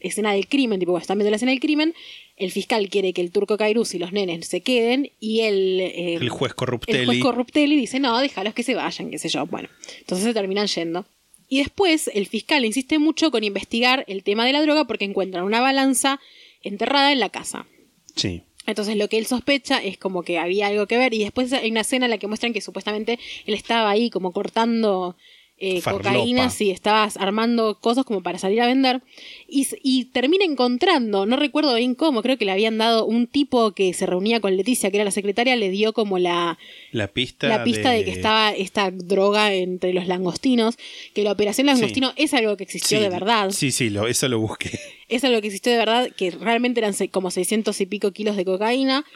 escena 0.00 0.32
del 0.32 0.48
crimen, 0.48 0.78
tipo 0.78 0.92
cuando 0.92 1.02
están 1.02 1.18
viendo 1.18 1.30
la 1.30 1.36
escena 1.36 1.50
del 1.52 1.60
crimen, 1.60 1.94
el 2.36 2.50
fiscal 2.50 2.88
quiere 2.88 3.12
que 3.12 3.20
el 3.20 3.30
turco 3.30 3.56
Kairus 3.56 3.94
y 3.94 3.98
los 3.98 4.12
nenes 4.12 4.46
se 4.46 4.60
queden 4.60 5.10
y 5.18 5.40
el, 5.40 5.80
eh, 5.80 6.14
El 6.14 6.28
juez 6.28 6.54
Corruptelli. 6.54 6.98
el 7.00 7.06
juez 7.06 7.20
Corruptelli 7.20 7.76
dice, 7.76 7.98
no, 8.00 8.18
déjalos 8.18 8.54
que 8.54 8.62
se 8.62 8.74
vayan, 8.74 9.10
qué 9.10 9.18
sé 9.18 9.28
yo. 9.28 9.46
Bueno, 9.46 9.68
entonces 9.98 10.26
se 10.26 10.34
terminan 10.34 10.66
yendo. 10.66 11.06
Y 11.48 11.58
después 11.58 12.10
el 12.12 12.26
fiscal 12.26 12.64
insiste 12.64 12.98
mucho 12.98 13.30
con 13.30 13.42
investigar 13.42 14.04
el 14.06 14.22
tema 14.22 14.44
de 14.44 14.52
la 14.52 14.62
droga 14.62 14.84
porque 14.84 15.06
encuentran 15.06 15.44
una 15.44 15.60
balanza 15.60 16.20
enterrada 16.62 17.12
en 17.12 17.20
la 17.20 17.30
casa. 17.30 17.66
Sí. 18.14 18.42
Entonces 18.66 18.96
lo 18.96 19.08
que 19.08 19.16
él 19.16 19.24
sospecha 19.24 19.82
es 19.82 19.96
como 19.96 20.22
que 20.22 20.38
había 20.38 20.66
algo 20.66 20.86
que 20.86 20.98
ver 20.98 21.14
y 21.14 21.20
después 21.20 21.50
hay 21.54 21.70
una 21.70 21.80
escena 21.80 22.04
en 22.04 22.10
la 22.10 22.18
que 22.18 22.26
muestran 22.26 22.52
que 22.52 22.60
supuestamente 22.60 23.18
él 23.46 23.54
estaba 23.54 23.88
ahí 23.88 24.10
como 24.10 24.32
cortando 24.32 25.16
eh, 25.60 25.82
cocaína, 25.82 26.50
sí, 26.50 26.70
estaba 26.70 27.04
armando 27.16 27.78
cosas 27.80 28.04
como 28.04 28.22
para 28.22 28.38
salir 28.38 28.60
a 28.60 28.66
vender 28.66 29.02
y, 29.48 30.04
termina 30.06 30.44
encontrando, 30.44 31.26
no 31.26 31.36
recuerdo 31.36 31.74
bien 31.74 31.94
cómo, 31.94 32.22
creo 32.22 32.38
que 32.38 32.44
le 32.44 32.52
habían 32.52 32.78
dado 32.78 33.04
un 33.04 33.26
tipo 33.26 33.72
que 33.72 33.92
se 33.92 34.06
reunía 34.06 34.40
con 34.40 34.56
Leticia, 34.56 34.90
que 34.90 34.98
era 34.98 35.04
la 35.04 35.10
secretaria, 35.10 35.56
le 35.56 35.70
dio 35.70 35.92
como 35.92 36.18
la, 36.18 36.58
La 36.92 37.08
pista. 37.08 37.48
la 37.48 37.64
pista 37.64 37.90
de... 37.90 38.04
que 38.04 38.12
estaba 38.12 38.52
esta 38.52 38.90
droga 38.90 39.52
entre 39.52 39.92
los 39.92 40.06
langostinos, 40.06 40.76
que 41.14 41.24
la 41.24 41.32
operación 41.32 41.66
langostino 41.66 42.12
es 42.16 42.34
algo 42.34 42.56
que 42.56 42.64
existió 42.64 42.98
Sí, 42.98 43.04
de 43.04 43.10
verdad. 43.10 43.50
Sí, 43.50 43.70
sí, 43.70 43.90
lo, 43.90 44.06
eso 44.06 44.28
lo 44.28 44.38
busqué. 44.38 44.78
Es 45.08 45.24
algo 45.24 45.40
que 45.40 45.46
existió 45.46 45.72
de 45.72 45.78
verdad, 45.78 46.10
que 46.14 46.30
realmente 46.30 46.80
eran 46.80 46.94
como 47.10 47.30
600 47.30 47.80
y 47.80 47.86
pico 47.86 48.12
kilos 48.12 48.36
de 48.36 48.44
cocaína 48.44 49.06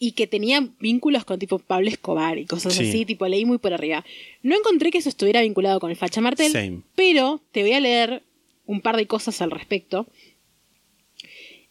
y 0.00 0.12
que 0.12 0.26
tenían 0.26 0.76
vínculos 0.78 1.24
con 1.24 1.38
tipo 1.38 1.58
Pablo 1.58 1.88
Escobar 1.88 2.38
y 2.38 2.46
cosas 2.46 2.74
Sí. 2.74 2.88
así, 2.88 3.04
tipo 3.04 3.26
leí 3.26 3.44
muy 3.44 3.58
por 3.58 3.72
arriba. 3.72 4.04
No 4.42 4.56
encontré 4.56 4.90
que 4.90 4.98
eso 4.98 5.08
estuviera 5.08 5.40
vinculado 5.42 5.80
con 5.80 5.90
el 5.90 5.96
Facha 5.96 6.20
Martel, 6.20 6.52
Same. 6.52 6.82
pero 6.94 7.40
te 7.52 7.62
voy 7.62 7.72
a 7.72 7.80
leer 7.80 8.22
un 8.66 8.80
par 8.80 8.96
de 8.96 9.06
cosas 9.06 9.40
al 9.42 9.50
respecto. 9.50 10.06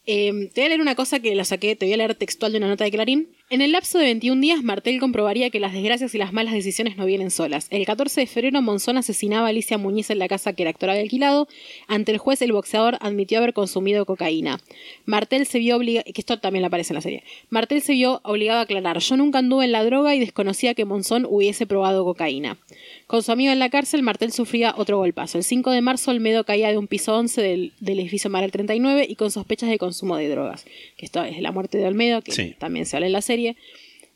Eh, 0.06 0.50
te 0.54 0.60
voy 0.60 0.64
a 0.66 0.68
leer 0.68 0.80
una 0.80 0.94
cosa 0.94 1.20
que 1.20 1.34
la 1.34 1.44
saqué, 1.44 1.76
te 1.76 1.86
voy 1.86 1.92
a 1.92 1.98
leer 1.98 2.14
textual 2.14 2.52
de 2.52 2.58
una 2.58 2.68
nota 2.68 2.84
de 2.84 2.90
Clarín. 2.90 3.28
En 3.50 3.62
el 3.62 3.72
lapso 3.72 3.96
de 3.96 4.04
21 4.04 4.42
días, 4.42 4.62
Martel 4.62 5.00
comprobaría 5.00 5.48
que 5.48 5.58
las 5.58 5.72
desgracias 5.72 6.14
y 6.14 6.18
las 6.18 6.34
malas 6.34 6.52
decisiones 6.52 6.98
no 6.98 7.06
vienen 7.06 7.30
solas. 7.30 7.66
El 7.70 7.86
14 7.86 8.20
de 8.20 8.26
febrero, 8.26 8.60
Monzón 8.60 8.98
asesinaba 8.98 9.46
a 9.46 9.48
Alicia 9.48 9.78
Muñiz 9.78 10.10
en 10.10 10.18
la 10.18 10.28
casa 10.28 10.52
que 10.52 10.64
el 10.64 10.68
actor 10.68 10.90
había 10.90 11.00
alquilado. 11.00 11.48
Ante 11.86 12.12
el 12.12 12.18
juez, 12.18 12.42
el 12.42 12.52
boxeador 12.52 12.98
admitió 13.00 13.38
haber 13.38 13.54
consumido 13.54 14.04
cocaína. 14.04 14.60
Martel 15.06 15.46
se 15.46 15.60
vio 15.60 15.76
obligado, 15.76 16.04
que 16.12 16.20
esto 16.20 16.38
también 16.40 16.66
aparece 16.66 16.92
en 16.92 16.96
la 16.96 17.00
serie. 17.00 17.22
Martel 17.48 17.80
se 17.80 17.94
vio 17.94 18.20
obligado 18.22 18.58
a 18.58 18.62
aclarar, 18.64 18.98
yo 18.98 19.16
nunca 19.16 19.38
anduve 19.38 19.64
en 19.64 19.72
la 19.72 19.82
droga 19.82 20.14
y 20.14 20.20
desconocía 20.20 20.74
que 20.74 20.84
Monzón 20.84 21.24
hubiese 21.26 21.66
probado 21.66 22.04
cocaína. 22.04 22.58
Con 23.06 23.22
su 23.22 23.32
amigo 23.32 23.50
en 23.50 23.60
la 23.60 23.70
cárcel, 23.70 24.02
Martel 24.02 24.30
sufría 24.30 24.74
otro 24.76 24.98
golpazo. 24.98 25.38
El 25.38 25.44
5 25.44 25.70
de 25.70 25.80
marzo, 25.80 26.10
Olmedo 26.10 26.44
caía 26.44 26.68
de 26.70 26.76
un 26.76 26.86
piso 26.86 27.16
11 27.16 27.40
del, 27.40 27.72
del 27.80 27.98
edificio 28.00 28.28
Maral 28.28 28.52
39 28.52 29.06
y 29.08 29.14
con 29.14 29.30
sospechas 29.30 29.70
de 29.70 29.78
consumo 29.78 30.18
de 30.18 30.28
drogas. 30.28 30.66
Que 30.98 31.06
esto 31.06 31.24
es 31.24 31.40
la 31.40 31.50
muerte 31.50 31.78
de 31.78 31.86
Olmedo, 31.86 32.20
que 32.20 32.32
Sí. 32.32 32.54
también 32.58 32.84
se 32.84 32.94
habla 32.98 33.06
en 33.06 33.14
la 33.14 33.22
serie. 33.22 33.37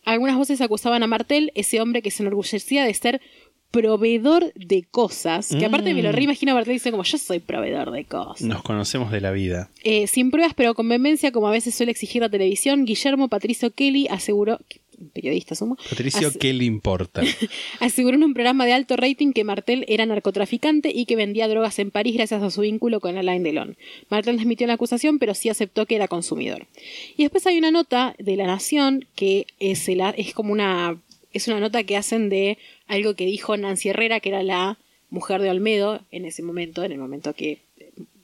Algunas 0.05 0.37
voces 0.37 0.61
acusaban 0.61 1.03
a 1.03 1.07
Martel, 1.07 1.53
ese 1.55 1.81
hombre 1.81 2.03
que 2.03 2.11
se 2.11 2.23
enorgullecía 2.23 2.85
de 2.85 2.93
ser 2.95 3.21
proveedor 3.71 4.53
de 4.55 4.83
cosas. 4.83 5.49
Que 5.49 5.65
aparte 5.65 5.95
me 5.95 6.03
lo 6.03 6.11
Mm. 6.11 6.13
reimagino 6.15 6.53
a 6.53 6.55
Martel 6.57 6.75
dice 6.75 6.91
como 6.91 7.05
yo 7.05 7.17
soy 7.19 7.39
proveedor 7.39 7.91
de 7.91 8.05
cosas. 8.05 8.43
Nos 8.43 8.63
conocemos 8.63 9.11
de 9.11 9.21
la 9.23 9.31
vida. 9.31 9.71
Eh, 9.83 10.07
sin 10.07 10.31
pruebas, 10.31 10.53
pero 10.55 10.75
con 10.75 10.89
vehemencia, 10.89 11.33
como 11.33 11.49
a 11.49 11.53
veces 11.53 11.75
suele 11.75 11.93
exigir 11.93 12.21
la 12.21 12.29
televisión, 12.29 12.85
Guillermo 12.85 13.29
Patricio 13.29 13.71
Kelly 13.71 14.09
aseguró, 14.11 14.59
periodista 15.13 15.55
sumo, 15.55 15.77
Patricio, 15.91 16.31
¿qué 16.39 16.53
le 16.53 16.65
importa? 16.65 17.23
aseguró 17.81 18.17
en 18.17 18.25
un 18.25 18.35
programa 18.35 18.67
de 18.67 18.73
alto 18.73 18.97
rating 18.97 19.33
que 19.33 19.45
Martel 19.45 19.85
era 19.89 20.07
narcotraficante 20.07 20.91
y 20.95 21.07
que 21.07 21.17
vendía 21.17 21.49
drogas 21.49 21.79
en 21.79 21.91
París 21.91 22.15
gracias 22.17 22.43
a 22.43 22.51
su 22.51 22.61
vínculo 22.63 23.01
con 23.01 23.17
Alain 23.17 23.43
Delon. 23.43 23.77
Martel 24.11 24.37
desmitió 24.37 24.67
la 24.67 24.75
acusación, 24.75 25.19
pero 25.19 25.35
sí 25.35 25.49
aceptó 25.49 25.87
que 25.87 25.97
era 25.97 26.09
consumidor. 26.09 26.67
Y 27.17 27.23
después 27.23 27.47
hay 27.47 27.59
una 27.59 27.71
nota 27.71 28.15
de 28.19 28.37
La 28.37 28.47
Nación 28.47 29.07
que 29.15 29.47
es, 29.59 29.89
el- 29.89 30.03
es 30.17 30.35
como 30.35 30.53
una 30.53 31.01
es 31.33 31.49
una 31.49 31.61
nota 31.61 31.83
que 31.85 31.97
hacen 31.97 32.29
de 32.29 32.59
algo 32.87 33.15
que 33.15 33.25
dijo 33.25 33.57
Nancy 33.57 33.89
Herrera, 33.89 34.21
que 34.21 34.29
era 34.29 34.43
la 34.43 34.79
mujer 35.09 35.41
de 35.41 35.49
Olmedo 35.49 36.03
en 36.11 36.27
ese 36.27 36.43
momento, 36.43 36.85
en 36.85 36.93
el 36.93 36.99
momento 36.99 37.33
que 37.35 37.61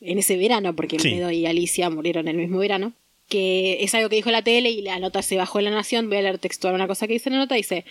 en 0.02 0.18
ese 0.18 0.36
verano, 0.36 0.76
porque 0.76 0.98
Sí. 0.98 1.08
Olmedo 1.08 1.30
y 1.30 1.46
Alicia 1.46 1.88
murieron 1.88 2.28
el 2.28 2.36
mismo 2.36 2.58
verano. 2.58 2.92
Que 3.28 3.82
es 3.82 3.94
algo 3.94 4.08
que 4.08 4.16
dijo 4.16 4.30
la 4.30 4.42
tele 4.42 4.70
y 4.70 4.82
la 4.82 4.98
nota 4.98 5.22
se 5.22 5.36
bajó 5.36 5.58
en 5.58 5.66
la 5.66 5.70
nación. 5.70 6.08
Voy 6.08 6.18
a 6.18 6.22
leer 6.22 6.38
textual 6.38 6.74
una 6.74 6.86
cosa 6.86 7.06
que 7.06 7.14
dice 7.14 7.30
la 7.30 7.36
nota. 7.36 7.54
Dice, 7.54 7.84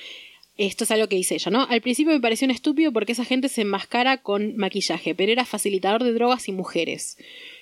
esto 0.58 0.84
es 0.84 0.92
algo 0.92 1.08
que 1.08 1.16
dice 1.16 1.36
ella, 1.36 1.52
¿no? 1.52 1.68
Al 1.70 1.82
principio 1.82 2.14
me 2.14 2.20
pareció 2.20 2.46
un 2.46 2.52
estúpido 2.52 2.92
porque 2.92 3.12
esa 3.12 3.26
gente 3.26 3.48
se 3.48 3.62
enmascara 3.62 4.18
con 4.18 4.58
maquillaje, 4.58 5.14
pero 5.14 5.32
era 5.32 5.46
facilitador 5.46 6.04
de 6.04 6.14
drogas 6.14 6.48
y 6.48 6.52
mujeres. 6.52 7.18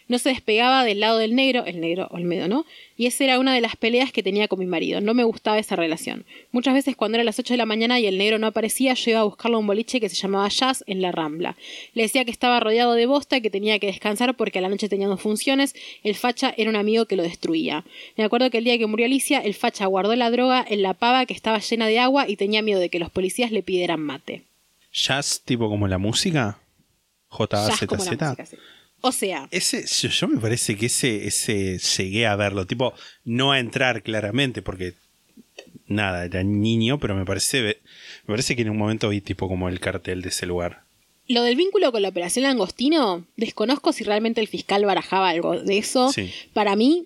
No 0.08 0.20
se 0.20 0.30
despegaba 0.30 0.84
del 0.86 1.00
lado 1.00 1.18
del 1.18 1.34
negro, 1.36 1.66
el 1.66 1.82
negro 1.82 2.08
Olmedo, 2.12 2.48
¿no? 2.48 2.66
Y 2.96 3.08
esa 3.08 3.24
era 3.24 3.40
una 3.40 3.54
de 3.56 3.62
las 3.62 3.76
peleas 3.76 4.12
que 4.12 4.22
tenía 4.22 4.48
con 4.48 4.60
mi 4.60 4.68
marido. 4.68 5.02
No 5.02 5.16
me 5.16 5.24
gustaba 5.24 5.58
esa 5.58 5.76
relación. 5.76 6.26
Muchas 6.52 6.76
veces 6.76 6.96
cuando 6.96 7.16
era 7.18 7.24
las 7.24 7.40
8 7.40 7.56
de 7.56 7.58
la 7.58 7.66
mañana 7.66 8.00
y 8.00 8.06
el 8.06 8.18
negro 8.18 8.38
no 8.38 8.48
aparecía, 8.48 8.94
yo 8.94 9.12
iba 9.12 9.20
a 9.22 9.24
buscarlo 9.24 9.58
a 9.58 9.60
un 9.60 9.68
boliche 9.68 10.00
que 10.00 10.08
se 10.08 10.16
llamaba 10.16 10.48
Jazz 10.50 10.84
en 10.86 11.02
la 11.02 11.12
Rambla. 11.12 11.58
Le 11.94 12.04
decía 12.04 12.24
que 12.24 12.32
estaba 12.32 12.60
rodeado 12.60 12.94
de 12.94 13.08
bosta 13.08 13.38
y 13.38 13.42
que 13.42 13.50
tenía 13.50 13.80
que 13.80 13.88
descansar 13.88 14.36
porque 14.36 14.60
a 14.60 14.62
la 14.62 14.70
noche 14.70 14.90
tenía 14.90 15.08
dos 15.08 15.22
funciones. 15.22 15.74
El 16.04 16.16
facha 16.16 16.54
era 16.56 16.70
un 16.70 16.76
amigo 16.76 17.06
que 17.06 17.16
lo 17.16 17.24
destruía. 17.24 17.84
Me 18.16 18.24
acuerdo 18.24 18.52
que 18.52 18.60
el 18.60 18.64
día 18.64 18.78
que 18.78 18.86
murió 18.86 19.08
Alicia, 19.08 19.40
el 19.40 19.56
facha 19.56 19.88
guardó 19.88 20.16
la 20.16 20.30
droga 20.30 20.64
en 20.68 20.84
la 20.84 20.94
pava 20.94 21.26
que 21.26 21.34
estaba 21.34 21.60
llena 21.60 21.88
de 21.88 21.98
agua 21.98 22.30
y 22.30 22.36
tenía 22.36 22.62
miedo 22.62 22.80
de 22.80 22.90
que 22.90 23.00
los 23.00 23.10
policías 23.10 23.52
le 23.52 23.64
pidieran 23.64 24.02
mate. 24.02 24.44
Jazz, 24.94 25.42
tipo 25.44 25.68
como 25.68 25.88
la 25.88 25.98
música. 25.98 26.60
Jazz 28.38 28.56
O 29.08 29.12
sea, 29.12 29.48
Ese, 29.52 29.86
yo, 29.86 30.10
yo 30.10 30.28
me 30.28 30.40
parece 30.40 30.76
que 30.76 30.88
ese, 30.88 31.28
ese 31.28 31.78
llegué 31.78 32.26
a 32.26 32.36
verlo. 32.36 32.66
Tipo, 32.66 32.94
no 33.24 33.52
a 33.52 33.60
entrar 33.60 34.02
claramente, 34.02 34.64
porque 34.64 34.96
nada, 35.86 36.26
era 36.26 36.42
niño, 36.44 37.00
pero 37.00 37.16
me 37.16 37.24
parece, 37.24 37.62
me 37.62 38.34
parece 38.34 38.56
que 38.56 38.64
en 38.64 38.72
un 38.72 38.78
momento 38.78 39.10
vi 39.10 39.22
tipo 39.22 39.48
como 39.48 39.70
el 39.70 39.80
cartel 39.80 40.24
de 40.24 40.30
ese 40.30 40.48
lugar. 40.48 40.84
Lo 41.28 41.44
del 41.44 41.56
vínculo 41.56 41.92
con 41.92 42.02
la 42.02 42.10
operación 42.10 42.44
Langostino, 42.44 43.26
desconozco 43.36 43.94
si 43.94 44.04
realmente 44.04 44.42
el 44.42 44.48
fiscal 44.48 44.86
barajaba 44.86 45.30
algo 45.30 45.60
de 45.60 45.78
eso. 45.78 46.12
Sí. 46.12 46.32
Para 46.54 46.76
mí, 46.76 47.06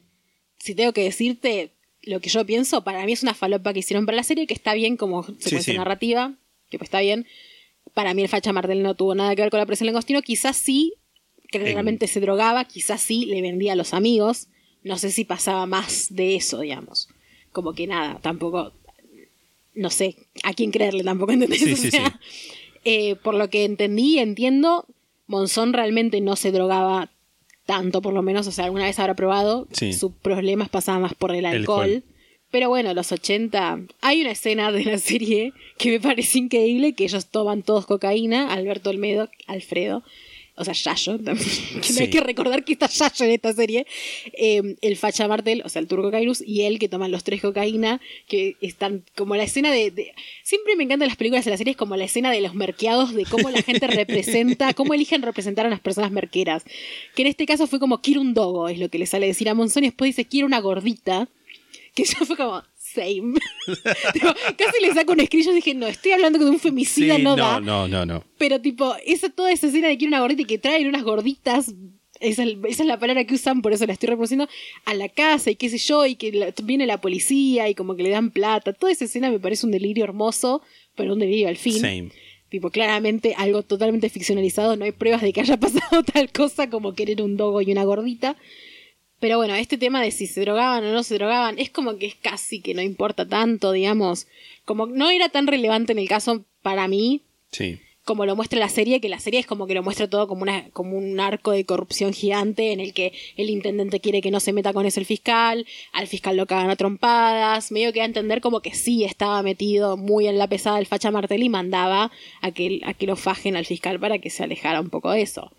si 0.57 0.75
tengo 0.75 0.93
que 0.93 1.03
decirte 1.03 1.71
lo 2.03 2.19
que 2.19 2.29
yo 2.29 2.45
pienso, 2.45 2.83
para 2.83 3.05
mí 3.05 3.11
es 3.11 3.23
una 3.23 3.33
falopa 3.33 3.73
que 3.73 3.79
hicieron 3.79 4.05
para 4.05 4.17
la 4.17 4.23
serie, 4.23 4.47
que 4.47 4.53
está 4.53 4.73
bien 4.73 4.97
como 4.97 5.23
secuencia 5.23 5.73
sí. 5.73 5.77
narrativa, 5.77 6.33
que 6.69 6.77
pues 6.77 6.87
está 6.87 7.01
bien. 7.01 7.27
Para 7.93 8.13
mí 8.13 8.21
el 8.21 8.29
Facha 8.29 8.53
Martel 8.53 8.83
no 8.83 8.93
tuvo 8.93 9.15
nada 9.15 9.35
que 9.35 9.41
ver 9.41 9.51
con 9.51 9.57
la 9.57 9.63
operación 9.63 9.87
Langostino, 9.87 10.21
quizás 10.21 10.55
sí, 10.55 10.93
que 11.51 11.57
En- 11.57 11.63
realmente 11.65 12.07
se 12.07 12.19
drogaba, 12.19 12.65
quizás 12.65 13.01
sí 13.01 13.25
le 13.25 13.41
vendía 13.41 13.73
a 13.73 13.75
los 13.75 13.93
amigos. 13.93 14.47
No 14.83 14.97
sé 14.97 15.11
si 15.11 15.25
pasaba 15.25 15.65
más 15.65 16.07
de 16.09 16.35
eso, 16.35 16.59
digamos. 16.61 17.09
Como 17.51 17.73
que 17.73 17.87
nada, 17.87 18.19
tampoco, 18.21 18.71
no 19.75 19.89
sé 19.89 20.15
a 20.43 20.53
quién 20.53 20.71
creerle 20.71 21.03
tampoco, 21.03 21.31
¿entendés? 21.31 21.59
Sí, 21.61 21.73
O 21.73 21.75
sí, 21.77 21.89
eh, 22.85 23.15
por 23.15 23.35
lo 23.35 23.49
que 23.49 23.65
entendí 23.65 24.15
y 24.15 24.19
entiendo, 24.19 24.85
Monzón 25.27 25.73
realmente 25.73 26.21
no 26.21 26.35
se 26.35 26.51
drogaba 26.51 27.09
tanto, 27.65 28.01
por 28.01 28.13
lo 28.13 28.21
menos, 28.23 28.47
o 28.47 28.51
sea, 28.51 28.65
alguna 28.65 28.85
vez 28.85 28.97
habrá 28.99 29.13
probado, 29.15 29.67
Sí. 29.73 29.93
sus 29.93 30.11
problemas 30.13 30.69
pasaban 30.69 31.01
más 31.03 31.13
por 31.13 31.35
el 31.35 31.45
alcohol. 31.45 32.03
Pero 32.51 32.67
bueno, 32.69 32.91
los 32.95 33.11
80, 33.11 33.79
hay 34.01 34.21
una 34.21 34.31
escena 34.31 34.71
de 34.71 34.83
la 34.85 34.97
serie 34.97 35.53
que 35.77 35.91
me 35.91 35.99
parece 35.99 36.39
increíble, 36.39 36.93
que 36.93 37.03
ellos 37.03 37.27
toman 37.27 37.61
todos 37.61 37.85
cocaína, 37.85 38.51
Alberto 38.51 38.89
Olmedo, 38.89 39.29
Alfredo, 39.45 40.03
o 40.59 40.63
sea, 40.65 40.73
Yayo, 40.73 41.17
también, 41.19 41.47
que 41.81 41.83
Sí. 41.87 41.93
no 41.93 41.99
hay 42.01 42.09
que 42.09 42.21
recordar 42.21 42.63
que 42.63 42.73
está 42.73 42.87
Yayo 42.87 43.25
en 43.25 43.31
esta 43.31 43.53
serie, 43.53 43.87
eh, 44.33 44.75
el 44.81 44.95
Facha 44.97 45.27
Martel, 45.27 45.61
o 45.65 45.69
sea, 45.69 45.79
el 45.81 45.87
turco 45.87 46.11
Kairus, 46.11 46.43
y 46.45 46.61
él 46.61 46.77
que 46.79 46.89
toman 46.89 47.11
los 47.11 47.23
tres 47.23 47.41
cocaína, 47.41 47.99
que 48.27 48.55
están 48.61 49.03
como 49.15 49.35
la 49.35 49.43
escena 49.43 49.71
de, 49.71 49.91
de- 49.91 50.13
Siempre 50.43 50.75
me 50.75 50.83
encantan 50.83 51.07
las 51.07 51.17
películas 51.17 51.45
de 51.45 51.51
las 51.51 51.57
series 51.59 51.77
como 51.77 51.95
la 51.95 52.03
escena 52.05 52.31
de 52.31 52.41
los 52.41 52.53
merqueados, 52.55 53.13
de 53.13 53.23
cómo 53.25 53.49
la 53.49 53.61
gente 53.61 53.87
representa, 53.87 54.73
cómo 54.75 54.93
eligen 54.93 55.21
representar 55.21 55.65
a 55.65 55.69
las 55.69 55.79
personas 55.79 56.11
merqueras. 56.11 56.63
Que 57.15 57.21
en 57.23 57.27
este 57.29 57.45
caso 57.45 57.65
fue 57.67 57.79
como, 57.79 58.01
quiero 58.01 58.21
un 58.21 58.33
dogo, 58.33 58.69
es 58.69 58.77
lo 58.79 58.89
que 58.89 58.99
le 58.99 59.05
sale 59.05 59.27
decir 59.27 59.47
a 59.49 59.53
Monzón, 59.53 59.83
y 59.83 59.87
después 59.87 60.09
dice, 60.09 60.27
quiero 60.27 60.47
una 60.47 60.59
gordita, 60.59 61.29
que 61.95 62.03
yo 62.03 62.25
fue 62.25 62.35
como, 62.37 62.63
same. 62.93 63.33
Tipo, 64.13 64.27
casi 64.57 64.81
le 64.81 64.93
saco 64.93 65.13
un 65.13 65.19
screenshot 65.25 65.53
y 65.53 65.57
dije, 65.57 65.73
no, 65.73 65.87
estoy 65.87 66.11
hablando 66.13 66.39
de 66.39 66.45
un 66.49 66.59
femicida, 66.59 67.15
Sí, 67.17 67.23
no, 67.23 67.35
no, 67.35 67.43
da. 67.43 67.59
no, 67.59 67.87
no, 67.87 68.05
no. 68.05 68.23
Pero 68.37 68.59
tipo, 68.61 68.93
esa, 69.05 69.29
toda 69.29 69.51
esa 69.51 69.67
escena 69.67 69.87
de 69.87 69.97
quiero 69.97 70.09
una 70.09 70.21
gordita 70.21 70.41
y 70.41 70.45
que 70.45 70.57
traen 70.57 70.87
unas 70.87 71.03
gorditas, 71.03 71.73
esa, 72.19 72.43
es- 72.43 72.57
esa 72.67 72.83
es 72.83 72.87
la 72.87 72.99
palabra 72.99 73.23
que 73.25 73.35
usan, 73.35 73.61
por 73.61 73.71
eso 73.73 73.85
la 73.85 73.93
estoy 73.93 74.07
reproduciendo, 74.09 74.47
a 74.85 74.93
la 74.93 75.09
casa 75.09 75.51
y 75.51 75.55
qué 75.55 75.69
sé 75.69 75.77
yo, 75.77 76.05
y 76.05 76.15
que 76.15 76.31
la- 76.31 76.53
viene 76.63 76.85
la 76.85 76.99
policía 77.01 77.69
y 77.69 77.75
como 77.75 77.95
que 77.95 78.03
le 78.03 78.09
dan 78.09 78.31
plata. 78.31 78.73
Toda 78.73 78.91
esa 78.91 79.05
escena 79.05 79.29
me 79.31 79.39
parece 79.39 79.65
un 79.65 79.71
delirio 79.71 80.03
hermoso, 80.03 80.61
pero 80.95 81.13
un 81.13 81.19
delirio 81.19 81.47
al 81.47 81.57
fin. 81.57 81.79
Same. 81.79 82.09
Tipo, 82.49 82.71
claramente 82.71 83.35
algo 83.37 83.61
totalmente 83.61 84.09
ficcionalizado, 84.09 84.75
no 84.75 84.83
hay 84.83 84.91
pruebas 84.91 85.21
de 85.21 85.31
que 85.31 85.41
haya 85.41 85.57
pasado 85.59 86.01
tal 86.03 86.31
cosa 86.31 86.69
como 86.69 86.93
querer 86.95 87.21
un 87.21 87.37
dogo 87.37 87.61
y 87.61 87.71
una 87.71 87.83
gordita. 87.83 88.35
Pero 89.19 89.37
bueno, 89.37 89.55
este 89.55 89.77
tema 89.77 90.01
de 90.01 90.11
si 90.11 90.27
se 90.27 90.41
drogaban 90.41 90.83
o 90.85 90.91
no 90.93 91.03
se 91.03 91.15
drogaban, 91.15 91.59
es 91.59 91.69
como 91.69 91.97
que 91.97 92.05
es 92.05 92.15
casi 92.15 92.61
que 92.61 92.73
no 92.73 92.81
importa 92.81 93.27
tanto, 93.27 93.71
digamos. 93.71 94.27
Como 94.65 94.85
no 94.85 95.09
era 95.09 95.29
tan 95.29 95.47
relevante 95.47 95.91
en 95.91 95.99
el 95.99 96.07
caso 96.07 96.45
para 96.61 96.87
mí, 96.87 97.21
Sí. 97.51 97.79
como 98.05 98.25
lo 98.25 98.35
muestra 98.35 98.59
la 98.59 98.69
serie, 98.69 99.01
que 99.01 99.09
la 99.09 99.19
serie 99.19 99.39
es 99.39 99.45
como 99.45 99.67
que 99.67 99.73
lo 99.75 99.83
muestra 99.83 100.09
todo 100.09 100.27
como, 100.27 100.41
una, 100.43 100.69
como 100.71 100.97
un 100.97 101.19
arco 101.19 101.51
de 101.51 101.65
corrupción 101.65 102.11
gigante 102.13 102.71
en 102.71 102.79
el 102.79 102.93
que 102.93 103.13
el 103.37 103.49
intendente 103.51 103.99
quiere 103.99 104.21
que 104.21 104.31
no 104.31 104.39
se 104.39 104.51
meta 104.53 104.73
con 104.73 104.85
eso 104.87 104.99
el 104.99 105.05
fiscal, 105.05 105.67
al 105.91 106.07
fiscal 106.07 106.35
lo 106.35 106.47
cagan 106.47 106.69
a 106.71 106.75
trompadas, 106.75 107.71
medio 107.71 107.93
que 107.93 108.01
a 108.01 108.05
entender 108.05 108.41
como 108.41 108.61
que 108.61 108.73
sí 108.73 109.03
estaba 109.03 109.43
metido 109.43 109.95
muy 109.97 110.27
en 110.27 110.37
la 110.37 110.47
pesada 110.47 110.79
el 110.79 110.85
facha 110.87 111.11
Martel 111.11 111.43
y 111.43 111.49
mandaba 111.49 112.11
a 112.41 112.51
que, 112.51 112.81
a 112.83 112.93
que 112.93 113.05
lo 113.05 113.15
fajen 113.15 113.55
al 113.55 113.65
fiscal 113.65 113.99
para 113.99 114.17
que 114.19 114.29
se 114.29 114.43
alejara 114.43 114.81
un 114.81 114.89
poco 114.89 115.11
de 115.11 115.21
eso. 115.21 115.51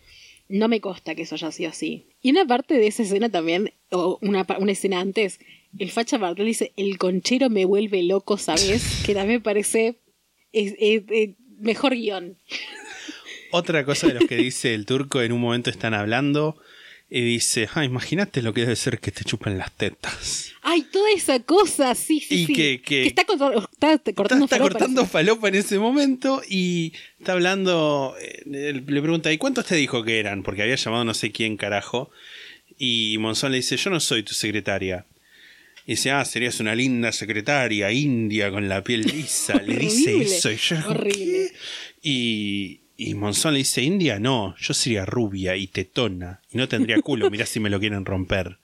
No 0.48 0.66
me 0.66 0.80
consta 0.80 1.14
que 1.14 1.22
eso 1.22 1.36
haya 1.36 1.52
sido 1.52 1.70
así. 1.70 2.06
Y 2.22 2.30
una 2.30 2.44
parte 2.46 2.74
de 2.74 2.86
esa 2.86 3.02
escena 3.02 3.28
también, 3.30 3.72
o 3.90 4.18
una, 4.22 4.46
una 4.58 4.72
escena 4.72 5.00
antes, 5.00 5.40
el 5.78 5.90
facha 5.90 6.18
Martel 6.18 6.46
dice, 6.46 6.72
el 6.76 6.98
conchero 6.98 7.48
me 7.50 7.64
vuelve 7.64 8.02
loco, 8.02 8.36
¿sabes? 8.38 9.02
Que 9.06 9.14
también 9.14 9.38
me 9.38 9.44
parece 9.44 10.00
es- 10.52 10.74
es- 10.78 11.04
es 11.10 11.30
mejor 11.58 11.94
guion. 11.94 12.36
Otra 13.52 13.84
cosa 13.84 14.06
de 14.08 14.14
los 14.14 14.24
que 14.28 14.36
dice 14.36 14.74
el 14.74 14.86
turco, 14.86 15.22
en 15.22 15.32
un 15.32 15.40
momento 15.40 15.70
están 15.70 15.94
hablando 15.94 16.56
y 17.12 17.22
dice, 17.22 17.68
ah, 17.74 17.84
imagínate 17.84 18.40
lo 18.40 18.54
que 18.54 18.60
debe 18.60 18.76
ser 18.76 19.00
que 19.00 19.10
te 19.10 19.24
chupen 19.24 19.58
las 19.58 19.72
tetas. 19.72 20.52
Ay, 20.62 20.82
toda 20.82 21.10
esa 21.10 21.40
cosa, 21.40 21.94
sí, 21.96 22.20
sí, 22.20 22.42
Y 22.42 22.46
sí. 22.46 22.52
que- 22.52 22.80
que- 22.82 23.06
está, 23.06 23.24
cortando- 23.24 23.68
está 23.72 23.98
cortando 24.14 24.44
está 24.44 24.56
falopa, 24.58 24.72
cortando 24.78 25.02
sí. 25.02 25.08
falopa 25.10 25.48
en 25.48 25.54
ese 25.56 25.78
momento 25.80 26.40
y 26.48 26.92
está 27.18 27.32
hablando, 27.32 28.14
eh, 28.20 28.42
le 28.86 29.00
pregunta, 29.02 29.32
¿y 29.32 29.38
cuántos 29.38 29.66
te 29.66 29.74
dijo 29.74 30.04
que 30.04 30.20
eran? 30.20 30.42
Porque 30.44 30.62
había 30.62 30.76
llamado 30.76 31.04
no 31.04 31.14
sé 31.14 31.32
quién 31.32 31.56
carajo. 31.56 32.10
Y 32.78 33.16
Monzón 33.18 33.50
le 33.52 33.58
dice, 33.58 33.76
yo 33.76 33.90
no 33.90 33.98
soy 34.00 34.22
tu 34.22 34.32
secretaria. 34.34 35.04
Y 35.86 35.92
dice, 35.92 36.12
ah, 36.12 36.24
serías 36.24 36.60
una 36.60 36.74
linda 36.76 37.10
secretaria, 37.10 37.90
india, 37.90 38.50
con 38.52 38.68
la 38.68 38.84
piel 38.84 39.00
lisa. 39.02 39.54
le 39.66 39.76
dice 39.76 40.16
eso. 40.22 40.50
Y 40.52 40.56
yo, 40.56 40.76
horrible. 40.88 41.50
¿qué? 41.50 42.08
Y, 42.08 42.80
y 43.00 43.14
Monzón 43.14 43.54
le 43.54 43.58
dice, 43.58 43.82
india, 43.82 44.18
no, 44.18 44.54
yo 44.58 44.74
sería 44.74 45.06
rubia 45.06 45.56
y 45.56 45.66
tetona. 45.66 46.42
Y 46.50 46.58
no 46.58 46.68
tendría 46.68 47.00
culo, 47.00 47.30
mirá 47.30 47.46
si 47.46 47.58
me 47.60 47.70
lo 47.70 47.80
quieren 47.80 48.04
romper. 48.04 48.58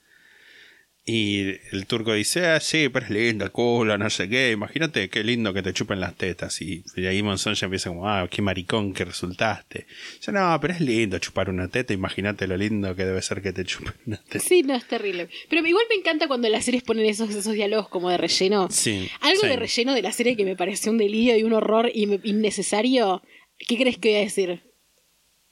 Y 1.08 1.50
el 1.70 1.86
turco 1.86 2.14
dice, 2.14 2.46
ah, 2.46 2.58
sí, 2.58 2.88
pero 2.88 3.06
es 3.06 3.12
lindo 3.12 3.44
el 3.44 3.52
culo, 3.52 3.96
no 3.96 4.10
sé 4.10 4.28
qué. 4.28 4.50
Imagínate 4.50 5.08
qué 5.08 5.22
lindo 5.22 5.54
que 5.54 5.62
te 5.62 5.72
chupen 5.72 6.00
las 6.00 6.16
tetas. 6.16 6.60
Y, 6.60 6.82
y 6.96 7.06
ahí 7.06 7.22
Monzón 7.22 7.54
ya 7.54 7.66
empieza 7.66 7.90
como, 7.90 8.08
ah, 8.08 8.26
qué 8.28 8.42
maricón 8.42 8.92
que 8.92 9.04
resultaste. 9.04 9.86
Dice, 10.18 10.32
no, 10.32 10.58
pero 10.60 10.74
es 10.74 10.80
lindo 10.80 11.16
chupar 11.20 11.48
una 11.48 11.68
teta. 11.68 11.94
Imagínate 11.94 12.48
lo 12.48 12.56
lindo 12.56 12.96
que 12.96 13.04
debe 13.04 13.22
ser 13.22 13.40
que 13.40 13.52
te 13.52 13.64
chupen 13.64 13.94
una 14.04 14.16
teta. 14.16 14.40
Sí, 14.40 14.64
no, 14.64 14.74
es 14.74 14.88
terrible. 14.88 15.28
Pero 15.48 15.64
igual 15.64 15.84
me 15.88 15.94
encanta 15.94 16.26
cuando 16.26 16.48
las 16.48 16.64
series 16.64 16.82
ponen 16.82 17.06
esos, 17.06 17.30
esos 17.30 17.54
diálogos 17.54 17.88
como 17.88 18.10
de 18.10 18.16
relleno. 18.16 18.66
Sí, 18.68 19.08
Algo 19.20 19.42
sí. 19.42 19.46
de 19.46 19.56
relleno 19.56 19.94
de 19.94 20.02
la 20.02 20.10
serie 20.10 20.36
que 20.36 20.44
me 20.44 20.56
pareció 20.56 20.90
un 20.90 20.98
delirio 20.98 21.36
y 21.38 21.44
un 21.44 21.52
horror 21.52 21.88
innecesario. 21.94 23.22
¿Qué 23.58 23.76
crees 23.76 23.98
que 23.98 24.10
voy 24.10 24.16
a 24.18 24.20
decir? 24.20 24.60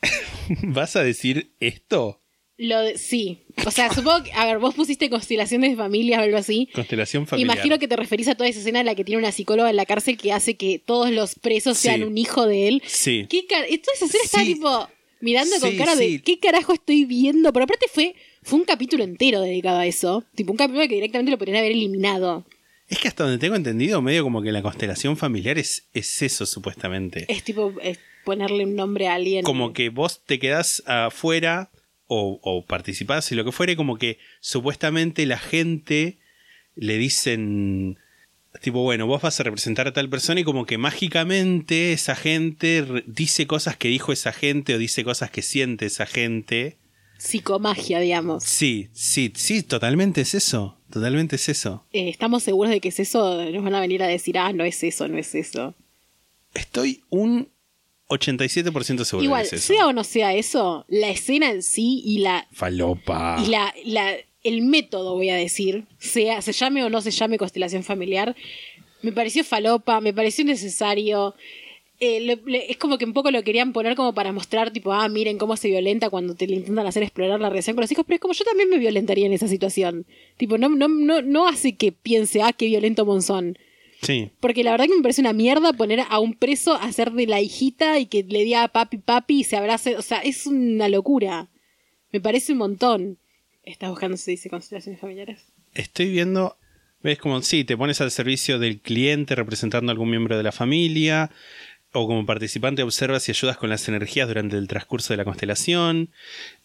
¿Vas 0.63 0.97
a 0.97 1.03
decir 1.03 1.55
esto? 1.61 2.21
Lo 2.57 2.81
de, 2.83 2.99
sí. 2.99 3.41
O 3.67 3.71
sea, 3.73 3.93
supongo 3.93 4.23
que, 4.25 4.33
a 4.33 4.47
ver, 4.47 4.59
vos 4.59 4.75
pusiste 4.75 5.11
constelaciones 5.11 5.71
de 5.71 5.77
familia 5.77 6.21
o 6.21 6.23
algo 6.23 6.37
así. 6.37 6.69
Constelación 6.73 7.27
familiar. 7.27 7.53
Imagino 7.57 7.79
que 7.81 7.89
te 7.89 7.97
referís 7.97 8.29
a 8.29 8.37
toda 8.37 8.49
esa 8.49 8.61
escena 8.61 8.81
en 8.81 8.87
la 8.87 8.95
que 8.95 9.05
tiene 9.05 9.19
una 9.19 9.33
psicóloga 9.33 9.71
en 9.71 9.77
la 9.77 9.87
cárcel 9.87 10.17
que 10.17 10.33
hace 10.33 10.57
que 10.57 10.79
todos 10.79 11.11
los 11.11 11.35
presos 11.35 11.79
Sí. 11.79 11.89
sean 11.89 12.05
un 12.05 12.17
hijo 12.17 12.47
de 12.47 12.69
él. 12.69 12.83
Sí. 12.87 13.27
¿Qué 13.29 13.47
car- 13.47 13.65
toda 13.67 13.95
esa 13.95 14.05
escena 14.05 14.25
está 14.25 14.41
Sí. 14.45 14.55
tipo 14.55 14.89
mirando 15.21 15.59
con 15.59 15.77
cara 15.77 15.97
de 15.97 16.21
¿qué 16.23 16.39
carajo 16.39 16.73
estoy 16.75 17.05
viendo? 17.07 17.53
Pero 17.53 17.65
aparte 17.65 17.87
fue, 17.93 18.15
fue 18.43 18.59
un 18.61 18.65
capítulo 18.65 19.03
entero 19.03 19.41
dedicado 19.41 19.79
a 19.79 19.87
eso. 19.87 20.25
Tipo 20.37 20.53
un 20.53 20.59
capítulo 20.59 20.87
que 20.87 20.95
directamente 20.95 21.33
lo 21.33 21.39
podrían 21.39 21.57
haber 21.59 21.73
eliminado. 21.73 22.47
Es 22.89 22.99
que 22.99 23.09
hasta 23.09 23.25
donde 23.25 23.39
tengo 23.39 23.57
entendido, 23.57 24.03
medio 24.03 24.23
como 24.23 24.43
que 24.43 24.53
la 24.53 24.63
constelación 24.63 25.17
familiar 25.17 25.59
es, 25.59 25.89
es 25.95 26.23
eso, 26.23 26.47
supuestamente. 26.47 27.25
Es 27.29 27.43
tipo 27.43 27.73
es 27.83 27.99
ponerle 28.25 28.65
un 28.65 28.77
nombre 28.77 29.09
a 29.09 29.15
alguien. 29.15 29.45
Como 29.45 29.73
que 29.73 29.89
vos 29.89 30.23
te 30.25 30.39
quedás 30.39 30.83
afuera 30.87 31.71
o, 32.07 32.41
o 32.43 32.65
participás 32.67 33.31
y 33.33 33.35
lo 33.35 33.45
que 33.45 33.53
fuere, 33.53 33.77
como 33.77 33.97
que 33.97 34.19
supuestamente 34.41 35.25
la 35.27 35.39
gente 35.39 36.19
le 36.75 36.99
dicen, 36.99 37.99
tipo, 38.61 38.83
bueno, 38.83 39.07
vos 39.07 39.23
vas 39.23 39.39
a 39.41 39.43
representar 39.43 39.89
a 39.89 39.93
tal 39.93 40.09
persona 40.09 40.41
y 40.41 40.45
como 40.45 40.67
que 40.67 40.79
mágicamente 40.79 41.93
esa 41.93 42.15
gente 42.15 43.05
dice 43.07 43.47
cosas 43.47 43.77
que 43.77 43.89
dijo 43.89 44.13
esa 44.13 44.33
gente 44.33 44.75
o 44.75 44.79
dice 44.79 45.05
cosas 45.05 45.31
que 45.31 45.43
siente 45.43 45.87
esa 45.87 46.07
gente. 46.07 46.79
Psicomagia, 47.19 48.01
digamos. 48.01 48.45
Sí, 48.45 48.89
sí, 48.93 49.33
sí, 49.35 49.63
totalmente 49.63 50.21
es 50.23 50.35
eso. 50.35 50.79
Totalmente 50.95 51.37
es 51.37 51.49
eso. 51.51 51.85
Eh, 51.93 52.09
estamos 52.09 52.43
seguros 52.43 52.71
de 52.73 52.81
que 52.81 52.89
es 52.89 52.99
eso, 53.01 53.45
nos 53.51 53.63
van 53.63 53.75
a 53.75 53.81
venir 53.81 54.03
a 54.03 54.07
decir, 54.07 54.39
ah, 54.39 54.53
no 54.55 54.65
es 54.65 54.83
eso, 54.83 55.07
no 55.09 55.19
es 55.19 55.35
eso. 55.35 55.75
Estoy 56.55 57.03
un 57.11 57.49
87% 58.09 59.05
seguro 59.05 59.25
Igual, 59.25 59.45
de 59.45 59.51
que 59.51 59.57
es 59.57 59.65
eso. 59.65 59.75
sea 59.75 59.87
o 59.89 59.93
no 59.93 60.05
sea 60.05 60.35
eso, 60.35 60.85
la 60.89 61.09
escena 61.11 61.51
en 61.51 61.63
sí 61.63 62.03
y 62.05 62.19
la 62.19 62.47
Falopa. 62.53 63.43
y 63.45 63.49
la, 63.51 63.75
la- 63.85 64.17
el 64.43 64.61
método, 64.63 65.15
voy 65.15 65.31
a 65.31 65.37
decir, 65.37 65.87
sea, 65.99 66.43
se 66.43 66.53
llame 66.53 66.85
o 66.85 66.91
no 66.91 67.01
se 67.01 67.11
llame 67.11 67.39
constelación 67.39 67.83
familiar, 67.83 68.37
me 69.01 69.11
pareció 69.11 69.43
falopa, 69.43 70.01
me 70.03 70.13
pareció 70.13 70.43
innecesario. 70.43 71.35
Eh, 72.07 72.21
le- 72.21 72.41
le- 72.45 72.71
es 72.71 72.77
como 72.77 72.99
que 72.99 73.05
un 73.05 73.13
poco 73.13 73.31
lo 73.31 73.43
querían 73.43 73.73
poner 73.73 73.95
como 73.97 74.13
para 74.15 74.33
mostrar, 74.33 74.71
tipo, 74.73 74.93
ah, 74.93 75.09
miren 75.09 75.39
cómo 75.39 75.57
se 75.57 75.69
violenta 75.69 76.11
cuando 76.11 76.35
te 76.35 76.47
le 76.47 76.57
intentan 76.57 76.87
hacer 76.87 77.03
explorar 77.03 77.41
la 77.41 77.49
relación 77.49 77.75
con 77.77 77.83
los 77.83 77.91
hijos, 77.93 78.05
pero 78.07 78.17
es 78.17 78.21
como 78.21 78.35
yo 78.35 78.45
también 78.45 78.69
me 78.69 78.79
violentaría 78.79 79.27
en 79.27 79.33
esa 79.33 79.49
situación. 79.49 80.05
Tipo, 80.37 80.59
no, 80.59 80.69
no, 80.69 80.89
no, 80.89 81.23
no 81.23 81.49
hace 81.49 81.77
que 81.77 81.93
piense, 81.93 82.43
ah, 82.43 82.53
qué 82.53 82.67
violento 82.67 83.07
Monzón. 83.07 83.57
Sí. 84.03 84.31
Porque 84.41 84.65
la 84.65 84.73
verdad 84.73 84.85
que 84.87 84.97
me 84.97 85.03
parece 85.03 85.23
una 85.23 85.33
mierda 85.33 85.73
poner 85.73 86.01
a 86.09 86.19
un 86.19 86.35
preso 86.35 86.75
a 86.75 86.85
hacer 86.85 87.13
de 87.13 87.27
la 87.27 87.41
hijita 87.41 87.99
y 87.99 88.07
que 88.07 88.23
le 88.23 88.45
diga 88.45 88.69
papi 88.69 88.99
papi 88.99 89.41
y 89.41 89.45
se 89.45 89.57
abrace. 89.57 89.97
O 89.97 90.03
sea, 90.03 90.19
es 90.19 90.47
una 90.47 90.89
locura. 90.91 91.49
Me 92.13 92.21
parece 92.21 92.53
un 92.53 92.59
montón. 92.59 93.19
¿Estás 93.63 93.89
buscando 93.89 94.19
si 94.19 94.33
dice 94.33 94.51
constelaciones 94.51 95.01
familiares? 95.01 95.47
Estoy 95.73 96.11
viendo. 96.11 96.57
Ves 97.03 97.19
como 97.19 97.41
sí, 97.43 97.65
te 97.65 97.77
pones 97.77 98.01
al 98.03 98.11
servicio 98.11 98.59
del 98.59 98.81
cliente 98.81 99.35
representando 99.35 99.91
a 99.91 99.93
algún 99.93 100.11
miembro 100.11 100.37
de 100.37 100.43
la 100.43 100.53
familia. 100.53 101.31
O 101.97 102.09
como 102.09 102.27
participante 102.27 102.83
observas 102.83 103.29
y 103.29 103.31
ayudas 103.31 103.57
con 103.57 103.71
las 103.71 103.89
energías 103.89 104.27
durante 104.27 104.57
el 104.57 104.67
transcurso 104.67 105.13
de 105.13 105.17
la 105.17 105.25
constelación. 105.25 106.11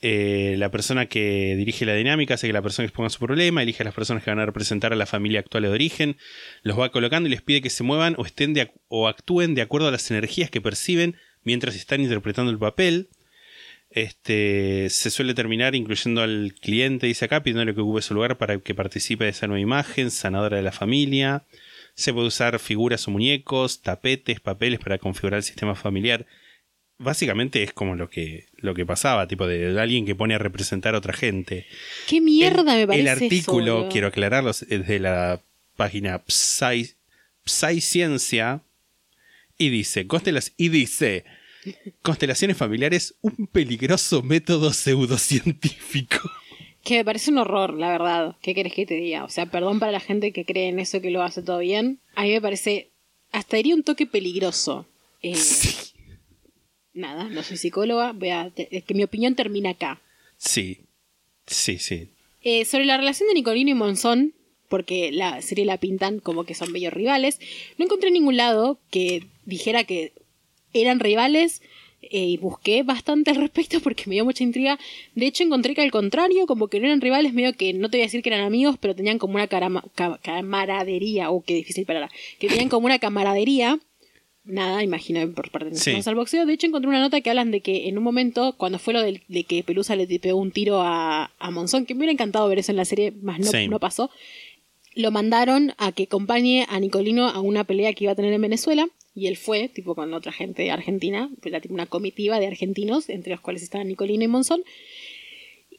Eh, 0.02 0.56
la 0.58 0.72
persona 0.72 1.06
que 1.06 1.54
dirige 1.56 1.86
la 1.86 1.94
dinámica 1.94 2.34
hace 2.34 2.48
que 2.48 2.54
la 2.54 2.64
persona 2.64 2.88
exponga 2.88 3.12
su 3.12 3.20
problema, 3.20 3.62
elige 3.62 3.84
a 3.84 3.86
las 3.86 3.94
personas 3.94 4.24
que 4.24 4.32
van 4.32 4.40
a 4.40 4.48
representar 4.48 4.92
a 4.92 4.96
la 4.96 5.06
familia 5.06 5.42
actual 5.42 5.64
de 5.64 5.70
origen, 5.70 6.18
los 6.64 6.80
va 6.80 6.90
colocando 6.90 7.30
y 7.30 7.32
les 7.32 7.44
pide 7.44 7.62
que 7.62 7.70
se 7.70 7.84
muevan 7.84 8.16
o, 8.18 8.26
estén 8.26 8.56
o 8.88 9.08
actúen 9.08 9.54
de 9.54 9.62
acuerdo 9.62 9.90
a 9.90 9.92
las 9.92 10.10
energías 10.10 10.50
que 10.50 10.62
perciben 10.62 11.16
mientras 11.44 11.76
están 11.76 12.02
interpretando 12.02 12.52
el 12.52 12.58
papel. 12.58 13.10
Este, 13.92 14.88
se 14.90 15.12
suele 15.12 15.36
terminar 15.36 15.76
incluyendo 15.76 16.24
al 16.24 16.56
cliente, 16.60 17.06
dice 17.06 17.26
acá, 17.26 17.44
pidiéndole 17.44 17.76
que 17.76 17.82
ocupe 17.82 18.02
su 18.02 18.16
lugar 18.16 18.40
para 18.40 18.58
que 18.60 18.74
participe 18.74 19.26
de 19.26 19.30
esa 19.30 19.46
nueva 19.46 19.62
imagen, 19.62 20.10
sanadora 20.10 20.58
de 20.58 20.64
la 20.64 20.72
familia. 20.72 21.44
Se 22.00 22.14
puede 22.14 22.28
usar 22.28 22.60
figuras 22.60 23.06
o 23.08 23.12
muñecos, 23.12 23.82
tapetes, 23.82 24.40
papeles 24.40 24.80
para 24.80 24.98
configurar 24.98 25.40
el 25.40 25.44
sistema 25.44 25.76
familiar. 25.76 26.26
Básicamente 26.98 27.62
es 27.62 27.74
como 27.74 27.96
lo 27.96 28.10
que, 28.10 28.46
lo 28.56 28.74
que 28.74 28.86
pasaba, 28.86 29.28
tipo 29.28 29.46
de, 29.48 29.74
de 29.74 29.82
alguien 29.82 30.06
que 30.06 30.16
pone 30.16 30.34
a 30.34 30.38
representar 30.38 30.96
a 30.96 31.00
otra 31.00 31.12
gente. 31.12 31.66
¿Qué 32.08 32.22
mierda 32.22 32.74
el, 32.74 32.80
me 32.80 32.88
parece 32.88 33.02
El 33.02 33.08
artículo, 33.10 33.82
eso, 33.82 33.90
quiero 33.90 34.08
aclararlo, 34.08 34.52
es 34.52 34.88
de 34.88 35.00
la 35.00 35.42
página 35.76 36.22
Psy, 36.28 36.90
Psyciencia 37.46 38.62
y 39.58 39.70
dice, 39.70 40.08
constelas, 40.08 40.54
y 40.56 40.70
dice, 40.70 41.26
constelaciones 42.02 42.56
familiares, 42.56 43.16
un 43.20 43.48
peligroso 43.48 44.24
método 44.24 44.72
pseudocientífico. 44.72 46.32
Que 46.84 46.96
me 46.96 47.06
parece 47.06 47.32
un 47.32 47.38
horror, 47.38 47.74
la 47.74 47.90
verdad. 47.90 48.36
¿Qué 48.42 48.56
querés 48.56 48.74
que 48.74 48.86
te 48.86 48.96
diga? 48.96 49.24
O 49.24 49.30
sea, 49.30 49.46
perdón 49.46 49.80
para 49.80 49.92
la 49.92 50.00
gente 50.00 50.32
que 50.32 50.46
cree 50.46 50.70
en 50.70 50.80
eso 50.80 51.02
que 51.02 51.12
lo 51.12 51.22
hace 51.22 51.42
todo 51.42 51.60
bien. 51.60 52.00
A 52.16 52.24
mí 52.24 52.32
me 52.32 52.42
parece. 52.42 52.90
Hasta 53.32 53.58
diría 53.58 53.76
un 53.76 53.84
toque 53.84 54.06
peligroso. 54.06 54.86
Eh, 55.22 55.36
Nada, 56.94 57.26
no 57.26 57.44
soy 57.44 57.58
psicóloga. 57.58 58.14
Voy 58.14 58.30
a, 58.30 58.52
es 58.56 58.84
que 58.84 58.94
mi 58.94 59.04
opinión 59.04 59.36
termina 59.36 59.72
acá. 59.72 60.02
Sí, 60.38 60.80
sí, 61.46 61.78
sí. 61.78 62.10
Eh, 62.42 62.66
sobre 62.66 62.86
la 62.86 62.98
relación 62.98 63.28
de 63.28 63.36
Nicolino 63.36 63.70
y 63.72 63.74
Monzón, 63.74 64.34
porque 64.70 65.12
la 65.12 65.42
serie 65.42 65.66
la 65.66 65.78
pintan 65.78 66.20
como 66.20 66.46
que 66.46 66.56
son 66.56 66.72
bellos 66.72 66.94
rivales, 66.94 67.40
no 67.78 67.86
encontré 67.86 68.08
en 68.08 68.14
ningún 68.14 68.38
lado 68.38 68.80
que 68.90 69.26
dijera 69.46 69.84
que 69.84 70.14
eran 70.74 71.00
rivales 71.00 71.62
eh, 72.02 72.20
y 72.30 72.38
busqué 72.38 72.84
bastante 72.84 73.32
al 73.32 73.38
respecto 73.38 73.80
porque 73.82 74.04
me 74.08 74.16
dio 74.16 74.26
mucha 74.26 74.44
intriga. 74.44 74.80
De 75.16 75.26
hecho, 75.28 75.44
encontré 75.44 75.76
que 75.76 75.82
al 75.82 75.92
contrario, 75.92 76.46
como 76.48 76.68
que 76.68 76.80
no 76.80 76.86
eran 76.88 77.02
rivales, 77.02 77.34
medio 77.34 77.54
que 77.54 77.74
no 77.74 77.90
te 77.90 77.98
voy 77.98 78.04
a 78.04 78.06
decir 78.08 78.22
que 78.24 78.30
eran 78.30 78.42
amigos, 78.46 78.78
pero 78.80 78.96
tenían 78.96 79.18
como 79.20 79.36
una 79.36 79.48
carama- 79.48 79.84
ca- 79.96 80.20
camaradería, 80.24 81.30
o 81.32 81.42
qué 81.44 81.54
difícil 81.56 81.86
palabra, 81.86 82.10
que 82.40 82.48
tenían 82.48 82.70
como 82.70 82.86
una 82.86 83.00
camaradería. 83.00 83.80
Nada, 84.46 84.82
imagino 84.84 85.30
por 85.34 85.52
parte 85.52 85.70
de 85.72 85.76
Sí. 85.76 85.92
al 86.06 86.16
boxeo. 86.16 86.46
De 86.48 86.54
hecho, 86.54 86.66
encontré 86.66 86.90
una 86.90 87.02
nota 87.02 87.22
que 87.22 87.30
hablan 87.30 87.52
de 87.52 87.62
que 87.62 87.88
en 87.88 87.98
un 87.98 88.04
momento, 88.04 88.56
cuando 88.58 88.80
fue 88.80 88.94
lo 88.94 89.02
de, 89.02 89.22
que 89.48 89.64
Pelusa 89.64 89.96
le 89.96 90.08
pegó 90.20 90.40
un 90.40 90.52
tiro 90.52 90.82
a, 90.82 91.32
a 91.38 91.52
Monzón, 91.52 91.86
que 91.86 91.94
me 91.94 92.00
hubiera 92.00 92.14
encantado 92.14 92.48
ver 92.48 92.58
eso 92.60 92.72
en 92.72 92.78
la 92.78 92.86
serie, 92.86 93.12
más 93.22 93.40
no 93.70 93.80
pasó, 93.80 94.10
lo 94.96 95.12
mandaron 95.12 95.74
a 95.78 95.92
que 95.92 96.04
acompañe 96.04 96.66
a 96.68 96.80
Nicolino 96.80 97.28
a 97.28 97.42
una 97.42 97.64
pelea 97.64 97.94
que 97.94 98.06
iba 98.06 98.14
a 98.14 98.16
tener 98.16 98.34
en 98.34 98.42
Venezuela. 98.42 98.88
Y 99.20 99.28
él 99.28 99.36
fue, 99.38 99.68
tipo 99.68 99.96
con 99.96 100.14
otra 100.14 100.32
gente 100.32 100.64
de 100.64 100.72
Argentina, 100.72 101.30
pues 101.42 101.48
era 101.52 101.60
tipo 101.62 101.74
una 101.74 101.86
comitiva 101.88 102.40
de 102.40 102.48
argentinos, 102.48 103.10
entre 103.10 103.32
los 103.34 103.42
cuales 103.42 103.62
estaban 103.64 103.88
Nicolino 103.88 104.24
y 104.24 104.28
Monzón. 104.28 104.64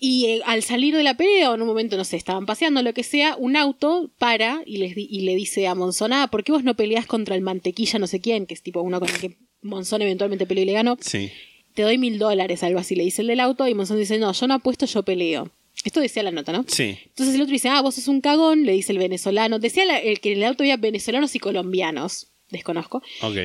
Y 0.03 0.27
eh, 0.27 0.41
al 0.47 0.63
salir 0.63 0.95
de 0.97 1.03
la 1.03 1.15
pelea, 1.17 1.51
o 1.51 1.55
en 1.55 1.61
un 1.63 1.69
momento, 1.69 1.97
no 1.97 2.05
sé, 2.05 2.17
estaban 2.17 2.47
paseando, 2.47 2.83
lo 2.83 2.95
que 2.95 3.03
sea, 3.03 3.37
un 3.37 3.55
auto 3.57 4.11
para 4.19 4.63
y, 4.65 4.79
les 4.79 4.95
di- 4.95 5.09
y 5.11 5.21
le 5.23 5.35
dice 5.35 5.67
a 5.67 5.75
Monzón, 5.75 6.13
ah, 6.15 6.29
¿por 6.31 6.43
qué 6.43 6.53
vos 6.53 6.65
no 6.65 6.75
peleás 6.75 7.05
contra 7.07 7.35
el 7.35 7.43
mantequilla 7.43 7.99
no 7.99 8.07
sé 8.07 8.21
quién? 8.21 8.47
Que 8.47 8.55
es 8.55 8.63
tipo 8.63 8.81
uno 8.81 8.99
con 8.99 9.11
el 9.11 9.19
que 9.19 9.37
Monzón 9.63 10.01
eventualmente 10.01 10.47
peleó 10.47 10.63
y 10.63 10.67
le 10.67 10.73
ganó. 10.73 10.97
Sí. 11.01 11.31
Te 11.75 11.83
doy 11.83 11.99
mil 11.99 12.19
dólares, 12.19 12.63
algo 12.63 12.79
así, 12.79 12.95
le 12.95 13.05
dice 13.05 13.21
el 13.23 13.29
del 13.29 13.41
auto. 13.41 13.69
Y 13.69 13.75
Monzón 13.75 13.99
dice, 13.99 14.19
no, 14.19 14.33
yo 14.33 14.47
no 14.47 14.55
apuesto, 14.55 14.87
yo 14.87 15.03
peleo. 15.03 15.51
Esto 15.85 16.01
decía 16.01 16.23
la 16.23 16.31
nota, 16.31 16.53
¿no? 16.53 16.65
Sí. 16.67 16.97
Entonces 17.07 17.35
el 17.35 17.43
otro 17.43 17.53
dice, 17.53 17.69
ah, 17.69 17.81
vos 17.83 17.95
sos 17.95 18.09
un 18.09 18.21
cagón, 18.23 18.65
le 18.65 18.73
dice 18.73 18.93
el 18.93 18.99
venezolano. 18.99 19.59
Decía 19.59 19.85
la- 19.85 19.99
el 19.99 20.21
que 20.21 20.33
en 20.33 20.39
el 20.39 20.45
auto 20.45 20.63
había 20.63 20.79
venezolanos 20.79 21.35
y 21.35 21.39
colombianos, 21.39 22.29
desconozco. 22.51 23.03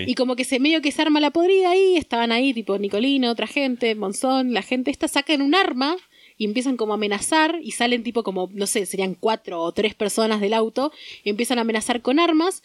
Y 0.07 0.15
como 0.15 0.35
que 0.35 0.43
se 0.43 0.59
medio 0.59 0.81
que 0.81 0.91
se 0.91 1.01
arma 1.01 1.19
la 1.19 1.31
podrida 1.31 1.71
ahí, 1.71 1.95
estaban 1.97 2.31
ahí, 2.31 2.53
tipo 2.53 2.77
Nicolino, 2.77 3.31
otra 3.31 3.47
gente, 3.47 3.95
Monzón, 3.95 4.53
la 4.53 4.61
gente 4.61 4.91
esta, 4.91 5.07
sacan 5.07 5.41
un 5.41 5.55
arma 5.55 5.95
y 6.37 6.45
empiezan 6.45 6.75
como 6.77 6.93
a 6.93 6.95
amenazar 6.95 7.59
y 7.63 7.71
salen 7.71 8.03
tipo 8.03 8.23
como, 8.23 8.49
no 8.53 8.67
sé, 8.67 8.85
serían 8.85 9.15
cuatro 9.15 9.61
o 9.61 9.71
tres 9.71 9.93
personas 9.95 10.41
del 10.41 10.53
auto 10.53 10.91
y 11.23 11.29
empiezan 11.29 11.57
a 11.59 11.61
amenazar 11.61 12.01
con 12.01 12.19
armas. 12.19 12.63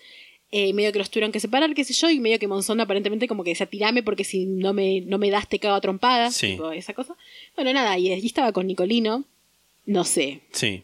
eh, 0.53 0.73
medio 0.73 0.91
que 0.91 0.99
los 0.99 1.09
tuvieron 1.11 1.31
que 1.31 1.39
separar, 1.39 1.73
qué 1.75 1.85
sé 1.85 1.93
yo, 1.93 2.11
y 2.11 2.19
medio 2.19 2.41
que 2.41 2.49
Monzón 2.49 2.81
aparentemente 2.81 3.29
como 3.29 3.45
que 3.45 3.51
decía, 3.51 3.67
tirame 3.67 4.03
porque 4.03 4.25
si 4.25 4.47
no 4.47 4.73
me, 4.73 5.01
no 5.03 5.17
me 5.17 5.31
das 5.31 5.49
te 5.49 5.61
cago 5.61 5.77
a 5.77 5.81
trompadas, 5.81 6.35
Sí. 6.35 6.49
tipo 6.49 6.73
esa 6.73 6.93
cosa. 6.93 7.15
Bueno, 7.55 7.73
nada, 7.73 7.97
y 7.99 8.13
allí 8.13 8.27
estaba 8.27 8.51
con 8.51 8.67
Nicolino, 8.67 9.23
no 9.87 10.03
sé, 10.03 10.41
Sí. 10.51 10.83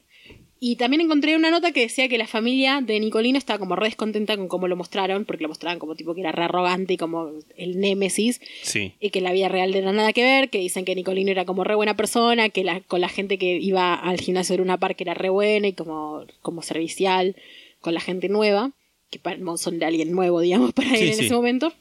Y 0.59 0.77
también 0.77 1.03
encontré 1.03 1.37
una 1.37 1.51
nota 1.51 1.73
que 1.73 1.81
decía 1.81 2.09
que 2.09 2.17
la 2.19 2.27
familia 2.27 2.81
de 2.83 2.99
Nicolino 2.99 3.37
estaba 3.37 3.59
como 3.59 3.77
re 3.77 3.87
descontenta 3.89 4.37
con 4.37 4.49
cómo 4.49 4.69
lo 4.69 4.77
mostraron, 4.77 5.25
porque 5.27 5.43
lo 5.43 5.49
mostraban 5.49 5.79
como 5.79 5.95
tipo 5.97 6.15
que 6.15 6.23
era 6.23 6.33
re 6.33 6.45
arrogante 6.45 6.95
y 6.95 6.97
como 6.97 7.31
el 7.57 7.79
némesis, 7.79 8.41
Sí. 8.63 8.95
y 9.01 9.11
que 9.11 9.19
en 9.19 9.25
la 9.25 9.33
vida 9.33 9.49
real 9.49 9.71
no 9.73 9.77
era 9.77 9.93
nada 9.93 10.13
que 10.13 10.23
ver, 10.23 10.49
que 10.49 10.59
dicen 10.59 10.85
que 10.85 10.95
Nicolino 10.95 11.31
era 11.31 11.45
como 11.45 11.63
re 11.65 11.75
buena 11.75 11.95
persona, 11.97 12.49
que 12.49 12.65
la, 12.65 12.81
con 12.81 13.01
la 13.01 13.09
gente 13.09 13.37
que 13.39 13.59
iba 13.59 13.95
al 13.95 14.19
gimnasio 14.21 14.57
de 14.57 14.63
una 14.63 14.79
Park 14.79 14.97
era 15.01 15.15
re 15.15 15.29
buena 15.29 15.69
y 15.69 15.73
como, 15.75 16.25
como 16.43 16.63
servicial, 16.63 17.37
con 17.81 17.93
la 17.95 18.01
gente 18.01 18.29
nueva, 18.29 18.73
que 19.11 19.19
para, 19.19 19.39
son 19.59 19.79
de 19.79 19.85
alguien 19.85 20.11
nuevo, 20.13 20.41
digamos, 20.41 20.73
para 20.75 20.89
él 20.91 20.97
Sí, 20.97 21.09
en 21.09 21.15
sí. 21.15 21.25
ese 21.27 21.35
momento. 21.35 21.73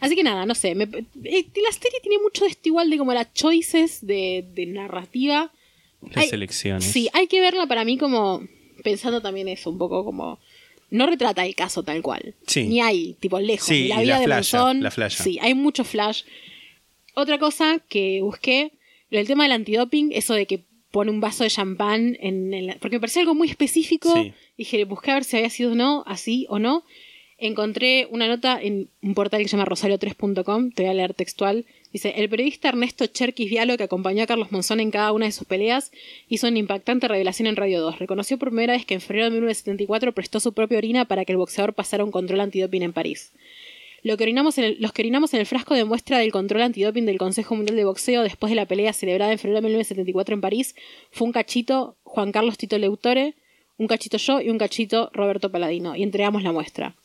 Así 0.00 0.16
que 0.16 0.24
nada, 0.24 0.46
no 0.46 0.54
sé, 0.56 0.74
me- 0.74 0.84
eh, 0.84 1.46
la 1.54 1.70
serie 1.72 2.00
tiene 2.02 2.18
mucho 2.20 2.44
de 2.44 2.50
esto 2.50 2.68
igual 2.68 2.90
de 2.90 2.98
como 2.98 3.12
las 3.12 3.32
choices 3.34 4.04
de, 4.04 4.44
de 4.54 4.66
narrativa. 4.66 5.52
Las 6.10 6.24
Hay- 6.24 6.30
elecciones. 6.32 6.84
Sí, 6.84 7.08
hay 7.12 7.26
que 7.26 7.40
verla 7.40 7.66
para 7.66 7.84
mí 7.84 7.96
como 7.98 8.42
pensando 8.82 9.20
también 9.22 9.48
eso, 9.48 9.70
un 9.70 9.78
poco 9.78 10.04
como 10.04 10.38
no 10.90 11.06
retrata 11.06 11.46
el 11.46 11.54
caso 11.54 11.82
tal 11.82 12.02
cual. 12.02 12.34
Sí. 12.46 12.64
Ni 12.64 12.80
hay, 12.80 13.14
tipo 13.20 13.38
lejos, 13.40 13.66
Sí, 13.68 13.88
la 13.88 14.00
vida 14.00 14.14
la 14.14 14.20
de 14.20 14.26
flasha, 14.26 14.58
Monzón. 14.58 14.82
la 14.82 14.90
flasha. 14.90 15.22
Sí, 15.24 15.38
hay 15.40 15.54
mucho 15.54 15.84
flash. 15.84 16.22
Otra 17.14 17.38
cosa 17.38 17.78
que 17.88 18.20
busqué, 18.22 18.72
el 19.10 19.26
tema 19.26 19.44
del 19.44 19.52
antidoping, 19.52 20.10
eso 20.12 20.34
de 20.34 20.46
que 20.46 20.64
pone 20.90 21.10
un 21.10 21.20
vaso 21.20 21.44
de 21.44 21.50
champán 21.50 22.16
en 22.20 22.52
el, 22.52 22.76
porque 22.80 22.96
me 22.96 23.00
pareció 23.00 23.20
algo 23.20 23.34
muy 23.34 23.48
específico. 23.48 24.12
Sí. 24.14 24.32
Dije, 24.58 24.84
busqué 24.84 25.10
a 25.10 25.14
ver 25.14 25.24
si 25.24 25.36
había 25.36 25.48
sido 25.50 25.72
o 25.72 25.74
no, 25.74 26.02
así 26.06 26.46
o 26.50 26.58
no. 26.58 26.84
Encontré 27.38 28.06
una 28.10 28.28
nota 28.28 28.60
en 28.60 28.88
un 29.02 29.14
portal 29.14 29.40
que 29.42 29.48
se 29.48 29.56
llama 29.56 29.64
rosario3.com, 29.68 30.70
te 30.72 30.82
voy 30.82 30.90
a 30.90 30.94
leer 30.94 31.14
textual. 31.14 31.64
Dice, 31.92 32.14
el 32.16 32.28
periodista 32.30 32.68
Ernesto 32.68 33.06
Cherkis 33.06 33.50
Vialo, 33.50 33.76
que 33.76 33.84
acompañó 33.84 34.22
a 34.22 34.26
Carlos 34.26 34.50
Monzón 34.50 34.80
en 34.80 34.90
cada 34.90 35.12
una 35.12 35.26
de 35.26 35.32
sus 35.32 35.46
peleas, 35.46 35.92
hizo 36.28 36.48
una 36.48 36.58
impactante 36.58 37.06
revelación 37.06 37.46
en 37.46 37.56
Radio 37.56 37.82
2. 37.82 37.98
Reconoció 37.98 38.38
por 38.38 38.48
primera 38.48 38.72
vez 38.72 38.86
que 38.86 38.94
en 38.94 39.02
febrero 39.02 39.26
de 39.26 39.32
1974 39.32 40.12
prestó 40.12 40.40
su 40.40 40.54
propia 40.54 40.78
orina 40.78 41.04
para 41.04 41.26
que 41.26 41.32
el 41.32 41.38
boxeador 41.38 41.74
pasara 41.74 42.02
un 42.02 42.10
control 42.10 42.40
antidoping 42.40 42.82
en 42.82 42.94
París. 42.94 43.32
Lo 44.02 44.16
que 44.16 44.24
orinamos 44.24 44.56
los 44.78 44.92
que 44.92 45.02
orinamos 45.02 45.32
en 45.34 45.40
el 45.40 45.46
frasco 45.46 45.74
de 45.74 45.84
muestra 45.84 46.18
del 46.18 46.32
control 46.32 46.62
antidoping 46.62 47.06
del 47.06 47.18
Consejo 47.18 47.54
Mundial 47.54 47.76
de 47.76 47.84
Boxeo 47.84 48.22
después 48.22 48.50
de 48.50 48.56
la 48.56 48.66
pelea 48.66 48.92
celebrada 48.92 49.30
en 49.30 49.38
febrero 49.38 49.60
de 49.60 49.66
1974 49.68 50.34
en 50.34 50.40
París 50.40 50.74
fue 51.10 51.26
un 51.26 51.32
cachito 51.32 51.96
Juan 52.02 52.32
Carlos 52.32 52.58
Tito 52.58 52.78
Leutore, 52.78 53.34
un 53.76 53.86
cachito 53.86 54.16
yo 54.16 54.40
y 54.40 54.48
un 54.48 54.58
cachito 54.58 55.10
Roberto 55.12 55.52
Paladino, 55.52 55.94
y 55.94 56.02
entregamos 56.02 56.42
la 56.42 56.52
muestra. 56.52 56.96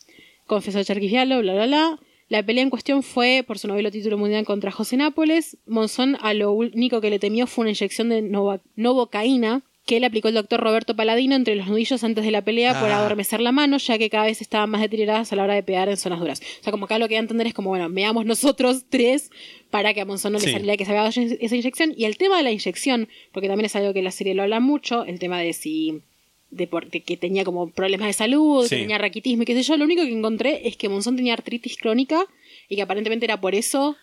Confesó 0.48 0.84
Charquisvialo, 0.84 1.40
bla, 1.42 1.54
bla, 1.54 1.68
bla. 1.68 2.00
La 2.30 2.44
pelea 2.44 2.64
en 2.64 2.70
cuestión 2.70 3.04
fue 3.04 3.44
por 3.48 3.58
su 3.58 3.68
noveno 3.68 3.90
título 3.90 4.18
mundial 4.18 4.44
contra 4.46 4.70
José 4.72 4.98
Nápoles. 4.98 5.58
Monzón 5.66 6.18
a 6.22 6.34
lo 6.34 6.52
único 6.52 7.00
que 7.00 7.10
le 7.10 7.20
temió 7.20 7.48
fue 7.48 7.62
una 7.64 7.70
inyección 7.72 8.10
de 8.10 8.22
nova- 8.22 8.62
novocaína, 8.76 9.64
que 9.86 10.02
le 10.02 10.06
aplicó 10.08 10.28
el 10.28 10.34
doctor 10.34 10.60
Roberto 10.60 10.98
Paladino 10.98 11.36
entre 11.36 11.56
los 11.56 11.68
nudillos 11.68 12.04
antes 12.04 12.26
de 12.26 12.32
la 12.32 12.42
pelea 12.44 12.78
por 12.78 12.90
Ah. 12.90 12.98
adormecer 13.00 13.40
la 13.40 13.54
mano, 13.54 13.78
ya 13.78 13.98
que 13.98 14.10
cada 14.10 14.26
vez 14.26 14.42
estaban 14.42 14.70
más 14.70 14.82
deterioradas 14.82 15.32
a 15.32 15.38
la 15.38 15.44
hora 15.46 15.54
de 15.54 15.64
pegar 15.64 15.88
en 15.88 15.96
zonas 15.96 16.20
duras. 16.20 16.42
O 16.60 16.64
sea, 16.64 16.72
como 16.72 16.84
acá 16.86 17.00
lo 17.00 17.08
que 17.08 17.14
da 17.14 17.20
a 17.20 17.22
entender 17.22 17.48
es 17.48 17.54
como, 17.54 17.70
bueno, 17.70 17.88
veamos 17.90 18.26
nosotros 18.26 18.84
tres 18.90 19.32
para 19.70 19.94
que 19.94 20.02
a 20.02 20.06
Monzón 20.06 20.34
no 20.34 20.40
Sí. 20.40 20.48
le 20.48 20.52
saliera 20.52 20.76
que 20.76 20.84
se 20.84 20.92
había 20.92 21.04
dado 21.04 21.14
esa 21.40 21.56
inyección. 21.56 21.94
Y 21.96 22.04
el 22.04 22.18
tema 22.18 22.36
de 22.36 22.44
la 22.44 22.52
inyección, 22.52 23.08
porque 23.32 23.48
también 23.48 23.68
es 23.68 23.76
algo 23.78 23.94
que 23.94 24.02
la 24.02 24.12
serie 24.12 24.34
lo 24.34 24.44
habla 24.44 24.60
mucho, 24.60 25.06
el 25.06 25.20
tema 25.20 25.40
de 25.40 25.54
si 25.54 26.02
de, 26.50 26.68
que 27.06 27.18
tenía 27.18 27.44
como 27.44 27.70
problemas 27.70 28.08
de 28.08 28.14
salud, 28.14 28.64
Sí. 28.64 28.70
que 28.76 28.82
tenía 28.82 28.98
raquitismo 28.98 29.44
y 29.44 29.46
qué 29.46 29.54
sé 29.54 29.64
yo, 29.64 29.78
lo 29.78 29.86
único 29.86 30.04
que 30.04 30.12
encontré 30.12 30.68
es 30.68 30.78
que 30.78 30.90
Monzón 30.90 31.16
tenía 31.16 31.34
artritis 31.34 31.78
crónica 31.78 32.26
y 32.70 32.76
que 32.76 32.82
aparentemente 32.82 33.26
era 33.26 33.40
por 33.40 33.56
eso, 33.56 33.98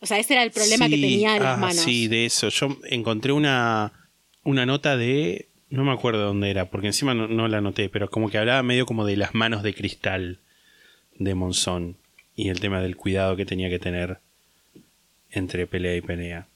o 0.00 0.06
sea, 0.06 0.18
ese 0.18 0.34
era 0.34 0.42
el 0.42 0.50
problema 0.50 0.88
que 0.88 0.96
tenía 0.96 1.36
en 1.36 1.42
las 1.42 1.58
ah, 1.58 1.60
manos. 1.60 1.76
Sí, 1.76 2.08
de 2.08 2.26
eso. 2.26 2.48
Yo 2.48 2.76
encontré 2.90 3.32
una, 3.32 3.92
una 4.42 4.66
nota 4.66 4.96
de. 4.96 5.48
No 5.70 5.84
me 5.84 5.92
acuerdo 5.92 6.26
dónde 6.26 6.50
era, 6.50 6.68
porque 6.68 6.88
encima 6.88 7.14
no, 7.14 7.28
no 7.28 7.48
la 7.48 7.58
anoté, 7.58 7.88
pero 7.88 8.10
como 8.10 8.28
que 8.28 8.36
hablaba 8.36 8.62
medio 8.62 8.84
como 8.84 9.06
de 9.06 9.16
las 9.16 9.34
manos 9.34 9.62
de 9.62 9.72
cristal 9.74 10.40
de 11.18 11.34
Monzón 11.34 11.96
y 12.36 12.48
el 12.48 12.60
tema 12.60 12.80
del 12.80 12.96
cuidado 12.96 13.36
que 13.36 13.46
tenía 13.46 13.70
que 13.70 13.78
tener 13.78 14.18
entre 15.30 15.66
pelea 15.66 15.96
y 15.96 16.00
pelea. 16.00 16.48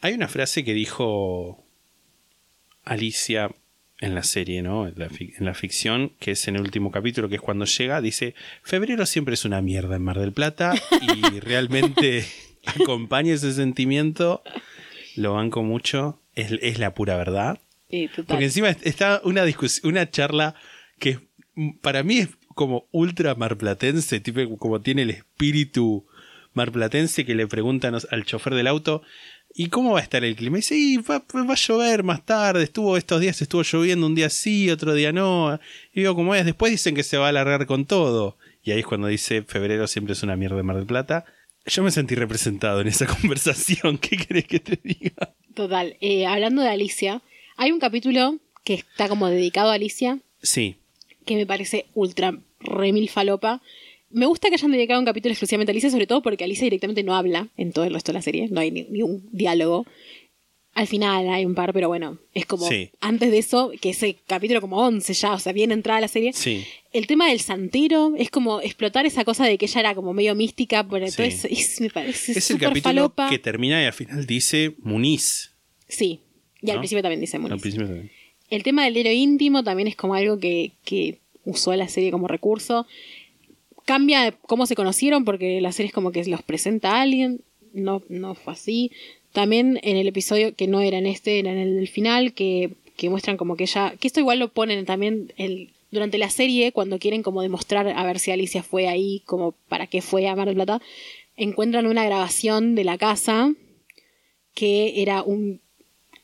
Hay 0.00 0.12
una 0.12 0.28
frase 0.28 0.62
que 0.64 0.74
dijo 0.74 1.64
Alicia 2.84 3.50
en 4.04 4.14
la 4.14 4.22
serie, 4.22 4.62
¿no? 4.62 4.86
En 4.86 4.94
la, 4.96 5.06
en 5.06 5.44
la 5.44 5.54
ficción, 5.54 6.12
que 6.20 6.32
es 6.32 6.46
en 6.48 6.56
el 6.56 6.62
último 6.62 6.90
capítulo, 6.90 7.28
que 7.28 7.36
es 7.36 7.40
cuando 7.40 7.64
llega, 7.64 8.00
dice, 8.00 8.34
febrero 8.62 9.06
siempre 9.06 9.34
es 9.34 9.44
una 9.44 9.60
mierda 9.60 9.96
en 9.96 10.02
Mar 10.02 10.18
del 10.18 10.32
Plata 10.32 10.74
y 11.02 11.38
realmente 11.40 12.24
acompaña 12.66 13.34
ese 13.34 13.52
sentimiento, 13.52 14.42
lo 15.16 15.34
banco 15.34 15.62
mucho, 15.62 16.20
es, 16.34 16.52
es 16.62 16.78
la 16.78 16.94
pura 16.94 17.16
verdad. 17.16 17.58
Sí, 17.90 18.08
total. 18.08 18.24
Porque 18.26 18.44
encima 18.44 18.70
est- 18.70 18.86
está 18.86 19.20
una 19.24 19.44
discusión, 19.44 19.92
una 19.92 20.10
charla 20.10 20.54
que 20.98 21.18
para 21.82 22.02
mí 22.02 22.18
es 22.18 22.28
como 22.54 22.86
ultra 22.92 23.34
marplatense, 23.34 24.20
tipo 24.20 24.40
como 24.58 24.80
tiene 24.80 25.02
el 25.02 25.10
espíritu 25.10 26.06
marplatense 26.52 27.24
que 27.24 27.34
le 27.34 27.46
preguntan 27.48 27.94
al 28.10 28.24
chofer 28.24 28.54
del 28.54 28.66
auto, 28.68 29.02
¿y 29.54 29.68
cómo 29.68 29.92
va 29.92 30.00
a 30.00 30.02
estar 30.02 30.24
el 30.24 30.36
clima? 30.36 30.58
Y 30.58 30.60
dice, 30.60 30.76
"Y 30.76 30.96
va, 30.98 31.18
va 31.34 31.52
a 31.52 31.56
llover 31.56 32.02
más 32.02 32.24
tarde, 32.26 32.62
estuvo 32.64 32.96
estos 32.96 33.20
días 33.20 33.40
estuvo 33.40 33.62
lloviendo, 33.62 34.06
un 34.06 34.14
día 34.14 34.28
sí, 34.30 34.70
otro 34.70 34.92
día 34.94 35.12
no. 35.12 35.58
Y 35.92 36.00
digo, 36.00 36.14
como 36.14 36.34
es, 36.34 36.44
después 36.44 36.72
dicen 36.72 36.94
que 36.94 37.02
se 37.02 37.16
va 37.16 37.26
a 37.26 37.28
alargar 37.30 37.66
con 37.66 37.84
todo. 37.86 38.36
Y 38.62 38.72
ahí 38.72 38.80
es 38.80 38.86
cuando 38.86 39.06
dice, 39.08 39.42
febrero 39.42 39.86
siempre 39.86 40.12
es 40.14 40.22
una 40.22 40.36
mierda 40.36 40.56
de 40.56 40.62
Mar 40.62 40.76
del 40.76 40.86
Plata. 40.86 41.24
Yo 41.66 41.82
me 41.82 41.90
sentí 41.90 42.14
representado 42.14 42.80
en 42.80 42.88
esa 42.88 43.06
conversación. 43.20 43.98
¿Qué 43.98 44.16
querés 44.16 44.46
que 44.46 44.60
te 44.60 44.78
diga? 44.82 45.34
Total. 45.54 45.96
Eh, 46.00 46.26
hablando 46.26 46.62
de 46.62 46.68
Alicia, 46.68 47.22
hay 47.56 47.72
un 47.72 47.80
capítulo 47.80 48.38
que 48.64 48.74
está 48.74 49.08
como 49.08 49.28
dedicado 49.28 49.70
a 49.70 49.74
Alicia, 49.74 50.18
Sí, 50.42 50.76
que 51.24 51.36
me 51.36 51.46
parece 51.46 51.86
ultra 51.94 52.36
remil 52.60 53.08
falopa. 53.08 53.62
Me 54.14 54.26
gusta 54.26 54.48
que 54.48 54.54
hayan 54.54 54.70
dedicado 54.70 55.00
un 55.00 55.06
capítulo 55.06 55.32
exclusivamente 55.32 55.70
a 55.70 55.74
Alicia, 55.74 55.90
sobre 55.90 56.06
todo 56.06 56.22
porque 56.22 56.44
Alicia 56.44 56.64
directamente 56.64 57.02
no 57.02 57.14
habla 57.16 57.48
en 57.56 57.72
todo 57.72 57.84
el 57.84 57.92
resto 57.92 58.12
de 58.12 58.18
la 58.18 58.22
serie, 58.22 58.48
no 58.48 58.60
hay 58.60 58.70
ni, 58.70 58.84
ni 58.84 59.02
un 59.02 59.28
diálogo. 59.32 59.86
Al 60.72 60.86
final 60.88 61.28
hay 61.28 61.44
un 61.46 61.54
par, 61.54 61.72
pero 61.72 61.88
bueno, 61.88 62.18
es 62.32 62.46
como 62.46 62.68
Sí. 62.68 62.90
antes 63.00 63.30
de 63.30 63.38
eso, 63.38 63.70
que 63.80 63.90
ese 63.90 64.16
capítulo 64.26 64.60
como 64.60 64.78
11 64.78 65.12
ya, 65.14 65.32
o 65.34 65.38
sea, 65.38 65.52
bien 65.52 65.70
entrada 65.72 66.00
la 66.00 66.08
serie. 66.08 66.32
sí. 66.32 66.64
El 66.92 67.08
tema 67.08 67.28
del 67.28 67.40
santero 67.40 68.12
es 68.16 68.30
como 68.30 68.60
explotar 68.60 69.04
esa 69.04 69.24
cosa 69.24 69.44
de 69.46 69.58
que 69.58 69.66
ella 69.66 69.80
era 69.80 69.94
como 69.96 70.12
medio 70.12 70.36
mística, 70.36 70.86
por 70.86 71.00
Sí. 71.00 71.06
entonces 71.22 71.44
es- 71.50 71.80
me 71.80 71.90
parece 71.90 72.32
Es 72.38 72.50
el 72.52 72.58
capítulo 72.58 72.82
falopa. 72.82 73.28
que 73.30 73.40
termina 73.40 73.82
y 73.82 73.86
al 73.86 73.92
final 73.92 74.24
dice 74.26 74.74
Muniz. 74.78 75.50
Sí, 75.88 76.20
y 76.62 76.70
al 76.70 76.78
principio 76.78 77.02
también 77.02 77.20
dice 77.20 77.38
Muniz. 77.40 77.52
Al 77.54 77.60
principio 77.60 77.86
también. 77.88 78.12
El 78.48 78.62
tema 78.62 78.84
del 78.84 78.96
héroe 78.96 79.14
íntimo 79.14 79.64
también 79.64 79.88
es 79.88 79.96
como 79.96 80.14
algo 80.14 80.38
que, 80.38 80.70
que 80.84 81.18
usó 81.44 81.74
la 81.74 81.88
serie 81.88 82.12
como 82.12 82.28
recurso. 82.28 82.86
Cambia 83.84 84.32
cómo 84.32 84.66
se 84.66 84.74
conocieron 84.74 85.24
porque 85.24 85.60
la 85.60 85.72
serie 85.72 85.88
es 85.88 85.94
como 85.94 86.12
que 86.12 86.24
los 86.24 86.42
presenta 86.42 86.92
a 86.92 87.02
alguien. 87.02 87.40
No, 87.72 88.02
no 88.08 88.34
fue 88.34 88.52
así. 88.52 88.92
También 89.32 89.80
en 89.82 89.96
el 89.96 90.06
episodio 90.06 90.54
que 90.54 90.68
no 90.68 90.80
era 90.80 90.98
en 90.98 91.06
este, 91.06 91.38
era 91.38 91.52
en 91.52 91.58
el 91.58 91.76
del 91.76 91.88
final, 91.88 92.32
que, 92.32 92.70
que 92.96 93.10
muestran 93.10 93.36
como 93.36 93.56
que 93.56 93.64
ella. 93.64 93.94
Que 93.98 94.06
esto 94.06 94.20
igual 94.20 94.38
lo 94.38 94.48
ponen 94.48 94.84
también 94.86 95.32
el, 95.36 95.70
durante 95.90 96.18
la 96.18 96.30
serie, 96.30 96.72
cuando 96.72 96.98
quieren 96.98 97.22
como 97.22 97.42
demostrar 97.42 97.88
a 97.88 98.04
ver 98.04 98.18
si 98.18 98.30
Alicia 98.30 98.62
fue 98.62 98.88
ahí, 98.88 99.22
como 99.26 99.52
para 99.68 99.86
qué 99.86 100.02
fue 100.02 100.28
a 100.28 100.36
Mar 100.36 100.46
del 100.46 100.56
Plata. 100.56 100.82
Encuentran 101.36 101.86
una 101.86 102.04
grabación 102.04 102.74
de 102.74 102.84
la 102.84 102.98
casa 102.98 103.52
que 104.54 105.02
era 105.02 105.22
un 105.22 105.60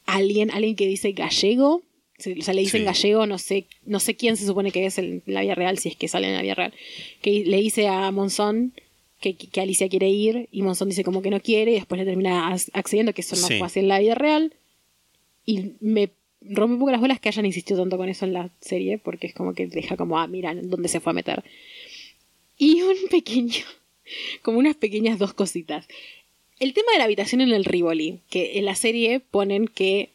alguien, 0.07 0.51
alguien 0.51 0.77
que 0.77 0.87
dice 0.87 1.13
gallego, 1.13 1.83
o 2.27 2.43
sea, 2.43 2.55
le 2.55 2.61
dicen 2.63 2.81
Sí. 2.81 2.85
gallego, 2.87 3.27
no 3.27 3.39
sé, 3.39 3.67
no 3.87 4.01
sé 4.01 4.15
quién 4.17 4.37
se 4.37 4.47
supone 4.47 4.71
que 4.73 4.87
es 4.87 4.99
en 4.99 5.23
la 5.27 5.43
vida 5.43 5.55
real, 5.55 5.79
si 5.79 5.89
es 5.91 5.97
que 5.97 6.09
sale 6.09 6.29
en 6.29 6.35
la 6.35 6.43
vida 6.43 6.55
real, 6.55 6.73
que 7.23 7.45
le 7.45 7.57
dice 7.59 7.87
a 7.89 8.11
Monzón 8.11 8.73
que, 9.21 9.35
que 9.37 9.61
Alicia 9.61 9.89
quiere 9.89 10.09
ir 10.09 10.49
y 10.51 10.63
Monzón 10.63 10.89
dice 10.89 11.05
como 11.05 11.21
que 11.23 11.31
no 11.31 11.41
quiere 11.41 11.73
y 11.73 11.75
después 11.75 11.99
le 11.99 12.05
termina 12.05 12.55
accediendo 12.73 13.13
que 13.13 13.21
eso 13.21 13.37
no 13.37 13.47
Sí. 13.49 13.59
fue 13.59 13.67
así 13.67 13.81
en 13.81 13.89
la 13.89 13.99
vida 13.99 14.15
real 14.15 14.55
y 15.45 15.73
me 15.81 16.11
rompe 16.43 16.73
un 16.75 16.79
poco 16.79 16.91
las 16.93 17.01
bolas 17.01 17.21
que 17.21 17.29
hayan 17.29 17.45
insistido 17.45 17.81
tanto 17.81 17.97
con 17.99 18.09
eso 18.09 18.25
en 18.25 18.33
la 18.33 18.51
serie 18.61 18.97
porque 18.99 19.27
es 19.27 19.35
como 19.35 19.53
que 19.55 19.67
deja 19.67 19.97
como, 19.97 20.19
ah, 20.19 20.27
mira, 20.27 20.55
dónde 20.55 20.89
se 20.89 21.01
fue 21.01 21.11
a 21.11 21.15
meter. 21.15 21.45
Y 22.57 22.81
un 22.83 22.97
pequeño, 23.11 23.65
como 24.43 24.59
unas 24.59 24.77
pequeñas 24.77 25.19
dos 25.19 25.35
cositas. 25.35 25.87
El 26.59 26.73
tema 26.75 26.93
de 26.93 26.99
la 26.99 27.05
habitación 27.05 27.41
en 27.41 27.53
el 27.53 27.65
Rivoli, 27.65 28.21
que 28.31 28.59
en 28.59 28.65
la 28.67 28.75
serie 28.75 29.21
ponen 29.21 29.67
que 29.67 30.11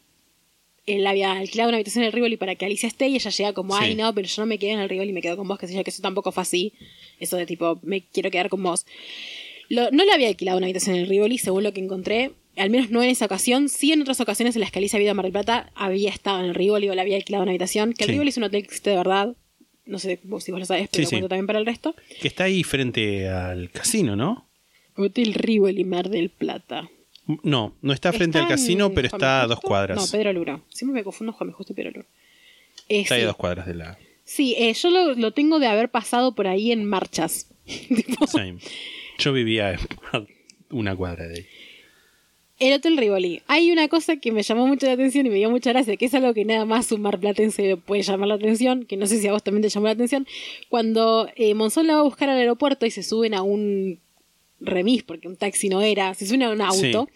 él 0.86 1.06
había 1.06 1.32
alquilado 1.32 1.68
una 1.68 1.76
habitación 1.78 2.04
en 2.04 2.06
el 2.08 2.12
Rivoli 2.12 2.36
para 2.36 2.54
que 2.54 2.64
Alicia 2.64 2.86
esté 2.86 3.08
y 3.08 3.16
ella 3.16 3.30
llega 3.30 3.52
como, 3.52 3.76
Sí. 3.76 3.82
ay 3.84 3.94
no, 3.96 4.14
pero 4.14 4.26
yo 4.28 4.42
no 4.42 4.46
me 4.46 4.58
quedé 4.58 4.70
en 4.72 4.78
el 4.80 4.88
Rivoli, 4.88 5.12
me 5.12 5.20
quedo 5.22 5.36
con 5.36 5.48
vos, 5.48 5.58
que 5.58 5.66
sé 5.66 5.74
yo, 5.74 5.82
que 5.84 5.90
eso 5.90 6.00
tampoco 6.02 6.30
fue 6.32 6.42
así. 6.42 6.72
Eso 7.20 7.36
de 7.36 7.46
tipo, 7.46 7.78
me 7.82 8.02
quiero 8.02 8.30
quedar 8.30 8.48
con 8.48 8.62
vos. 8.62 8.86
Lo- 9.68 9.90
no 9.90 10.04
le 10.04 10.12
había 10.12 10.28
alquilado 10.28 10.58
una 10.58 10.66
habitación 10.66 10.94
en 10.96 11.02
el 11.02 11.08
Rivoli, 11.08 11.38
según 11.38 11.64
lo 11.64 11.72
que 11.72 11.80
encontré. 11.80 12.30
Al 12.56 12.70
menos 12.70 12.90
no 12.90 13.02
en 13.02 13.10
esa 13.10 13.26
ocasión. 13.26 13.68
Sí 13.68 13.92
en 13.92 14.00
otras 14.00 14.20
ocasiones 14.20 14.54
en 14.56 14.60
las 14.60 14.70
que 14.70 14.78
Alicia 14.78 14.96
había 14.96 15.06
ido 15.06 15.10
a 15.10 15.14
Mar 15.14 15.24
del 15.26 15.32
Plata, 15.32 15.70
había 15.74 16.08
estado 16.10 16.38
en 16.40 16.46
el 16.46 16.54
Rivoli 16.54 16.88
o 16.88 16.94
le 16.94 17.00
había 17.00 17.16
alquilado 17.16 17.42
una 17.42 17.50
habitación. 17.50 17.92
Que 17.92 18.04
el 18.04 18.08
Sí. 18.08 18.12
Rivoli 18.12 18.28
es 18.30 18.36
un 18.36 18.44
hotel 18.44 18.62
que 18.62 18.66
existe 18.68 18.90
de 18.90 18.96
verdad. 18.96 19.34
No 19.84 19.98
sé 19.98 20.18
si 20.22 20.28
vos 20.28 20.48
lo 20.60 20.64
sabés, 20.64 20.88
pero 20.90 21.02
Sí, 21.02 21.02
lo 21.02 21.10
cuento 21.10 21.28
también 21.28 21.46
para 21.46 21.58
el 21.58 21.66
resto. 21.66 21.94
Que 22.20 22.28
está 22.28 22.44
ahí 22.44 22.62
frente 22.62 23.28
al 23.28 23.70
casino, 23.70 24.16
¿no? 24.16 24.48
Hotel 24.96 25.34
Rivoli 25.34 25.84
Mar 25.84 26.08
del 26.08 26.30
Plata. 26.30 26.88
No, 27.42 27.74
no 27.82 27.92
está 27.92 28.12
frente 28.12 28.38
al 28.38 28.44
Está 28.44 28.54
casino, 28.54 28.90
pero 28.92 29.08
Juan 29.08 29.20
está 29.20 29.42
a 29.42 29.46
dos 29.46 29.60
cuadras. 29.60 29.98
No, 29.98 30.06
Pedro 30.18 30.32
Luro. 30.32 30.62
Siempre 30.68 31.00
me 31.00 31.04
confundo 31.04 31.32
Juan 31.32 31.50
Justo 31.50 31.72
y 31.72 31.76
Pedro 31.76 31.90
Luro. 31.90 32.06
Eh, 32.88 33.00
está 33.00 33.16
sí. 33.16 33.22
a 33.22 33.26
dos 33.26 33.36
cuadras 33.36 33.66
de 33.66 33.74
la. 33.74 33.98
Sí, 34.24 34.54
eh, 34.58 34.72
yo 34.72 34.90
lo, 34.90 35.14
lo 35.14 35.32
tengo 35.32 35.58
de 35.58 35.66
haber 35.66 35.90
pasado 35.90 36.34
por 36.34 36.46
ahí 36.46 36.72
en 36.72 36.84
marchas. 36.84 37.48
Same. 38.26 38.58
Yo 39.18 39.32
vivía 39.32 39.78
una 40.70 40.94
cuadra 40.94 41.26
de 41.26 41.38
ahí. 41.38 41.46
El 42.58 42.72
Hotel 42.72 42.96
Rivoli. 42.96 43.42
Hay 43.48 43.70
una 43.70 43.88
cosa 43.88 44.16
que 44.16 44.32
me 44.32 44.42
llamó 44.42 44.66
mucho 44.66 44.86
la 44.86 44.92
atención 44.92 45.26
y 45.26 45.30
me 45.30 45.36
dio 45.36 45.50
mucha 45.50 45.72
gracia, 45.72 45.96
que 45.96 46.06
es 46.06 46.14
algo 46.14 46.32
que 46.32 46.46
nada 46.46 46.64
más 46.64 46.90
un 46.90 47.02
marplatense 47.02 47.76
puede 47.76 48.02
llamar 48.02 48.28
la 48.28 48.34
atención, 48.36 48.86
que 48.86 48.96
no 48.96 49.06
sé 49.06 49.20
si 49.20 49.28
a 49.28 49.32
vos 49.32 49.42
también 49.42 49.62
te 49.62 49.68
llamó 49.68 49.86
la 49.86 49.92
atención. 49.92 50.26
Cuando 50.70 51.28
eh, 51.36 51.54
Monzón 51.54 51.86
la 51.86 51.94
va 51.94 52.00
a 52.00 52.04
buscar 52.04 52.30
al 52.30 52.38
aeropuerto 52.38 52.86
y 52.86 52.90
se 52.90 53.02
suben 53.02 53.34
a 53.34 53.42
un 53.42 54.00
remis, 54.60 55.02
porque 55.02 55.28
un 55.28 55.36
taxi 55.36 55.68
no 55.68 55.82
era, 55.82 56.14
se 56.14 56.26
suben 56.26 56.42
a 56.44 56.50
un 56.50 56.60
auto, 56.60 57.08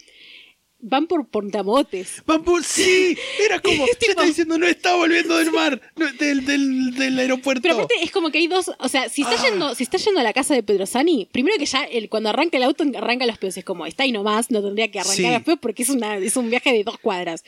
van 0.82 1.06
por 1.06 1.28
Pontamotes. 1.28 2.22
Van 2.24 2.42
por- 2.42 2.64
sí, 2.64 3.14
era 3.44 3.60
como, 3.60 3.86
ya 3.86 3.92
tipo- 3.98 4.12
está 4.12 4.24
diciendo, 4.24 4.56
no 4.56 4.66
está 4.66 4.94
volviendo 4.96 5.36
del 5.36 5.50
mar, 5.52 5.78
no, 5.96 6.10
del, 6.14 6.46
del, 6.46 6.94
del 6.94 7.18
aeropuerto. 7.18 7.60
Pero 7.60 7.74
aparte 7.74 7.96
es 8.02 8.10
como 8.10 8.30
que 8.30 8.38
hay 8.38 8.46
dos, 8.46 8.70
o 8.78 8.88
sea, 8.88 9.10
si 9.10 9.20
está, 9.20 9.34
Ah. 9.34 9.44
yendo, 9.50 9.74
si 9.74 9.82
está 9.82 9.98
yendo 9.98 10.20
a 10.20 10.22
la 10.22 10.32
casa 10.32 10.54
de 10.54 10.62
Pedrosani, 10.62 11.28
primero 11.30 11.58
que 11.58 11.66
ya 11.66 11.84
el, 11.84 12.08
cuando 12.08 12.30
arranca 12.30 12.56
el 12.56 12.62
auto 12.62 12.82
arranca 12.96 13.26
los 13.26 13.36
pedos, 13.36 13.58
es 13.58 13.64
como, 13.64 13.84
está 13.84 14.04
ahí 14.04 14.12
nomás, 14.12 14.50
no 14.50 14.62
tendría 14.62 14.90
que 14.90 15.00
arrancar 15.00 15.16
Sí. 15.16 15.30
los 15.34 15.42
pedos 15.42 15.58
porque 15.60 15.82
es, 15.82 15.90
una, 15.90 16.16
es 16.16 16.34
un 16.38 16.48
viaje 16.48 16.72
de 16.72 16.82
dos 16.82 16.96
cuadras. 16.98 17.44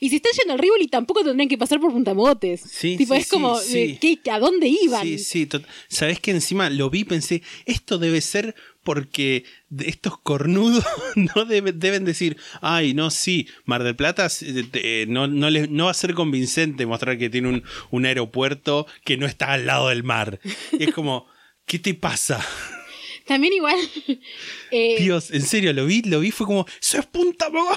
Y 0.00 0.08
si 0.08 0.16
están 0.16 0.32
yendo 0.38 0.54
al 0.54 0.58
Rivoli 0.58 0.88
tampoco 0.88 1.22
tendrían 1.22 1.50
que 1.50 1.58
pasar 1.58 1.80
por 1.80 1.92
Puntamotes. 1.92 2.62
Sí, 2.62 2.96
tipo, 2.96 3.12
sí, 3.14 3.20
es 3.20 3.28
como, 3.28 3.58
sí. 3.58 3.98
¿qué- 4.00 4.18
¿a 4.30 4.38
dónde 4.38 4.68
iban? 4.68 5.02
Sí, 5.06 5.18
sí, 5.18 5.46
sabes 5.88 6.18
que 6.18 6.30
encima 6.30 6.70
lo 6.70 6.88
vi 6.88 7.04
pensé, 7.04 7.42
esto 7.66 7.98
debe 7.98 8.22
ser 8.22 8.54
porque 8.82 9.44
estos 9.78 10.18
cornudos 10.18 10.84
no 11.16 11.44
debe- 11.44 11.72
deben 11.72 12.04
decir, 12.04 12.36
ay, 12.62 12.94
no, 12.94 13.10
sí, 13.10 13.48
Mar 13.64 13.82
del 13.84 13.96
Plata 13.96 14.26
eh, 14.40 14.64
eh, 14.72 15.04
no, 15.08 15.26
no, 15.26 15.50
les- 15.50 15.70
no 15.70 15.84
va 15.86 15.90
a 15.90 15.94
ser 15.94 16.14
convincente 16.14 16.86
mostrar 16.86 17.18
que 17.18 17.30
tiene 17.30 17.48
un, 17.48 17.62
un 17.90 18.06
aeropuerto 18.06 18.86
que 19.04 19.16
no 19.16 19.26
está 19.26 19.52
al 19.52 19.66
lado 19.66 19.88
del 19.88 20.02
mar. 20.02 20.40
Y 20.72 20.84
es 20.84 20.94
como, 20.94 21.26
¿qué 21.66 21.78
te 21.78 21.94
pasa? 21.94 22.44
También 23.26 23.52
igual, 23.52 23.76
eh, 24.72 24.96
Dios, 24.98 25.30
en 25.30 25.42
serio, 25.42 25.72
lo 25.72 25.86
vi, 25.86 26.02
lo 26.02 26.18
vi, 26.20 26.30
fue 26.32 26.46
como, 26.46 26.66
eso 26.80 26.98
es 26.98 27.06
punta 27.06 27.48
Mogón". 27.50 27.76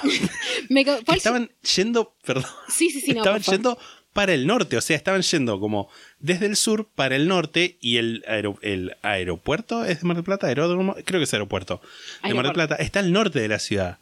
me 0.68 0.84
co- 0.84 0.98
¿cuál- 1.04 1.18
Estaban 1.18 1.50
yendo, 1.76 2.16
perdón, 2.24 2.46
Sí, 2.68 2.90
sí, 2.90 3.00
sí, 3.00 3.12
no, 3.12 3.18
estaban 3.18 3.40
yendo 3.42 3.78
para 4.14 4.32
el 4.32 4.46
norte, 4.46 4.78
o 4.78 4.80
sea, 4.80 4.96
estaban 4.96 5.20
yendo 5.20 5.60
como 5.60 5.90
desde 6.20 6.46
el 6.46 6.56
sur 6.56 6.88
para 6.94 7.16
el 7.16 7.28
norte 7.28 7.76
y 7.82 7.98
el, 7.98 8.24
aero- 8.26 8.58
el 8.62 8.96
aeropuerto 9.02 9.84
es 9.84 10.00
de 10.00 10.06
Mar 10.06 10.16
del 10.16 10.24
Plata, 10.24 10.46
aeródromo, 10.46 10.94
creo 11.04 11.20
que 11.20 11.24
es 11.24 11.32
aeropuerto, 11.34 11.82
de 12.22 12.32
Mar 12.32 12.46
del. 12.46 12.54
Plata, 12.54 12.76
está 12.76 13.00
al 13.00 13.12
norte 13.12 13.40
de 13.40 13.48
la 13.48 13.58
ciudad. 13.58 13.98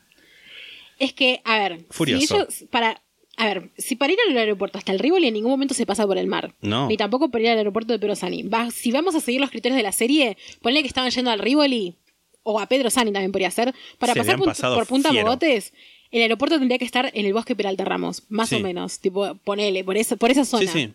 Es 0.98 1.12
que, 1.12 1.40
a 1.44 1.58
ver, 1.58 1.80
Furioso. 1.90 2.26
si 2.26 2.34
ellos, 2.34 2.64
para, 2.70 3.02
A 3.38 3.46
ver, 3.46 3.70
si 3.78 3.96
para 3.96 4.12
ir 4.12 4.18
al 4.28 4.36
aeropuerto 4.36 4.78
hasta 4.78 4.92
el 4.92 4.98
Rivoli 4.98 5.26
en 5.26 5.34
ningún 5.34 5.50
momento 5.50 5.74
se 5.74 5.86
pasa 5.86 6.06
por 6.06 6.18
el 6.18 6.26
mar. 6.26 6.54
No. 6.60 6.86
Ni 6.86 6.96
tampoco 6.96 7.30
para 7.30 7.42
ir 7.44 7.50
al 7.50 7.58
aeropuerto 7.58 7.92
de 7.92 7.98
Pedro 7.98 8.14
Sani. 8.14 8.42
Va, 8.44 8.70
si 8.70 8.92
vamos 8.92 9.14
a 9.14 9.20
seguir 9.20 9.40
los 9.40 9.50
criterios 9.50 9.76
de 9.78 9.82
la 9.82 9.92
serie, 9.92 10.36
ponle 10.60 10.82
que 10.82 10.88
estaban 10.88 11.10
yendo 11.10 11.30
al 11.30 11.38
Rivoli, 11.38 11.96
o 12.44 12.60
a 12.60 12.66
Pedro 12.66 12.90
Sani 12.90 13.10
también 13.12 13.32
podría 13.32 13.50
ser, 13.50 13.72
para 13.98 14.12
Se 14.12 14.18
pasar 14.20 14.36
por, 14.36 14.54
por 14.74 14.86
Punta 14.86 15.10
fiero. 15.10 15.26
Mogotes, 15.26 15.72
el 16.12 16.22
aeropuerto 16.22 16.58
tendría 16.58 16.78
que 16.78 16.84
estar 16.84 17.10
en 17.14 17.26
el 17.26 17.32
bosque 17.32 17.56
Peralta 17.56 17.84
Ramos, 17.84 18.22
más 18.28 18.48
Sí. 18.50 18.56
o 18.56 18.60
menos. 18.60 19.00
Tipo, 19.00 19.34
ponele, 19.44 19.82
por 19.82 19.96
esa, 19.96 20.16
por 20.16 20.30
esa 20.30 20.44
zona. 20.44 20.70
Sí, 20.70 20.86
sí. 20.86 20.92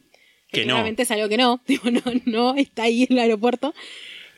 Que 0.51 0.61
no. 0.61 0.67
Claramente 0.75 1.03
es 1.03 1.11
algo 1.11 1.27
que 1.27 1.35
no, 1.37 1.59
tipo, 1.65 1.91
no, 1.91 2.01
no 2.25 2.55
está 2.55 2.83
ahí 2.83 3.05
el 3.09 3.19
aeropuerto. 3.19 3.73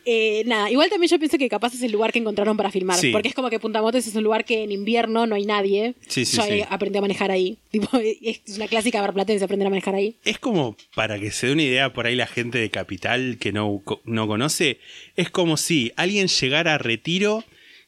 Eh, 0.06 0.44
nada, 0.46 0.72
igual 0.72 0.90
también 0.90 1.10
yo 1.10 1.20
pienso 1.20 1.38
que 1.38 1.50
capaz 1.50 1.74
es 1.76 1.84
el 1.84 1.92
lugar 1.92 2.12
que 2.14 2.20
encontraron 2.20 2.56
para 2.56 2.72
filmar, 2.72 2.98
Sí. 2.98 3.12
porque 3.12 3.28
es 3.28 3.36
como 3.36 3.50
que 3.50 3.60
Punta 3.60 3.80
Mogotes 3.80 4.08
es 4.08 4.16
un 4.16 4.24
lugar 4.24 4.46
que 4.46 4.64
en 4.64 4.72
invierno 4.72 5.28
no 5.28 5.36
hay 5.36 5.46
nadie. 5.46 5.94
Sí, 6.08 6.26
sí, 6.26 6.38
yo 6.38 6.44
sí. 6.44 6.62
aprendí 6.70 6.98
a 6.98 7.02
manejar 7.02 7.30
ahí. 7.32 7.58
Tipo, 7.72 7.90
es 8.00 8.42
una 8.56 8.68
clásica 8.68 9.02
barplatense 9.02 9.44
aprender 9.44 9.68
a 9.68 9.70
manejar 9.70 9.96
ahí. 9.96 10.16
Es 10.24 10.40
como, 10.40 10.78
para 10.96 11.20
que 11.20 11.30
se 11.32 11.48
dé 11.48 11.54
una 11.54 11.64
idea 11.64 11.94
por 11.94 12.08
ahí 12.08 12.16
la 12.16 12.28
gente 12.28 12.58
de 12.58 12.72
Capital 12.72 13.38
que 13.40 13.52
no, 13.52 13.84
no 14.06 14.28
conoce, 14.28 14.80
es 15.16 15.30
como 15.30 15.58
si 15.58 15.92
alguien 15.98 16.28
llegara 16.28 16.76
a 16.76 16.78
Retiro 16.78 17.44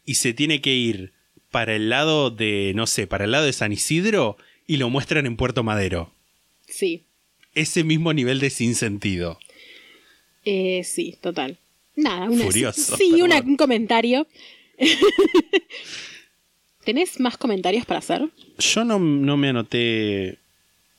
y 0.05 0.15
se 0.15 0.33
tiene 0.33 0.59
que 0.61 0.75
ir 0.75 1.13
para 1.51 1.75
el 1.75 1.89
lado 1.89 2.31
de, 2.31 2.71
no 2.75 2.87
sé, 2.87 3.05
para 3.07 3.25
el 3.25 3.31
lado 3.31 3.45
de 3.45 3.53
San 3.53 3.71
Isidro 3.71 4.37
y 4.67 4.77
lo 4.77 4.89
muestran 4.89 5.25
en 5.25 5.35
Puerto 5.37 5.63
Madero. 5.63 6.11
Sí, 6.67 7.03
Ese 7.53 7.83
mismo 7.83 8.13
nivel 8.13 8.39
de 8.39 8.49
sinsentido. 8.49 9.37
eh, 10.45 10.83
sí, 10.85 11.17
total. 11.21 11.57
Nada, 11.95 12.29
una, 12.29 12.45
Furioso, 12.45 12.95
sí, 12.97 13.21
una- 13.21 13.41
un 13.41 13.57
comentario. 13.57 14.25
¿Tenés 16.85 17.19
más 17.19 17.37
comentarios 17.37 17.85
para 17.85 17.99
hacer? 17.99 18.29
Yo 18.57 18.83
no, 18.83 18.97
no 18.97 19.37
me 19.37 19.49
anoté 19.49 20.39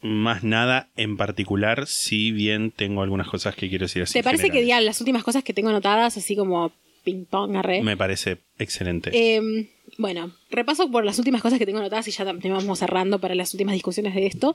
más 0.00 0.44
nada 0.44 0.88
en 0.96 1.16
particular, 1.16 1.86
si 1.86 2.30
bien 2.30 2.70
tengo 2.70 3.02
algunas 3.02 3.28
cosas 3.28 3.54
que 3.56 3.68
quiero 3.68 3.86
decir 3.86 4.02
así. 4.02 4.12
¿Te 4.12 4.22
parece 4.22 4.44
que 4.44 4.48
generales. 4.58 4.66
diga 4.66 4.80
las 4.80 5.00
últimas 5.00 5.24
cosas 5.24 5.42
que 5.42 5.52
tengo 5.52 5.70
anotadas, 5.70 6.16
así 6.16 6.36
como 6.36 6.70
ping 7.02 7.24
pong, 7.24 7.56
arre? 7.56 7.82
Me 7.82 7.96
parece 7.96 8.38
excelente. 8.58 9.10
Eh, 9.12 9.68
bueno, 10.02 10.32
repaso 10.50 10.90
por 10.90 11.04
las 11.04 11.18
últimas 11.18 11.40
cosas 11.40 11.58
que 11.58 11.64
tengo 11.64 11.78
anotadas 11.78 12.06
y 12.08 12.10
ya 12.10 12.26
tam- 12.26 12.40
vamos 12.50 12.78
cerrando 12.78 13.18
para 13.18 13.34
las 13.34 13.54
últimas 13.54 13.72
discusiones 13.72 14.14
de 14.14 14.26
esto. 14.26 14.54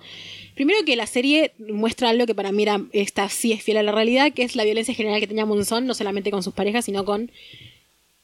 Primero 0.54 0.78
que 0.86 0.96
la 0.96 1.08
serie 1.08 1.54
muestra 1.58 2.10
algo 2.10 2.28
que 2.28 2.36
para 2.36 2.52
mí 2.52 2.62
era, 2.64 2.80
esta 2.94 3.28
sí 3.30 3.52
es 3.54 3.64
fiel 3.64 3.78
a 3.78 3.84
la 3.84 3.92
realidad, 3.92 4.32
que 4.34 4.44
es 4.44 4.56
la 4.56 4.64
violencia 4.64 4.94
general 4.94 5.20
que 5.20 5.28
tenía 5.28 5.46
Monzón, 5.48 5.88
no 5.88 5.96
solamente 5.96 6.30
con 6.30 6.44
sus 6.44 6.54
parejas, 6.54 6.86
sino 6.86 7.04
con 7.06 7.32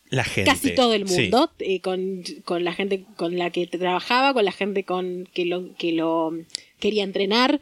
la 0.09 0.23
gente. 0.23 0.49
casi 0.51 0.75
todo 0.75 0.93
el 0.93 1.07
Sí. 1.07 1.21
mundo, 1.23 1.49
eh, 1.59 1.79
con, 1.79 2.23
con 2.45 2.63
la 2.63 2.73
gente 2.73 3.03
con 3.15 3.37
la 3.37 3.49
que 3.49 3.65
trabajaba, 3.65 4.33
con 4.33 4.45
la 4.45 4.51
gente 4.51 4.83
con 4.83 5.27
que 5.33 5.45
lo, 5.45 5.73
que 5.77 5.91
lo 5.93 6.33
quería 6.79 7.03
entrenar, 7.03 7.59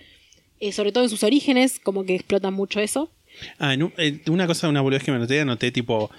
eh, 0.59 0.71
sobre 0.73 0.91
todo 0.91 1.03
en 1.05 1.09
sus 1.09 1.23
orígenes, 1.23 1.79
como 1.79 2.03
que 2.03 2.15
explotan 2.15 2.53
mucho 2.53 2.79
eso. 2.81 3.09
Ah, 3.57 3.73
en 3.73 3.83
un- 3.83 3.93
eh, 3.97 4.19
una 4.29 4.47
cosa, 4.47 4.67
una 4.67 4.81
boludez 4.81 5.03
que 5.03 5.11
me 5.11 5.17
anoté, 5.17 5.39
anoté 5.39 5.71
tipo 5.71 6.11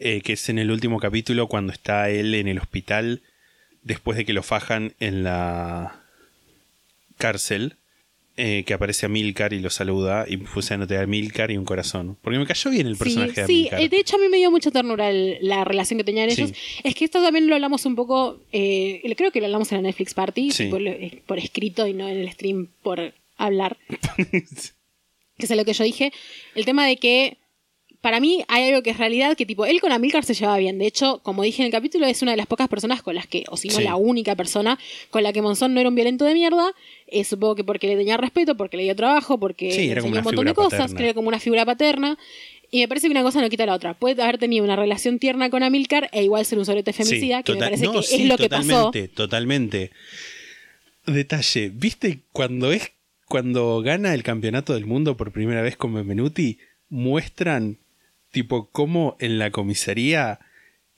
eh, 0.00 0.20
que 0.22 0.32
es 0.32 0.48
en 0.48 0.58
el 0.58 0.70
último 0.72 0.98
capítulo 0.98 1.46
cuando 1.46 1.72
está 1.72 2.10
él 2.10 2.34
en 2.34 2.48
el 2.48 2.58
hospital 2.58 3.22
después 3.82 4.16
de 4.18 4.24
que 4.24 4.32
lo 4.32 4.42
fajan 4.42 4.94
en 4.98 5.22
la 5.22 6.02
cárcel, 7.18 7.76
eh, 8.36 8.64
que 8.66 8.72
aparece 8.74 9.04
a 9.06 9.08
Milcar 9.10 9.52
y 9.52 9.60
lo 9.60 9.68
saluda 9.70 10.24
y 10.26 10.38
puse 10.38 10.72
a 10.72 10.76
anotar 10.76 10.98
a 11.02 11.06
Milcar 11.06 11.50
y 11.50 11.56
un 11.58 11.64
corazón, 11.66 12.16
porque 12.22 12.38
me 12.38 12.46
cayó 12.46 12.70
bien 12.70 12.86
el 12.86 12.96
personaje 12.96 13.32
sí, 13.34 13.40
de 13.40 13.46
sí, 13.46 13.52
Amilcar. 13.58 13.80
eh, 13.82 13.88
de 13.90 13.96
hecho 13.98 14.16
a 14.16 14.18
mí 14.18 14.28
me 14.30 14.38
dio 14.38 14.50
mucha 14.50 14.70
ternura 14.70 15.10
el- 15.10 15.36
la 15.42 15.64
relación 15.64 15.98
que 15.98 16.04
tenían 16.04 16.30
Sí. 16.30 16.42
ellos. 16.42 16.56
Es 16.82 16.94
que 16.94 17.04
esto 17.04 17.22
también 17.22 17.46
lo 17.48 17.54
hablamos 17.54 17.84
un 17.84 17.96
poco, 17.96 18.40
eh, 18.52 19.02
creo 19.16 19.30
que 19.30 19.40
lo 19.40 19.46
hablamos 19.46 19.70
en 19.72 19.78
la 19.78 19.82
Netflix 19.82 20.14
Party, 20.14 20.50
Sí. 20.52 20.70
eh, 20.72 21.22
por 21.26 21.38
escrito 21.38 21.86
y 21.86 21.92
no 21.92 22.08
en 22.08 22.18
el 22.18 22.30
stream 22.32 22.68
por 22.82 23.12
hablar, 23.36 23.76
que 24.30 24.44
es 25.46 25.50
lo 25.50 25.64
que 25.64 25.72
yo 25.74 25.84
dije. 25.84 26.12
El 26.54 26.64
tema 26.64 26.86
de 26.86 26.96
que 26.96 27.36
para 28.00 28.18
mí 28.20 28.44
hay 28.48 28.68
algo 28.68 28.82
que 28.82 28.90
es 28.90 28.98
realidad, 28.98 29.36
que 29.36 29.44
tipo, 29.44 29.66
él 29.66 29.80
con 29.80 29.92
Amilcar 29.92 30.24
se 30.24 30.34
llevaba 30.34 30.56
bien. 30.58 30.78
De 30.78 30.86
hecho, 30.86 31.20
como 31.22 31.42
dije 31.42 31.62
en 31.62 31.66
el 31.66 31.72
capítulo, 31.72 32.06
es 32.06 32.22
una 32.22 32.30
de 32.30 32.36
las 32.38 32.46
pocas 32.46 32.68
personas 32.68 33.02
con 33.02 33.14
las 33.14 33.26
que, 33.26 33.44
o 33.50 33.56
si 33.56 33.68
no 33.68 33.74
Sí. 33.76 33.82
la 33.84 33.96
única 33.96 34.34
persona 34.36 34.78
con 35.10 35.22
la 35.22 35.32
que 35.32 35.42
Monzón 35.42 35.74
no 35.74 35.80
era 35.80 35.88
un 35.88 35.94
violento 35.94 36.24
de 36.24 36.34
mierda. 36.34 36.72
Eh, 37.06 37.24
supongo 37.24 37.56
que 37.56 37.64
porque 37.64 37.86
le 37.88 37.96
tenía 37.96 38.16
respeto, 38.16 38.56
porque 38.56 38.76
le 38.76 38.84
dio 38.84 38.96
trabajo, 38.96 39.38
porque 39.38 39.70
Sí, 39.72 39.86
le 39.86 39.92
era 39.92 40.00
como 40.00 40.14
enseñó 40.16 40.20
una 40.20 40.20
un 40.20 40.24
montón 40.24 40.44
de 40.46 40.54
cosas, 40.54 40.78
paterna. 40.80 40.96
que 40.98 41.04
era 41.04 41.14
como 41.14 41.28
una 41.28 41.40
figura 41.40 41.64
paterna. 41.66 42.18
Y 42.72 42.80
me 42.82 42.88
parece 42.88 43.08
que 43.08 43.10
una 43.10 43.22
cosa 43.24 43.40
no 43.40 43.50
quita 43.50 43.66
la 43.66 43.74
otra. 43.74 43.94
Puede 43.94 44.22
haber 44.22 44.38
tenido 44.38 44.64
una 44.64 44.76
relación 44.76 45.18
tierna 45.18 45.50
con 45.50 45.62
Amilcar 45.64 46.08
e 46.12 46.22
igual 46.22 46.46
ser 46.46 46.58
un 46.58 46.64
sorete 46.64 46.92
femicida, 46.92 47.38
Sí, 47.38 47.42
que 47.42 47.52
me 47.54 47.58
parece 47.58 47.84
no, 47.84 47.92
que 47.94 47.98
es 47.98 48.24
lo 48.26 48.36
que 48.38 48.48
pasó. 48.48 48.68
totalmente, 48.92 49.08
Totalmente. 49.08 49.90
Detalle, 51.06 51.70
¿viste 51.74 52.20
cuando 52.32 52.70
es 52.72 52.92
cuando 53.26 53.80
gana 53.82 54.14
el 54.14 54.22
campeonato 54.22 54.74
del 54.74 54.86
mundo 54.86 55.16
por 55.16 55.32
primera 55.32 55.62
vez 55.62 55.76
con 55.76 55.92
Benvenuti? 55.94 56.58
Muestran 56.88 57.78
tipo 58.30 58.70
cómo 58.70 59.16
en 59.20 59.38
la 59.38 59.50
comisaría 59.50 60.40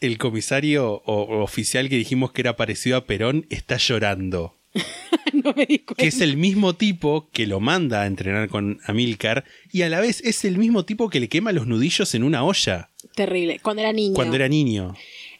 el 0.00 0.18
comisario 0.18 1.02
o, 1.04 1.42
oficial 1.42 1.88
que 1.88 1.96
dijimos 1.96 2.32
que 2.32 2.42
era 2.42 2.56
parecido 2.56 2.96
a 2.96 3.06
Perón 3.06 3.46
está 3.50 3.76
llorando. 3.76 4.56
no 5.32 5.52
me 5.54 5.66
di 5.66 5.78
cuenta. 5.80 6.02
Que 6.02 6.08
es 6.08 6.20
el 6.20 6.36
mismo 6.36 6.74
tipo 6.74 7.28
que 7.32 7.46
lo 7.46 7.60
manda 7.60 8.02
a 8.02 8.06
entrenar 8.06 8.48
con 8.48 8.80
Amilcar 8.84 9.44
y 9.70 9.82
a 9.82 9.88
la 9.88 10.00
vez 10.00 10.20
es 10.24 10.44
el 10.44 10.58
mismo 10.58 10.84
tipo 10.84 11.08
que 11.08 11.20
le 11.20 11.28
quema 11.28 11.52
los 11.52 11.66
nudillos 11.66 12.14
en 12.14 12.24
una 12.24 12.44
olla 12.44 12.90
Terrible. 13.14 13.60
Cuando 13.60 13.82
era 13.82 13.92
niño. 13.92 14.14
cuando 14.14 14.36
era 14.36 14.48
niño. 14.48 14.94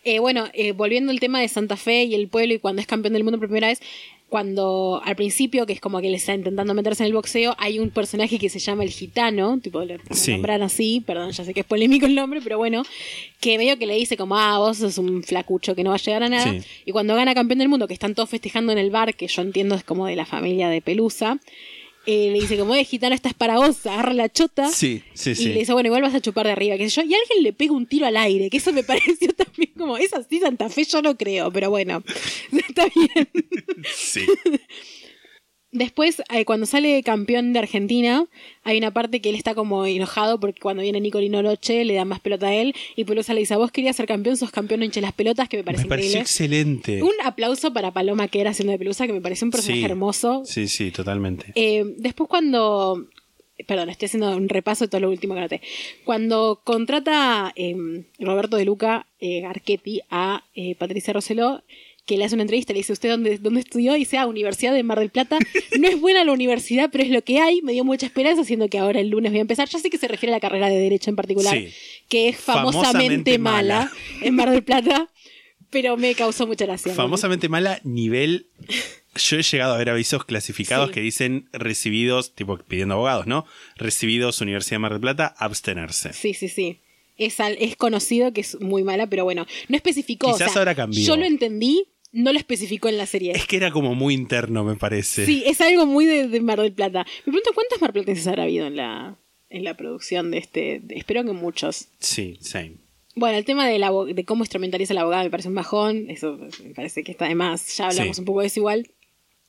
Eh, 0.04 0.18
bueno, 0.18 0.48
eh, 0.52 0.72
volviendo 0.72 1.12
al 1.12 1.20
tema 1.20 1.40
de 1.40 1.48
Santa 1.48 1.76
Fe 1.76 2.04
y 2.04 2.14
el 2.14 2.28
pueblo 2.28 2.54
y 2.54 2.58
cuando 2.58 2.80
es 2.80 2.88
campeón 2.88 3.14
del 3.14 3.24
mundo 3.24 3.38
por 3.38 3.48
primera 3.48 3.68
vez, 3.68 3.80
cuando 4.32 5.02
al 5.04 5.14
principio, 5.14 5.66
que 5.66 5.74
es 5.74 5.80
como 5.80 6.00
que 6.00 6.08
le 6.08 6.16
está 6.16 6.32
intentando 6.34 6.72
meterse 6.72 7.02
en 7.02 7.08
el 7.08 7.12
boxeo, 7.12 7.54
hay 7.58 7.78
un 7.78 7.90
personaje 7.90 8.38
que 8.38 8.48
se 8.48 8.58
llama 8.60 8.82
el 8.82 8.88
gitano, 8.88 9.58
tipo 9.60 9.84
lo 9.84 9.96
Sí. 10.10 10.32
nombran 10.32 10.62
así, 10.62 11.02
perdón, 11.06 11.32
ya 11.32 11.44
sé 11.44 11.52
que 11.52 11.60
es 11.60 11.66
polémico 11.66 12.06
el 12.06 12.14
nombre, 12.14 12.40
pero 12.42 12.56
bueno, 12.56 12.82
que 13.40 13.58
medio 13.58 13.76
que 13.78 13.84
le 13.84 13.94
dice 13.94 14.16
como, 14.16 14.38
ah, 14.38 14.56
vos 14.58 14.78
sos 14.78 14.96
un 14.96 15.22
flacucho 15.22 15.74
que 15.74 15.84
no 15.84 15.90
va 15.90 15.96
a 15.96 15.98
llegar 15.98 16.22
a 16.22 16.30
nada. 16.30 16.50
Sí. 16.50 16.60
Y 16.86 16.92
cuando 16.92 17.14
gana 17.14 17.34
campeón 17.34 17.58
del 17.58 17.68
mundo, 17.68 17.86
que 17.86 17.92
están 17.92 18.14
todos 18.14 18.30
festejando 18.30 18.72
en 18.72 18.78
el 18.78 18.90
bar, 18.90 19.14
que 19.14 19.26
yo 19.28 19.42
entiendo 19.42 19.74
es 19.74 19.84
como 19.84 20.06
de 20.06 20.16
la 20.16 20.24
familia 20.24 20.70
de 20.70 20.80
Pelusa, 20.80 21.38
eh, 22.06 22.30
le 22.32 22.40
dice 22.40 22.58
como, 22.58 22.74
eh, 22.74 22.84
gitano, 22.84 23.14
esta 23.14 23.28
es 23.28 23.34
para 23.34 23.58
vos, 23.58 23.86
agarra 23.86 24.12
la 24.12 24.28
chota. 24.28 24.68
Sí, 24.68 25.02
sí, 25.14 25.30
Y 25.30 25.34
sí. 25.34 25.48
le 25.48 25.60
dice, 25.60 25.72
bueno, 25.72 25.86
igual 25.88 26.02
vas 26.02 26.14
a 26.14 26.20
chupar 26.20 26.46
de 26.46 26.52
arriba, 26.52 26.76
qué 26.76 26.90
sé 26.90 26.96
yo. 26.96 27.02
Y 27.02 27.14
alguien 27.14 27.42
le 27.42 27.52
pega 27.52 27.72
un 27.72 27.86
tiro 27.86 28.06
al 28.06 28.16
aire, 28.16 28.50
que 28.50 28.56
eso 28.56 28.72
me 28.72 28.82
pareció 28.84 29.32
también 29.32 29.72
como, 29.76 29.96
es 29.96 30.12
así 30.12 30.40
Santa 30.40 30.68
Fe, 30.68 30.84
yo 30.84 31.00
no 31.02 31.16
creo, 31.16 31.50
pero 31.52 31.70
bueno, 31.70 32.02
está 32.68 32.86
bien. 32.94 33.28
Sí. 33.94 34.26
Después, 35.72 36.22
eh, 36.30 36.44
cuando 36.44 36.66
sale 36.66 37.02
campeón 37.02 37.54
de 37.54 37.58
Argentina, 37.60 38.26
hay 38.62 38.76
una 38.76 38.90
parte 38.92 39.20
que 39.20 39.30
él 39.30 39.34
está 39.36 39.54
como 39.54 39.86
enojado 39.86 40.38
porque 40.38 40.60
cuando 40.60 40.82
viene 40.82 41.00
Nicolino 41.00 41.40
Loche 41.40 41.84
le 41.86 41.94
da 41.94 42.04
más 42.04 42.20
pelota 42.20 42.48
a 42.48 42.54
él 42.54 42.74
y 42.94 43.04
Pelusa 43.04 43.32
le 43.32 43.40
dice, 43.40 43.56
vos 43.56 43.72
querías 43.72 43.96
ser 43.96 44.06
campeón, 44.06 44.36
sos 44.36 44.50
campeón, 44.50 44.80
no 44.80 44.84
hinches 44.86 45.02
las 45.02 45.14
pelotas, 45.14 45.48
que 45.48 45.56
me 45.56 45.64
parece 45.64 45.84
Me 45.84 45.88
pareció 45.88 46.20
excelente. 46.20 47.02
Un 47.02 47.12
aplauso 47.24 47.72
para 47.72 47.90
Paloma 47.90 48.28
que 48.28 48.40
era 48.42 48.50
haciendo 48.50 48.72
de 48.72 48.78
Pelusa, 48.78 49.06
que 49.06 49.14
me 49.14 49.22
parece 49.22 49.46
un 49.46 49.50
personaje 49.50 49.80
Sí. 49.80 49.84
hermoso. 49.86 50.42
Sí, 50.44 50.68
sí, 50.68 50.90
totalmente. 50.90 51.52
Eh, 51.54 51.84
después 51.96 52.28
cuando... 52.28 53.06
Perdón, 53.66 53.90
estoy 53.90 54.06
haciendo 54.06 54.36
un 54.36 54.48
repaso 54.48 54.84
de 54.84 54.88
todo 54.88 55.00
lo 55.02 55.08
último 55.10 55.34
que 55.34 55.40
noté. 55.40 55.60
Cuando 56.04 56.60
contrata 56.64 57.52
eh, 57.54 57.76
Roberto 58.18 58.56
de 58.56 58.64
Luca 58.64 59.06
eh, 59.20 59.44
Archetti 59.44 60.00
a 60.10 60.42
Patricia 60.78 61.12
Roseló, 61.12 61.62
que 62.12 62.18
le 62.18 62.24
hace 62.24 62.34
una 62.34 62.42
entrevista, 62.42 62.72
le 62.72 62.80
dice, 62.80 62.92
¿usted 62.92 63.08
dónde, 63.10 63.38
dónde 63.38 63.60
estudió? 63.60 63.96
Y 63.96 64.00
dice, 64.00 64.18
ah, 64.18 64.26
Universidad 64.26 64.74
de 64.74 64.82
Mar 64.82 64.98
del 64.98 65.10
Plata. 65.10 65.38
No 65.80 65.88
es 65.88 65.98
buena 66.00 66.22
la 66.24 66.32
universidad, 66.32 66.90
pero 66.92 67.02
es 67.04 67.10
lo 67.10 67.22
que 67.22 67.38
hay. 67.40 67.62
Me 67.62 67.72
dio 67.72 67.84
mucha 67.84 68.06
esperanza, 68.06 68.44
siendo 68.44 68.68
que 68.68 68.78
ahora 68.78 69.00
el 69.00 69.08
lunes 69.08 69.32
voy 69.32 69.38
a 69.38 69.42
empezar. 69.42 69.68
Ya 69.68 69.78
sé 69.78 69.88
que 69.90 69.98
se 69.98 70.06
refiere 70.08 70.32
a 70.32 70.36
la 70.36 70.40
carrera 70.40 70.68
de 70.68 70.76
Derecho 70.76 71.10
en 71.10 71.16
particular, 71.16 71.56
Sí. 71.56 71.68
que 72.08 72.28
es 72.28 72.36
famosamente, 72.36 72.82
Famosamente 72.92 73.38
mala, 73.38 73.78
mala. 73.78 73.92
en 74.22 74.34
Mar 74.34 74.50
del 74.50 74.62
Plata, 74.62 75.08
pero 75.70 75.96
me 75.96 76.14
causó 76.14 76.46
mucha 76.46 76.66
gracia. 76.66 76.92
Famosamente 76.94 77.48
mala 77.48 77.80
nivel. 77.84 78.46
Yo 79.16 79.38
he 79.38 79.42
llegado 79.42 79.74
a 79.74 79.78
ver 79.78 79.90
avisos 79.90 80.24
clasificados 80.24 80.88
Sí. 80.88 80.94
que 80.94 81.00
dicen 81.00 81.48
recibidos, 81.52 82.34
tipo 82.34 82.56
pidiendo 82.58 82.94
abogados, 82.94 83.26
¿no? 83.26 83.44
Recibidos 83.76 84.40
Universidad 84.40 84.76
de 84.76 84.78
Mar 84.80 84.92
del 84.92 85.00
Plata, 85.00 85.34
abstenerse. 85.38 86.12
Sí, 86.12 86.32
sí, 86.34 86.48
sí. 86.48 86.78
Es, 87.18 87.38
al- 87.40 87.56
es 87.60 87.76
conocido 87.76 88.32
que 88.32 88.40
es 88.40 88.58
muy 88.60 88.84
mala, 88.84 89.06
pero 89.06 89.24
bueno, 89.24 89.46
no 89.68 89.76
especificó. 89.76 90.28
o 90.30 90.32
Quizás 90.32 90.52
sea, 90.52 90.60
ahora 90.60 90.74
cambió. 90.74 91.04
Yo 91.04 91.16
lo 91.16 91.26
entendí, 91.26 91.84
no 92.12 92.32
lo 92.32 92.38
especificó 92.38 92.88
en 92.88 92.98
la 92.98 93.06
serie. 93.06 93.32
Es 93.32 93.46
que 93.46 93.56
era 93.56 93.70
como 93.70 93.94
muy 93.94 94.14
interno, 94.14 94.64
me 94.64 94.76
parece. 94.76 95.26
Sí, 95.26 95.42
es 95.46 95.60
algo 95.60 95.86
muy 95.86 96.04
de, 96.06 96.28
de 96.28 96.40
Mar 96.40 96.60
del 96.60 96.72
Plata. 96.72 97.04
Me 97.26 97.32
pregunto 97.32 97.50
cuántos 97.54 97.80
marplatenses 97.80 98.26
habrá 98.26 98.42
habido 98.44 98.66
en 98.66 98.76
la, 98.76 99.16
en 99.50 99.64
la 99.64 99.76
producción 99.76 100.30
de 100.30 100.38
este. 100.38 100.80
de- 100.82 100.96
espero 100.96 101.24
que 101.24 101.32
muchos. 101.32 101.88
Sí, 101.98 102.36
same. 102.40 102.74
Bueno, 103.14 103.36
el 103.36 103.44
tema 103.44 103.66
de, 103.68 103.78
la, 103.78 103.90
de 103.90 104.24
cómo 104.24 104.42
instrumentaliza 104.42 104.92
el 104.94 104.98
abogado 104.98 105.24
me 105.24 105.30
parece 105.30 105.48
un 105.48 105.54
bajón. 105.54 106.08
Eso 106.08 106.38
me 106.64 106.74
parece 106.74 107.02
que 107.04 107.12
está 107.12 107.26
de 107.28 107.34
más. 107.34 107.76
Ya 107.76 107.88
hablamos 107.88 108.16
Sí. 108.16 108.20
un 108.20 108.24
poco 108.26 108.40
de 108.40 108.46
eso 108.46 108.60
igual. 108.60 108.88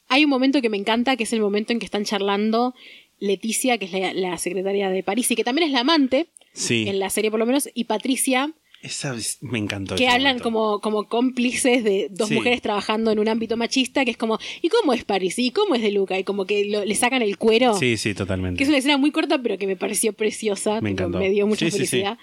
Hay 0.09 0.23
un 0.25 0.29
momento 0.29 0.61
que 0.61 0.69
me 0.69 0.77
encanta, 0.77 1.15
que 1.15 1.23
es 1.23 1.31
el 1.33 1.39
momento 1.39 1.71
en 1.71 1.79
que 1.79 1.85
están 1.85 2.03
charlando 2.03 2.73
Leticia, 3.19 3.77
que 3.77 3.85
es 3.85 3.91
la, 3.93 4.13
la 4.13 4.37
secretaria 4.37 4.89
de 4.89 5.01
París 5.03 5.31
y 5.31 5.35
que 5.35 5.43
también 5.45 5.67
es 5.67 5.73
la 5.73 5.79
amante, 5.81 6.27
Sí. 6.53 6.85
en 6.87 6.99
la 6.99 7.09
serie 7.09 7.31
por 7.31 7.39
lo 7.39 7.45
menos, 7.45 7.69
y 7.73 7.85
Patricia, 7.85 8.51
Esa 8.83 9.15
es- 9.15 9.37
me 9.41 9.57
encantó. 9.59 9.95
que 9.95 10.07
hablan 10.07 10.33
momento. 10.37 10.43
como, 10.43 10.79
como 10.81 11.07
cómplices 11.07 11.83
de 11.83 12.09
dos 12.11 12.27
Sí. 12.27 12.35
mujeres 12.35 12.61
trabajando 12.61 13.11
en 13.11 13.19
un 13.19 13.29
ámbito 13.29 13.55
machista, 13.57 14.03
que 14.05 14.11
es 14.11 14.17
como, 14.17 14.37
¿y 14.61 14.67
cómo 14.69 14.93
es 14.93 15.03
Paris? 15.05 15.39
¿Y 15.39 15.51
cómo 15.51 15.73
es 15.73 15.81
de 15.81 15.91
Luca? 15.91 16.19
Y 16.19 16.23
como 16.25 16.45
que 16.45 16.65
lo- 16.65 16.83
le 16.85 16.93
sacan 16.95 17.21
el 17.21 17.37
cuero. 17.37 17.73
Sí, 17.79 17.95
sí, 17.97 18.13
totalmente. 18.13 18.57
Que 18.57 18.63
es 18.63 18.69
una 18.69 18.77
escena 18.77 18.97
muy 18.97 19.11
corta, 19.11 19.41
pero 19.41 19.57
que 19.57 19.67
me 19.67 19.75
pareció 19.77 20.13
preciosa. 20.13 20.81
Me 20.81 20.89
tipo, 20.91 21.03
encantó. 21.03 21.19
me 21.19 21.29
dio 21.29 21.47
mucha 21.47 21.65
Sí, 21.65 21.71
sí, 21.71 21.77
felicidad. 21.77 22.17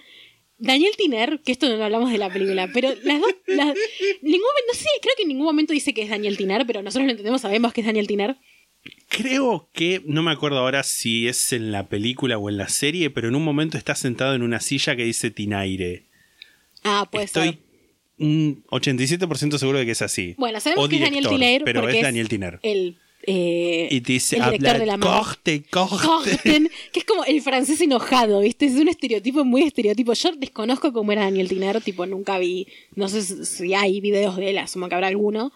Daniel 0.59 0.93
Tiner, 0.99 1.41
que 1.43 1.53
esto 1.53 1.69
no 1.71 1.77
lo 1.77 1.85
hablamos 1.85 2.13
de 2.13 2.19
la 2.19 2.31
película, 2.31 2.69
pero 2.75 2.91
las 3.05 3.21
dos. 3.21 3.35
las- 3.47 3.75
ningún, 4.21 4.41
no 4.69 4.75
sé, 4.75 4.89
creo 5.01 5.15
que 5.17 5.23
en 5.23 5.29
ningún 5.29 5.47
momento 5.47 5.73
dice 5.73 5.95
que 5.95 6.03
es 6.03 6.11
Daniel 6.11 6.37
Tiner, 6.37 6.67
pero 6.67 6.83
nosotros 6.83 7.07
lo 7.07 7.11
entendemos, 7.13 7.41
sabemos 7.41 7.73
que 7.73 7.81
es 7.81 7.87
Daniel 7.87 8.07
Tiner. 8.07 8.37
Creo 9.09 9.69
que, 9.73 10.03
no 10.07 10.23
me 10.23 10.31
acuerdo 10.31 10.59
ahora 10.59 10.83
si 10.83 11.27
es 11.29 11.53
en 11.53 11.73
la 11.73 11.89
película 11.89 12.37
o 12.39 12.49
en 12.51 12.57
la 12.59 12.69
serie, 12.69 13.09
pero 13.11 13.29
en 13.29 13.35
un 13.35 13.45
momento 13.45 13.77
está 13.79 13.95
sentado 13.95 14.35
en 14.35 14.43
una 14.43 14.61
silla 14.61 14.95
que 14.97 15.05
dice 15.05 15.31
Tinaire. 15.31 16.07
Ah, 16.85 17.09
puede 17.11 17.25
Estoy 17.27 17.49
ser. 17.51 17.59
un 18.19 18.65
87% 18.71 19.59
seguro 19.59 19.79
de 19.79 19.87
que 19.87 19.93
es 19.93 20.03
así. 20.03 20.35
Bueno, 20.39 20.61
sabemos 20.61 20.87
O 20.87 20.89
que 20.89 20.97
es 20.97 21.03
Daniel 21.03 21.29
Tiner, 21.29 21.63
pero 21.65 21.89
es 21.89 22.03
Daniel 22.03 22.29
Tiner. 22.29 22.59
El, 22.63 22.97
eh, 23.27 23.89
Y 23.91 24.01
dice, 24.01 24.37
el 24.37 24.45
director 24.45 24.69
habla, 24.69 24.79
de 24.79 24.87
la 24.87 24.99
corte. 24.99 25.63
Corten, 25.71 26.71
que 26.93 27.01
es 27.01 27.05
como 27.05 27.25
el 27.25 27.43
francés 27.43 27.81
enojado, 27.81 28.41
¿viste? 28.41 28.67
Es 28.67 28.75
un 28.75 28.89
estereotipo 28.89 29.45
muy 29.45 29.63
estereotipo. 29.63 30.13
Yo 30.15 30.33
desconozco 30.33 30.93
cómo 30.93 31.13
era 31.13 31.23
Daniel 31.25 31.49
Tiner, 31.49 31.81
tipo, 31.83 32.07
nunca 32.07 32.39
vi, 32.39 32.67
no 32.95 33.09
sé 33.09 33.23
si 33.45 33.75
hay 33.75 34.01
videos 34.01 34.37
de 34.37 34.51
él, 34.51 34.59
asumo 34.59 34.89
que 34.89 34.95
habrá 34.95 35.09
alguno. 35.09 35.53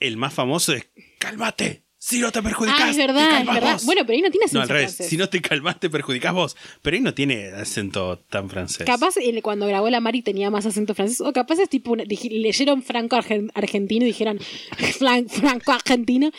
El 0.00 0.16
más 0.16 0.34
famoso 0.34 0.72
es, 0.72 0.86
cálmate, 1.18 1.83
si 2.06 2.18
no 2.20 2.30
te 2.30 2.42
perjudicas. 2.42 2.80
Ah, 2.82 2.90
es 2.90 2.96
te 2.96 3.06
verdad, 3.06 3.40
es 3.40 3.46
verdad. 3.46 3.72
vos". 3.74 3.84
Bueno, 3.86 4.02
pero 4.06 4.14
ahí 4.16 4.20
no 4.22 4.30
tiene 4.30 4.44
acento 4.44 4.58
No, 4.58 4.62
al 4.62 4.68
revés, 4.68 4.96
francés. 4.96 5.08
si 5.08 5.16
no 5.16 5.28
te 5.30 5.40
calmas 5.40 5.80
te 5.80 5.88
perjudicas 5.88 6.34
vos. 6.34 6.56
Pero 6.82 6.96
ahí 6.96 7.02
no 7.02 7.14
tiene 7.14 7.46
acento 7.52 8.18
tan 8.28 8.50
francés. 8.50 8.84
Capaz 8.84 9.16
él, 9.16 9.40
cuando 9.42 9.66
grabó 9.66 9.88
la 9.88 10.00
Mari 10.00 10.20
tenía 10.20 10.50
más 10.50 10.66
acento 10.66 10.94
francés, 10.94 11.22
o 11.22 11.32
capaz 11.32 11.58
es 11.60 11.68
tipo, 11.70 11.92
una- 11.92 12.04
leyeron 12.04 12.82
Franco 12.82 13.16
Argen- 13.16 13.50
Argentino 13.54 14.04
y 14.04 14.08
dijeron 14.08 14.38
"Flan- 14.98 15.28
Franco 15.30 15.72
Argentino, 15.72 16.30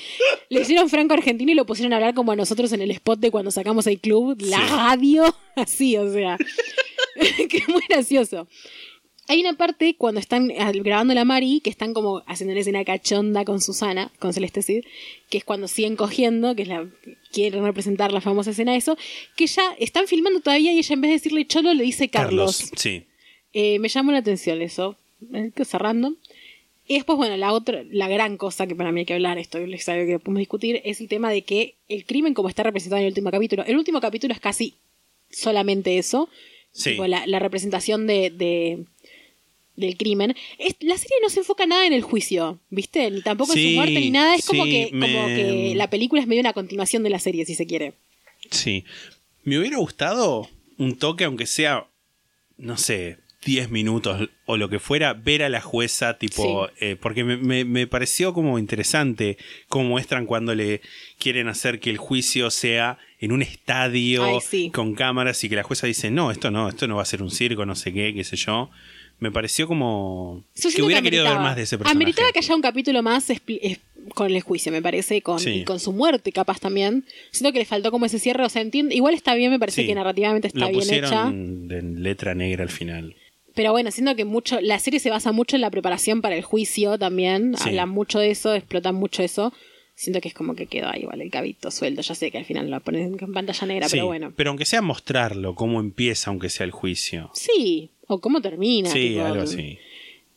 leyeron 0.50 0.90
Franco 0.90 1.14
Argentino 1.16 1.52
y 1.52 1.56
lo 1.56 1.66
pusieron 1.66 1.94
a 1.94 1.96
hablar 1.96 2.14
como 2.14 2.32
a 2.32 2.36
nosotros 2.36 2.72
en 2.74 2.82
el 2.82 2.92
spot 2.92 3.20
de 3.20 3.32
cuando 3.32 3.50
sacamos 3.52 3.88
el 3.88 4.00
club, 4.00 4.38
la 4.42 4.58
Sí. 4.60 4.64
radio, 4.74 5.36
así, 5.56 5.98
o 5.98 6.12
sea, 6.14 6.38
que 7.50 7.64
muy 7.70 7.82
gracioso. 7.90 8.48
Hay 9.28 9.40
una 9.42 9.54
parte 9.54 9.96
cuando 9.98 10.20
están 10.20 10.52
ah, 10.60 10.72
grabando 10.72 11.14
la 11.16 11.26
Mari, 11.26 11.60
que 11.64 11.70
están 11.72 11.94
como 11.94 12.22
haciendo 12.28 12.52
una 12.52 12.62
escena 12.62 12.86
cachonda 12.86 13.44
con 13.44 13.60
Susana, 13.60 14.12
con 14.20 14.34
Celeste 14.34 14.62
Cid, 14.62 14.84
que 15.30 15.40
es 15.40 15.44
cuando 15.44 15.68
siguen 15.68 15.96
cogiendo, 15.96 16.56
que 16.56 16.62
es 16.62 16.68
la 16.68 16.88
quieren 17.32 17.64
representar 17.64 18.14
la 18.14 18.22
famosa 18.22 18.52
escena 18.52 18.76
eso, 18.76 18.98
que 19.36 19.48
ya 19.48 19.64
están 19.80 20.08
filmando 20.08 20.42
todavía 20.42 20.72
y 20.74 20.78
ella 20.78 20.94
en 20.94 21.02
vez 21.02 21.10
de 21.10 21.14
decirle 21.14 21.48
Cholo 21.48 21.74
le 21.74 21.84
dice 21.84 22.10
Carlos. 22.10 22.70
Sí. 22.76 23.04
Eh, 23.54 23.80
me 23.80 23.90
llamó 23.90 24.12
la 24.12 24.20
atención 24.20 24.62
eso, 24.62 24.96
eh, 25.34 25.52
cosa 25.56 25.78
random. 25.80 26.16
Y 26.88 26.94
después, 26.96 27.18
bueno, 27.18 27.36
la 27.36 27.52
otra, 27.52 27.84
la 27.90 28.08
gran 28.08 28.38
cosa 28.38 28.68
que 28.68 28.76
para 28.76 28.92
mí 28.92 29.00
hay 29.00 29.06
que 29.08 29.16
hablar, 29.16 29.40
esto 29.40 29.58
es 29.58 29.90
algo 29.90 30.06
que 30.06 30.20
podemos 30.20 30.38
discutir, 30.40 30.82
es 30.86 31.02
el 31.02 31.08
tema 31.08 31.32
de 31.32 31.42
que 31.42 31.74
el 31.90 32.06
crimen 32.06 32.36
como 32.36 32.48
está 32.48 32.62
representado 32.62 33.00
en 33.00 33.06
el 33.08 33.12
último 33.12 33.32
capítulo, 33.32 33.64
el 33.66 33.76
último 33.76 34.00
capítulo 34.02 34.36
es 34.36 34.40
casi 34.40 34.76
solamente 35.32 35.98
eso, 35.98 36.30
Sí. 36.72 36.92
tipo, 36.92 37.08
la, 37.08 37.26
la 37.26 37.40
representación 37.40 38.06
de, 38.06 38.30
de- 38.30 38.84
del 39.76 39.98
crimen. 39.98 40.36
Es- 40.58 40.76
la 40.82 40.98
serie 40.98 41.18
no 41.22 41.30
se 41.30 41.40
enfoca 41.40 41.66
nada 41.66 41.86
en 41.86 41.94
el 41.94 42.02
juicio, 42.02 42.60
¿viste? 42.70 43.10
Ni 43.12 43.22
tampoco 43.22 43.54
en 43.56 43.60
su 43.70 43.76
muerte 43.76 44.00
ni 44.00 44.10
nada, 44.12 44.36
es 44.36 44.46
como, 44.46 44.64
que, 44.66 44.90
como 44.92 45.26
que 45.28 45.74
la 45.76 45.90
película 45.90 46.22
es 46.22 46.28
medio 46.28 46.42
una 46.42 46.54
continuación 46.54 47.04
de 47.04 47.10
la 47.10 47.20
serie, 47.20 47.46
si 47.46 47.56
se 47.56 47.66
quiere. 47.66 47.94
Sí. 48.52 48.86
Me 49.44 49.60
hubiera 49.60 49.78
gustado 49.78 50.50
un 50.78 50.98
toque, 50.98 51.24
aunque 51.26 51.46
sea, 51.46 51.86
no 52.58 52.78
sé, 52.78 53.18
10 53.46 53.70
minutos 53.70 54.30
o 54.48 54.58
lo 54.58 54.70
que 54.70 54.80
fuera, 54.80 55.14
ver 55.14 55.44
a 55.44 55.50
la 55.50 55.62
jueza, 55.62 56.18
tipo, 56.18 56.68
eh, 56.80 56.96
porque 57.00 57.24
me, 57.24 57.38
me- 57.38 57.64
me 57.64 57.86
pareció 57.86 58.34
como 58.34 58.58
interesante 58.58 59.38
cómo 59.68 59.90
muestran 59.90 60.26
cuando 60.26 60.56
le 60.56 60.82
quieren 61.20 61.48
hacer 61.48 61.80
que 61.80 61.92
el 61.92 61.98
juicio 61.98 62.50
sea 62.50 62.98
en 63.20 63.32
un 63.32 63.44
estadio 63.44 64.24
Ay, 64.26 64.40
sí. 64.42 64.72
con 64.72 64.96
cámaras 64.96 65.44
y 65.44 65.50
que 65.50 65.56
la 65.56 65.62
jueza 65.64 65.86
dice, 65.86 66.10
no, 66.10 66.32
esto 66.32 66.50
no, 66.50 66.70
esto 66.70 66.88
no 66.88 66.96
va 66.96 67.04
a 67.04 67.06
ser 67.06 67.22
un 67.22 67.30
circo, 67.30 67.68
no 67.68 67.76
sé 67.76 67.94
qué, 67.94 68.14
qué 68.16 68.24
sé 68.24 68.36
yo. 68.36 68.72
Me 69.20 69.32
pareció 69.32 69.68
como 69.68 70.44
Yo 70.56 70.70
que 70.70 70.82
hubiera 70.82 71.02
querido 71.02 71.24
ver 71.24 71.36
más 71.40 71.56
de 71.56 71.64
ese 71.64 71.78
personaje. 71.78 71.96
Ameritaba 71.96 72.32
que 72.32 72.40
haya 72.40 72.56
un 72.56 72.62
capítulo 72.62 73.02
más 73.02 73.28
con 74.14 74.30
el 74.32 74.42
juicio, 74.42 74.72
me 74.72 74.82
parece, 74.82 75.22
con, 75.22 75.40
Sí. 75.40 75.50
y 75.50 75.64
con 75.64 75.80
su 75.80 75.92
muerte 75.94 76.32
capaz 76.32 76.60
también. 76.60 77.06
Siento 77.32 77.52
que 77.54 77.60
le 77.60 77.66
faltó 77.66 77.92
como 77.92 78.06
ese 78.06 78.20
cierre, 78.20 78.44
o 78.44 78.50
sea, 78.50 78.62
entiendo, 78.62 78.94
igual 78.94 79.14
está 79.14 79.34
bien, 79.36 79.52
me 79.52 79.60
parece 79.60 79.82
Sí. 79.82 79.88
que 79.88 79.96
narrativamente 79.96 80.48
está 80.50 80.60
Lo 80.60 80.70
bien 80.70 80.94
hecha. 80.94 81.32
de 81.34 81.82
letra 81.82 82.36
negra 82.36 82.64
al 82.64 82.70
final. 82.70 83.16
Pero 83.56 83.72
bueno, 83.72 83.90
siento 83.90 84.16
que 84.18 84.26
mucho, 84.26 84.60
la 84.62 84.80
serie 84.80 85.00
se 85.00 85.10
basa 85.10 85.32
mucho 85.32 85.56
en 85.56 85.62
la 85.62 85.72
preparación 85.72 86.22
para 86.22 86.36
el 86.36 86.44
juicio 86.44 86.98
también. 87.00 87.56
Sí. 87.58 87.70
Hablan 87.70 87.90
mucho 87.90 88.20
de 88.20 88.32
eso, 88.32 88.54
explotan 88.54 88.96
mucho 88.96 89.24
eso. 89.24 89.54
Siento 89.98 90.20
que 90.20 90.28
es 90.28 90.34
como 90.34 90.56
que 90.56 90.66
quedó 90.66 90.90
ahí 90.90 91.04
igual 91.04 91.22
el 91.22 91.32
cabito 91.32 91.72
suelto. 91.72 92.02
Ya 92.02 92.16
sé 92.16 92.30
que 92.30 92.38
al 92.38 92.44
final 92.44 92.70
lo 92.70 92.82
ponen 92.82 93.16
en 93.18 93.34
pantalla 93.34 93.66
negra, 93.66 93.88
pero 93.90 94.08
bueno. 94.08 94.34
Pero 94.36 94.50
aunque 94.50 94.66
sea 94.66 94.82
mostrarlo, 94.82 95.56
cómo 95.56 95.80
empieza, 95.80 96.32
aunque 96.32 96.50
sea 96.50 96.66
el 96.66 96.72
juicio. 96.72 97.32
Sí, 97.34 97.92
o 98.08 98.20
cómo 98.20 98.42
termina. 98.42 98.90
Sí, 98.90 99.10
tipo, 99.10 99.24
algo 99.26 99.44
así. 99.44 99.78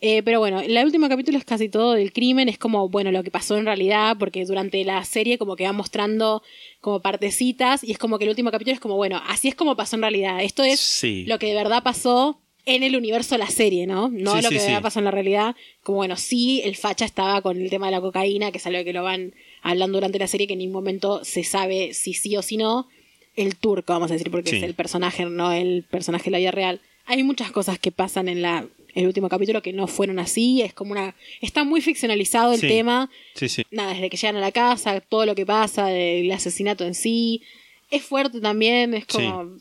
Eh, 0.00 0.22
pero 0.22 0.38
bueno, 0.38 0.60
el 0.60 0.76
último 0.84 1.08
capítulo 1.08 1.38
es 1.38 1.44
casi 1.44 1.68
todo 1.68 1.94
del 1.94 2.12
crimen, 2.12 2.48
es 2.48 2.56
como, 2.56 2.88
bueno, 2.88 3.10
lo 3.10 3.24
que 3.24 3.32
pasó 3.32 3.56
en 3.58 3.64
realidad, 3.66 4.16
porque 4.16 4.44
durante 4.44 4.84
la 4.84 5.04
serie 5.04 5.38
como 5.38 5.56
que 5.56 5.64
va 5.64 5.72
mostrando 5.72 6.40
como 6.80 7.02
partecitas 7.02 7.82
y 7.82 7.90
es 7.90 7.98
como 7.98 8.16
que 8.18 8.24
el 8.24 8.30
último 8.30 8.52
capítulo 8.52 8.74
es 8.74 8.80
como, 8.80 8.94
bueno, 8.94 9.20
así 9.26 9.48
es 9.48 9.56
como 9.56 9.74
pasó 9.74 9.96
en 9.96 10.02
realidad. 10.02 10.40
Esto 10.42 10.62
es 10.62 10.78
Sí. 10.78 11.24
lo 11.26 11.40
que 11.40 11.48
de 11.48 11.54
verdad 11.54 11.82
pasó 11.82 12.40
en 12.64 12.84
el 12.84 12.94
universo 12.96 13.34
de 13.34 13.38
la 13.40 13.48
serie, 13.50 13.88
¿no? 13.88 14.08
No 14.08 14.36
Sí, 14.36 14.42
lo 14.42 14.48
sí, 14.50 14.54
que 14.54 14.60
de 14.60 14.66
verdad 14.68 14.82
pasó 14.82 14.98
en 15.00 15.06
la 15.06 15.10
realidad. 15.10 15.56
Como, 15.82 15.96
bueno, 15.96 16.16
sí, 16.16 16.60
el 16.64 16.76
facha 16.76 17.04
estaba 17.04 17.42
con 17.42 17.60
el 17.60 17.68
tema 17.68 17.86
de 17.86 17.92
la 17.92 18.00
cocaína, 18.00 18.52
que 18.52 18.58
es 18.58 18.66
algo 18.66 18.84
que 18.84 18.92
lo 18.92 19.02
van 19.02 19.34
hablando 19.62 19.96
durante 19.96 20.20
la 20.20 20.28
serie, 20.28 20.46
que 20.46 20.52
en 20.52 20.60
ningún 20.60 20.74
momento 20.74 21.24
se 21.24 21.42
sabe 21.42 21.92
si 21.92 22.14
sí 22.14 22.36
o 22.36 22.42
si 22.42 22.56
no. 22.56 22.86
El 23.34 23.56
turco, 23.56 23.92
vamos 23.94 24.10
a 24.10 24.14
decir, 24.14 24.30
porque 24.30 24.56
es 24.58 24.62
el 24.62 24.74
personaje, 24.74 25.24
no 25.24 25.50
el 25.52 25.84
personaje 25.90 26.24
de 26.26 26.30
la 26.30 26.38
vida 26.38 26.50
real. 26.52 26.80
Hay 27.08 27.22
muchas 27.24 27.50
cosas 27.50 27.78
que 27.78 27.90
pasan 27.90 28.28
en 28.28 28.42
la 28.42 28.64
el 28.94 29.06
último 29.06 29.28
capítulo 29.28 29.62
que 29.62 29.72
no 29.72 29.86
fueron 29.86 30.18
así, 30.18 30.62
es 30.62 30.72
como 30.74 30.92
una 30.92 31.14
está 31.40 31.62
muy 31.62 31.80
ficcionalizado 31.80 32.52
el 32.52 32.60
Sí. 32.60 32.66
tema, 32.68 33.10
Sí, 33.34 33.48
sí. 33.48 33.62
nada, 33.70 33.92
desde 33.92 34.10
que 34.10 34.16
llegan 34.16 34.36
a 34.36 34.40
la 34.40 34.50
casa, 34.50 35.00
todo 35.00 35.24
lo 35.26 35.34
que 35.34 35.46
pasa, 35.46 35.92
el 35.92 36.30
asesinato 36.32 36.84
en 36.84 36.94
sí, 36.94 37.42
es 37.90 38.02
fuerte 38.02 38.40
también, 38.40 38.94
es 38.94 39.06
como 39.06 39.56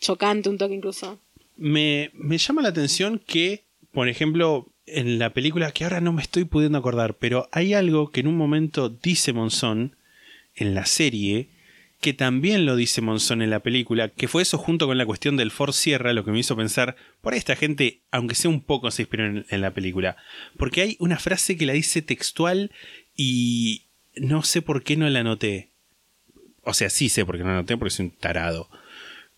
chocante 0.00 0.48
un 0.48 0.56
toque 0.56 0.74
incluso. 0.74 1.18
Me, 1.56 2.10
me 2.14 2.38
llama 2.38 2.62
la 2.62 2.68
atención 2.70 3.20
que, 3.24 3.64
por 3.92 4.08
ejemplo, 4.08 4.66
en 4.86 5.18
la 5.18 5.30
película, 5.34 5.72
que 5.72 5.84
ahora 5.84 6.00
no 6.00 6.12
me 6.12 6.22
estoy 6.22 6.44
pudiendo 6.44 6.78
acordar, 6.78 7.14
pero 7.14 7.48
hay 7.52 7.74
algo 7.74 8.10
que 8.10 8.20
en 8.20 8.28
un 8.28 8.36
momento 8.36 8.88
dice 8.88 9.32
Monzón 9.34 9.94
en 10.54 10.74
la 10.74 10.86
serie, 10.86 11.48
que 12.00 12.14
también 12.14 12.64
lo 12.64 12.76
dice 12.76 13.02
Monzón 13.02 13.42
en 13.42 13.50
la 13.50 13.60
película, 13.60 14.08
que 14.08 14.26
fue 14.26 14.42
eso 14.42 14.56
junto 14.56 14.86
con 14.86 14.96
la 14.96 15.04
cuestión 15.04 15.36
del 15.36 15.50
Ford 15.50 15.72
Sierra, 15.72 16.14
lo 16.14 16.24
que 16.24 16.30
me 16.30 16.38
hizo 16.38 16.56
pensar, 16.56 16.96
por 17.20 17.34
esta 17.34 17.56
gente, 17.56 18.00
aunque 18.10 18.34
sea 18.34 18.50
un 18.50 18.62
poco, 18.62 18.90
se 18.90 19.02
inspiró 19.02 19.26
en, 19.26 19.46
en 19.50 19.60
la 19.60 19.72
película. 19.72 20.16
Porque 20.56 20.80
hay 20.80 20.96
una 20.98 21.18
frase 21.18 21.58
que 21.58 21.66
la 21.66 21.74
dice 21.74 22.00
textual 22.00 22.70
y 23.14 23.82
no 24.16 24.42
sé 24.42 24.62
por 24.62 24.82
qué 24.82 24.96
no 24.96 25.08
la 25.10 25.20
anoté. 25.20 25.70
O 26.62 26.72
sea, 26.72 26.88
sí 26.88 27.10
sé 27.10 27.26
por 27.26 27.36
qué 27.36 27.42
no 27.42 27.50
la 27.50 27.58
anoté, 27.58 27.76
porque 27.76 27.90
soy 27.90 28.06
un 28.06 28.12
tarado. 28.12 28.70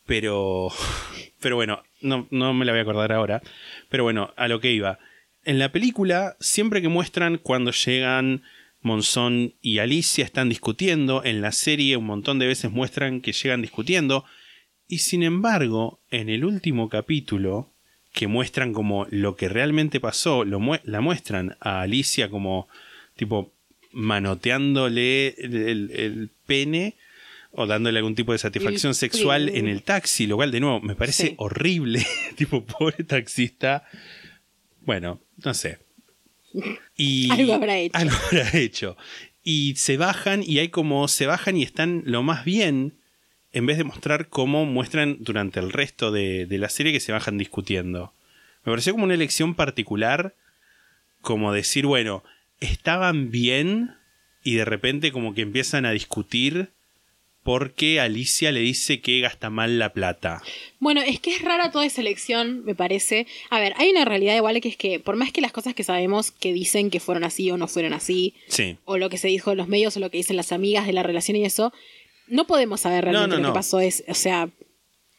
Pero, 0.06 0.68
pero 1.40 1.56
bueno, 1.56 1.82
no, 2.00 2.28
no 2.30 2.54
me 2.54 2.64
la 2.64 2.72
voy 2.72 2.78
a 2.78 2.82
acordar 2.82 3.12
ahora. 3.12 3.42
Pero 3.88 4.04
bueno, 4.04 4.32
a 4.36 4.46
lo 4.46 4.60
que 4.60 4.72
iba. 4.72 5.00
En 5.44 5.58
la 5.58 5.72
película, 5.72 6.36
siempre 6.38 6.80
que 6.80 6.88
muestran 6.88 7.38
cuando 7.38 7.72
llegan 7.72 8.42
Monzón 8.82 9.54
y 9.62 9.78
Alicia 9.78 10.24
están 10.24 10.48
discutiendo, 10.48 11.24
en 11.24 11.40
la 11.40 11.52
serie 11.52 11.96
un 11.96 12.06
montón 12.06 12.38
de 12.38 12.46
veces 12.46 12.70
muestran 12.70 13.20
que 13.20 13.32
llegan 13.32 13.62
discutiendo. 13.62 14.24
Y 14.88 14.98
sin 14.98 15.22
embargo, 15.22 16.00
en 16.10 16.28
el 16.28 16.44
último 16.44 16.88
capítulo, 16.88 17.72
que 18.12 18.26
muestran 18.26 18.72
como 18.74 19.06
lo 19.10 19.36
que 19.36 19.48
realmente 19.48 19.98
pasó, 20.00 20.44
lo 20.44 20.60
la 20.84 21.00
muestran 21.00 21.56
a 21.60 21.80
Alicia 21.80 22.28
como 22.28 22.68
tipo 23.16 23.52
manoteándole 23.92 25.28
el, 25.38 25.56
el- 25.56 25.90
el 25.92 26.30
pene 26.46 26.96
o 27.52 27.66
dándole 27.66 27.98
algún 27.98 28.14
tipo 28.14 28.32
de 28.32 28.38
satisfacción 28.38 28.90
El 28.90 28.94
sexual 28.94 29.48
en 29.50 29.68
el 29.68 29.82
taxi, 29.82 30.26
lo 30.26 30.36
cual 30.36 30.50
de 30.50 30.60
nuevo 30.60 30.80
me 30.80 30.94
parece 30.96 31.28
Sí. 31.28 31.34
horrible, 31.36 32.04
tipo 32.36 32.64
pobre 32.64 33.04
taxista. 33.04 33.84
Bueno, 34.80 35.20
no 35.44 35.54
sé. 35.54 35.78
Y 36.96 37.30
Algo 37.32 37.54
habrá 37.54 37.78
hecho. 37.78 37.98
Algo 37.98 38.16
habrá 38.26 38.58
hecho. 38.58 38.96
Y 39.42 39.74
se 39.76 39.96
bajan 39.96 40.42
y 40.46 40.58
hay 40.58 40.68
como 40.68 41.08
se 41.08 41.26
bajan 41.26 41.56
y 41.56 41.62
están 41.62 42.02
lo 42.06 42.22
más 42.22 42.44
bien 42.44 42.94
en 43.52 43.66
vez 43.66 43.76
de 43.76 43.84
mostrar 43.84 44.28
cómo 44.28 44.64
muestran 44.64 45.18
durante 45.20 45.60
el 45.60 45.72
resto 45.72 46.10
de, 46.10 46.46
de 46.46 46.58
la 46.58 46.68
serie 46.68 46.92
que 46.92 47.00
se 47.00 47.12
bajan 47.12 47.38
discutiendo. 47.38 48.14
Me 48.64 48.72
pareció 48.72 48.92
como 48.92 49.04
una 49.04 49.14
elección 49.14 49.54
particular, 49.54 50.34
como 51.20 51.52
decir, 51.52 51.84
bueno, 51.84 52.22
estaban 52.60 53.30
bien 53.30 53.94
y 54.42 54.54
de 54.54 54.64
repente 54.64 55.12
como 55.12 55.34
que 55.34 55.42
empiezan 55.42 55.84
a 55.84 55.90
discutir 55.90 56.70
porque 57.42 57.98
Alicia 58.00 58.52
le 58.52 58.60
dice 58.60 59.00
que 59.00 59.20
gasta 59.20 59.50
mal 59.50 59.78
la 59.78 59.92
plata. 59.92 60.42
Bueno, 60.78 61.00
es 61.02 61.18
que 61.20 61.34
es 61.34 61.42
rara 61.42 61.70
toda 61.72 61.84
esa 61.84 62.00
elección, 62.00 62.64
me 62.64 62.74
parece. 62.74 63.26
A 63.50 63.58
ver, 63.58 63.74
hay 63.78 63.90
una 63.90 64.04
realidad 64.04 64.36
igual 64.36 64.60
que 64.60 64.68
es 64.68 64.76
que, 64.76 65.00
por 65.00 65.16
más 65.16 65.32
que 65.32 65.40
las 65.40 65.50
cosas 65.52 65.74
que 65.74 65.82
sabemos 65.84 66.30
que 66.30 66.52
dicen 66.52 66.90
que 66.90 67.00
fueron 67.00 67.24
así 67.24 67.50
o 67.50 67.56
no 67.56 67.66
fueron 67.68 67.92
así, 67.94 68.34
Sí. 68.48 68.76
o 68.84 68.96
lo 68.98 69.10
que 69.10 69.18
se 69.18 69.28
dijo 69.28 69.50
en 69.52 69.58
los 69.58 69.68
medios 69.68 69.96
o 69.96 70.00
lo 70.00 70.10
que 70.10 70.18
dicen 70.18 70.36
las 70.36 70.52
amigas 70.52 70.86
de 70.86 70.92
la 70.92 71.02
relación 71.02 71.36
y 71.36 71.44
eso, 71.44 71.72
no 72.28 72.46
podemos 72.46 72.80
saber 72.82 73.04
realmente 73.04 73.28
No, 73.28 73.36
no, 73.36 73.42
lo 73.42 73.48
no. 73.48 73.52
que 73.52 73.58
pasó. 73.58 73.80
Es, 73.80 74.04
o 74.08 74.14
sea, 74.14 74.48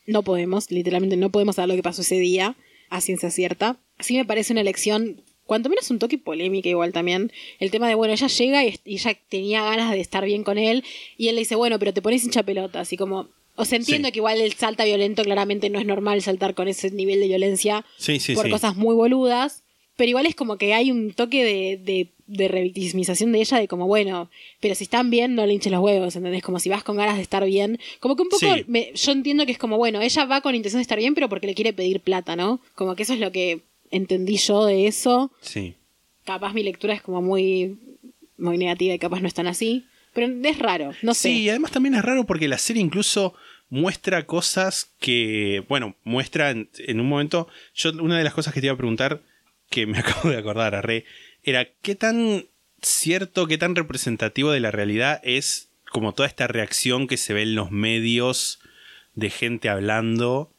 no 0.08 0.24
podemos, 0.24 0.72
literalmente 0.72 1.18
no 1.18 1.30
podemos 1.30 1.56
saber 1.58 1.70
lo 1.70 1.76
que 1.76 1.84
pasó 1.84 2.02
ese 2.02 2.20
día 2.20 2.56
a 2.90 3.02
ciencia 3.02 3.30
cierta. 3.32 3.78
Sí 4.00 4.16
me 4.16 4.26
parece 4.26 4.54
una 4.54 4.62
elección, 4.62 5.22
cuanto 5.54 5.70
menos 5.70 5.90
un 5.92 6.00
toque 6.00 6.18
polémica 6.18 6.68
igual 6.70 6.92
también. 6.92 7.32
El 7.60 7.72
tema 7.72 7.88
de, 7.88 7.96
bueno, 7.96 8.14
ella 8.14 8.28
llega 8.28 8.66
y, 8.66 8.80
y 8.86 8.96
ella 8.96 9.18
tenía 9.30 9.64
ganas 9.64 9.92
de 9.92 10.00
estar 10.02 10.26
bien 10.26 10.44
con 10.44 10.58
él 10.58 10.84
y 11.18 11.28
él 11.30 11.36
le 11.36 11.42
dice, 11.42 11.56
bueno, 11.56 11.80
pero 11.80 11.94
te 11.94 12.02
pones 12.02 12.24
hincha 12.24 12.44
pelota, 12.44 12.80
así 12.82 12.98
como... 12.98 13.30
O 13.56 13.66
sea, 13.66 13.78
entiendo 13.78 14.08
Sí. 14.08 14.12
que 14.14 14.18
igual 14.20 14.42
el 14.42 14.54
salta 14.54 14.84
violento 14.84 15.24
claramente 15.24 15.70
no 15.70 15.78
es 15.80 15.86
normal 15.86 16.22
saltar 16.24 16.56
con 16.56 16.68
ese 16.68 16.90
nivel 16.90 17.20
de 17.20 17.28
violencia 17.28 17.86
Sí, 17.98 18.20
sí, 18.20 18.34
por 18.34 18.50
cosas 18.50 18.76
muy 18.76 18.96
boludas, 18.96 19.62
pero 19.96 20.10
igual 20.10 20.26
es 20.26 20.34
como 20.34 20.58
que 20.58 20.74
hay 20.74 20.90
un 20.90 21.14
toque 21.14 21.44
de, 21.46 21.78
de, 21.78 22.08
de 22.26 22.48
revictimización 22.48 23.32
de 23.32 23.42
ella 23.42 23.60
de 23.60 23.68
como, 23.68 23.86
bueno, 23.86 24.32
pero 24.60 24.74
si 24.74 24.86
están 24.86 25.12
bien, 25.12 25.36
no 25.36 25.46
le 25.46 25.54
hinches 25.54 25.72
los 25.72 25.82
huevos, 25.82 26.16
¿entendés? 26.16 26.42
Como 26.42 26.58
si 26.60 26.70
vas 26.70 26.84
con 26.84 26.98
ganas 26.98 27.18
de 27.18 27.22
estar 27.22 27.46
bien. 27.46 27.80
Como 28.00 28.16
que 28.16 28.24
un 28.24 28.30
poco, 28.30 28.40
Sí. 28.56 28.64
me- 28.68 28.92
yo 28.96 29.12
entiendo 29.12 29.46
que 29.46 29.52
es 29.52 29.60
como, 29.60 29.78
bueno, 29.78 30.02
ella 30.02 30.26
va 30.26 30.42
con 30.42 30.56
intención 30.56 30.80
de 30.80 30.84
estar 30.84 30.98
bien, 30.98 31.14
pero 31.14 31.30
porque 31.30 31.46
le 31.46 31.54
quiere 31.54 31.74
pedir 31.74 32.00
plata, 32.00 32.36
¿no? 32.36 32.60
Como 32.74 32.96
que 32.96 33.04
eso 33.04 33.14
es 33.14 33.20
lo 33.20 33.32
que 33.32 33.62
entendí 33.94 34.38
yo 34.38 34.66
de 34.66 34.88
eso. 34.88 35.32
Sí. 35.42 35.76
Capaz 36.26 36.54
mi 36.54 36.64
lectura 36.64 36.94
es 36.94 37.02
como 37.02 37.22
muy, 37.22 37.78
muy 38.38 38.58
negativa 38.58 38.94
y 38.94 39.00
capaz 39.00 39.22
no 39.22 39.28
es 39.28 39.34
tan 39.34 39.48
así. 39.48 39.86
Pero 40.14 40.28
es 40.44 40.60
raro, 40.60 40.92
no 41.02 41.14
sé. 41.14 41.30
Sí, 41.30 41.42
y 41.44 41.50
además 41.50 41.72
también 41.72 41.96
es 41.96 42.04
raro 42.04 42.26
porque 42.26 42.48
la 42.48 42.58
serie 42.58 42.82
incluso 42.82 43.34
muestra 43.70 44.28
cosas 44.28 44.94
que, 45.00 45.64
bueno, 45.68 45.96
muestra 46.04 46.52
en, 46.52 46.70
en 46.78 47.00
un 47.00 47.08
momento, 47.08 47.48
yo 47.74 47.92
una 47.94 48.18
de 48.18 48.24
las 48.24 48.34
cosas 48.34 48.54
que 48.54 48.60
te 48.60 48.68
iba 48.68 48.74
a 48.74 48.78
preguntar, 48.78 49.22
que 49.70 49.88
me 49.88 49.98
acabo 50.00 50.30
de 50.30 50.38
acordar, 50.38 50.76
Arre, 50.76 51.06
era 51.44 51.68
qué 51.82 51.96
tan 51.96 52.46
cierto, 52.82 53.48
qué 53.48 53.58
tan 53.58 53.76
representativo 53.76 54.52
de 54.52 54.60
la 54.60 54.72
realidad 54.72 55.20
es 55.24 55.70
como 55.92 56.14
toda 56.14 56.28
esta 56.28 56.48
reacción 56.48 57.08
que 57.08 57.18
se 57.18 57.34
ve 57.34 57.44
en 57.44 57.56
los 57.56 57.72
medios 57.72 58.60
de 59.16 59.30
gente 59.30 59.70
hablando, 59.70 60.52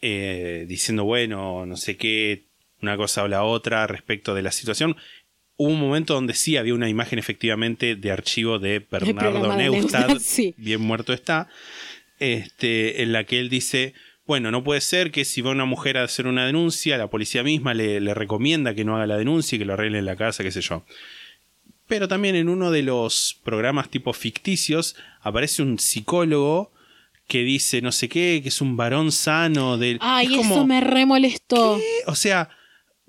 eh, 0.00 0.64
diciendo, 0.68 1.04
bueno, 1.04 1.66
no 1.66 1.76
sé 1.76 1.96
qué, 1.96 2.46
una 2.82 2.96
cosa 2.96 3.22
o 3.22 3.28
la 3.28 3.44
otra 3.44 3.86
respecto 3.86 4.34
de 4.34 4.42
la 4.42 4.52
situación. 4.52 4.96
Hubo 5.56 5.68
un 5.70 5.80
momento 5.80 6.14
donde 6.14 6.34
sí 6.34 6.56
había 6.56 6.74
una 6.74 6.88
imagen 6.88 7.18
efectivamente 7.18 7.96
de 7.96 8.10
archivo 8.10 8.58
de 8.58 8.78
Bernardo 8.90 9.56
Neustadt, 9.56 10.18
sí. 10.20 10.54
bien 10.56 10.80
muerto 10.80 11.12
está, 11.12 11.48
este, 12.18 13.02
en 13.02 13.12
la 13.12 13.24
que 13.24 13.38
él 13.38 13.50
dice, 13.50 13.92
bueno, 14.26 14.50
no 14.50 14.64
puede 14.64 14.80
ser 14.80 15.10
que 15.10 15.26
si 15.26 15.42
va 15.42 15.50
una 15.50 15.66
mujer 15.66 15.98
a 15.98 16.04
hacer 16.04 16.26
una 16.26 16.46
denuncia, 16.46 16.96
la 16.96 17.10
policía 17.10 17.42
misma 17.42 17.74
le, 17.74 18.00
le 18.00 18.14
recomienda 18.14 18.74
que 18.74 18.84
no 18.84 18.96
haga 18.96 19.06
la 19.06 19.18
denuncia 19.18 19.56
y 19.56 19.58
que 19.58 19.64
lo 19.66 19.74
arregle 19.74 19.98
en 19.98 20.06
la 20.06 20.16
casa, 20.16 20.42
qué 20.42 20.50
sé 20.50 20.62
yo. 20.62 20.84
Pero 21.86 22.08
también 22.08 22.36
en 22.36 22.48
uno 22.48 22.70
de 22.70 22.82
los 22.82 23.38
programas 23.42 23.90
tipo 23.90 24.12
ficticios 24.12 24.96
aparece 25.20 25.60
un 25.60 25.78
psicólogo 25.78 26.72
que 27.30 27.44
dice 27.44 27.80
no 27.80 27.92
sé 27.92 28.08
qué, 28.08 28.40
que 28.42 28.48
es 28.48 28.60
un 28.60 28.76
varón 28.76 29.12
sano 29.12 29.78
del... 29.78 29.98
Ay, 30.02 30.26
es 30.26 30.36
como, 30.38 30.56
eso 30.56 30.66
me 30.66 30.80
re 30.80 31.06
molestó. 31.06 31.76
¿qué? 31.78 32.10
O 32.10 32.16
sea, 32.16 32.50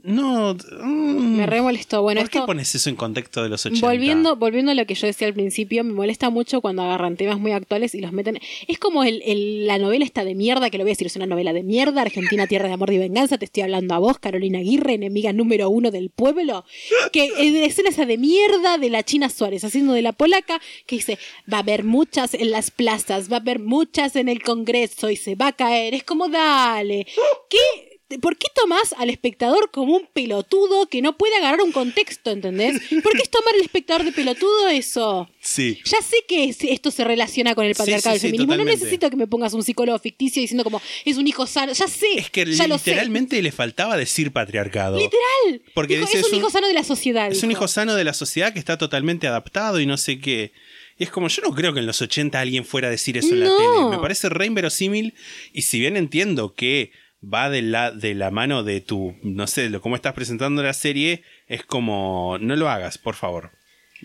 no... 0.04 0.54
mm, 0.56 1.36
Me 1.38 1.46
re 1.46 1.62
molestó. 1.62 2.02
Bueno, 2.02 2.22
¿Por 2.22 2.30
qué 2.30 2.42
pones 2.42 2.74
eso 2.76 2.90
en 2.90 2.96
contexto 2.96 3.44
de 3.44 3.50
los 3.50 3.66
80? 3.66 3.86
Volviendo, 3.86 4.36
volviendo 4.36 4.72
a 4.72 4.76
lo 4.76 4.86
que 4.86 4.96
yo 4.96 5.08
decía 5.08 5.28
al 5.28 5.34
principio, 5.34 5.84
me 5.84 5.94
molesta 5.94 6.30
mucho 6.30 6.62
cuando 6.62 6.82
agarran 6.84 7.18
temas 7.18 7.40
muy 7.40 7.52
actuales 7.52 7.94
y 7.96 8.02
los 8.02 8.12
meten. 8.12 8.40
Es 8.68 8.78
como 8.80 9.04
el, 9.04 9.22
el- 9.26 9.68
la 9.68 9.78
novela 9.78 10.04
esta 10.06 10.24
de 10.24 10.36
mierda, 10.36 10.70
que 10.70 10.78
lo 10.78 10.84
voy 10.84 10.92
a 10.92 10.94
decir, 10.94 11.08
es 11.08 11.16
una 11.16 11.26
novela 11.28 11.54
de 11.54 11.64
mierda, 11.64 12.02
Argentina, 12.02 12.48
Tierra 12.48 12.68
de 12.68 12.74
Amor 12.74 12.92
y 12.94 12.98
Venganza. 12.98 13.38
Te 13.38 13.46
estoy 13.46 13.64
hablando 13.64 13.94
a 13.96 14.00
vos, 14.00 14.18
Carolina 14.20 14.60
Aguirre, 14.60 14.94
enemiga 14.94 15.34
número 15.34 15.70
uno 15.70 15.92
del 15.92 16.10
pueblo. 16.10 16.66
Que 17.12 17.26
es 17.26 17.54
escena 17.72 17.90
esa 17.90 18.06
de 18.06 18.18
mierda 18.18 18.78
de 18.78 18.90
la 18.90 19.04
China 19.04 19.30
Suárez, 19.30 19.64
haciendo 19.64 19.94
de 19.94 20.02
la 20.02 20.14
polaca, 20.14 20.60
que 20.86 20.96
dice: 20.96 21.18
va 21.52 21.58
a 21.58 21.62
haber 21.62 21.84
muchas 21.84 22.34
en 22.34 22.52
las 22.52 22.72
plazas, 22.72 23.32
va 23.32 23.38
a 23.38 23.40
haber 23.40 23.60
muchas 23.60 24.16
en 24.16 24.30
el 24.30 24.42
Congreso 24.42 25.10
y 25.10 25.16
se 25.16 25.36
va 25.36 25.48
a 25.48 25.52
caer. 25.54 25.94
Es 25.94 26.04
como, 26.04 26.28
dale. 26.30 27.06
¿Qué? 27.50 27.91
¿Por 28.20 28.38
qué 28.38 28.48
tomás 28.56 28.94
al 28.98 29.10
espectador 29.10 29.72
como 29.72 29.96
un 29.96 30.08
pelotudo 30.14 30.88
que 30.88 31.02
no 31.02 31.18
puede 31.18 31.36
agarrar 31.38 31.62
un 31.62 31.72
contexto, 31.72 32.32
¿entendés? 32.32 32.80
¿Por 33.04 33.14
qué 33.14 33.22
es 33.24 33.30
tomar 33.30 33.54
al 33.56 33.62
espectador 33.62 34.04
de 34.06 34.12
pelotudo 34.12 34.68
eso? 34.70 35.30
Sí. 35.40 35.80
Ya 35.86 36.02
sé 36.02 36.18
que 36.28 36.46
es- 36.46 36.64
esto 36.64 36.92
se 36.92 37.04
relaciona 37.04 37.56
con 37.56 37.66
el 37.66 37.76
patriarcado 37.76 38.16
sí, 38.16 38.20
sí, 38.22 38.28
del 38.28 38.32
feminismo. 38.32 38.54
No 38.54 38.58
totalmente. 38.60 38.84
necesito 38.86 39.10
que 39.10 39.16
me 39.16 39.28
pongas 39.28 39.54
un 39.54 39.64
psicólogo 39.64 39.98
ficticio 40.00 40.42
diciendo 40.42 40.64
como 40.64 40.82
es 41.06 41.18
un 41.18 41.28
hijo 41.28 41.46
sano. 41.48 41.74
Ya 41.74 41.88
sé. 41.88 42.08
Es 42.18 42.30
que 42.30 42.46
ya 42.46 42.68
lo 42.68 42.78
sé. 42.78 42.92
literalmente 42.92 43.42
le 43.42 43.52
faltaba 43.52 43.98
decir 43.98 44.32
patriarcado. 44.32 44.98
Literal. 44.98 45.62
Porque 45.74 45.96
Dijo, 45.98 46.08
dice, 46.08 46.20
es 46.20 46.32
un 46.32 46.38
hijo 46.40 46.50
sano 46.50 46.68
de 46.68 46.74
la 46.74 46.84
sociedad. 46.84 47.32
Es 47.32 47.44
un 47.44 47.52
hijo 47.52 47.68
sano 47.68 47.96
de 47.96 48.04
la 48.04 48.14
sociedad 48.14 48.54
que 48.54 48.60
está 48.60 48.78
totalmente 48.78 49.28
adaptado 49.28 49.80
y 49.80 49.86
no 49.86 49.98
sé 49.98 50.20
qué. 50.20 50.52
Y 50.98 51.04
es 51.06 51.10
como, 51.10 51.28
yo 51.30 51.42
no 51.42 51.52
creo 51.56 51.74
que 51.74 51.80
en 51.80 51.88
los 51.88 52.02
80 52.02 52.40
alguien 52.40 52.64
fuera 52.66 52.88
a 52.88 52.92
decir 52.92 53.18
eso 53.18 53.34
en 53.34 53.40
la 53.40 53.46
No. 53.48 53.58
tele. 53.58 53.90
Me 53.96 54.02
parece 54.02 54.30
re 54.30 54.46
inverosímil. 54.46 55.16
Y 55.54 55.64
si 55.64 55.80
bien 55.80 55.98
entiendo 55.98 56.54
que 56.54 56.92
va 57.22 57.50
de 57.50 57.62
la, 57.62 57.92
de 57.92 58.14
la 58.16 58.32
mano 58.32 58.64
de 58.64 58.82
tu, 58.82 59.16
no 59.24 59.48
sé, 59.48 59.70
lo 59.70 59.82
cómo 59.82 59.96
estás 59.96 60.14
presentando 60.14 60.64
la 60.64 60.74
serie, 60.74 61.24
es 61.48 61.64
como, 61.66 62.38
no 62.40 62.56
lo 62.56 62.70
hagas, 62.70 62.98
por 62.98 63.16
favor. 63.16 63.52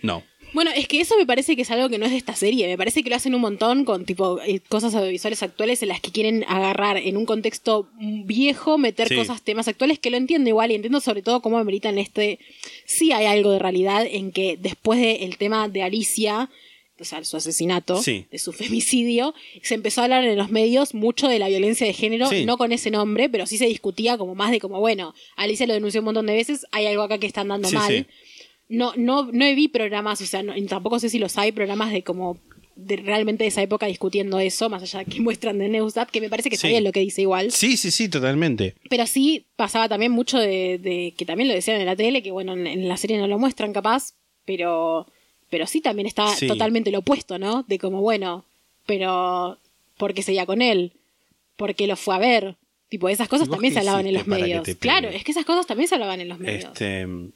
No. 0.02 0.22
Bueno, 0.52 0.70
es 0.74 0.86
que 0.86 1.00
eso 1.00 1.16
me 1.18 1.26
parece 1.26 1.56
que 1.56 1.62
es 1.62 1.70
algo 1.70 1.88
que 1.88 1.98
no 1.98 2.04
es 2.04 2.12
de 2.12 2.18
esta 2.18 2.34
serie. 2.36 2.68
Me 2.68 2.78
parece 2.78 3.02
que 3.02 3.10
lo 3.10 3.16
hacen 3.16 3.34
un 3.34 3.40
montón 3.40 3.84
con 3.84 4.04
tipo 4.04 4.40
eh, 4.42 4.60
cosas 4.68 4.94
audiovisuales 4.94 5.42
actuales 5.42 5.82
en 5.82 5.88
las 5.88 6.00
que 6.00 6.12
quieren 6.12 6.44
agarrar 6.48 6.98
en 6.98 7.16
un 7.16 7.26
contexto 7.26 7.88
viejo, 7.98 8.78
meter 8.78 9.08
Sí. 9.08 9.16
cosas, 9.16 9.42
temas 9.42 9.68
actuales 9.68 9.98
que 9.98 10.10
lo 10.10 10.16
entiendo 10.18 10.48
igual 10.48 10.70
y 10.70 10.74
entiendo 10.76 11.00
sobre 11.00 11.22
todo 11.22 11.40
cómo 11.42 11.58
ameritan 11.58 11.98
este. 11.98 12.38
Sí 12.84 13.12
hay 13.12 13.26
algo 13.26 13.50
de 13.52 13.58
realidad 13.58 14.06
en 14.08 14.30
que 14.32 14.56
después 14.56 15.00
del 15.00 15.36
tema 15.36 15.68
de 15.68 15.82
Alicia, 15.82 16.48
o 16.98 17.04
sea, 17.04 17.22
su 17.24 17.36
asesinato, 17.36 18.02
Sí. 18.02 18.26
de 18.30 18.38
su 18.38 18.52
femicidio, 18.80 19.34
se 19.62 19.74
empezó 19.74 20.00
a 20.00 20.04
hablar 20.04 20.24
en 20.24 20.36
los 20.36 20.50
medios 20.50 20.94
mucho 20.94 21.28
de 21.28 21.38
la 21.38 21.48
violencia 21.48 21.86
de 21.86 21.92
género, 21.92 22.28
Sí. 22.28 22.44
no 22.46 22.56
con 22.58 22.72
ese 22.72 22.90
nombre, 22.90 23.28
pero 23.28 23.46
sí 23.46 23.58
se 23.58 23.66
discutía 23.66 24.16
como 24.18 24.34
más 24.34 24.50
de 24.50 24.60
como, 24.60 24.80
bueno, 24.80 25.14
Alicia 25.36 25.66
lo 25.66 25.74
denunció 25.74 26.00
un 26.00 26.06
montón 26.06 26.26
de 26.26 26.34
veces, 26.34 26.66
hay 26.72 26.86
algo 26.86 27.02
acá 27.02 27.18
que 27.18 27.26
están 27.26 27.48
dando 27.48 27.68
Sí, 27.68 27.74
mal. 27.76 28.06
No, 28.68 28.92
no, 28.96 29.28
no 29.32 29.44
vi 29.54 29.68
programas, 29.68 30.20
o 30.20 30.26
sea, 30.26 30.42
no- 30.42 30.54
tampoco 30.66 30.98
sé 30.98 31.08
si 31.08 31.18
los 31.18 31.36
hay, 31.38 31.52
programas 31.52 31.92
de 31.92 32.02
como 32.02 32.38
de 32.74 32.96
realmente 32.96 33.44
de 33.44 33.48
esa 33.48 33.62
época 33.62 33.86
discutiendo 33.86 34.38
eso, 34.38 34.68
más 34.68 34.82
allá 34.82 34.98
de 34.98 35.04
que 35.06 35.20
muestran 35.22 35.58
de 35.58 35.68
Neustadt, 35.68 36.10
que 36.10 36.20
me 36.20 36.28
parece 36.28 36.50
que 36.50 36.56
está 36.56 36.68
bien 36.68 36.84
lo 36.84 36.92
que 36.92 37.00
dice 37.00 37.22
igual. 37.22 37.50
Sí, 37.52 37.76
sí, 37.78 37.90
sí, 37.90 38.08
totalmente. 38.10 38.74
Pero 38.90 39.06
sí 39.06 39.46
pasaba 39.56 39.88
también 39.88 40.12
mucho 40.12 40.38
de, 40.38 40.76
de- 40.78 41.14
que 41.16 41.24
también 41.24 41.48
lo 41.48 41.54
decían 41.54 41.80
en 41.80 41.86
la 41.86 41.96
tele, 41.96 42.22
que 42.22 42.32
bueno, 42.32 42.52
en, 42.52 42.66
en 42.66 42.88
la 42.88 42.96
serie 42.98 43.16
no 43.18 43.28
lo 43.28 43.38
muestran 43.38 43.72
capaz, 43.72 44.14
pero, 44.44 45.06
pero 45.50 45.66
sí 45.66 45.80
también 45.80 46.06
está 46.06 46.28
Sí. 46.34 46.46
totalmente 46.46 46.90
lo 46.90 46.98
opuesto, 47.00 47.38
¿no? 47.38 47.64
De 47.68 47.78
como, 47.78 48.00
bueno, 48.00 48.44
pero 48.86 49.58
¿por 49.96 50.14
qué 50.14 50.22
seguía 50.22 50.46
con 50.46 50.62
él? 50.62 50.92
¿Por 51.56 51.74
qué 51.74 51.86
lo 51.86 51.96
fue 51.96 52.14
a 52.14 52.18
ver? 52.18 52.56
Tipo, 52.88 53.08
esas 53.08 53.28
cosas 53.28 53.46
¿Y 53.46 53.50
vos 53.50 53.56
también 53.56 53.72
se 53.74 53.80
hablaban 53.80 54.06
en 54.06 54.14
los 54.14 54.26
medios. 54.26 54.66
Claro, 54.78 55.08
es 55.08 55.24
que 55.24 55.32
esas 55.32 55.44
cosas 55.44 55.66
también 55.66 55.88
se 55.88 55.94
hablaban 55.96 56.20
en 56.20 56.28
los 56.28 56.38
medios. 56.38 56.64
Este, 56.72 57.06
No 57.06 57.32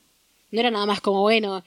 era 0.52 0.70
nada 0.70 0.86
más 0.86 1.00
como, 1.00 1.22
bueno, 1.22 1.64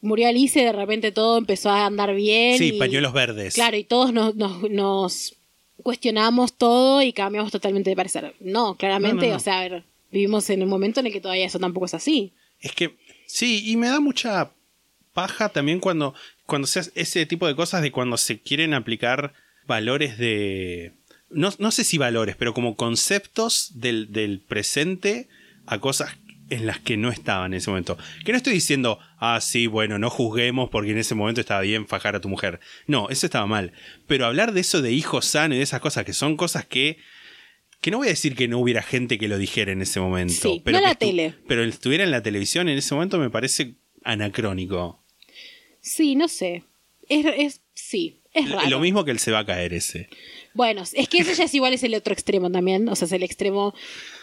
murió 0.00 0.28
Alice 0.28 0.58
y 0.60 0.64
de 0.64 0.72
repente 0.72 1.12
todo 1.12 1.36
empezó 1.38 1.70
a 1.70 1.86
andar 1.86 2.14
bien. 2.14 2.56
sí, 2.58 2.72
y- 2.74 2.78
pañuelos 2.78 3.12
verdes. 3.12 3.54
Claro, 3.54 3.76
y 3.76 3.84
todos 3.84 4.12
nos, 4.12 4.34
nos, 4.36 4.70
nos 4.70 5.34
cuestionamos 5.82 6.54
todo 6.54 7.02
y 7.02 7.12
cambiamos 7.12 7.52
totalmente 7.52 7.90
de 7.90 7.96
parecer. 7.96 8.34
No, 8.40 8.74
claramente, 8.76 9.16
No, 9.16 9.22
no, 9.22 9.30
no. 9.32 9.36
o 9.36 9.40
sea, 9.40 9.58
a 9.58 9.68
ver, 9.68 9.84
vivimos 10.10 10.48
en 10.50 10.62
un 10.62 10.68
momento 10.68 11.00
en 11.00 11.06
el 11.06 11.12
que 11.12 11.20
todavía 11.20 11.46
eso 11.46 11.58
tampoco 11.58 11.86
es 11.86 11.94
así. 11.94 12.32
Es 12.60 12.72
que, 12.72 12.96
sí, 13.26 13.70
y 13.70 13.76
me 13.76 13.88
da 13.88 14.00
mucha 14.00 14.50
paja 15.16 15.48
también 15.48 15.80
cuando, 15.80 16.14
cuando 16.44 16.68
se 16.68 16.80
hace 16.80 16.92
ese 16.94 17.24
tipo 17.24 17.46
de 17.46 17.56
cosas 17.56 17.80
de 17.80 17.90
cuando 17.90 18.18
se 18.18 18.38
quieren 18.38 18.74
aplicar 18.74 19.32
valores 19.66 20.18
de... 20.18 20.92
No, 21.30 21.50
no 21.58 21.70
sé 21.70 21.84
si 21.84 21.96
valores, 21.96 22.36
pero 22.36 22.52
como 22.52 22.76
conceptos 22.76 23.72
del, 23.74 24.12
del 24.12 24.40
presente 24.40 25.28
a 25.64 25.80
cosas 25.80 26.16
en 26.50 26.66
las 26.66 26.78
que 26.78 26.98
no 26.98 27.10
estaban 27.10 27.54
en 27.54 27.58
ese 27.58 27.70
momento. 27.70 27.96
Que 28.26 28.32
no 28.32 28.36
estoy 28.36 28.52
diciendo, 28.52 28.98
ah, 29.18 29.40
sí, 29.40 29.66
bueno, 29.66 29.98
no 29.98 30.10
juzguemos 30.10 30.68
porque 30.68 30.92
en 30.92 30.98
ese 30.98 31.14
momento 31.14 31.40
estaba 31.40 31.62
bien 31.62 31.86
fajar 31.86 32.14
a 32.14 32.20
tu 32.20 32.28
mujer. 32.28 32.60
No, 32.86 33.08
eso 33.08 33.24
estaba 33.26 33.46
mal. 33.46 33.72
Pero 34.06 34.26
hablar 34.26 34.52
de 34.52 34.60
eso 34.60 34.82
de 34.82 34.92
hijo 34.92 35.22
sano 35.22 35.54
y 35.54 35.58
de 35.58 35.64
esas 35.64 35.80
cosas 35.80 36.04
que 36.04 36.12
son 36.12 36.36
cosas 36.36 36.66
que 36.66 36.98
que 37.80 37.90
no 37.90 37.98
voy 37.98 38.08
a 38.08 38.10
decir 38.10 38.34
que 38.34 38.48
no 38.48 38.58
hubiera 38.58 38.82
gente 38.82 39.18
que 39.18 39.28
lo 39.28 39.38
dijera 39.38 39.72
en 39.72 39.82
ese 39.82 40.00
momento. 40.00 40.34
Sí, 40.34 40.62
pero 40.64 40.78
no 40.78 40.86
la 40.86 40.94
tele. 40.94 41.34
Pero 41.46 41.62
estuviera 41.62 42.04
en 42.04 42.10
la 42.10 42.22
televisión 42.22 42.68
en 42.68 42.78
ese 42.78 42.94
momento 42.94 43.18
me 43.18 43.30
parece 43.30 43.76
anacrónico. 44.04 45.02
Sí, 45.86 46.16
no 46.16 46.26
sé. 46.28 46.64
Es, 47.08 47.24
es 47.38 47.60
sí. 47.74 48.20
Es 48.34 48.50
raro. 48.50 48.68
Lo 48.68 48.80
mismo 48.80 49.04
que 49.04 49.12
él 49.12 49.18
se 49.18 49.30
va 49.30 49.38
a 49.40 49.46
caer 49.46 49.72
ese. 49.72 50.08
Bueno, 50.52 50.82
es 50.82 51.08
que 51.08 51.18
ese 51.18 51.34
ya 51.34 51.44
es 51.44 51.54
igual, 51.54 51.72
es 51.72 51.82
el 51.84 51.94
otro 51.94 52.12
extremo 52.12 52.50
también. 52.50 52.88
O 52.88 52.96
sea, 52.96 53.06
es 53.06 53.12
el 53.12 53.22
extremo. 53.22 53.72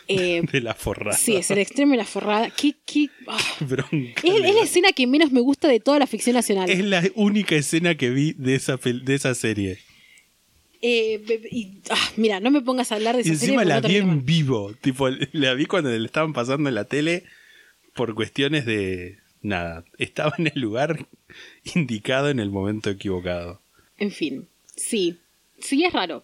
eh, 0.07 0.41
De 0.51 0.61
la 0.61 0.75
forrada. 0.75 1.17
sí, 1.17 1.35
es 1.35 1.49
el 1.49 1.57
extremo 1.59 1.91
de 1.93 1.97
la 1.97 2.05
forrada. 2.05 2.49
¿Qué, 2.51 2.75
qué? 2.85 3.07
ah. 3.27 3.37
Bronca 3.61 4.21
Es, 4.23 4.39
la 4.41 4.61
escena 4.61 4.91
que 4.91 5.07
menos 5.07 5.31
me 5.31 5.39
gusta 5.39 5.67
de 5.67 5.79
toda 5.79 5.97
la 5.99 6.05
ficción 6.07 6.35
nacional. 6.35 6.69
Es 6.69 6.83
la 6.83 7.01
única 7.15 7.55
escena 7.55 7.95
que 7.95 8.09
vi 8.11 8.33
de 8.33 8.55
esa, 8.55 8.77
de 8.77 9.15
esa 9.15 9.33
serie. 9.33 9.79
Eh, 10.81 11.23
y- 11.49 11.79
ah, 11.89 12.11
mira, 12.17 12.39
no 12.41 12.51
me 12.51 12.61
pongas 12.61 12.91
a 12.91 12.95
hablar 12.95 13.15
de 13.15 13.21
Y 13.21 13.31
esa 13.31 13.39
serie 13.39 13.55
encima 13.55 13.63
la 13.65 13.79
vi 13.79 13.95
en 13.97 14.25
vivo. 14.25 14.73
Tipo, 14.81 15.07
la 15.31 15.53
vi 15.53 15.65
cuando 15.65 15.89
le 15.89 16.05
estaban 16.05 16.33
pasando 16.33 16.67
en 16.69 16.75
la 16.75 16.85
tele 16.85 17.23
por 17.95 18.13
cuestiones 18.15 18.65
de. 18.65 19.17
Nada. 19.41 19.83
Estaba 19.97 20.33
en 20.37 20.47
el 20.53 20.61
lugar 20.61 21.05
indicado 21.75 22.29
en 22.29 22.39
el 22.39 22.49
momento 22.49 22.89
equivocado. 22.89 23.59
En 23.97 24.11
fin, 24.11 24.47
sí. 24.75 25.17
Sí, 25.59 25.83
es 25.83 25.93
raro. 25.93 26.23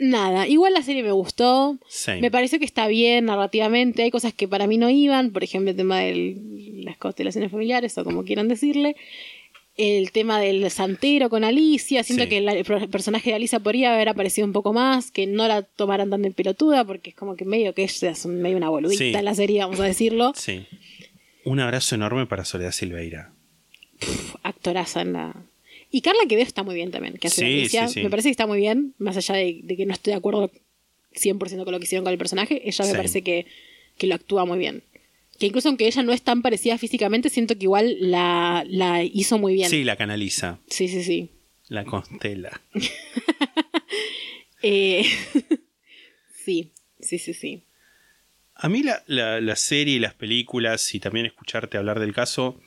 Nada, 0.00 0.46
igual 0.46 0.74
la 0.74 0.82
serie 0.82 1.02
me 1.02 1.10
gustó. 1.10 1.76
Same. 1.88 2.20
Me 2.20 2.30
pareció 2.30 2.58
que 2.60 2.64
está 2.64 2.86
bien 2.86 3.24
narrativamente. 3.24 4.02
Hay 4.04 4.10
cosas 4.12 4.32
que 4.32 4.46
para 4.46 4.66
mí 4.68 4.76
no 4.78 4.88
iban. 4.90 5.30
Por 5.32 5.42
ejemplo, 5.42 5.70
el 5.70 5.76
tema 5.76 5.98
de 6.00 6.36
las 6.84 6.96
constelaciones 6.98 7.50
familiares 7.50 7.98
o 7.98 8.04
como 8.04 8.24
quieran 8.24 8.46
decirle. 8.46 8.94
El 9.76 10.12
tema 10.12 10.38
del 10.40 10.70
santero 10.70 11.30
con 11.30 11.42
Alicia. 11.42 12.04
Siento 12.04 12.24
Sí. 12.24 12.28
que 12.30 12.38
el 12.38 12.88
personaje 12.90 13.30
de 13.30 13.36
Alicia 13.36 13.58
podría 13.58 13.94
haber 13.94 14.08
aparecido 14.08 14.46
un 14.46 14.52
poco 14.52 14.72
más. 14.72 15.10
Que 15.10 15.26
no 15.26 15.48
la 15.48 15.62
tomaran 15.62 16.10
tan 16.10 16.22
de 16.22 16.30
pelotuda. 16.30 16.84
Porque 16.84 17.10
es 17.10 17.16
como 17.16 17.34
que 17.34 17.44
medio 17.44 17.74
que 17.74 17.82
ella 17.82 18.10
es 18.10 18.26
medio 18.26 18.56
una 18.56 18.68
boludita 18.68 18.98
Sí. 19.02 19.14
en 19.14 19.24
la 19.24 19.34
serie, 19.34 19.60
vamos 19.60 19.80
a 19.80 19.84
decirlo. 19.84 20.32
Sí. 20.36 20.64
Un 21.44 21.58
abrazo 21.58 21.96
enorme 21.96 22.26
para 22.26 22.44
Soledad 22.44 22.70
Silveira. 22.72 23.32
Actoraza 24.42 25.02
en 25.02 25.12
la. 25.14 25.34
Y 25.90 26.02
Carla 26.02 26.20
Quevedo 26.28 26.46
está 26.46 26.62
muy 26.62 26.74
bien 26.74 26.90
también, 26.90 27.16
que 27.18 27.28
hace 27.28 27.42
Sí, 27.42 27.46
de 27.52 27.60
Alicia. 27.60 27.88
sí, 27.88 27.94
sí. 27.94 28.02
Me 28.02 28.10
parece 28.10 28.28
que 28.28 28.32
está 28.32 28.46
muy 28.46 28.58
bien, 28.58 28.94
más 28.98 29.16
allá 29.16 29.34
de, 29.36 29.60
de 29.62 29.76
que 29.76 29.86
no 29.86 29.92
estoy 29.94 30.12
de 30.12 30.18
acuerdo 30.18 30.50
100% 31.14 31.64
con 31.64 31.72
lo 31.72 31.78
que 31.78 31.84
hicieron 31.84 32.04
con 32.04 32.12
el 32.12 32.18
personaje, 32.18 32.60
ella 32.68 32.84
me 32.84 32.94
parece 32.94 33.22
que, 33.22 33.46
que 33.96 34.06
lo 34.06 34.14
actúa 34.14 34.44
muy 34.44 34.58
bien. 34.58 34.82
Que 35.38 35.46
incluso 35.46 35.68
aunque 35.68 35.86
ella 35.86 36.02
no 36.02 36.12
es 36.12 36.22
tan 36.22 36.42
parecida 36.42 36.76
físicamente, 36.78 37.30
siento 37.30 37.56
que 37.56 37.64
igual 37.64 37.96
la, 38.00 38.64
la 38.68 39.02
hizo 39.04 39.38
muy 39.38 39.54
bien. 39.54 39.70
Sí, 39.70 39.84
la 39.84 39.96
canaliza. 39.96 40.58
sí, 40.68 40.88
sí. 40.88 41.02
sí. 41.02 41.30
La 41.68 41.84
constela. 41.84 42.60
Eh, 44.62 45.04
sí, 46.44 46.70
sí, 47.00 47.18
sí, 47.18 47.32
sí. 47.34 47.62
A 48.56 48.68
mí 48.68 48.82
la, 48.82 49.04
la- 49.06 49.40
la 49.40 49.54
serie 49.56 49.94
y 49.94 49.98
las 50.00 50.14
películas 50.14 50.94
y 50.94 51.00
también 51.00 51.26
escucharte 51.26 51.78
hablar 51.78 52.00
del 52.00 52.12
caso 52.12 52.60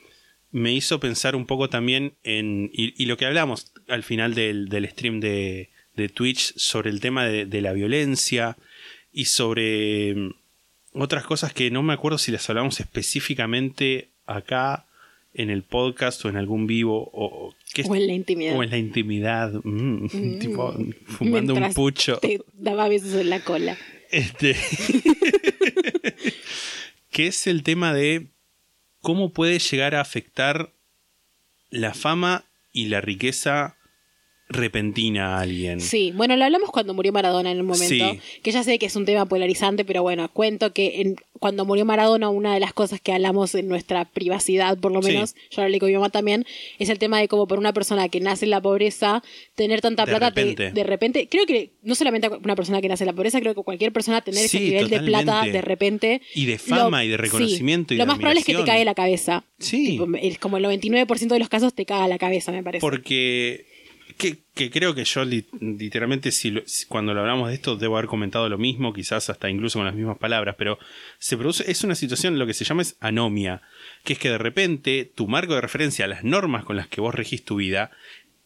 me 0.52 0.72
hizo 0.72 1.00
pensar 1.00 1.34
un 1.34 1.46
poco 1.46 1.68
también 1.68 2.12
en... 2.24 2.70
Y, 2.72 2.94
y 3.02 3.06
lo 3.06 3.16
que 3.16 3.26
hablamos 3.26 3.72
al 3.88 4.02
final 4.02 4.34
del, 4.34 4.68
del 4.68 4.88
stream 4.88 5.18
de, 5.20 5.70
de 5.96 6.08
Twitch 6.08 6.54
sobre 6.56 6.90
el 6.90 7.00
tema 7.00 7.24
de, 7.26 7.46
de 7.46 7.60
la 7.62 7.72
violencia 7.72 8.56
y 9.12 9.24
sobre 9.26 10.14
mm, 10.14 10.34
otras 10.92 11.24
cosas 11.24 11.52
que 11.54 11.70
no 11.70 11.82
me 11.82 11.94
acuerdo 11.94 12.18
si 12.18 12.30
las 12.32 12.48
hablamos 12.50 12.80
específicamente 12.80 14.08
acá 14.26 14.86
en 15.34 15.48
el 15.48 15.62
podcast 15.62 16.22
o 16.24 16.28
en 16.28 16.36
algún 16.36 16.66
vivo 16.66 17.08
o, 17.14 17.54
qué- 17.72 17.84
O 17.88 17.96
en 17.96 18.06
la 18.06 18.12
intimidad. 18.12 18.54
o 18.56 18.62
en 18.62 18.70
la 18.70 18.76
intimidad, 18.78 19.52
mm, 19.64 20.38
tipo 20.38 20.74
fumando 21.06 21.54
un 21.54 21.72
pucho. 21.72 22.18
Te 22.18 22.40
daba 22.52 22.88
besos 22.88 23.14
en 23.14 23.30
la 23.30 23.40
cola. 23.40 23.78
Este. 24.10 24.54
que 27.10 27.26
es 27.26 27.46
el 27.46 27.62
tema 27.62 27.92
de 27.94 28.26
cómo 29.02 29.32
puede 29.32 29.58
llegar 29.58 29.94
a 29.94 30.00
afectar 30.00 30.72
la 31.68 31.92
fama 31.92 32.44
y 32.72 32.86
la 32.86 33.02
riqueza 33.02 33.76
repentina 34.52 35.36
a 35.36 35.40
alguien. 35.40 35.80
Sí, 35.80 36.12
bueno, 36.14 36.36
lo 36.36 36.44
hablamos 36.44 36.70
cuando 36.70 36.94
murió 36.94 37.12
Maradona 37.12 37.50
en 37.50 37.60
un 37.60 37.66
momento, 37.66 38.12
Sí. 38.12 38.20
que 38.42 38.50
ya 38.52 38.62
sé 38.62 38.78
que 38.78 38.86
es 38.86 38.96
un 38.96 39.04
tema 39.04 39.26
polarizante, 39.26 39.84
pero 39.84 40.02
bueno, 40.02 40.28
cuento 40.32 40.72
que 40.72 41.00
en- 41.00 41.16
cuando 41.38 41.64
murió 41.64 41.84
Maradona, 41.84 42.28
una 42.28 42.54
de 42.54 42.60
las 42.60 42.72
cosas 42.72 43.00
que 43.00 43.12
hablamos 43.12 43.54
en 43.56 43.66
nuestra 43.66 44.04
privacidad, 44.04 44.78
por 44.78 44.92
lo 44.92 45.02
Sí. 45.02 45.08
menos, 45.08 45.34
yo 45.50 45.62
hablé 45.62 45.80
con 45.80 45.88
mi 45.88 45.94
mamá 45.94 46.08
también, 46.10 46.46
es 46.78 46.88
el 46.88 46.98
tema 47.00 47.18
de 47.18 47.26
cómo 47.26 47.48
por 47.48 47.58
una 47.58 47.72
persona 47.72 48.08
que 48.08 48.20
nace 48.20 48.44
en 48.44 48.50
la 48.52 48.60
pobreza, 48.60 49.22
tener 49.56 49.80
tanta 49.80 50.04
De 50.06 50.12
plata, 50.16 50.32
te- 50.32 50.70
de 50.70 50.84
repente, 50.84 51.28
creo 51.28 51.44
que 51.46 51.70
no 51.82 51.94
solamente 51.96 52.28
una 52.28 52.54
persona 52.54 52.80
que 52.80 52.88
nace 52.88 53.02
en 53.02 53.08
la 53.08 53.12
pobreza, 53.12 53.40
creo 53.40 53.54
que 53.56 53.62
cualquier 53.62 53.92
persona 53.92 54.20
tener 54.20 54.44
ese 54.44 54.58
Sí, 54.58 54.64
nivel 54.64 54.88
de 54.88 55.00
plata 55.00 55.42
de 55.44 55.60
repente. 55.62 56.22
Y 56.34 56.46
de 56.46 56.58
fama 56.58 56.98
lo- 57.00 57.04
y 57.06 57.08
de 57.08 57.16
sí, 57.16 57.22
reconocimiento 57.22 57.94
y 57.94 57.96
Lo 57.96 58.02
de 58.04 58.06
más 58.06 58.18
probable 58.18 58.40
es 58.40 58.46
que 58.46 58.54
te 58.54 58.64
cae 58.64 58.84
la 58.84 58.94
cabeza. 58.94 59.44
Sí. 59.58 59.86
Tipo, 59.98 60.06
es 60.20 60.38
como 60.38 60.58
el 60.58 60.62
99% 60.62 61.34
de 61.34 61.40
los 61.40 61.48
casos 61.48 61.74
te 61.74 61.84
caga 61.86 62.06
la 62.06 62.18
cabeza, 62.18 62.52
me 62.52 62.62
parece. 62.62 62.80
Porque 62.80 63.66
que, 64.14 64.38
que 64.54 64.70
creo 64.70 64.94
que 64.94 65.04
yo 65.04 65.24
li- 65.24 65.46
literalmente 65.60 66.30
si, 66.32 66.50
lo- 66.50 66.62
cuando 66.88 67.14
lo 67.14 67.20
hablamos 67.20 67.48
de 67.48 67.54
esto 67.54 67.76
debo 67.76 67.96
haber 67.96 68.08
comentado 68.08 68.48
lo 68.48 68.58
mismo, 68.58 68.92
quizás 68.92 69.30
hasta 69.30 69.48
incluso 69.50 69.78
con 69.78 69.86
las 69.86 69.94
mismas 69.94 70.18
palabras, 70.18 70.56
pero 70.58 70.78
se 71.18 71.36
produce, 71.36 71.70
es 71.70 71.84
una 71.84 71.94
situación, 71.94 72.38
lo 72.38 72.46
que 72.46 72.54
se 72.54 72.64
llama 72.64 72.82
es 72.82 72.96
anomia, 73.00 73.62
que 74.04 74.12
es 74.14 74.18
que 74.18 74.30
de 74.30 74.38
repente 74.38 75.10
tu 75.14 75.26
marco 75.28 75.54
de 75.54 75.60
referencia, 75.60 76.06
las 76.06 76.24
normas 76.24 76.64
con 76.64 76.76
las 76.76 76.88
que 76.88 77.00
vos 77.00 77.14
regís 77.14 77.44
tu 77.44 77.56
vida, 77.56 77.90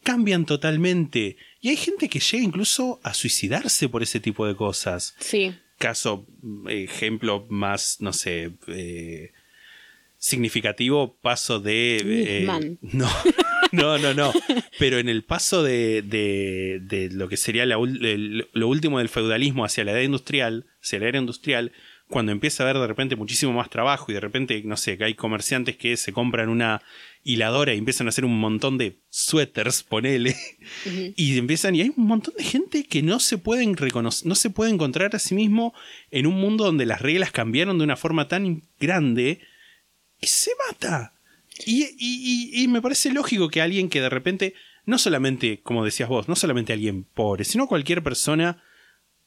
cambian 0.03 0.45
totalmente. 0.45 1.37
Y 1.61 1.69
hay 1.69 1.75
gente 1.75 2.07
que 2.09 2.19
llega 2.19 2.43
incluso 2.43 2.99
a 3.03 3.13
suicidarse 3.13 3.89
por 3.89 4.03
ese 4.03 4.19
tipo 4.19 4.45
de 4.47 4.55
cosas. 4.55 5.15
Sí. 5.19 5.53
Caso, 5.77 6.25
mm, 6.41 6.69
ejemplo 6.69 7.45
más, 7.49 7.97
no 7.99 8.13
sé, 8.13 8.51
eh, 8.67 9.31
significativo, 10.27 11.17
paso 11.21 11.59
de... 11.59 11.97
eh, 12.41 12.45
no, 12.81 13.09
no, 13.71 13.97
no, 13.97 14.13
no. 14.13 14.33
Pero 14.79 14.99
en 14.99 15.09
el 15.09 15.23
paso 15.23 15.63
de, 15.63 16.01
de, 16.01 16.79
de 16.83 17.09
lo 17.11 17.27
que 17.29 17.37
sería 17.37 17.65
la 17.65 17.77
ul- 17.77 18.03
el- 18.05 18.47
lo 18.53 18.67
último 18.67 18.99
del 18.99 19.09
feudalismo 19.09 19.65
hacia 19.65 19.83
la 19.83 19.91
edad 19.93 20.01
industrial, 20.01 20.65
hacia 20.81 20.99
la 20.99 21.07
era 21.07 21.19
industrial, 21.19 21.71
cuando 22.09 22.31
empieza 22.31 22.63
a 22.63 22.69
haber 22.69 22.79
de 22.81 22.87
repente 22.87 23.15
muchísimo 23.17 23.51
más 23.51 23.69
trabajo 23.69 24.09
y 24.09 24.13
de 24.13 24.21
repente, 24.21 24.61
no 24.63 24.77
sé, 24.77 24.97
que 24.97 25.03
hay 25.05 25.13
comerciantes 25.13 25.75
que 25.75 25.97
se 25.97 26.13
compran 26.13 26.47
una 26.47 26.81
hiladora 27.23 27.73
y 27.73 27.77
empiezan 27.77 28.07
a 28.07 28.11
hacer 28.11 28.23
un 28.23 28.39
montón 28.39 28.77
de 28.77 28.99
suéteres, 29.09 29.83
ponele, 29.83 30.33
y 31.17 31.37
empiezan, 31.37 31.75
y 31.75 31.81
hay 31.81 31.91
un 31.97 32.05
montón 32.07 32.33
de 32.37 32.45
gente 32.45 32.85
que 32.85 33.01
no 33.03 33.19
se 33.19 33.37
pueden 33.37 33.75
reconocer, 33.75 34.25
no 34.25 34.35
se 34.35 34.49
puede 34.49 34.71
encontrar 34.71 35.13
a 35.15 35.19
sí 35.19 35.35
mismo 35.35 35.73
en 36.09 36.27
un 36.27 36.35
mundo 36.35 36.63
donde 36.63 36.85
las 36.85 37.01
reglas 37.01 37.31
cambiaron 37.31 37.77
de 37.77 37.83
una 37.83 37.97
forma 37.97 38.29
tan 38.29 38.63
grande 38.79 39.41
y 40.21 40.27
se 40.27 40.51
mata. 40.67 41.13
Y, 41.65 41.83
y- 41.83 41.91
y- 41.99 42.63
y 42.63 42.67
me 42.67 42.81
parece 42.81 43.11
lógico 43.11 43.49
que 43.49 43.61
alguien 43.61 43.89
que 43.89 44.01
de 44.01 44.09
repente, 44.09 44.53
no 44.85 44.97
solamente, 44.97 45.59
como 45.63 45.83
decías 45.83 46.09
vos, 46.09 46.27
no 46.27 46.35
solamente 46.35 46.73
alguien 46.73 47.03
pobre, 47.03 47.43
sino 47.45 47.67
cualquier 47.67 48.03
persona 48.03 48.63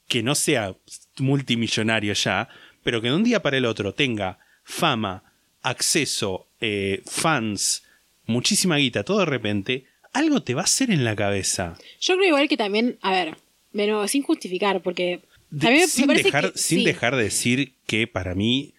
que 0.08 0.22
no 0.22 0.34
sea 0.34 0.74
multimillonario 1.18 2.12
ya, 2.14 2.48
pero 2.82 3.00
que 3.00 3.08
de 3.08 3.14
un 3.14 3.24
día 3.24 3.42
para 3.42 3.56
el 3.58 3.64
otro 3.66 3.94
tenga 3.94 4.38
fama, 4.64 5.22
acceso, 5.62 6.46
eh, 6.60 7.02
fans, 7.06 7.84
muchísima 8.26 8.76
guita, 8.76 9.04
todo 9.04 9.20
de 9.20 9.26
repente, 9.26 9.84
algo 10.12 10.42
te 10.42 10.54
va 10.54 10.62
a 10.62 10.64
hacer 10.64 10.90
en 10.90 11.04
la 11.04 11.14
cabeza. 11.16 11.76
Yo 12.00 12.14
creo 12.16 12.28
igual 12.28 12.48
que 12.48 12.56
también, 12.56 12.98
a 13.02 13.10
ver, 13.12 13.36
nuevo, 13.72 14.06
sin 14.08 14.22
justificar, 14.22 14.82
porque 14.82 15.20
De- 15.50 15.66
a 15.68 15.70
mí 15.70 15.76
me- 15.76 15.82
me 15.82 15.88
sin 15.88 16.06
parece 16.06 16.24
dejar, 16.24 16.52
que- 16.52 16.58
sin 16.58 16.78
sí. 16.80 16.84
dejar 16.84 17.16
de 17.16 17.22
decir 17.24 17.74
que 17.86 18.06
para 18.06 18.34
mí 18.34 18.74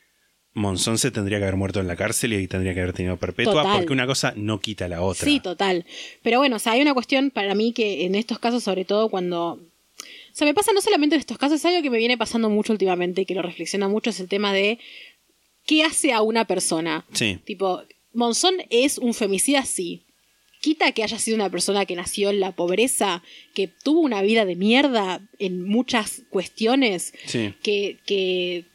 Monzón 0.53 0.97
se 0.97 1.11
tendría 1.11 1.37
que 1.37 1.43
haber 1.45 1.55
muerto 1.55 1.79
en 1.79 1.87
la 1.87 1.95
cárcel 1.95 2.33
y 2.33 2.47
tendría 2.47 2.73
que 2.73 2.81
haber 2.81 2.93
tenido 2.93 3.15
perpetua, 3.17 3.63
Total. 3.63 3.77
porque 3.77 3.93
una 3.93 4.05
cosa 4.05 4.33
no 4.35 4.59
quita 4.59 4.87
la 4.89 5.01
otra. 5.01 5.25
Sí, 5.25 5.39
total. 5.39 5.85
Pero 6.23 6.39
bueno, 6.39 6.57
o 6.57 6.59
sea, 6.59 6.73
hay 6.73 6.81
una 6.81 6.93
cuestión 6.93 7.31
para 7.31 7.55
mí 7.55 7.71
que 7.71 8.05
en 8.05 8.15
estos 8.15 8.39
casos, 8.39 8.63
sobre 8.63 8.83
todo 8.85 9.09
cuando... 9.09 9.53
O 9.53 10.33
sea, 10.33 10.45
me 10.45 10.53
pasa 10.53 10.71
no 10.73 10.81
solamente 10.81 11.15
en 11.15 11.19
estos 11.21 11.37
casos, 11.37 11.57
es 11.57 11.65
algo 11.65 11.81
que 11.81 11.89
me 11.89 11.97
viene 11.97 12.17
pasando 12.17 12.49
mucho 12.49 12.73
últimamente 12.73 13.21
y 13.21 13.25
que 13.25 13.35
lo 13.35 13.41
reflexiona 13.41 13.87
mucho, 13.87 14.09
es 14.09 14.19
el 14.19 14.27
tema 14.27 14.51
de 14.53 14.79
qué 15.65 15.83
hace 15.83 16.11
a 16.13 16.21
una 16.21 16.45
persona. 16.45 17.05
Sí. 17.13 17.39
Tipo, 17.45 17.83
Monzón 18.13 18.55
es 18.69 18.97
un 18.97 19.13
femicida, 19.13 19.63
sí. 19.63 20.03
Quita 20.61 20.91
que 20.91 21.03
haya 21.03 21.17
sido 21.17 21.35
una 21.35 21.49
persona 21.49 21.85
que 21.85 21.95
nació 21.95 22.29
en 22.29 22.39
la 22.39 22.51
pobreza, 22.55 23.23
que 23.55 23.67
tuvo 23.67 23.99
una 24.01 24.21
vida 24.21 24.45
de 24.45 24.55
mierda 24.55 25.21
en 25.39 25.63
muchas 25.63 26.23
cuestiones, 26.29 27.13
Sí. 27.25 27.53
que, 27.63 27.97
que 28.05 28.65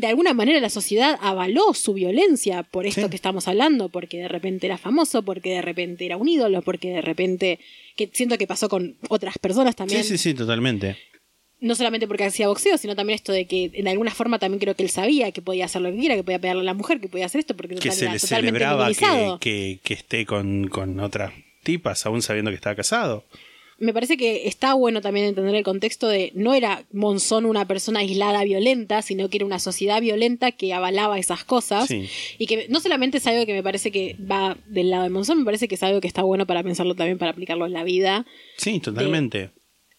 de 0.00 0.06
alguna 0.08 0.34
manera 0.34 0.58
la 0.60 0.70
sociedad 0.70 1.18
avaló 1.20 1.74
su 1.74 1.92
violencia 1.94 2.62
por 2.64 2.86
esto 2.86 3.02
Sí. 3.02 3.08
que 3.10 3.16
estamos 3.16 3.46
hablando, 3.46 3.88
porque 3.88 4.18
de 4.18 4.28
repente 4.28 4.66
era 4.66 4.78
famoso, 4.78 5.22
porque 5.22 5.50
de 5.50 5.62
repente 5.62 6.06
era 6.06 6.16
un 6.16 6.28
ídolo, 6.28 6.62
porque 6.62 6.88
de 6.90 7.00
repente, 7.02 7.58
que 7.96 8.10
siento 8.12 8.36
que 8.38 8.46
pasó 8.46 8.68
con 8.68 8.96
otras 9.08 9.38
personas 9.38 9.76
también, 9.76 10.02
Sí, 10.02 10.10
sí, 10.16 10.18
sí, 10.18 10.34
totalmente. 10.34 10.96
no 11.60 11.74
solamente 11.74 12.08
porque 12.08 12.24
hacía 12.24 12.48
boxeo, 12.48 12.78
sino 12.78 12.96
también 12.96 13.14
esto 13.16 13.32
de 13.32 13.46
que 13.46 13.70
en 13.74 13.86
alguna 13.86 14.10
forma 14.10 14.38
también 14.38 14.58
creo 14.60 14.74
que 14.74 14.82
él 14.82 14.88
sabía 14.90 15.30
que 15.30 15.42
podía 15.42 15.66
hacer 15.66 15.82
lo 15.82 15.90
que 15.92 15.98
quiera, 15.98 16.14
que 16.16 16.24
podía 16.24 16.38
pegarle 16.38 16.62
a 16.62 16.64
la 16.64 16.74
mujer, 16.74 17.00
que 17.00 17.08
podía 17.08 17.26
hacer 17.26 17.40
esto, 17.40 17.54
porque 17.54 17.74
Que 17.74 17.92
se 17.92 18.04
era 18.06 18.14
le 18.14 18.18
totalmente 18.18 18.58
celebraba 18.58 18.88
que, 18.88 19.36
que, 19.40 19.78
que 19.84 19.94
esté 19.94 20.24
con, 20.24 20.68
con 20.68 20.98
otras 21.00 21.32
tipas, 21.62 22.06
aún 22.06 22.22
sabiendo 22.22 22.50
que 22.50 22.54
estaba 22.54 22.74
casado. 22.74 23.24
Me 23.80 23.92
parece 23.92 24.16
que 24.16 24.46
está 24.46 24.74
bueno 24.74 25.00
también 25.00 25.26
entender 25.26 25.54
el 25.54 25.64
contexto 25.64 26.06
de 26.06 26.30
no 26.34 26.54
era 26.54 26.84
Monzón 26.92 27.46
una 27.46 27.66
persona 27.66 28.00
aislada 28.00 28.44
violenta, 28.44 29.02
sino 29.02 29.28
que 29.28 29.38
era 29.38 29.46
una 29.46 29.58
sociedad 29.58 30.00
violenta 30.00 30.52
que 30.52 30.72
avalaba 30.72 31.18
esas 31.18 31.44
cosas. 31.44 31.88
Sí. 31.88 32.08
Y 32.38 32.46
que 32.46 32.66
no 32.68 32.78
solamente 32.80 33.18
es 33.18 33.26
algo 33.26 33.44
que 33.46 33.54
me 33.54 33.62
parece 33.62 33.90
que 33.90 34.16
va 34.20 34.56
del 34.66 34.90
lado 34.90 35.02
de 35.04 35.10
Monzón, 35.10 35.38
me 35.40 35.44
parece 35.44 35.66
que 35.66 35.74
es 35.74 35.82
algo 35.82 36.00
que 36.00 36.06
está 36.08 36.22
bueno 36.22 36.46
para 36.46 36.62
pensarlo 36.62 36.94
también, 36.94 37.18
para 37.18 37.32
aplicarlo 37.32 37.66
en 37.66 37.72
la 37.72 37.82
vida. 37.82 38.26
Sí, 38.58 38.78
totalmente. 38.80 39.50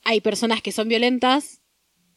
Hay 0.04 0.22
personas 0.22 0.62
que 0.62 0.72
son 0.72 0.88
violentas 0.88 1.60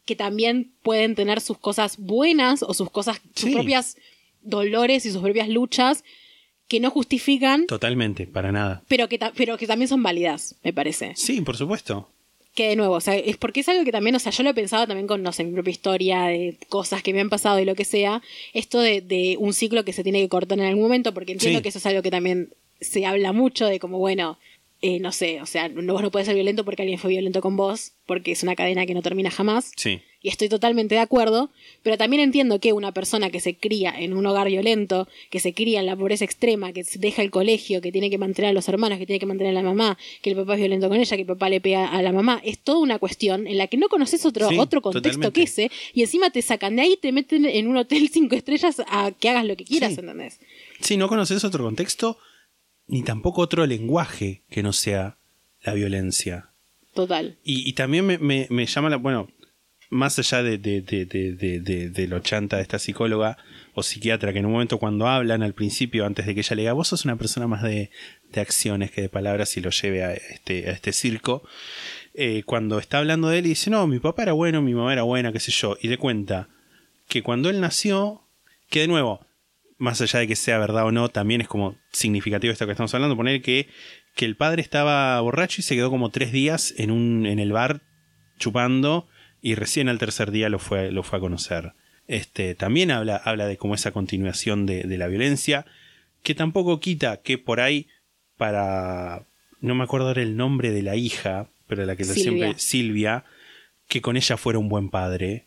que 0.04 0.16
también 0.16 0.74
pueden 0.82 1.14
tener 1.14 1.40
sus 1.40 1.58
cosas 1.58 1.96
buenas 1.98 2.62
o 2.62 2.74
sus 2.74 2.90
cosas, 2.90 3.20
sus 3.34 3.48
Sí. 3.48 3.54
propias 3.54 3.96
dolores 4.42 5.06
y 5.06 5.10
sus 5.10 5.22
propias 5.22 5.48
luchas 5.48 6.04
que 6.68 6.80
no 6.80 6.90
justifican, 6.90 7.66
Totalmente, 7.66 8.26
para 8.26 8.50
nada. 8.52 8.82
pero 8.88 9.08
que, 9.08 9.18
pero 9.36 9.58
que 9.58 9.66
también 9.66 9.88
son 9.88 10.02
válidas, 10.02 10.56
me 10.64 10.72
parece. 10.72 11.12
Sí, 11.16 11.40
por 11.42 11.56
supuesto. 11.56 12.08
Que 12.54 12.68
de 12.68 12.76
nuevo, 12.76 12.94
o 12.94 13.00
sea, 13.00 13.16
es 13.16 13.36
porque 13.36 13.60
es 13.60 13.68
algo 13.68 13.84
que 13.84 13.90
también, 13.92 14.14
o 14.14 14.18
sea, 14.20 14.30
yo 14.30 14.44
lo 14.44 14.50
he 14.50 14.54
pensado 14.54 14.86
también 14.86 15.06
con, 15.08 15.22
no 15.22 15.32
sé, 15.32 15.42
mi 15.44 15.52
propia 15.52 15.72
historia, 15.72 16.22
de 16.26 16.56
cosas 16.68 17.02
que 17.02 17.12
me 17.12 17.20
han 17.20 17.28
pasado 17.28 17.58
y 17.58 17.64
lo 17.64 17.74
que 17.74 17.84
sea, 17.84 18.22
esto 18.52 18.78
de, 18.80 19.00
de 19.00 19.36
un 19.40 19.52
ciclo 19.52 19.84
que 19.84 19.92
se 19.92 20.04
tiene 20.04 20.20
que 20.20 20.28
cortar 20.28 20.58
en 20.58 20.64
algún 20.66 20.84
momento, 20.84 21.12
porque 21.12 21.32
entiendo 21.32 21.58
Sí. 21.58 21.62
que 21.64 21.68
eso 21.70 21.78
es 21.78 21.86
algo 21.86 22.00
que 22.02 22.12
también 22.12 22.50
se 22.80 23.06
habla 23.06 23.32
mucho 23.32 23.66
de 23.66 23.80
como, 23.80 23.98
bueno, 23.98 24.38
eh, 24.82 25.00
no 25.00 25.10
sé, 25.12 25.40
o 25.42 25.46
sea, 25.46 25.68
no, 25.68 25.92
vos 25.94 26.02
no 26.02 26.10
puedes 26.12 26.26
ser 26.26 26.34
violento 26.34 26.64
porque 26.64 26.82
alguien 26.82 26.98
fue 27.00 27.10
violento 27.10 27.40
con 27.40 27.56
vos, 27.56 27.92
porque 28.06 28.32
es 28.32 28.42
una 28.42 28.54
cadena 28.54 28.86
que 28.86 28.94
no 28.94 29.02
termina 29.02 29.30
jamás. 29.30 29.72
Sí. 29.76 30.00
Y 30.24 30.30
estoy 30.30 30.48
totalmente 30.48 30.94
de 30.94 31.02
acuerdo, 31.02 31.50
pero 31.82 31.98
también 31.98 32.22
entiendo 32.22 32.58
que 32.58 32.72
una 32.72 32.92
persona 32.92 33.28
que 33.28 33.40
se 33.40 33.56
cría 33.56 33.90
en 33.96 34.14
un 34.14 34.24
hogar 34.24 34.46
violento, 34.48 35.06
que 35.30 35.38
se 35.38 35.52
cría 35.52 35.80
en 35.80 35.86
la 35.86 35.94
pobreza 35.96 36.24
extrema, 36.24 36.72
que 36.72 36.82
deja 36.98 37.20
el 37.20 37.30
colegio, 37.30 37.82
que 37.82 37.92
tiene 37.92 38.08
que 38.08 38.16
mantener 38.16 38.48
a 38.48 38.52
los 38.54 38.66
hermanos, 38.70 38.98
que 38.98 39.04
tiene 39.04 39.20
que 39.20 39.26
mantener 39.26 39.50
a 39.50 39.60
la 39.60 39.62
mamá, 39.68 39.98
que 40.22 40.30
el 40.30 40.36
papá 40.36 40.54
es 40.54 40.60
violento 40.60 40.88
con 40.88 40.98
ella, 40.98 41.14
que 41.14 41.20
el 41.20 41.26
papá 41.26 41.50
le 41.50 41.60
pega 41.60 41.86
a 41.88 42.00
la 42.00 42.10
mamá, 42.10 42.40
es 42.42 42.58
toda 42.58 42.78
una 42.78 42.98
cuestión 42.98 43.46
en 43.46 43.58
la 43.58 43.66
que 43.66 43.76
no 43.76 43.88
conoces 43.90 44.24
otro, 44.24 44.48
Sí, 44.48 44.56
otro 44.58 44.80
contexto 44.80 45.10
totalmente. 45.30 45.40
que 45.40 45.42
ese, 45.44 45.70
y 45.92 46.00
encima 46.00 46.30
te 46.30 46.40
sacan 46.40 46.74
de 46.76 46.82
ahí 46.82 46.92
y 46.94 46.96
te 46.96 47.12
meten 47.12 47.44
en 47.44 47.68
un 47.68 47.76
hotel 47.76 48.08
cinco 48.12 48.34
estrellas 48.34 48.80
a 48.88 49.12
que 49.12 49.28
hagas 49.28 49.44
lo 49.44 49.56
que 49.58 49.64
quieras, 49.64 49.92
Sí. 49.92 50.00
¿entendés? 50.00 50.40
Si 50.80 50.96
no 50.96 51.06
conoces 51.08 51.44
otro 51.44 51.64
contexto, 51.64 52.16
ni 52.86 53.02
tampoco 53.02 53.42
otro 53.42 53.66
lenguaje 53.66 54.40
que 54.48 54.62
no 54.62 54.72
sea 54.72 55.18
la 55.62 55.74
violencia. 55.74 56.48
Total. 56.94 57.36
Y, 57.44 57.68
y 57.68 57.74
también 57.74 58.06
me, 58.06 58.16
me- 58.16 58.46
me 58.48 58.64
llama 58.64 58.88
la. 58.88 58.96
Bueno, 58.96 59.28
más 59.90 60.18
allá 60.18 60.42
de, 60.42 60.58
de, 60.58 62.06
lo 62.08 62.18
chanta 62.20 62.56
de 62.56 62.62
esta 62.62 62.78
psicóloga 62.78 63.36
o 63.74 63.82
psiquiatra, 63.82 64.32
que 64.32 64.38
en 64.38 64.46
un 64.46 64.52
momento 64.52 64.78
cuando 64.78 65.06
hablan 65.06 65.42
al 65.42 65.54
principio, 65.54 66.06
antes 66.06 66.26
de 66.26 66.34
que 66.34 66.40
ella 66.40 66.56
le 66.56 66.62
diga, 66.62 66.72
vos 66.72 66.88
sos 66.88 67.04
una 67.04 67.16
persona 67.16 67.46
más 67.46 67.62
de, 67.62 67.90
acciones 68.36 68.90
que 68.90 69.02
de 69.02 69.08
palabras 69.08 69.56
y 69.56 69.60
lo 69.60 69.70
lleve 69.70 70.02
a 70.02 70.12
este, 70.12 70.70
este 70.70 70.92
circo. 70.92 71.42
eh, 72.14 72.42
cuando 72.44 72.78
está 72.78 72.98
hablando 72.98 73.28
de 73.28 73.38
él 73.38 73.46
y 73.46 73.50
dice, 73.50 73.70
no, 73.70 73.86
mi 73.86 73.98
papá 73.98 74.22
era 74.24 74.32
bueno, 74.32 74.62
mi 74.62 74.74
mamá 74.74 74.92
era 74.92 75.02
buena, 75.02 75.32
qué 75.32 75.40
sé 75.40 75.52
yo, 75.52 75.76
y 75.80 75.88
le 75.88 75.98
cuenta 75.98 76.48
que 77.08 77.22
cuando 77.22 77.50
él 77.50 77.60
nació, 77.60 78.22
que 78.70 78.80
de 78.80 78.88
nuevo, 78.88 79.26
más 79.78 80.00
allá 80.00 80.20
de 80.20 80.26
que 80.26 80.36
sea 80.36 80.58
verdad 80.58 80.86
o 80.86 80.92
no, 80.92 81.08
también 81.08 81.40
es 81.40 81.48
como 81.48 81.76
significativo 81.92 82.52
esto 82.52 82.66
que 82.66 82.72
estamos 82.72 82.94
hablando, 82.94 83.16
poner 83.16 83.42
que, 83.42 83.68
que 84.14 84.24
el 84.24 84.36
padre 84.36 84.62
estaba 84.62 85.20
borracho 85.20 85.60
y 85.60 85.64
se 85.64 85.74
quedó 85.74 85.90
como 85.90 86.10
tres 86.10 86.32
días 86.32 86.74
en, 86.78 86.90
un, 86.90 87.26
en 87.26 87.38
el 87.38 87.52
bar 87.52 87.82
chupando 88.38 89.08
y 89.44 89.56
recién 89.56 89.90
al 89.90 89.98
tercer 89.98 90.30
día 90.30 90.48
lo 90.48 90.58
fue, 90.58 90.90
lo 90.90 91.02
fue 91.02 91.18
a 91.18 91.20
conocer. 91.20 91.74
Este, 92.08 92.54
también 92.54 92.90
habla, 92.90 93.16
habla 93.16 93.46
de 93.46 93.58
como 93.58 93.74
esa 93.74 93.90
continuación 93.90 94.64
de, 94.64 94.84
de 94.84 94.96
la 94.96 95.06
violencia, 95.06 95.66
que 96.22 96.34
tampoco 96.34 96.80
quita 96.80 97.18
que 97.18 97.36
por 97.36 97.60
ahí 97.60 97.86
para... 98.38 99.26
No 99.60 99.74
me 99.74 99.84
acuerdo 99.84 100.08
ahora 100.08 100.22
el 100.22 100.38
nombre 100.38 100.70
de 100.70 100.80
la 100.80 100.96
hija, 100.96 101.50
pero 101.66 101.84
la 101.84 101.94
que 101.94 102.04
Silvia. 102.04 102.22
siempre... 102.22 102.58
Silvia, 102.58 103.24
que 103.86 104.00
con 104.00 104.16
ella 104.16 104.38
fuera 104.38 104.58
un 104.58 104.70
buen 104.70 104.88
padre, 104.88 105.44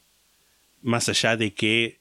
más 0.83 1.09
allá 1.09 1.35
de 1.35 1.55
que 1.55 1.97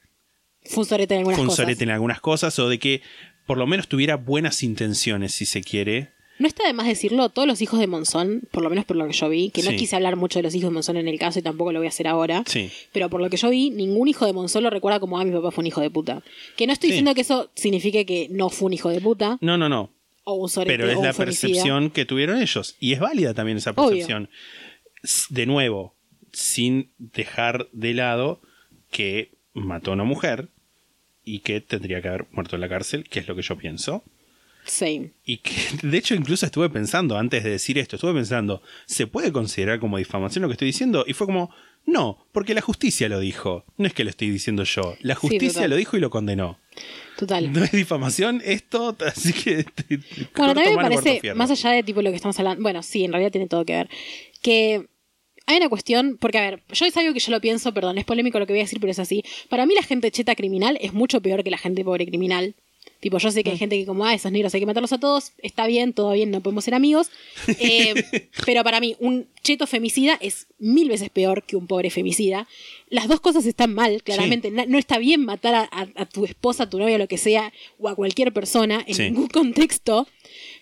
Fue 0.66 0.84
un 0.84 1.00
en 1.00 1.12
algunas 1.18 1.38
cosas. 1.38 1.80
en 1.80 1.90
algunas 1.90 2.20
cosas 2.20 2.58
o 2.58 2.68
de 2.68 2.78
que 2.78 3.00
por 3.46 3.56
lo 3.56 3.66
menos 3.66 3.88
tuviera 3.88 4.16
buenas 4.16 4.62
intenciones, 4.62 5.32
si 5.32 5.46
se 5.46 5.62
quiere. 5.62 6.10
No 6.38 6.46
está 6.46 6.66
de 6.66 6.72
más 6.74 6.86
decirlo, 6.86 7.28
todos 7.30 7.48
los 7.48 7.62
hijos 7.62 7.80
de 7.80 7.86
Monzón, 7.86 8.42
por 8.50 8.62
lo 8.62 8.68
menos 8.70 8.84
por 8.84 8.96
lo 8.96 9.06
que 9.06 9.12
yo 9.14 9.28
vi, 9.28 9.50
que 9.50 9.62
no 9.62 9.70
Sí. 9.70 9.76
quise 9.76 9.96
hablar 9.96 10.16
mucho 10.16 10.38
de 10.38 10.42
los 10.42 10.54
hijos 10.54 10.70
de 10.70 10.74
Monzón 10.74 10.96
en 10.98 11.08
el 11.08 11.18
caso 11.18 11.38
y 11.38 11.42
tampoco 11.42 11.72
lo 11.72 11.78
voy 11.80 11.86
a 11.86 11.88
hacer 11.88 12.06
ahora, 12.06 12.44
Sí. 12.46 12.70
pero 12.92 13.08
por 13.08 13.20
lo 13.22 13.30
que 13.30 13.36
yo 13.38 13.48
vi, 13.48 13.70
ningún 13.70 14.06
hijo 14.08 14.26
de 14.26 14.32
Monzón 14.34 14.62
lo 14.62 14.70
recuerda 14.70 15.00
como, 15.00 15.18
ah, 15.18 15.24
mi 15.24 15.30
papá 15.32 15.50
fue 15.50 15.62
un 15.62 15.66
hijo 15.68 15.80
de 15.80 15.90
puta. 15.90 16.22
Que 16.56 16.66
no 16.66 16.72
estoy 16.74 16.88
Sí. 16.88 16.92
diciendo 16.92 17.14
que 17.14 17.22
eso 17.22 17.50
signifique 17.54 18.04
que 18.04 18.28
no 18.30 18.50
fue 18.50 18.66
un 18.66 18.72
hijo 18.74 18.90
de 18.90 19.00
puta, 19.00 19.38
No, 19.40 19.56
no, 19.56 19.68
no. 19.68 19.90
o 20.24 20.34
un 20.34 20.48
sorete, 20.48 20.76
Pero 20.76 20.90
es 20.90 20.96
o 20.96 21.00
un 21.00 21.06
la 21.06 21.12
femicida. 21.14 21.48
percepción 21.48 21.90
que 21.90 22.04
tuvieron 22.04 22.42
ellos. 22.42 22.76
Y 22.80 22.92
es 22.92 23.00
válida 23.00 23.32
también 23.32 23.56
esa 23.58 23.72
percepción. 23.72 24.28
De 25.30 25.46
nuevo, 25.46 25.94
sin 26.32 26.90
dejar 26.98 27.68
de 27.72 27.94
lado 27.94 28.40
que 28.90 29.30
mató 29.54 29.90
a 29.92 29.94
una 29.94 30.04
mujer 30.04 30.48
y 31.24 31.40
que 31.40 31.60
tendría 31.60 32.02
que 32.02 32.08
haber 32.08 32.26
muerto 32.30 32.56
en 32.56 32.60
la 32.60 32.68
cárcel, 32.68 33.04
que 33.08 33.20
es 33.20 33.28
lo 33.28 33.34
que 33.36 33.42
yo 33.42 33.56
pienso. 33.56 34.02
Same. 34.66 35.12
Y 35.24 35.38
que, 35.38 35.52
de 35.82 35.96
hecho, 35.96 36.14
incluso 36.14 36.44
estuve 36.44 36.68
pensando, 36.70 37.16
antes 37.16 37.44
de 37.44 37.50
decir 37.50 37.78
esto, 37.78 37.96
estuve 37.96 38.12
pensando, 38.14 38.62
¿se 38.86 39.06
puede 39.06 39.32
considerar 39.32 39.78
como 39.80 39.96
difamación 39.98 40.42
lo 40.42 40.48
que 40.48 40.52
estoy 40.54 40.66
diciendo? 40.66 41.04
Y 41.06 41.12
fue 41.12 41.26
como, 41.26 41.50
no, 41.86 42.26
porque 42.32 42.52
la 42.52 42.60
justicia 42.60 43.08
lo 43.08 43.20
dijo. 43.20 43.64
No 43.76 43.86
es 43.86 43.94
que 43.94 44.02
lo 44.04 44.10
estoy 44.10 44.28
diciendo 44.30 44.64
yo. 44.64 44.96
La 45.02 45.14
justicia 45.14 45.68
lo 45.68 45.76
dijo 45.76 45.96
y 45.96 46.00
lo 46.00 46.10
condenó. 46.10 46.58
Total. 47.16 47.52
No 47.52 47.62
es 47.64 47.72
difamación 47.72 48.42
esto, 48.44 48.96
así 49.06 49.32
que... 49.32 49.62
te- 49.64 49.98
te- 49.98 50.00
Bueno, 50.36 50.54
también 50.54 50.76
me 50.76 50.82
parece, 50.82 51.34
más 51.34 51.50
allá 51.50 51.70
de 51.70 51.82
tipo 51.82 52.02
lo 52.02 52.10
que 52.10 52.16
estamos 52.16 52.38
hablando, 52.38 52.62
bueno, 52.62 52.82
sí, 52.82 53.04
en 53.04 53.12
realidad 53.12 53.30
tiene 53.32 53.46
todo 53.46 53.64
que 53.64 53.72
ver, 53.74 53.88
que 54.42 54.86
hay 55.46 55.56
una 55.58 55.68
cuestión, 55.68 56.18
porque 56.20 56.38
a 56.38 56.40
ver, 56.42 56.62
yo 56.72 56.86
es 56.86 56.96
algo 56.96 57.14
que 57.14 57.20
yo 57.20 57.30
lo 57.30 57.40
pienso, 57.40 57.72
perdón, 57.72 57.98
es 57.98 58.04
polémico 58.04 58.40
lo 58.40 58.46
que 58.46 58.52
voy 58.52 58.60
a 58.60 58.64
decir, 58.64 58.80
pero 58.80 58.90
es 58.90 58.98
así. 58.98 59.22
Para 59.48 59.64
mí 59.64 59.74
la 59.74 59.82
gente 59.84 60.10
cheta 60.10 60.34
criminal 60.34 60.76
es 60.80 60.92
mucho 60.92 61.20
peor 61.22 61.44
que 61.44 61.50
la 61.52 61.58
gente 61.58 61.84
pobre 61.84 62.04
criminal. 62.04 62.56
Tipo, 63.00 63.18
yo 63.18 63.30
sé 63.30 63.44
que 63.44 63.50
hay 63.50 63.58
gente 63.58 63.76
que 63.78 63.84
como, 63.86 64.04
ah, 64.04 64.14
esos 64.14 64.32
negros 64.32 64.54
hay 64.54 64.60
que 64.60 64.66
matarlos 64.66 64.92
a 64.92 64.98
todos, 64.98 65.32
está 65.42 65.66
bien, 65.66 65.92
todo 65.92 66.12
bien, 66.12 66.30
no 66.30 66.40
podemos 66.40 66.64
ser 66.64 66.74
amigos. 66.74 67.10
Eh, 67.58 67.94
pero 68.46 68.64
para 68.64 68.80
mí, 68.80 68.96
un 69.00 69.26
cheto 69.42 69.66
femicida 69.66 70.18
es 70.20 70.46
mil 70.58 70.88
veces 70.88 71.10
peor 71.10 71.44
que 71.44 71.56
un 71.56 71.66
pobre 71.66 71.90
femicida. 71.90 72.48
Las 72.88 73.08
dos 73.08 73.20
cosas 73.20 73.44
están 73.46 73.74
mal, 73.74 74.02
claramente. 74.02 74.50
No 74.50 74.78
está 74.78 74.98
bien 74.98 75.24
matar 75.24 75.54
a, 75.54 75.60
a- 75.70 75.88
a 75.94 76.06
tu 76.06 76.24
esposa, 76.24 76.64
a 76.64 76.70
tu 76.70 76.78
novia, 76.78 76.98
lo 76.98 77.08
que 77.08 77.18
sea, 77.18 77.52
o 77.78 77.88
a 77.88 77.94
cualquier 77.94 78.32
persona 78.32 78.82
en 78.86 78.94
Sí. 78.94 79.02
ningún 79.02 79.28
contexto. 79.28 80.06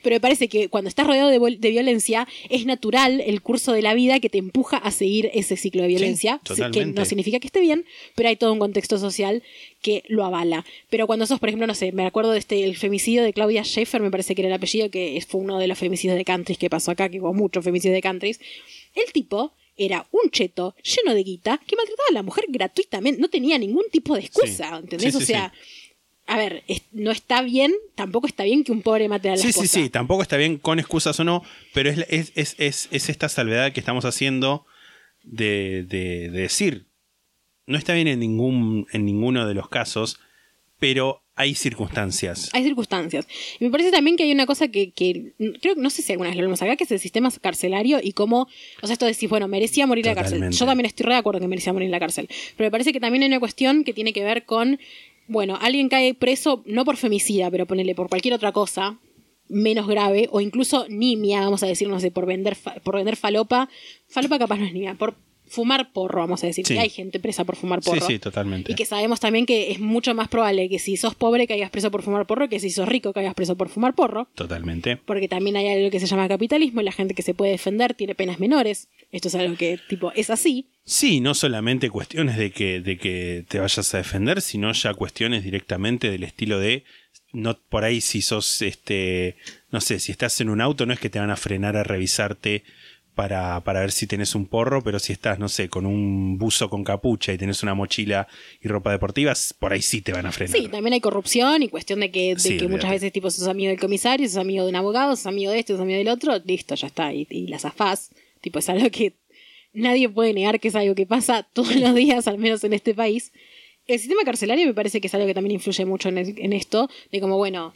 Pero 0.03 0.17
me 0.17 0.21
parece 0.21 0.49
que 0.49 0.69
cuando 0.69 0.89
estás 0.89 1.07
rodeado 1.07 1.31
de, 1.31 1.71
violencia, 1.71 2.29
es 2.51 2.67
natural 2.67 3.21
el 3.23 3.41
curso 3.43 3.73
de 3.73 3.81
la 3.83 3.95
vida 3.95 4.21
que 4.21 4.29
te 4.29 4.39
empuja 4.39 4.77
a 4.77 4.91
seguir 4.91 5.31
ese 5.33 5.57
ciclo 5.57 5.83
de 5.83 5.89
violencia. 5.89 6.41
que 6.45 6.55
totalmente. 6.55 7.01
no 7.01 7.05
significa 7.07 7.39
que 7.41 7.47
esté 7.47 7.61
bien, 7.61 7.85
pero 8.15 8.29
hay 8.29 8.37
todo 8.37 8.53
un 8.53 8.59
contexto 8.59 8.99
social 8.99 9.43
que 9.81 10.03
lo 10.09 10.25
avala. 10.25 10.65
Pero 10.91 11.07
cuando 11.07 11.27
sos, 11.27 11.39
por 11.41 11.49
ejemplo, 11.49 11.67
no 11.67 11.75
sé, 11.75 11.93
me 11.93 12.07
acuerdo 12.07 12.24
de 12.31 12.39
este, 12.39 12.65
el 12.65 12.77
femicidio 12.77 13.23
de 13.23 13.33
Claudia 13.33 13.63
Schiffer, 13.65 14.01
me 14.01 14.11
parece 14.11 14.35
que 14.35 14.43
era 14.43 14.49
el 14.49 14.55
apellido, 14.55 14.91
que 14.91 15.23
fue 15.29 15.41
uno 15.41 15.59
de 15.59 15.67
los 15.69 15.79
femicidios 15.79 16.17
de 16.17 16.25
countries 16.25 16.59
que 16.59 16.71
pasó 16.71 16.91
acá, 16.91 17.09
que 17.09 17.21
hubo 17.21 17.33
muchos 17.35 17.65
femicidios 17.65 17.95
de 17.97 18.03
countries. 18.03 18.41
El 18.95 19.13
tipo 19.13 19.53
era 19.77 20.07
un 20.13 20.31
cheto 20.31 20.75
lleno 20.83 21.15
de 21.15 21.23
guita 21.25 21.61
que 21.67 21.75
maltrataba 21.77 22.07
a 22.11 22.15
la 22.15 22.23
mujer 22.23 22.45
gratuitamente, 22.49 23.21
no 23.21 23.29
tenía 23.29 23.59
ningún 23.59 23.85
tipo 23.91 24.15
de 24.15 24.21
excusa, 24.21 24.69
Sí. 24.69 24.75
¿entendés? 24.85 25.13
Sí, 25.15 25.19
sí, 25.19 25.25
o 25.25 25.27
sea, 25.27 25.53
a 26.27 26.37
ver, 26.39 26.63
es- 26.69 26.83
no 26.93 27.11
está 27.11 27.43
bien, 27.43 27.75
tampoco 27.97 28.27
está 28.29 28.45
bien 28.45 28.63
que 28.65 28.73
un 28.73 28.83
pobre 28.83 29.09
mate 29.09 29.29
a 29.29 29.33
la 29.33 29.37
Sí, 29.37 29.45
sí, 29.45 29.49
esposa. 29.61 29.69
sí, 29.81 29.91
tampoco 29.91 30.23
está 30.23 30.37
bien 30.37 30.59
con 30.59 30.79
excusas 30.79 31.19
o 31.21 31.25
no, 31.25 31.43
pero 31.73 31.91
es, 31.91 31.99
es, 32.09 32.33
es, 32.37 32.55
es, 32.59 32.89
es 32.93 33.09
esta 33.09 33.29
salvedad 33.29 33.73
que 33.73 33.81
estamos 33.81 34.05
haciendo 34.05 34.65
de, 35.25 35.85
de- 35.89 36.31
de 36.31 36.41
decir, 36.43 36.87
no 37.67 37.77
está 37.77 37.95
bien 37.95 38.07
en, 38.09 38.21
ningún, 38.21 38.87
en 38.93 39.05
ninguno 39.05 39.47
de 39.49 39.55
los 39.55 39.69
casos, 39.69 40.21
pero 40.79 41.24
hay 41.37 41.55
circunstancias. 41.55 42.51
Hay 42.53 42.63
circunstancias. 42.65 43.27
Y 43.59 43.65
me 43.65 43.71
parece 43.71 43.91
también 43.91 44.17
que 44.17 44.23
hay 44.23 44.33
una 44.33 44.47
cosa 44.47 44.69
que, 44.69 44.91
que 44.93 45.33
creo 45.61 45.75
que 45.75 45.81
no 45.81 45.91
sé 45.91 46.03
si 46.03 46.13
alguna 46.13 46.29
vez 46.31 46.37
lo 46.37 46.43
hablamos 46.43 46.63
acá, 46.63 46.77
que 46.77 46.85
es 46.85 46.93
el 46.93 47.01
sistema 47.01 47.31
carcelario 47.41 47.99
y 48.03 48.13
cómo, 48.13 48.49
o 48.83 48.87
sea, 48.87 48.93
esto 48.93 49.05
de 49.05 49.11
decir, 49.13 49.29
bueno, 49.29 49.49
merecía 49.49 49.87
morir 49.87 50.07
en 50.07 50.15
la 50.15 50.23
cárcel. 50.23 50.39
Yo 50.59 50.67
también 50.67 50.87
estoy 50.87 51.05
re 51.07 51.13
de 51.15 51.19
acuerdo 51.19 51.41
que 51.41 51.49
merecía 51.49 51.73
morir 51.73 51.87
en 51.87 51.93
la 51.93 51.99
cárcel. 52.01 52.29
Pero 52.57 52.67
me 52.69 52.71
parece 52.71 52.93
que 52.93 53.01
también 53.01 53.23
hay 53.23 53.29
una 53.29 53.41
cuestión 53.41 53.85
que 53.85 53.93
tiene 53.93 54.13
que 54.13 54.23
ver 54.23 54.45
con, 54.45 54.79
bueno, 55.27 55.59
alguien 55.61 55.89
cae 55.89 56.15
preso 56.15 56.63
no 56.67 56.85
por 56.85 56.97
femicida, 56.97 57.51
pero 57.51 57.67
ponerle 57.67 57.95
por 57.95 58.09
cualquier 58.09 58.35
otra 58.35 58.53
cosa 58.53 58.99
menos 59.49 59.87
grave 59.87 60.29
o 60.33 60.41
incluso 60.41 60.87
nimia, 60.89 61.41
vamos 61.41 61.63
a 61.63 61.67
decir, 61.67 61.87
no 61.89 62.01
sé, 62.01 62.11
por 62.11 62.25
vender 62.27 62.55
fa- 62.55 62.77
por 62.77 62.97
vender 62.97 63.17
falopa, 63.17 63.69
falopa 64.09 64.39
capaz 64.39 64.57
no 64.59 64.65
es 64.67 64.73
nimia, 64.73 64.95
por 64.95 65.15
fumar 65.47 65.93
porro, 65.93 66.21
vamos 66.21 66.43
a 66.43 66.47
decir, 66.47 66.67
Sí. 66.67 66.75
que 66.75 66.81
hay 66.81 66.89
gente 66.89 67.21
presa 67.21 67.45
por 67.45 67.57
fumar 67.57 67.83
Sí, 67.83 67.91
porro. 67.91 68.07
sí, 68.07 68.19
totalmente. 68.19 68.73
Y 68.73 68.75
que 68.75 68.87
sabemos 68.87 69.21
también 69.21 69.47
que 69.47 69.71
es 69.73 69.79
mucho 69.81 70.15
más 70.15 70.29
probable 70.29 70.69
que 70.69 70.79
si 70.79 70.97
sos 70.97 71.15
pobre 71.15 71.47
caigas 71.47 71.71
preso 71.71 71.91
por 71.91 72.03
fumar 72.03 72.27
porro 72.27 72.49
que 72.49 72.59
si 72.61 72.71
sos 72.71 72.89
rico 72.89 73.13
caigas 73.13 73.35
preso 73.35 73.57
por 73.57 73.69
fumar 73.69 73.95
porro. 73.95 74.29
Totalmente. 74.35 74.97
Porque 74.97 75.29
también 75.29 75.57
hay 75.57 75.69
algo 75.69 75.91
que 75.91 76.01
se 76.01 76.07
llama 76.07 76.27
capitalismo 76.29 76.81
y 76.81 76.85
la 76.85 76.93
gente 76.93 77.15
que 77.15 77.23
se 77.23 77.35
puede 77.35 77.53
defender 77.53 77.95
tiene 77.95 78.15
penas 78.15 78.41
menores. 78.41 78.89
Esto 79.13 79.29
es 79.29 79.35
algo 79.35 79.57
que, 79.57 79.79
tipo, 79.89 80.13
es 80.17 80.31
así. 80.31 80.67
Sí, 80.85 81.21
no 81.21 81.35
solamente 81.35 81.89
cuestiones 81.91 82.37
de 82.37 82.51
que, 82.51 82.81
de 82.81 82.99
que 82.99 83.45
te 83.49 83.59
vayas 83.59 83.95
a 83.95 83.99
defender, 83.99 84.41
sino 84.43 84.73
ya 84.73 84.93
cuestiones 84.95 85.45
directamente 85.45 86.11
del 86.11 86.25
estilo 86.25 86.59
de, 86.59 86.85
no 87.33 87.59
por 87.69 87.85
ahí 87.85 88.01
si 88.01 88.23
sos, 88.23 88.61
este, 88.63 89.37
no 89.71 89.81
sé, 89.81 89.99
si 90.01 90.13
estás 90.13 90.41
en 90.41 90.51
un 90.51 90.61
auto 90.61 90.85
no 90.87 90.93
es 90.93 91.01
que 91.01 91.11
te 91.11 91.19
van 91.19 91.31
a 91.31 91.37
frenar 91.37 91.77
a 91.77 91.85
revisarte 91.85 92.65
para, 93.15 93.63
para 93.63 93.81
ver 93.81 93.93
si 93.93 94.07
tenés 94.07 94.35
un 94.35 94.47
porro, 94.47 94.83
pero 94.83 94.99
si 94.99 95.13
estás, 95.13 95.39
no 95.39 95.49
sé, 95.49 95.69
con 95.69 95.87
un 95.87 96.37
buzo 96.39 96.69
con 96.69 96.83
capucha 96.85 97.33
y 97.33 97.39
tenés 97.39 97.63
una 97.63 97.75
mochila 97.75 98.27
y 98.61 98.69
ropa 98.69 98.91
deportiva, 98.91 99.33
por 99.59 99.73
ahí 99.73 99.83
sí 99.83 100.03
te 100.03 100.13
van 100.13 100.27
a 100.27 100.33
frenar. 100.33 100.57
Sí, 100.59 100.69
también 100.69 100.95
hay 100.95 101.01
corrupción 101.01 101.63
y 101.63 101.69
cuestión 101.69 102.01
de 102.01 102.11
que, 102.11 102.35
de 102.35 102.41
Sí, 102.41 102.57
que 102.57 102.69
muchas 102.69 102.91
veces 102.91 103.13
tipo 103.13 103.31
sos 103.31 103.47
amigo 103.49 103.71
del 103.71 103.79
comisario, 103.81 104.27
sos 104.29 104.39
amigo 104.39 104.65
de 104.65 104.71
un 104.71 104.77
abogado, 104.77 105.15
sos 105.17 105.27
amigo 105.27 105.53
de 105.53 105.61
este, 105.61 105.73
sos 105.75 105.81
amigo 105.83 105.99
del 105.99 106.09
otro, 106.09 106.39
listo, 106.45 106.75
ya 106.75 106.89
está, 106.89 107.13
y, 107.13 107.27
y 107.31 107.47
la 107.47 107.59
zafás. 107.59 108.11
Tipo, 108.41 108.59
es 108.59 108.69
algo 108.69 108.91
que 108.91 109.15
nadie 109.73 110.09
puede 110.09 110.33
negar 110.35 110.61
que 110.61 110.69
es 110.69 110.75
algo 110.75 110.95
que 110.95 111.07
pasa 111.07 111.43
todos 111.53 111.75
los 111.77 111.95
días, 111.97 112.27
al 112.29 112.39
menos 112.39 112.65
en 112.65 112.73
este 112.73 112.95
país. 112.95 113.33
El 113.87 113.99
sistema 113.99 114.23
carcelario 114.25 114.67
me 114.67 114.75
parece 114.75 115.01
que 115.01 115.07
es 115.09 115.15
algo 115.15 115.27
que 115.27 115.35
también 115.35 115.53
influye 115.55 115.85
mucho 115.85 116.09
en, 116.09 116.19
el- 116.19 116.39
en 116.39 116.53
esto, 116.53 116.89
de 117.13 117.21
como, 117.21 117.37
bueno, 117.37 117.75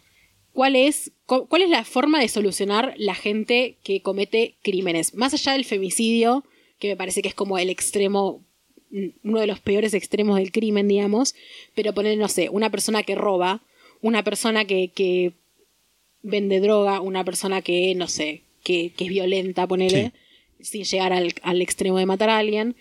¿cuál 0.59 0.75
es, 0.75 1.13
cu- 1.25 1.47
¿cuál 1.47 1.63
es 1.63 1.71
la 1.71 1.85
forma 1.85 2.19
de 2.21 2.27
solucionar 2.27 2.93
la 2.97 3.15
gente 3.15 3.77
que 3.85 4.03
comete 4.03 4.57
crímenes? 4.63 5.15
Más 5.15 5.33
allá 5.33 5.53
del 5.53 5.65
femicidio, 5.65 6.43
que 6.81 6.89
me 6.89 6.97
parece 6.97 7.23
que 7.23 7.29
es 7.29 7.35
como 7.35 7.59
el 7.59 7.71
extremo, 7.71 8.43
mm, 8.91 9.07
uno 9.23 9.39
de 9.39 9.47
los 9.47 9.61
peores 9.61 9.95
extremos 9.95 10.37
del 10.37 10.51
crimen, 10.51 10.89
digamos, 10.89 11.37
pero 11.77 11.95
poner, 11.95 12.19
no 12.19 12.27
sé, 12.27 12.49
una 12.49 12.71
persona 12.71 13.05
que 13.05 13.15
roba, 13.15 13.63
una 14.03 14.25
persona 14.25 14.65
que, 14.65 14.89
que 14.89 15.33
vende 16.23 16.59
droga, 16.59 17.01
una 17.01 17.23
persona 17.23 17.63
que, 17.63 17.95
no 17.95 18.09
sé, 18.09 18.43
que, 18.65 18.91
que 18.97 19.05
es 19.05 19.11
violenta, 19.11 19.69
ponele, 19.69 20.13
sin 20.61 20.83
llegar 20.83 21.13
al, 21.13 21.35
al 21.43 21.63
extremo 21.63 21.99
de 21.99 22.07
matar 22.07 22.31
a 22.31 22.39
alguien. 22.39 22.75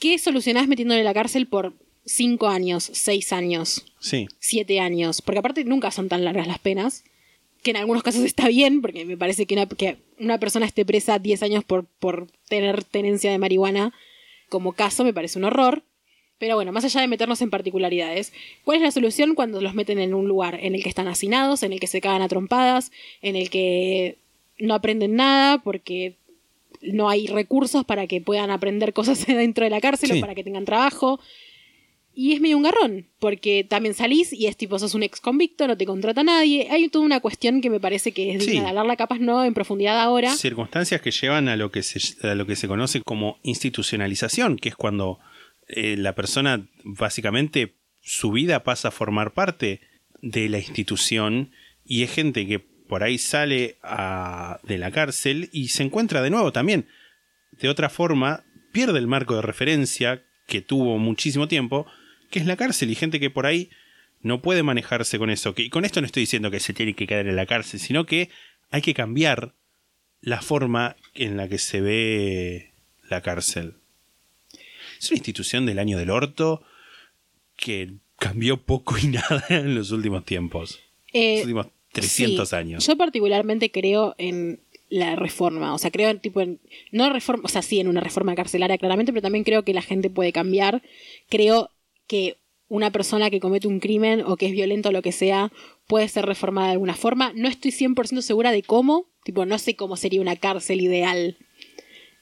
¿Qué 0.00 0.18
solucionás 0.18 0.66
metiéndole 0.66 1.00
en 1.00 1.04
la 1.04 1.12
cárcel 1.12 1.46
por 1.46 1.74
cinco 2.06 2.48
años, 2.48 2.88
seis 2.94 3.32
años, 3.32 3.84
Sí, 3.98 4.28
siete 4.38 4.80
años? 4.80 5.20
Porque 5.20 5.40
aparte 5.40 5.64
nunca 5.64 5.90
son 5.90 6.08
tan 6.08 6.24
largas 6.24 6.46
las 6.46 6.58
penas, 6.60 7.04
que 7.62 7.72
en 7.72 7.76
algunos 7.78 8.02
casos 8.04 8.22
está 8.24 8.46
bien, 8.48 8.80
porque 8.80 9.04
me 9.04 9.16
parece 9.16 9.44
que 9.46 9.54
una, 9.54 9.66
que 9.66 9.96
una 10.20 10.38
persona 10.38 10.64
esté 10.66 10.84
presa 10.84 11.18
10 11.18 11.42
años 11.42 11.64
por, 11.64 11.84
por 11.84 12.28
tener 12.48 12.84
tenencia 12.84 13.30
de 13.30 13.38
marihuana 13.38 13.92
como 14.48 14.72
caso 14.72 15.02
me 15.02 15.12
parece 15.12 15.38
un 15.38 15.44
horror. 15.44 15.82
Pero 16.38 16.54
bueno, 16.54 16.70
más 16.70 16.84
allá 16.84 17.00
de 17.00 17.08
meternos 17.08 17.40
en 17.42 17.50
particularidades, 17.50 18.32
¿cuál 18.62 18.76
es 18.76 18.82
la 18.84 18.90
solución 18.92 19.34
cuando 19.34 19.60
los 19.60 19.74
meten 19.74 19.98
en 19.98 20.14
un 20.14 20.28
lugar 20.28 20.58
en 20.62 20.74
el 20.74 20.82
que 20.82 20.88
están 20.90 21.08
hacinados, 21.08 21.62
en 21.64 21.72
el 21.72 21.80
que 21.80 21.86
se 21.88 22.00
cagan 22.00 22.22
a 22.22 22.28
trompadas, 22.28 22.92
en 23.22 23.34
el 23.36 23.48
que 23.50 24.18
no 24.58 24.74
aprenden 24.74 25.16
nada 25.16 25.58
porque 25.58 26.14
no 26.82 27.08
hay 27.08 27.26
recursos 27.26 27.84
para 27.84 28.06
que 28.06 28.20
puedan 28.20 28.50
aprender 28.50 28.92
cosas 28.92 29.26
dentro 29.26 29.64
de 29.64 29.70
la 29.70 29.80
cárcel 29.80 30.10
Sí. 30.12 30.18
o 30.18 30.20
para 30.20 30.34
que 30.36 30.44
tengan 30.44 30.66
trabajo? 30.66 31.18
Y 32.18 32.32
es 32.32 32.40
medio 32.40 32.56
un 32.56 32.62
garrón, 32.62 33.10
porque 33.18 33.62
también 33.68 33.94
salís 33.94 34.32
y 34.32 34.46
es 34.46 34.56
tipo, 34.56 34.78
sos 34.78 34.94
un 34.94 35.02
ex 35.02 35.20
convicto, 35.20 35.68
no 35.68 35.76
te 35.76 35.84
contrata 35.84 36.24
nadie. 36.24 36.66
Hay 36.70 36.88
toda 36.88 37.04
una 37.04 37.20
cuestión 37.20 37.60
que 37.60 37.68
me 37.68 37.78
parece 37.78 38.12
que 38.12 38.34
es 38.34 38.42
Sí. 38.42 38.52
digna 38.52 38.64
de 38.64 38.68
hablarla, 38.70 38.96
capaz 38.96 39.18
no 39.18 39.44
en 39.44 39.52
profundidad 39.52 40.00
ahora. 40.00 40.34
circunstancias 40.34 41.02
que 41.02 41.10
llevan 41.10 41.48
a 41.50 41.56
lo 41.56 41.70
que 41.70 41.82
se, 41.82 42.00
a 42.26 42.34
lo 42.34 42.46
que 42.46 42.56
se 42.56 42.68
conoce 42.68 43.02
como 43.02 43.38
institucionalización, 43.42 44.56
que 44.56 44.70
es 44.70 44.76
cuando 44.76 45.18
eh, 45.68 45.96
la 45.98 46.14
persona 46.14 46.66
básicamente 46.84 47.74
su 48.00 48.30
vida 48.32 48.62
pasa 48.64 48.88
a 48.88 48.92
formar 48.92 49.34
parte 49.34 49.80
de 50.22 50.48
la 50.48 50.58
institución 50.58 51.50
y 51.84 52.02
es 52.02 52.10
gente 52.12 52.46
que 52.46 52.60
por 52.60 53.02
ahí 53.02 53.18
sale 53.18 53.76
a- 53.82 54.58
de 54.62 54.78
la 54.78 54.90
cárcel 54.92 55.50
y 55.52 55.68
se 55.68 55.82
encuentra 55.82 56.22
de 56.22 56.30
nuevo 56.30 56.52
también. 56.52 56.86
De 57.60 57.68
otra 57.68 57.88
forma, 57.90 58.44
pierde 58.72 58.98
el 59.00 59.06
marco 59.06 59.34
de 59.34 59.42
referencia 59.42 60.22
que 60.46 60.60
tuvo 60.62 60.98
muchísimo 60.98 61.48
tiempo, 61.48 61.86
que 62.30 62.38
es 62.38 62.46
la 62.46 62.56
cárcel 62.56 62.90
y 62.90 62.94
gente 62.94 63.20
que 63.20 63.30
por 63.30 63.46
ahí 63.46 63.70
no 64.22 64.42
puede 64.42 64.62
manejarse 64.62 65.18
con 65.18 65.30
eso. 65.30 65.54
Y 65.56 65.70
con 65.70 65.84
esto 65.84 66.00
no 66.00 66.06
estoy 66.06 66.22
diciendo 66.22 66.50
que 66.50 66.60
se 66.60 66.72
tiene 66.72 66.94
que 66.94 67.06
quedar 67.06 67.26
en 67.26 67.36
la 67.36 67.46
cárcel, 67.46 67.80
sino 67.80 68.06
que 68.06 68.30
hay 68.70 68.82
que 68.82 68.94
cambiar 68.94 69.54
la 70.20 70.42
forma 70.42 70.96
en 71.14 71.36
la 71.36 71.48
que 71.48 71.58
se 71.58 71.80
ve 71.80 72.72
la 73.08 73.22
cárcel. 73.22 73.74
Es 74.98 75.10
una 75.10 75.18
institución 75.18 75.66
del 75.66 75.78
año 75.78 75.98
del 75.98 76.10
orto 76.10 76.62
que 77.56 77.92
cambió 78.18 78.56
poco 78.56 78.96
y 78.98 79.06
nada 79.08 79.44
en 79.48 79.74
los 79.74 79.90
últimos 79.90 80.24
tiempos. 80.24 80.80
Eh, 81.12 81.34
los 81.36 81.42
últimos 81.42 81.66
300 81.92 82.48
sí, 82.48 82.56
años. 82.56 82.86
Yo 82.86 82.96
particularmente 82.96 83.70
creo 83.70 84.14
en 84.18 84.60
la 84.88 85.16
reforma, 85.16 85.74
o 85.74 85.78
sea, 85.78 85.90
creo 85.90 86.10
en 86.10 86.20
tipo 86.20 86.40
en 86.40 86.60
no 86.92 87.12
reforma, 87.12 87.44
o 87.44 87.48
sea, 87.48 87.62
sí 87.62 87.80
en 87.80 87.88
una 87.88 88.00
reforma 88.00 88.34
carcelaria 88.34 88.78
claramente, 88.78 89.12
pero 89.12 89.22
también 89.22 89.44
creo 89.44 89.64
que 89.64 89.74
la 89.74 89.82
gente 89.82 90.10
puede 90.10 90.32
cambiar. 90.32 90.82
Creo 91.28 91.70
que 92.06 92.36
una 92.68 92.90
persona 92.90 93.30
que 93.30 93.38
comete 93.40 93.68
un 93.68 93.78
crimen 93.80 94.22
o 94.26 94.36
que 94.36 94.46
es 94.46 94.52
violento 94.52 94.88
o 94.88 94.92
lo 94.92 95.02
que 95.02 95.12
sea 95.12 95.52
puede 95.86 96.08
ser 96.08 96.26
reformada 96.26 96.68
de 96.68 96.72
alguna 96.72 96.94
forma. 96.94 97.32
No 97.36 97.48
estoy 97.48 97.70
100% 97.70 98.20
segura 98.22 98.50
de 98.52 98.62
cómo, 98.62 99.06
tipo 99.24 99.44
no 99.46 99.58
sé 99.58 99.76
cómo 99.76 99.96
sería 99.96 100.20
una 100.20 100.36
cárcel 100.36 100.80
ideal. 100.80 101.36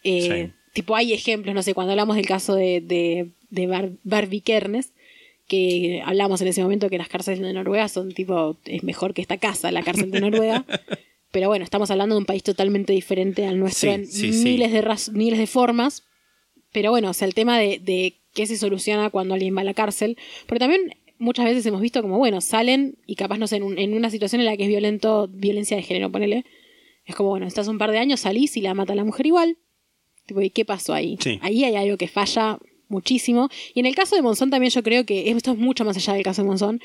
Eh, 0.03 0.47
Sí. 0.47 0.53
Tipo 0.75 0.97
hay 0.97 1.13
ejemplos, 1.13 1.55
no 1.55 1.63
sé, 1.63 1.73
cuando 1.73 1.93
hablamos 1.93 2.17
del 2.17 2.27
caso 2.27 2.57
de, 2.57 2.81
de, 2.81 3.31
de 3.49 3.67
Bar- 3.69 3.93
Barbie 4.03 4.41
Kernes, 4.41 4.93
que 5.47 6.03
hablamos 6.05 6.41
en 6.41 6.49
ese 6.49 6.63
momento 6.65 6.91
que 6.91 6.99
las 6.99 7.07
cárceles 7.09 7.39
de 7.41 7.53
Noruega 7.53 7.87
son 7.89 8.13
tipo, 8.13 8.57
es 8.65 8.83
mejor 8.83 9.15
que 9.15 9.23
esta 9.23 9.37
casa, 9.39 9.71
la 9.71 9.83
cárcel 9.85 10.11
de 10.11 10.21
Noruega. 10.21 10.65
Pero 11.31 11.47
bueno, 11.49 11.65
estamos 11.65 11.93
hablando 11.93 12.17
de 12.17 12.19
un 12.21 12.25
país 12.27 12.43
totalmente 12.43 12.93
diferente 12.93 13.47
al 13.47 13.59
nuestro 13.61 13.89
Sí, 13.91 13.95
en 13.95 14.07
sí, 14.09 14.31
miles, 14.45 14.73
De 14.73 15.13
miles 15.13 15.39
de 15.39 15.47
formas. 15.47 16.03
Pero 16.73 16.91
bueno, 16.91 17.11
o 17.11 17.15
sea, 17.15 17.29
el 17.29 17.35
tema 17.35 17.57
de, 17.59 17.79
de 17.79 18.15
qué 18.35 18.47
se 18.47 18.57
soluciona 18.59 19.09
cuando 19.11 19.35
alguien 19.35 19.57
va 19.57 19.63
a 19.63 19.65
la 19.65 19.75
cárcel. 19.75 20.19
Pero 20.47 20.59
también 20.59 20.95
muchas 21.19 21.47
veces 21.47 21.65
hemos 21.67 21.81
visto 21.81 22.03
como, 22.03 22.19
bueno, 22.19 22.41
salen 22.41 22.97
y 23.07 23.15
capaz, 23.15 23.39
no 23.39 23.47
sé, 23.47 23.57
en, 23.57 23.63
un- 23.63 23.79
en 23.79 23.95
una 23.95 24.11
situación 24.11 24.41
en 24.41 24.47
la 24.47 24.57
que 24.57 24.65
es 24.65 24.69
violento, 24.69 25.29
violencia 25.33 25.77
de 25.77 25.83
género, 25.83 26.11
ponele. 26.13 26.45
Es 27.07 27.15
como, 27.15 27.31
bueno, 27.31 27.47
estás 27.47 27.69
un 27.69 27.79
par 27.79 27.91
de 27.91 27.99
años, 27.99 28.21
salís 28.21 28.57
y 28.57 28.61
la 28.61 28.75
mata 28.75 28.93
a 28.93 28.97
la 28.97 29.05
mujer 29.05 29.27
igual. 29.27 29.57
Tipo, 30.27 30.41
¿y 30.43 30.51
qué 30.51 30.65
pasó 30.65 30.95
ahí? 30.95 31.17
Sí. 31.21 31.39
Ahí 31.43 31.65
hay 31.65 31.77
algo 31.77 31.97
que 31.97 32.09
falla 32.09 32.59
muchísimo. 32.89 33.49
Y 33.75 33.81
en 33.81 33.87
el 33.87 33.95
caso 33.95 34.17
de 34.17 34.23
Monzón 34.23 34.51
también 34.51 34.71
yo 34.71 34.83
creo 34.83 35.05
que 35.05 35.31
esto 35.31 35.53
es 35.53 35.59
mucho 35.59 35.85
más 35.85 35.97
allá 35.97 36.15
del 36.15 36.23
caso 36.23 36.43
de 36.43 36.49
Monzón, 36.49 36.81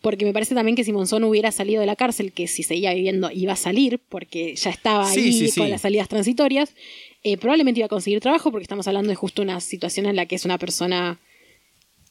porque 0.00 0.24
me 0.24 0.32
parece 0.32 0.54
también 0.54 0.76
que 0.76 0.84
si 0.84 0.92
Monzón 0.92 1.24
hubiera 1.24 1.50
salido 1.50 1.80
de 1.80 1.86
la 1.86 1.96
cárcel, 1.96 2.32
que 2.32 2.46
si 2.46 2.62
seguía 2.62 2.94
viviendo 2.94 3.30
iba 3.32 3.54
a 3.54 3.56
salir, 3.56 4.00
porque 4.08 4.54
ya 4.54 4.70
estaba 4.70 5.04
Sí, 5.06 5.20
ahí 5.20 5.48
sí. 5.50 5.60
con 5.60 5.68
las 5.70 5.80
salidas 5.82 6.08
transitorias, 6.08 6.74
eh, 7.22 7.36
probablemente 7.36 7.80
iba 7.80 7.86
a 7.86 7.88
conseguir 7.90 8.20
trabajo, 8.20 8.50
porque 8.50 8.62
estamos 8.62 8.86
hablando 8.88 9.08
de 9.10 9.14
justo 9.16 9.42
una 9.42 9.60
situación 9.60 10.06
en 10.06 10.16
la 10.16 10.26
que 10.26 10.36
es 10.36 10.44
una 10.44 10.58
persona 10.58 11.18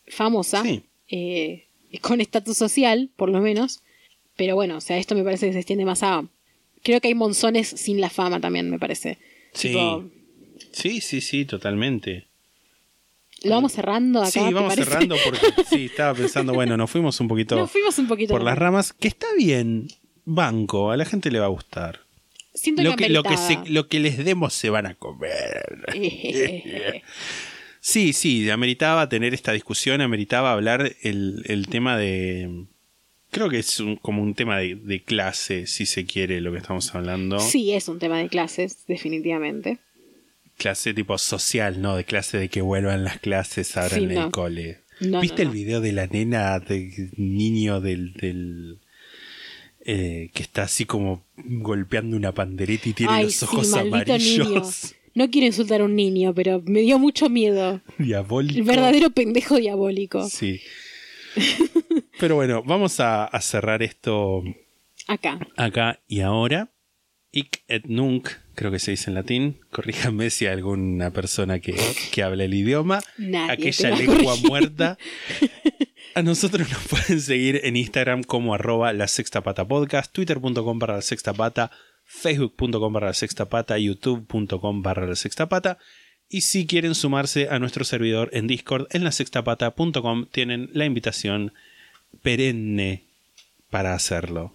famosa, 0.07 0.63
Sí. 0.63 0.83
eh, 1.09 1.65
con 2.01 2.21
estatus 2.21 2.57
social, 2.57 3.09
por 3.15 3.29
lo 3.29 3.39
menos. 3.41 3.81
Pero 4.35 4.55
bueno, 4.55 4.77
o 4.77 4.81
sea, 4.81 4.97
esto 4.97 5.15
me 5.15 5.23
parece 5.23 5.47
que 5.47 5.53
se 5.53 5.59
extiende 5.59 5.85
más 5.85 6.03
a... 6.03 6.23
Creo 6.83 7.01
que 7.01 7.07
hay 7.07 7.15
monzones 7.15 7.67
sin 7.67 7.99
la 8.01 8.09
fama 8.09 8.39
también, 8.39 8.69
me 8.69 8.77
parece. 8.79 9.17
Sí. 9.53 9.69
Tipo, 9.69 10.03
Sí, 10.71 11.01
sí, 11.01 11.21
sí, 11.21 11.45
totalmente. 11.45 12.25
lo 13.43 13.51
vamos 13.55 13.71
cerrando 13.73 14.19
acá. 14.21 14.31
Sí, 14.31 14.39
¿te 14.39 14.53
vamos 14.53 14.73
parece? 14.75 14.89
cerrando 14.91 15.15
porque 15.23 15.63
sí, 15.69 15.85
estaba 15.85 16.13
pensando, 16.13 16.53
bueno, 16.53 16.77
nos 16.77 16.89
fuimos 16.91 17.19
un 17.19 17.27
poquito 17.27 17.55
Nos 17.55 17.71
fuimos 17.71 17.97
un 17.99 18.07
poquito 18.07 18.33
por 18.33 18.43
las 18.43 18.57
ramas, 18.57 18.93
que 18.93 19.07
está 19.07 19.27
bien, 19.37 19.87
banco, 20.25 20.91
a 20.91 20.97
la 20.97 21.05
gente 21.05 21.31
le 21.31 21.39
va 21.39 21.45
a 21.45 21.49
gustar. 21.49 22.01
Siento 22.57 22.83
Lo 22.83 22.95
que, 22.95 23.07
lo, 23.09 23.23
que 23.23 23.29
ameritaba. 23.29 23.65
se- 23.65 23.71
lo 23.71 23.87
que 23.87 23.99
les 23.99 24.17
demos 24.23 24.53
se 24.53 24.69
van 24.69 24.85
a 24.87 24.95
comer. 24.95 25.85
Sí, 27.79 28.11
sí, 28.11 28.49
ameritaba 28.49 29.07
tener 29.07 29.33
esta 29.33 29.53
discusión, 29.53 30.01
ameritaba 30.01 30.51
hablar 30.51 30.91
el, 31.03 31.41
el 31.45 31.67
tema 31.67 31.97
de... 31.97 32.65
Creo 33.31 33.49
que 33.49 33.59
es 33.59 33.79
un- 33.79 33.95
como 33.95 34.21
un 34.23 34.33
tema 34.33 34.57
de, 34.57 34.75
de 34.75 35.03
clase, 35.03 35.67
si 35.67 35.85
se 35.85 36.05
quiere, 36.05 36.41
lo 36.41 36.51
que 36.51 36.57
estamos 36.57 36.93
hablando. 36.95 37.39
Sí, 37.39 37.71
es 37.71 37.87
un 37.87 37.99
tema 37.99 38.17
de 38.19 38.27
clases, 38.27 38.85
definitivamente. 38.87 39.77
Clase 40.57 40.93
tipo 40.93 41.17
social, 41.17 41.81
¿no? 41.81 41.95
De 41.95 42.03
clase 42.03 42.37
de 42.37 42.49
que 42.49 42.61
vuelvan 42.61 43.03
las 43.05 43.19
clases 43.19 43.77
ahora 43.77 43.95
Sí, 43.95 44.03
en 44.03 44.13
no. 44.15 44.25
el 44.25 44.31
cole. 44.31 44.79
No, 44.99 45.21
¿Viste 45.21 45.45
no, 45.45 45.51
el 45.51 45.55
video 45.55 45.79
de 45.79 45.91
la 45.93 46.07
nena, 46.07 46.59
del 46.59 47.11
niño 47.15 47.79
del... 47.79 48.13
del 48.13 48.79
eh, 49.87 50.29
que 50.33 50.43
está 50.43 50.63
así 50.63 50.85
como 50.85 51.23
golpeando 51.37 52.15
una 52.15 52.31
pandereta 52.33 52.89
y 52.89 52.93
tiene 52.93 53.11
Ay, 53.13 53.23
los 53.25 53.33
sí, 53.35 53.45
ojos 53.45 53.69
maldito 53.69 54.17
niño. 54.17 54.43
amarillos. 54.45 54.93
No 55.15 55.29
quiero 55.31 55.47
insultar 55.47 55.81
a 55.81 55.85
un 55.85 55.95
niño, 55.95 56.33
pero 56.35 56.61
me 56.65 56.81
dio 56.81 56.99
mucho 56.99 57.27
miedo. 57.29 57.81
Diabólico. 57.97 58.59
El 58.59 58.63
verdadero 58.65 59.09
pendejo 59.09 59.55
diabólico. 59.55 60.27
Sí. 60.29 60.59
Pero 62.19 62.35
bueno, 62.35 62.61
vamos 62.63 62.99
a, 62.99 63.25
a 63.25 63.41
cerrar 63.41 63.81
esto 63.81 64.43
Acá. 65.07 65.39
acá 65.55 65.99
y 66.07 66.19
ahora. 66.21 66.69
Ic 67.37 67.61
et 67.67 67.85
nunc, 67.85 68.29
creo 68.55 68.71
que 68.71 68.79
se 68.79 68.91
dice 68.91 69.11
en 69.11 69.13
latín. 69.13 69.59
Corríjame 69.69 70.31
si 70.31 70.47
hay 70.47 70.53
alguna 70.53 71.11
persona 71.11 71.59
que, 71.59 71.75
que 72.11 72.23
habla 72.23 72.45
el 72.45 72.53
idioma. 72.55 73.01
Nadie 73.19 73.51
aquella 73.51 73.95
lengua 73.95 74.35
muerta. 74.37 74.97
A 76.15 76.23
nosotros 76.23 76.67
nos 76.71 76.87
pueden 76.87 77.21
seguir 77.21 77.61
en 77.63 77.75
Instagram 77.75 78.23
como 78.23 78.55
arroba 78.55 78.91
la 78.93 79.07
sexta 79.07 79.41
pata 79.41 79.67
podcast, 79.67 80.11
twitter.com 80.11 80.79
barra 80.79 80.95
la 80.95 81.01
sexta 81.03 81.31
pata, 81.35 81.69
facebook.com 82.05 82.91
barra 82.91 83.07
la 83.09 83.13
sexta 83.13 83.49
pata, 83.49 83.77
youtube.com 83.77 84.81
barra 84.81 85.05
la 85.05 85.15
sexta 85.15 85.47
pata. 85.47 85.77
Y 86.27 86.41
si 86.41 86.65
quieren 86.65 86.95
sumarse 86.95 87.49
a 87.51 87.59
nuestro 87.59 87.85
servidor 87.85 88.31
en 88.33 88.47
Discord 88.47 88.87
en 88.89 89.03
la 89.03 89.11
tienen 90.31 90.69
la 90.73 90.85
invitación 90.85 91.53
perenne 92.23 93.03
para 93.69 93.93
hacerlo. 93.93 94.53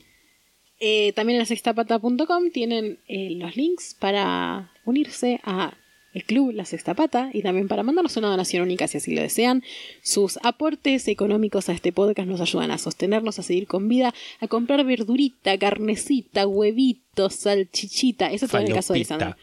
Eh, 0.85 1.13
también 1.13 1.39
en 1.39 1.47
sextapata.com 1.47 2.51
tienen 2.51 2.99
eh, 3.07 3.31
los 3.37 3.55
links 3.57 3.95
para 3.95 4.73
unirse 4.85 5.39
a 5.45 5.75
el 6.13 6.25
club 6.25 6.51
La 6.51 6.65
Sexta 6.65 6.95
Pata 6.95 7.31
y 7.33 7.43
también 7.43 7.69
para 7.69 7.85
mandarnos 7.85 8.17
una 8.17 8.29
donación 8.29 8.65
única 8.65 8.89
si 8.89 8.99
así 8.99 9.15
lo 9.15 9.23
desean. 9.23 9.63
Sus 10.03 10.41
aportes 10.43 11.07
económicos 11.07 11.69
a 11.69 11.73
este 11.73 11.93
podcast 11.93 12.29
nos 12.29 12.41
ayudan 12.41 12.73
a 12.73 12.79
sostenernos, 12.79 13.39
a 13.39 13.45
seguir 13.45 13.69
con 13.69 13.87
vida, 13.87 14.13
a 14.41 14.49
comprar 14.49 14.85
verdurita, 14.85 15.57
carnecita, 15.57 16.49
huevitos, 16.49 17.37
salchichita. 17.37 18.33
Eso 18.33 18.49
todo 18.49 18.61
en 18.61 18.67
el 18.67 18.75
caso 18.75 18.93
de 18.95 19.05
Falopita. 19.05 19.39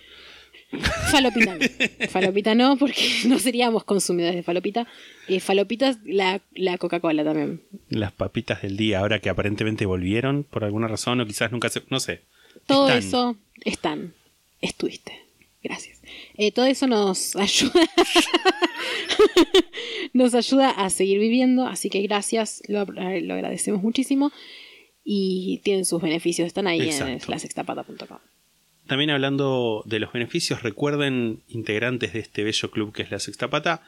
Falopita 1.12 1.56
no. 1.56 1.66
Falopita 2.10 2.56
no, 2.56 2.78
porque 2.78 3.02
no 3.28 3.40
seríamos 3.40 3.84
consumidores 3.84 4.36
de 4.36 4.44
falopita. 4.44 4.88
Eh, 5.28 5.40
falopitas, 5.40 5.98
la, 6.06 6.41
la 6.54 6.78
Coca-Cola 6.78 7.24
también. 7.24 7.62
Las 7.90 8.12
papitas 8.12 8.62
del 8.62 8.78
día, 8.78 9.00
ahora 9.00 9.20
que 9.20 9.30
aparentemente 9.30 9.86
volvieron 9.86 10.44
por 10.44 10.64
alguna 10.64 10.88
razón 10.88 11.20
o 11.22 11.26
quizás 11.26 11.52
nunca 11.52 11.70
se... 11.70 11.82
No 11.90 12.00
sé. 12.00 12.22
Todo 12.68 12.88
Están. 12.90 13.00
eso 13.00 13.38
están. 13.66 14.14
Estuviste. 14.62 15.14
Gracias. 15.64 16.02
Eh, 16.38 16.52
todo 16.52 16.66
eso 16.66 16.88
nos 16.88 17.36
ayuda. 17.36 17.82
nos 20.14 20.34
ayuda 20.34 20.70
a 20.72 20.90
seguir 20.90 21.20
viviendo. 21.20 21.66
Así 21.66 21.90
que 21.90 22.02
gracias. 22.02 22.62
Lo, 22.68 22.84
eh, 22.98 23.22
lo 23.22 23.34
agradecemos 23.34 23.82
muchísimo. 23.82 24.32
Y 25.04 25.62
tienen 25.64 25.86
sus 25.86 26.02
beneficios. 26.02 26.46
Están 26.48 26.68
ahí 26.68 26.82
Exacto. 26.82 27.12
en 27.12 27.20
lasextapata.com. 27.28 28.20
También 28.90 29.11
hablando 29.11 29.84
de 29.86 29.99
los 29.99 30.11
beneficios, 30.11 30.64
recuerden, 30.64 31.44
integrantes 31.48 32.11
de 32.14 32.20
este 32.20 32.44
bello 32.44 32.72
club 32.72 32.91
que 32.91 33.03
es 33.03 33.11
la 33.11 33.20
Sexta 33.20 33.48
Pata, 33.48 33.84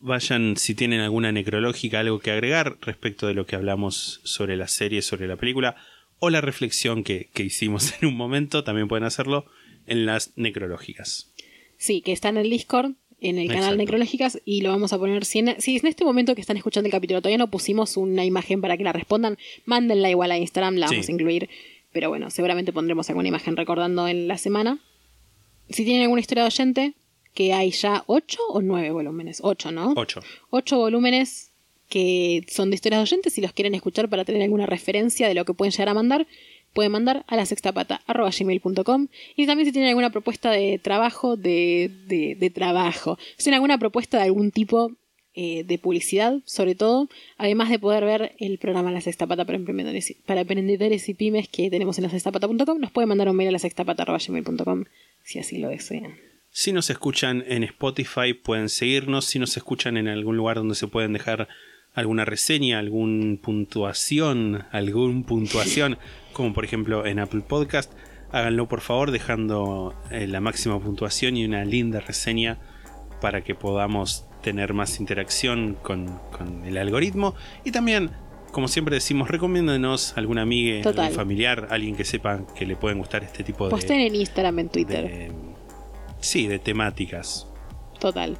vayan 0.00 0.56
si 0.56 0.74
tienen 0.74 1.00
alguna 1.00 1.30
necrológica, 1.30 2.00
algo 2.00 2.18
que 2.18 2.30
agregar 2.30 2.78
respecto 2.80 3.26
de 3.26 3.34
lo 3.34 3.44
que 3.44 3.54
hablamos 3.54 4.22
sobre 4.24 4.56
la 4.56 4.66
serie, 4.66 5.02
sobre 5.02 5.28
la 5.28 5.36
película, 5.36 5.76
o 6.20 6.30
la 6.30 6.40
reflexión 6.40 7.04
que, 7.04 7.28
que 7.34 7.42
hicimos 7.42 7.92
en 8.00 8.08
un 8.08 8.16
momento, 8.16 8.64
también 8.64 8.88
pueden 8.88 9.04
hacerlo 9.04 9.44
en 9.86 10.06
las 10.06 10.32
necrológicas. 10.36 11.30
Sí, 11.76 12.00
que 12.00 12.12
está 12.12 12.30
en 12.30 12.38
el 12.38 12.48
Discord, 12.48 12.92
en 13.20 13.36
el 13.36 13.48
canal. 13.48 13.76
Necrológicas, 13.76 14.40
y 14.46 14.62
lo 14.62 14.70
vamos 14.70 14.94
a 14.94 14.98
poner. 14.98 15.26
Si 15.26 15.40
en, 15.40 15.60
si 15.60 15.76
en 15.76 15.86
este 15.86 16.06
momento 16.06 16.34
que 16.34 16.40
están 16.40 16.56
escuchando 16.56 16.86
el 16.86 16.92
capítulo 16.92 17.20
todavía 17.20 17.36
no 17.36 17.50
pusimos 17.50 17.98
una 17.98 18.24
imagen 18.24 18.62
para 18.62 18.78
que 18.78 18.84
la 18.84 18.94
respondan, 18.94 19.36
mándenla 19.66 20.08
igual 20.08 20.30
a 20.30 20.38
Instagram, 20.38 20.76
la 20.76 20.88
Sí. 20.88 20.94
vamos 20.94 21.08
a 21.08 21.12
incluir. 21.12 21.50
Pero 21.92 22.08
bueno, 22.08 22.30
seguramente 22.30 22.72
pondremos 22.72 23.08
alguna 23.08 23.28
imagen 23.28 23.56
recordando 23.56 24.08
en 24.08 24.28
la 24.28 24.38
semana. 24.38 24.78
Si 25.70 25.84
tienen 25.84 26.02
alguna 26.02 26.20
historia 26.20 26.44
de 26.44 26.48
oyente, 26.48 26.94
que 27.34 27.52
hay 27.52 27.70
ya 27.70 28.04
ocho 28.06 28.40
o 28.48 28.62
nueve 28.62 28.90
volúmenes. 28.90 29.40
Ocho, 29.42 29.70
¿no? 29.70 29.92
8. 29.96 30.20
Ocho 30.50 30.78
volúmenes 30.78 31.52
que 31.88 32.44
son 32.48 32.70
de 32.70 32.74
historias 32.74 32.98
de 32.98 33.02
oyentes. 33.02 33.32
Si 33.32 33.40
los 33.40 33.52
quieren 33.52 33.74
escuchar 33.74 34.08
para 34.08 34.24
tener 34.24 34.42
alguna 34.42 34.66
referencia 34.66 35.28
de 35.28 35.34
lo 35.34 35.44
que 35.44 35.54
pueden 35.54 35.72
llegar 35.72 35.88
a 35.88 35.94
mandar, 35.94 36.26
pueden 36.74 36.92
mandar 36.92 37.24
a 37.26 37.36
la 37.36 37.46
sextapata.gmail.com 37.46 39.08
y 39.36 39.46
también 39.46 39.66
si 39.66 39.72
tienen 39.72 39.88
alguna 39.88 40.10
propuesta 40.10 40.50
de 40.50 40.78
trabajo, 40.78 41.36
de, 41.36 41.90
de, 42.06 42.34
de 42.34 42.50
trabajo, 42.50 43.18
si 43.36 43.44
tienen 43.44 43.56
alguna 43.56 43.78
propuesta 43.78 44.18
de 44.18 44.24
algún 44.24 44.50
tipo 44.50 44.92
eh, 45.40 45.62
de 45.62 45.78
publicidad, 45.78 46.40
sobre 46.46 46.74
todo, 46.74 47.08
además 47.36 47.70
de 47.70 47.78
poder 47.78 48.04
ver 48.04 48.34
el 48.40 48.58
programa 48.58 48.90
La 48.90 49.00
Sextapata 49.00 49.44
para 49.44 49.56
emprendedores, 49.56 50.16
para 50.26 50.40
emprendedores 50.40 51.08
y 51.08 51.14
pymes 51.14 51.46
que 51.46 51.70
tenemos 51.70 51.96
en 51.96 52.02
la 52.02 52.10
sextapata.com, 52.10 52.80
nos 52.80 52.90
pueden 52.90 53.08
mandar 53.08 53.28
un 53.28 53.36
mail 53.36 53.50
a 53.50 53.52
la 53.52 53.60
sextapata.gmail.com 53.60 54.84
si 55.22 55.38
así 55.38 55.58
lo 55.58 55.68
desean. 55.68 56.16
Si 56.50 56.72
nos 56.72 56.90
escuchan 56.90 57.44
en 57.46 57.62
Spotify, 57.62 58.34
pueden 58.34 58.68
seguirnos. 58.68 59.26
Si 59.26 59.38
nos 59.38 59.56
escuchan 59.56 59.96
en 59.96 60.08
algún 60.08 60.36
lugar 60.36 60.56
donde 60.56 60.74
se 60.74 60.88
pueden 60.88 61.12
dejar 61.12 61.46
alguna 61.94 62.24
reseña, 62.24 62.80
algún 62.80 63.38
puntuación, 63.40 64.64
algún 64.72 65.22
puntuación, 65.22 65.98
como 66.32 66.52
por 66.52 66.64
ejemplo 66.64 67.06
en 67.06 67.20
Apple 67.20 67.42
Podcast, 67.46 67.92
háganlo 68.32 68.66
por 68.66 68.80
favor 68.80 69.12
dejando 69.12 69.94
eh, 70.10 70.26
la 70.26 70.40
máxima 70.40 70.80
puntuación 70.80 71.36
y 71.36 71.44
una 71.44 71.64
linda 71.64 72.00
reseña 72.00 72.58
para 73.20 73.44
que 73.44 73.54
podamos 73.54 74.27
tener 74.50 74.72
más 74.74 74.98
interacción 75.00 75.76
con, 75.82 76.06
con 76.36 76.64
el 76.64 76.76
algoritmo. 76.78 77.34
Y 77.64 77.70
también, 77.70 78.10
como 78.52 78.66
siempre 78.68 78.94
decimos, 78.94 79.28
recomiéndenos 79.28 80.14
a 80.16 80.20
algún 80.20 80.38
amigo, 80.38 80.82
Total. 80.82 81.04
algún 81.06 81.16
familiar, 81.16 81.68
alguien 81.70 81.94
que 81.96 82.04
sepa 82.04 82.40
que 82.56 82.64
le 82.66 82.76
pueden 82.76 82.98
gustar 82.98 83.22
este 83.24 83.44
tipo 83.44 83.64
de... 83.66 83.70
Posten 83.70 84.00
en 84.00 84.14
Instagram, 84.14 84.58
en 84.60 84.68
Twitter. 84.70 85.04
de- 85.04 85.32
sí, 86.20 86.46
de 86.46 86.58
temáticas. 86.58 87.46
Total. 88.00 88.36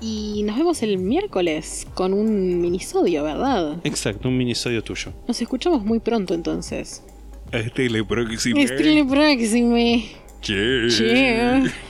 Y 0.00 0.42
nos 0.44 0.56
vemos 0.56 0.82
el 0.82 0.96
miércoles 0.98 1.86
con 1.94 2.14
un 2.14 2.60
minisodio, 2.60 3.22
¿verdad? 3.24 3.76
Exacto, 3.84 4.28
un 4.28 4.38
minisodio 4.38 4.82
tuyo. 4.82 5.12
Nos 5.28 5.42
escuchamos 5.42 5.84
muy 5.84 5.98
pronto 6.00 6.32
entonces. 6.32 7.02
Hasta 7.52 7.82
la 7.88 8.04
próxima. 8.04 8.60
Hasta 8.62 8.82
la 8.84 9.04
próxima. 9.06 9.86
Chao. 10.40 11.89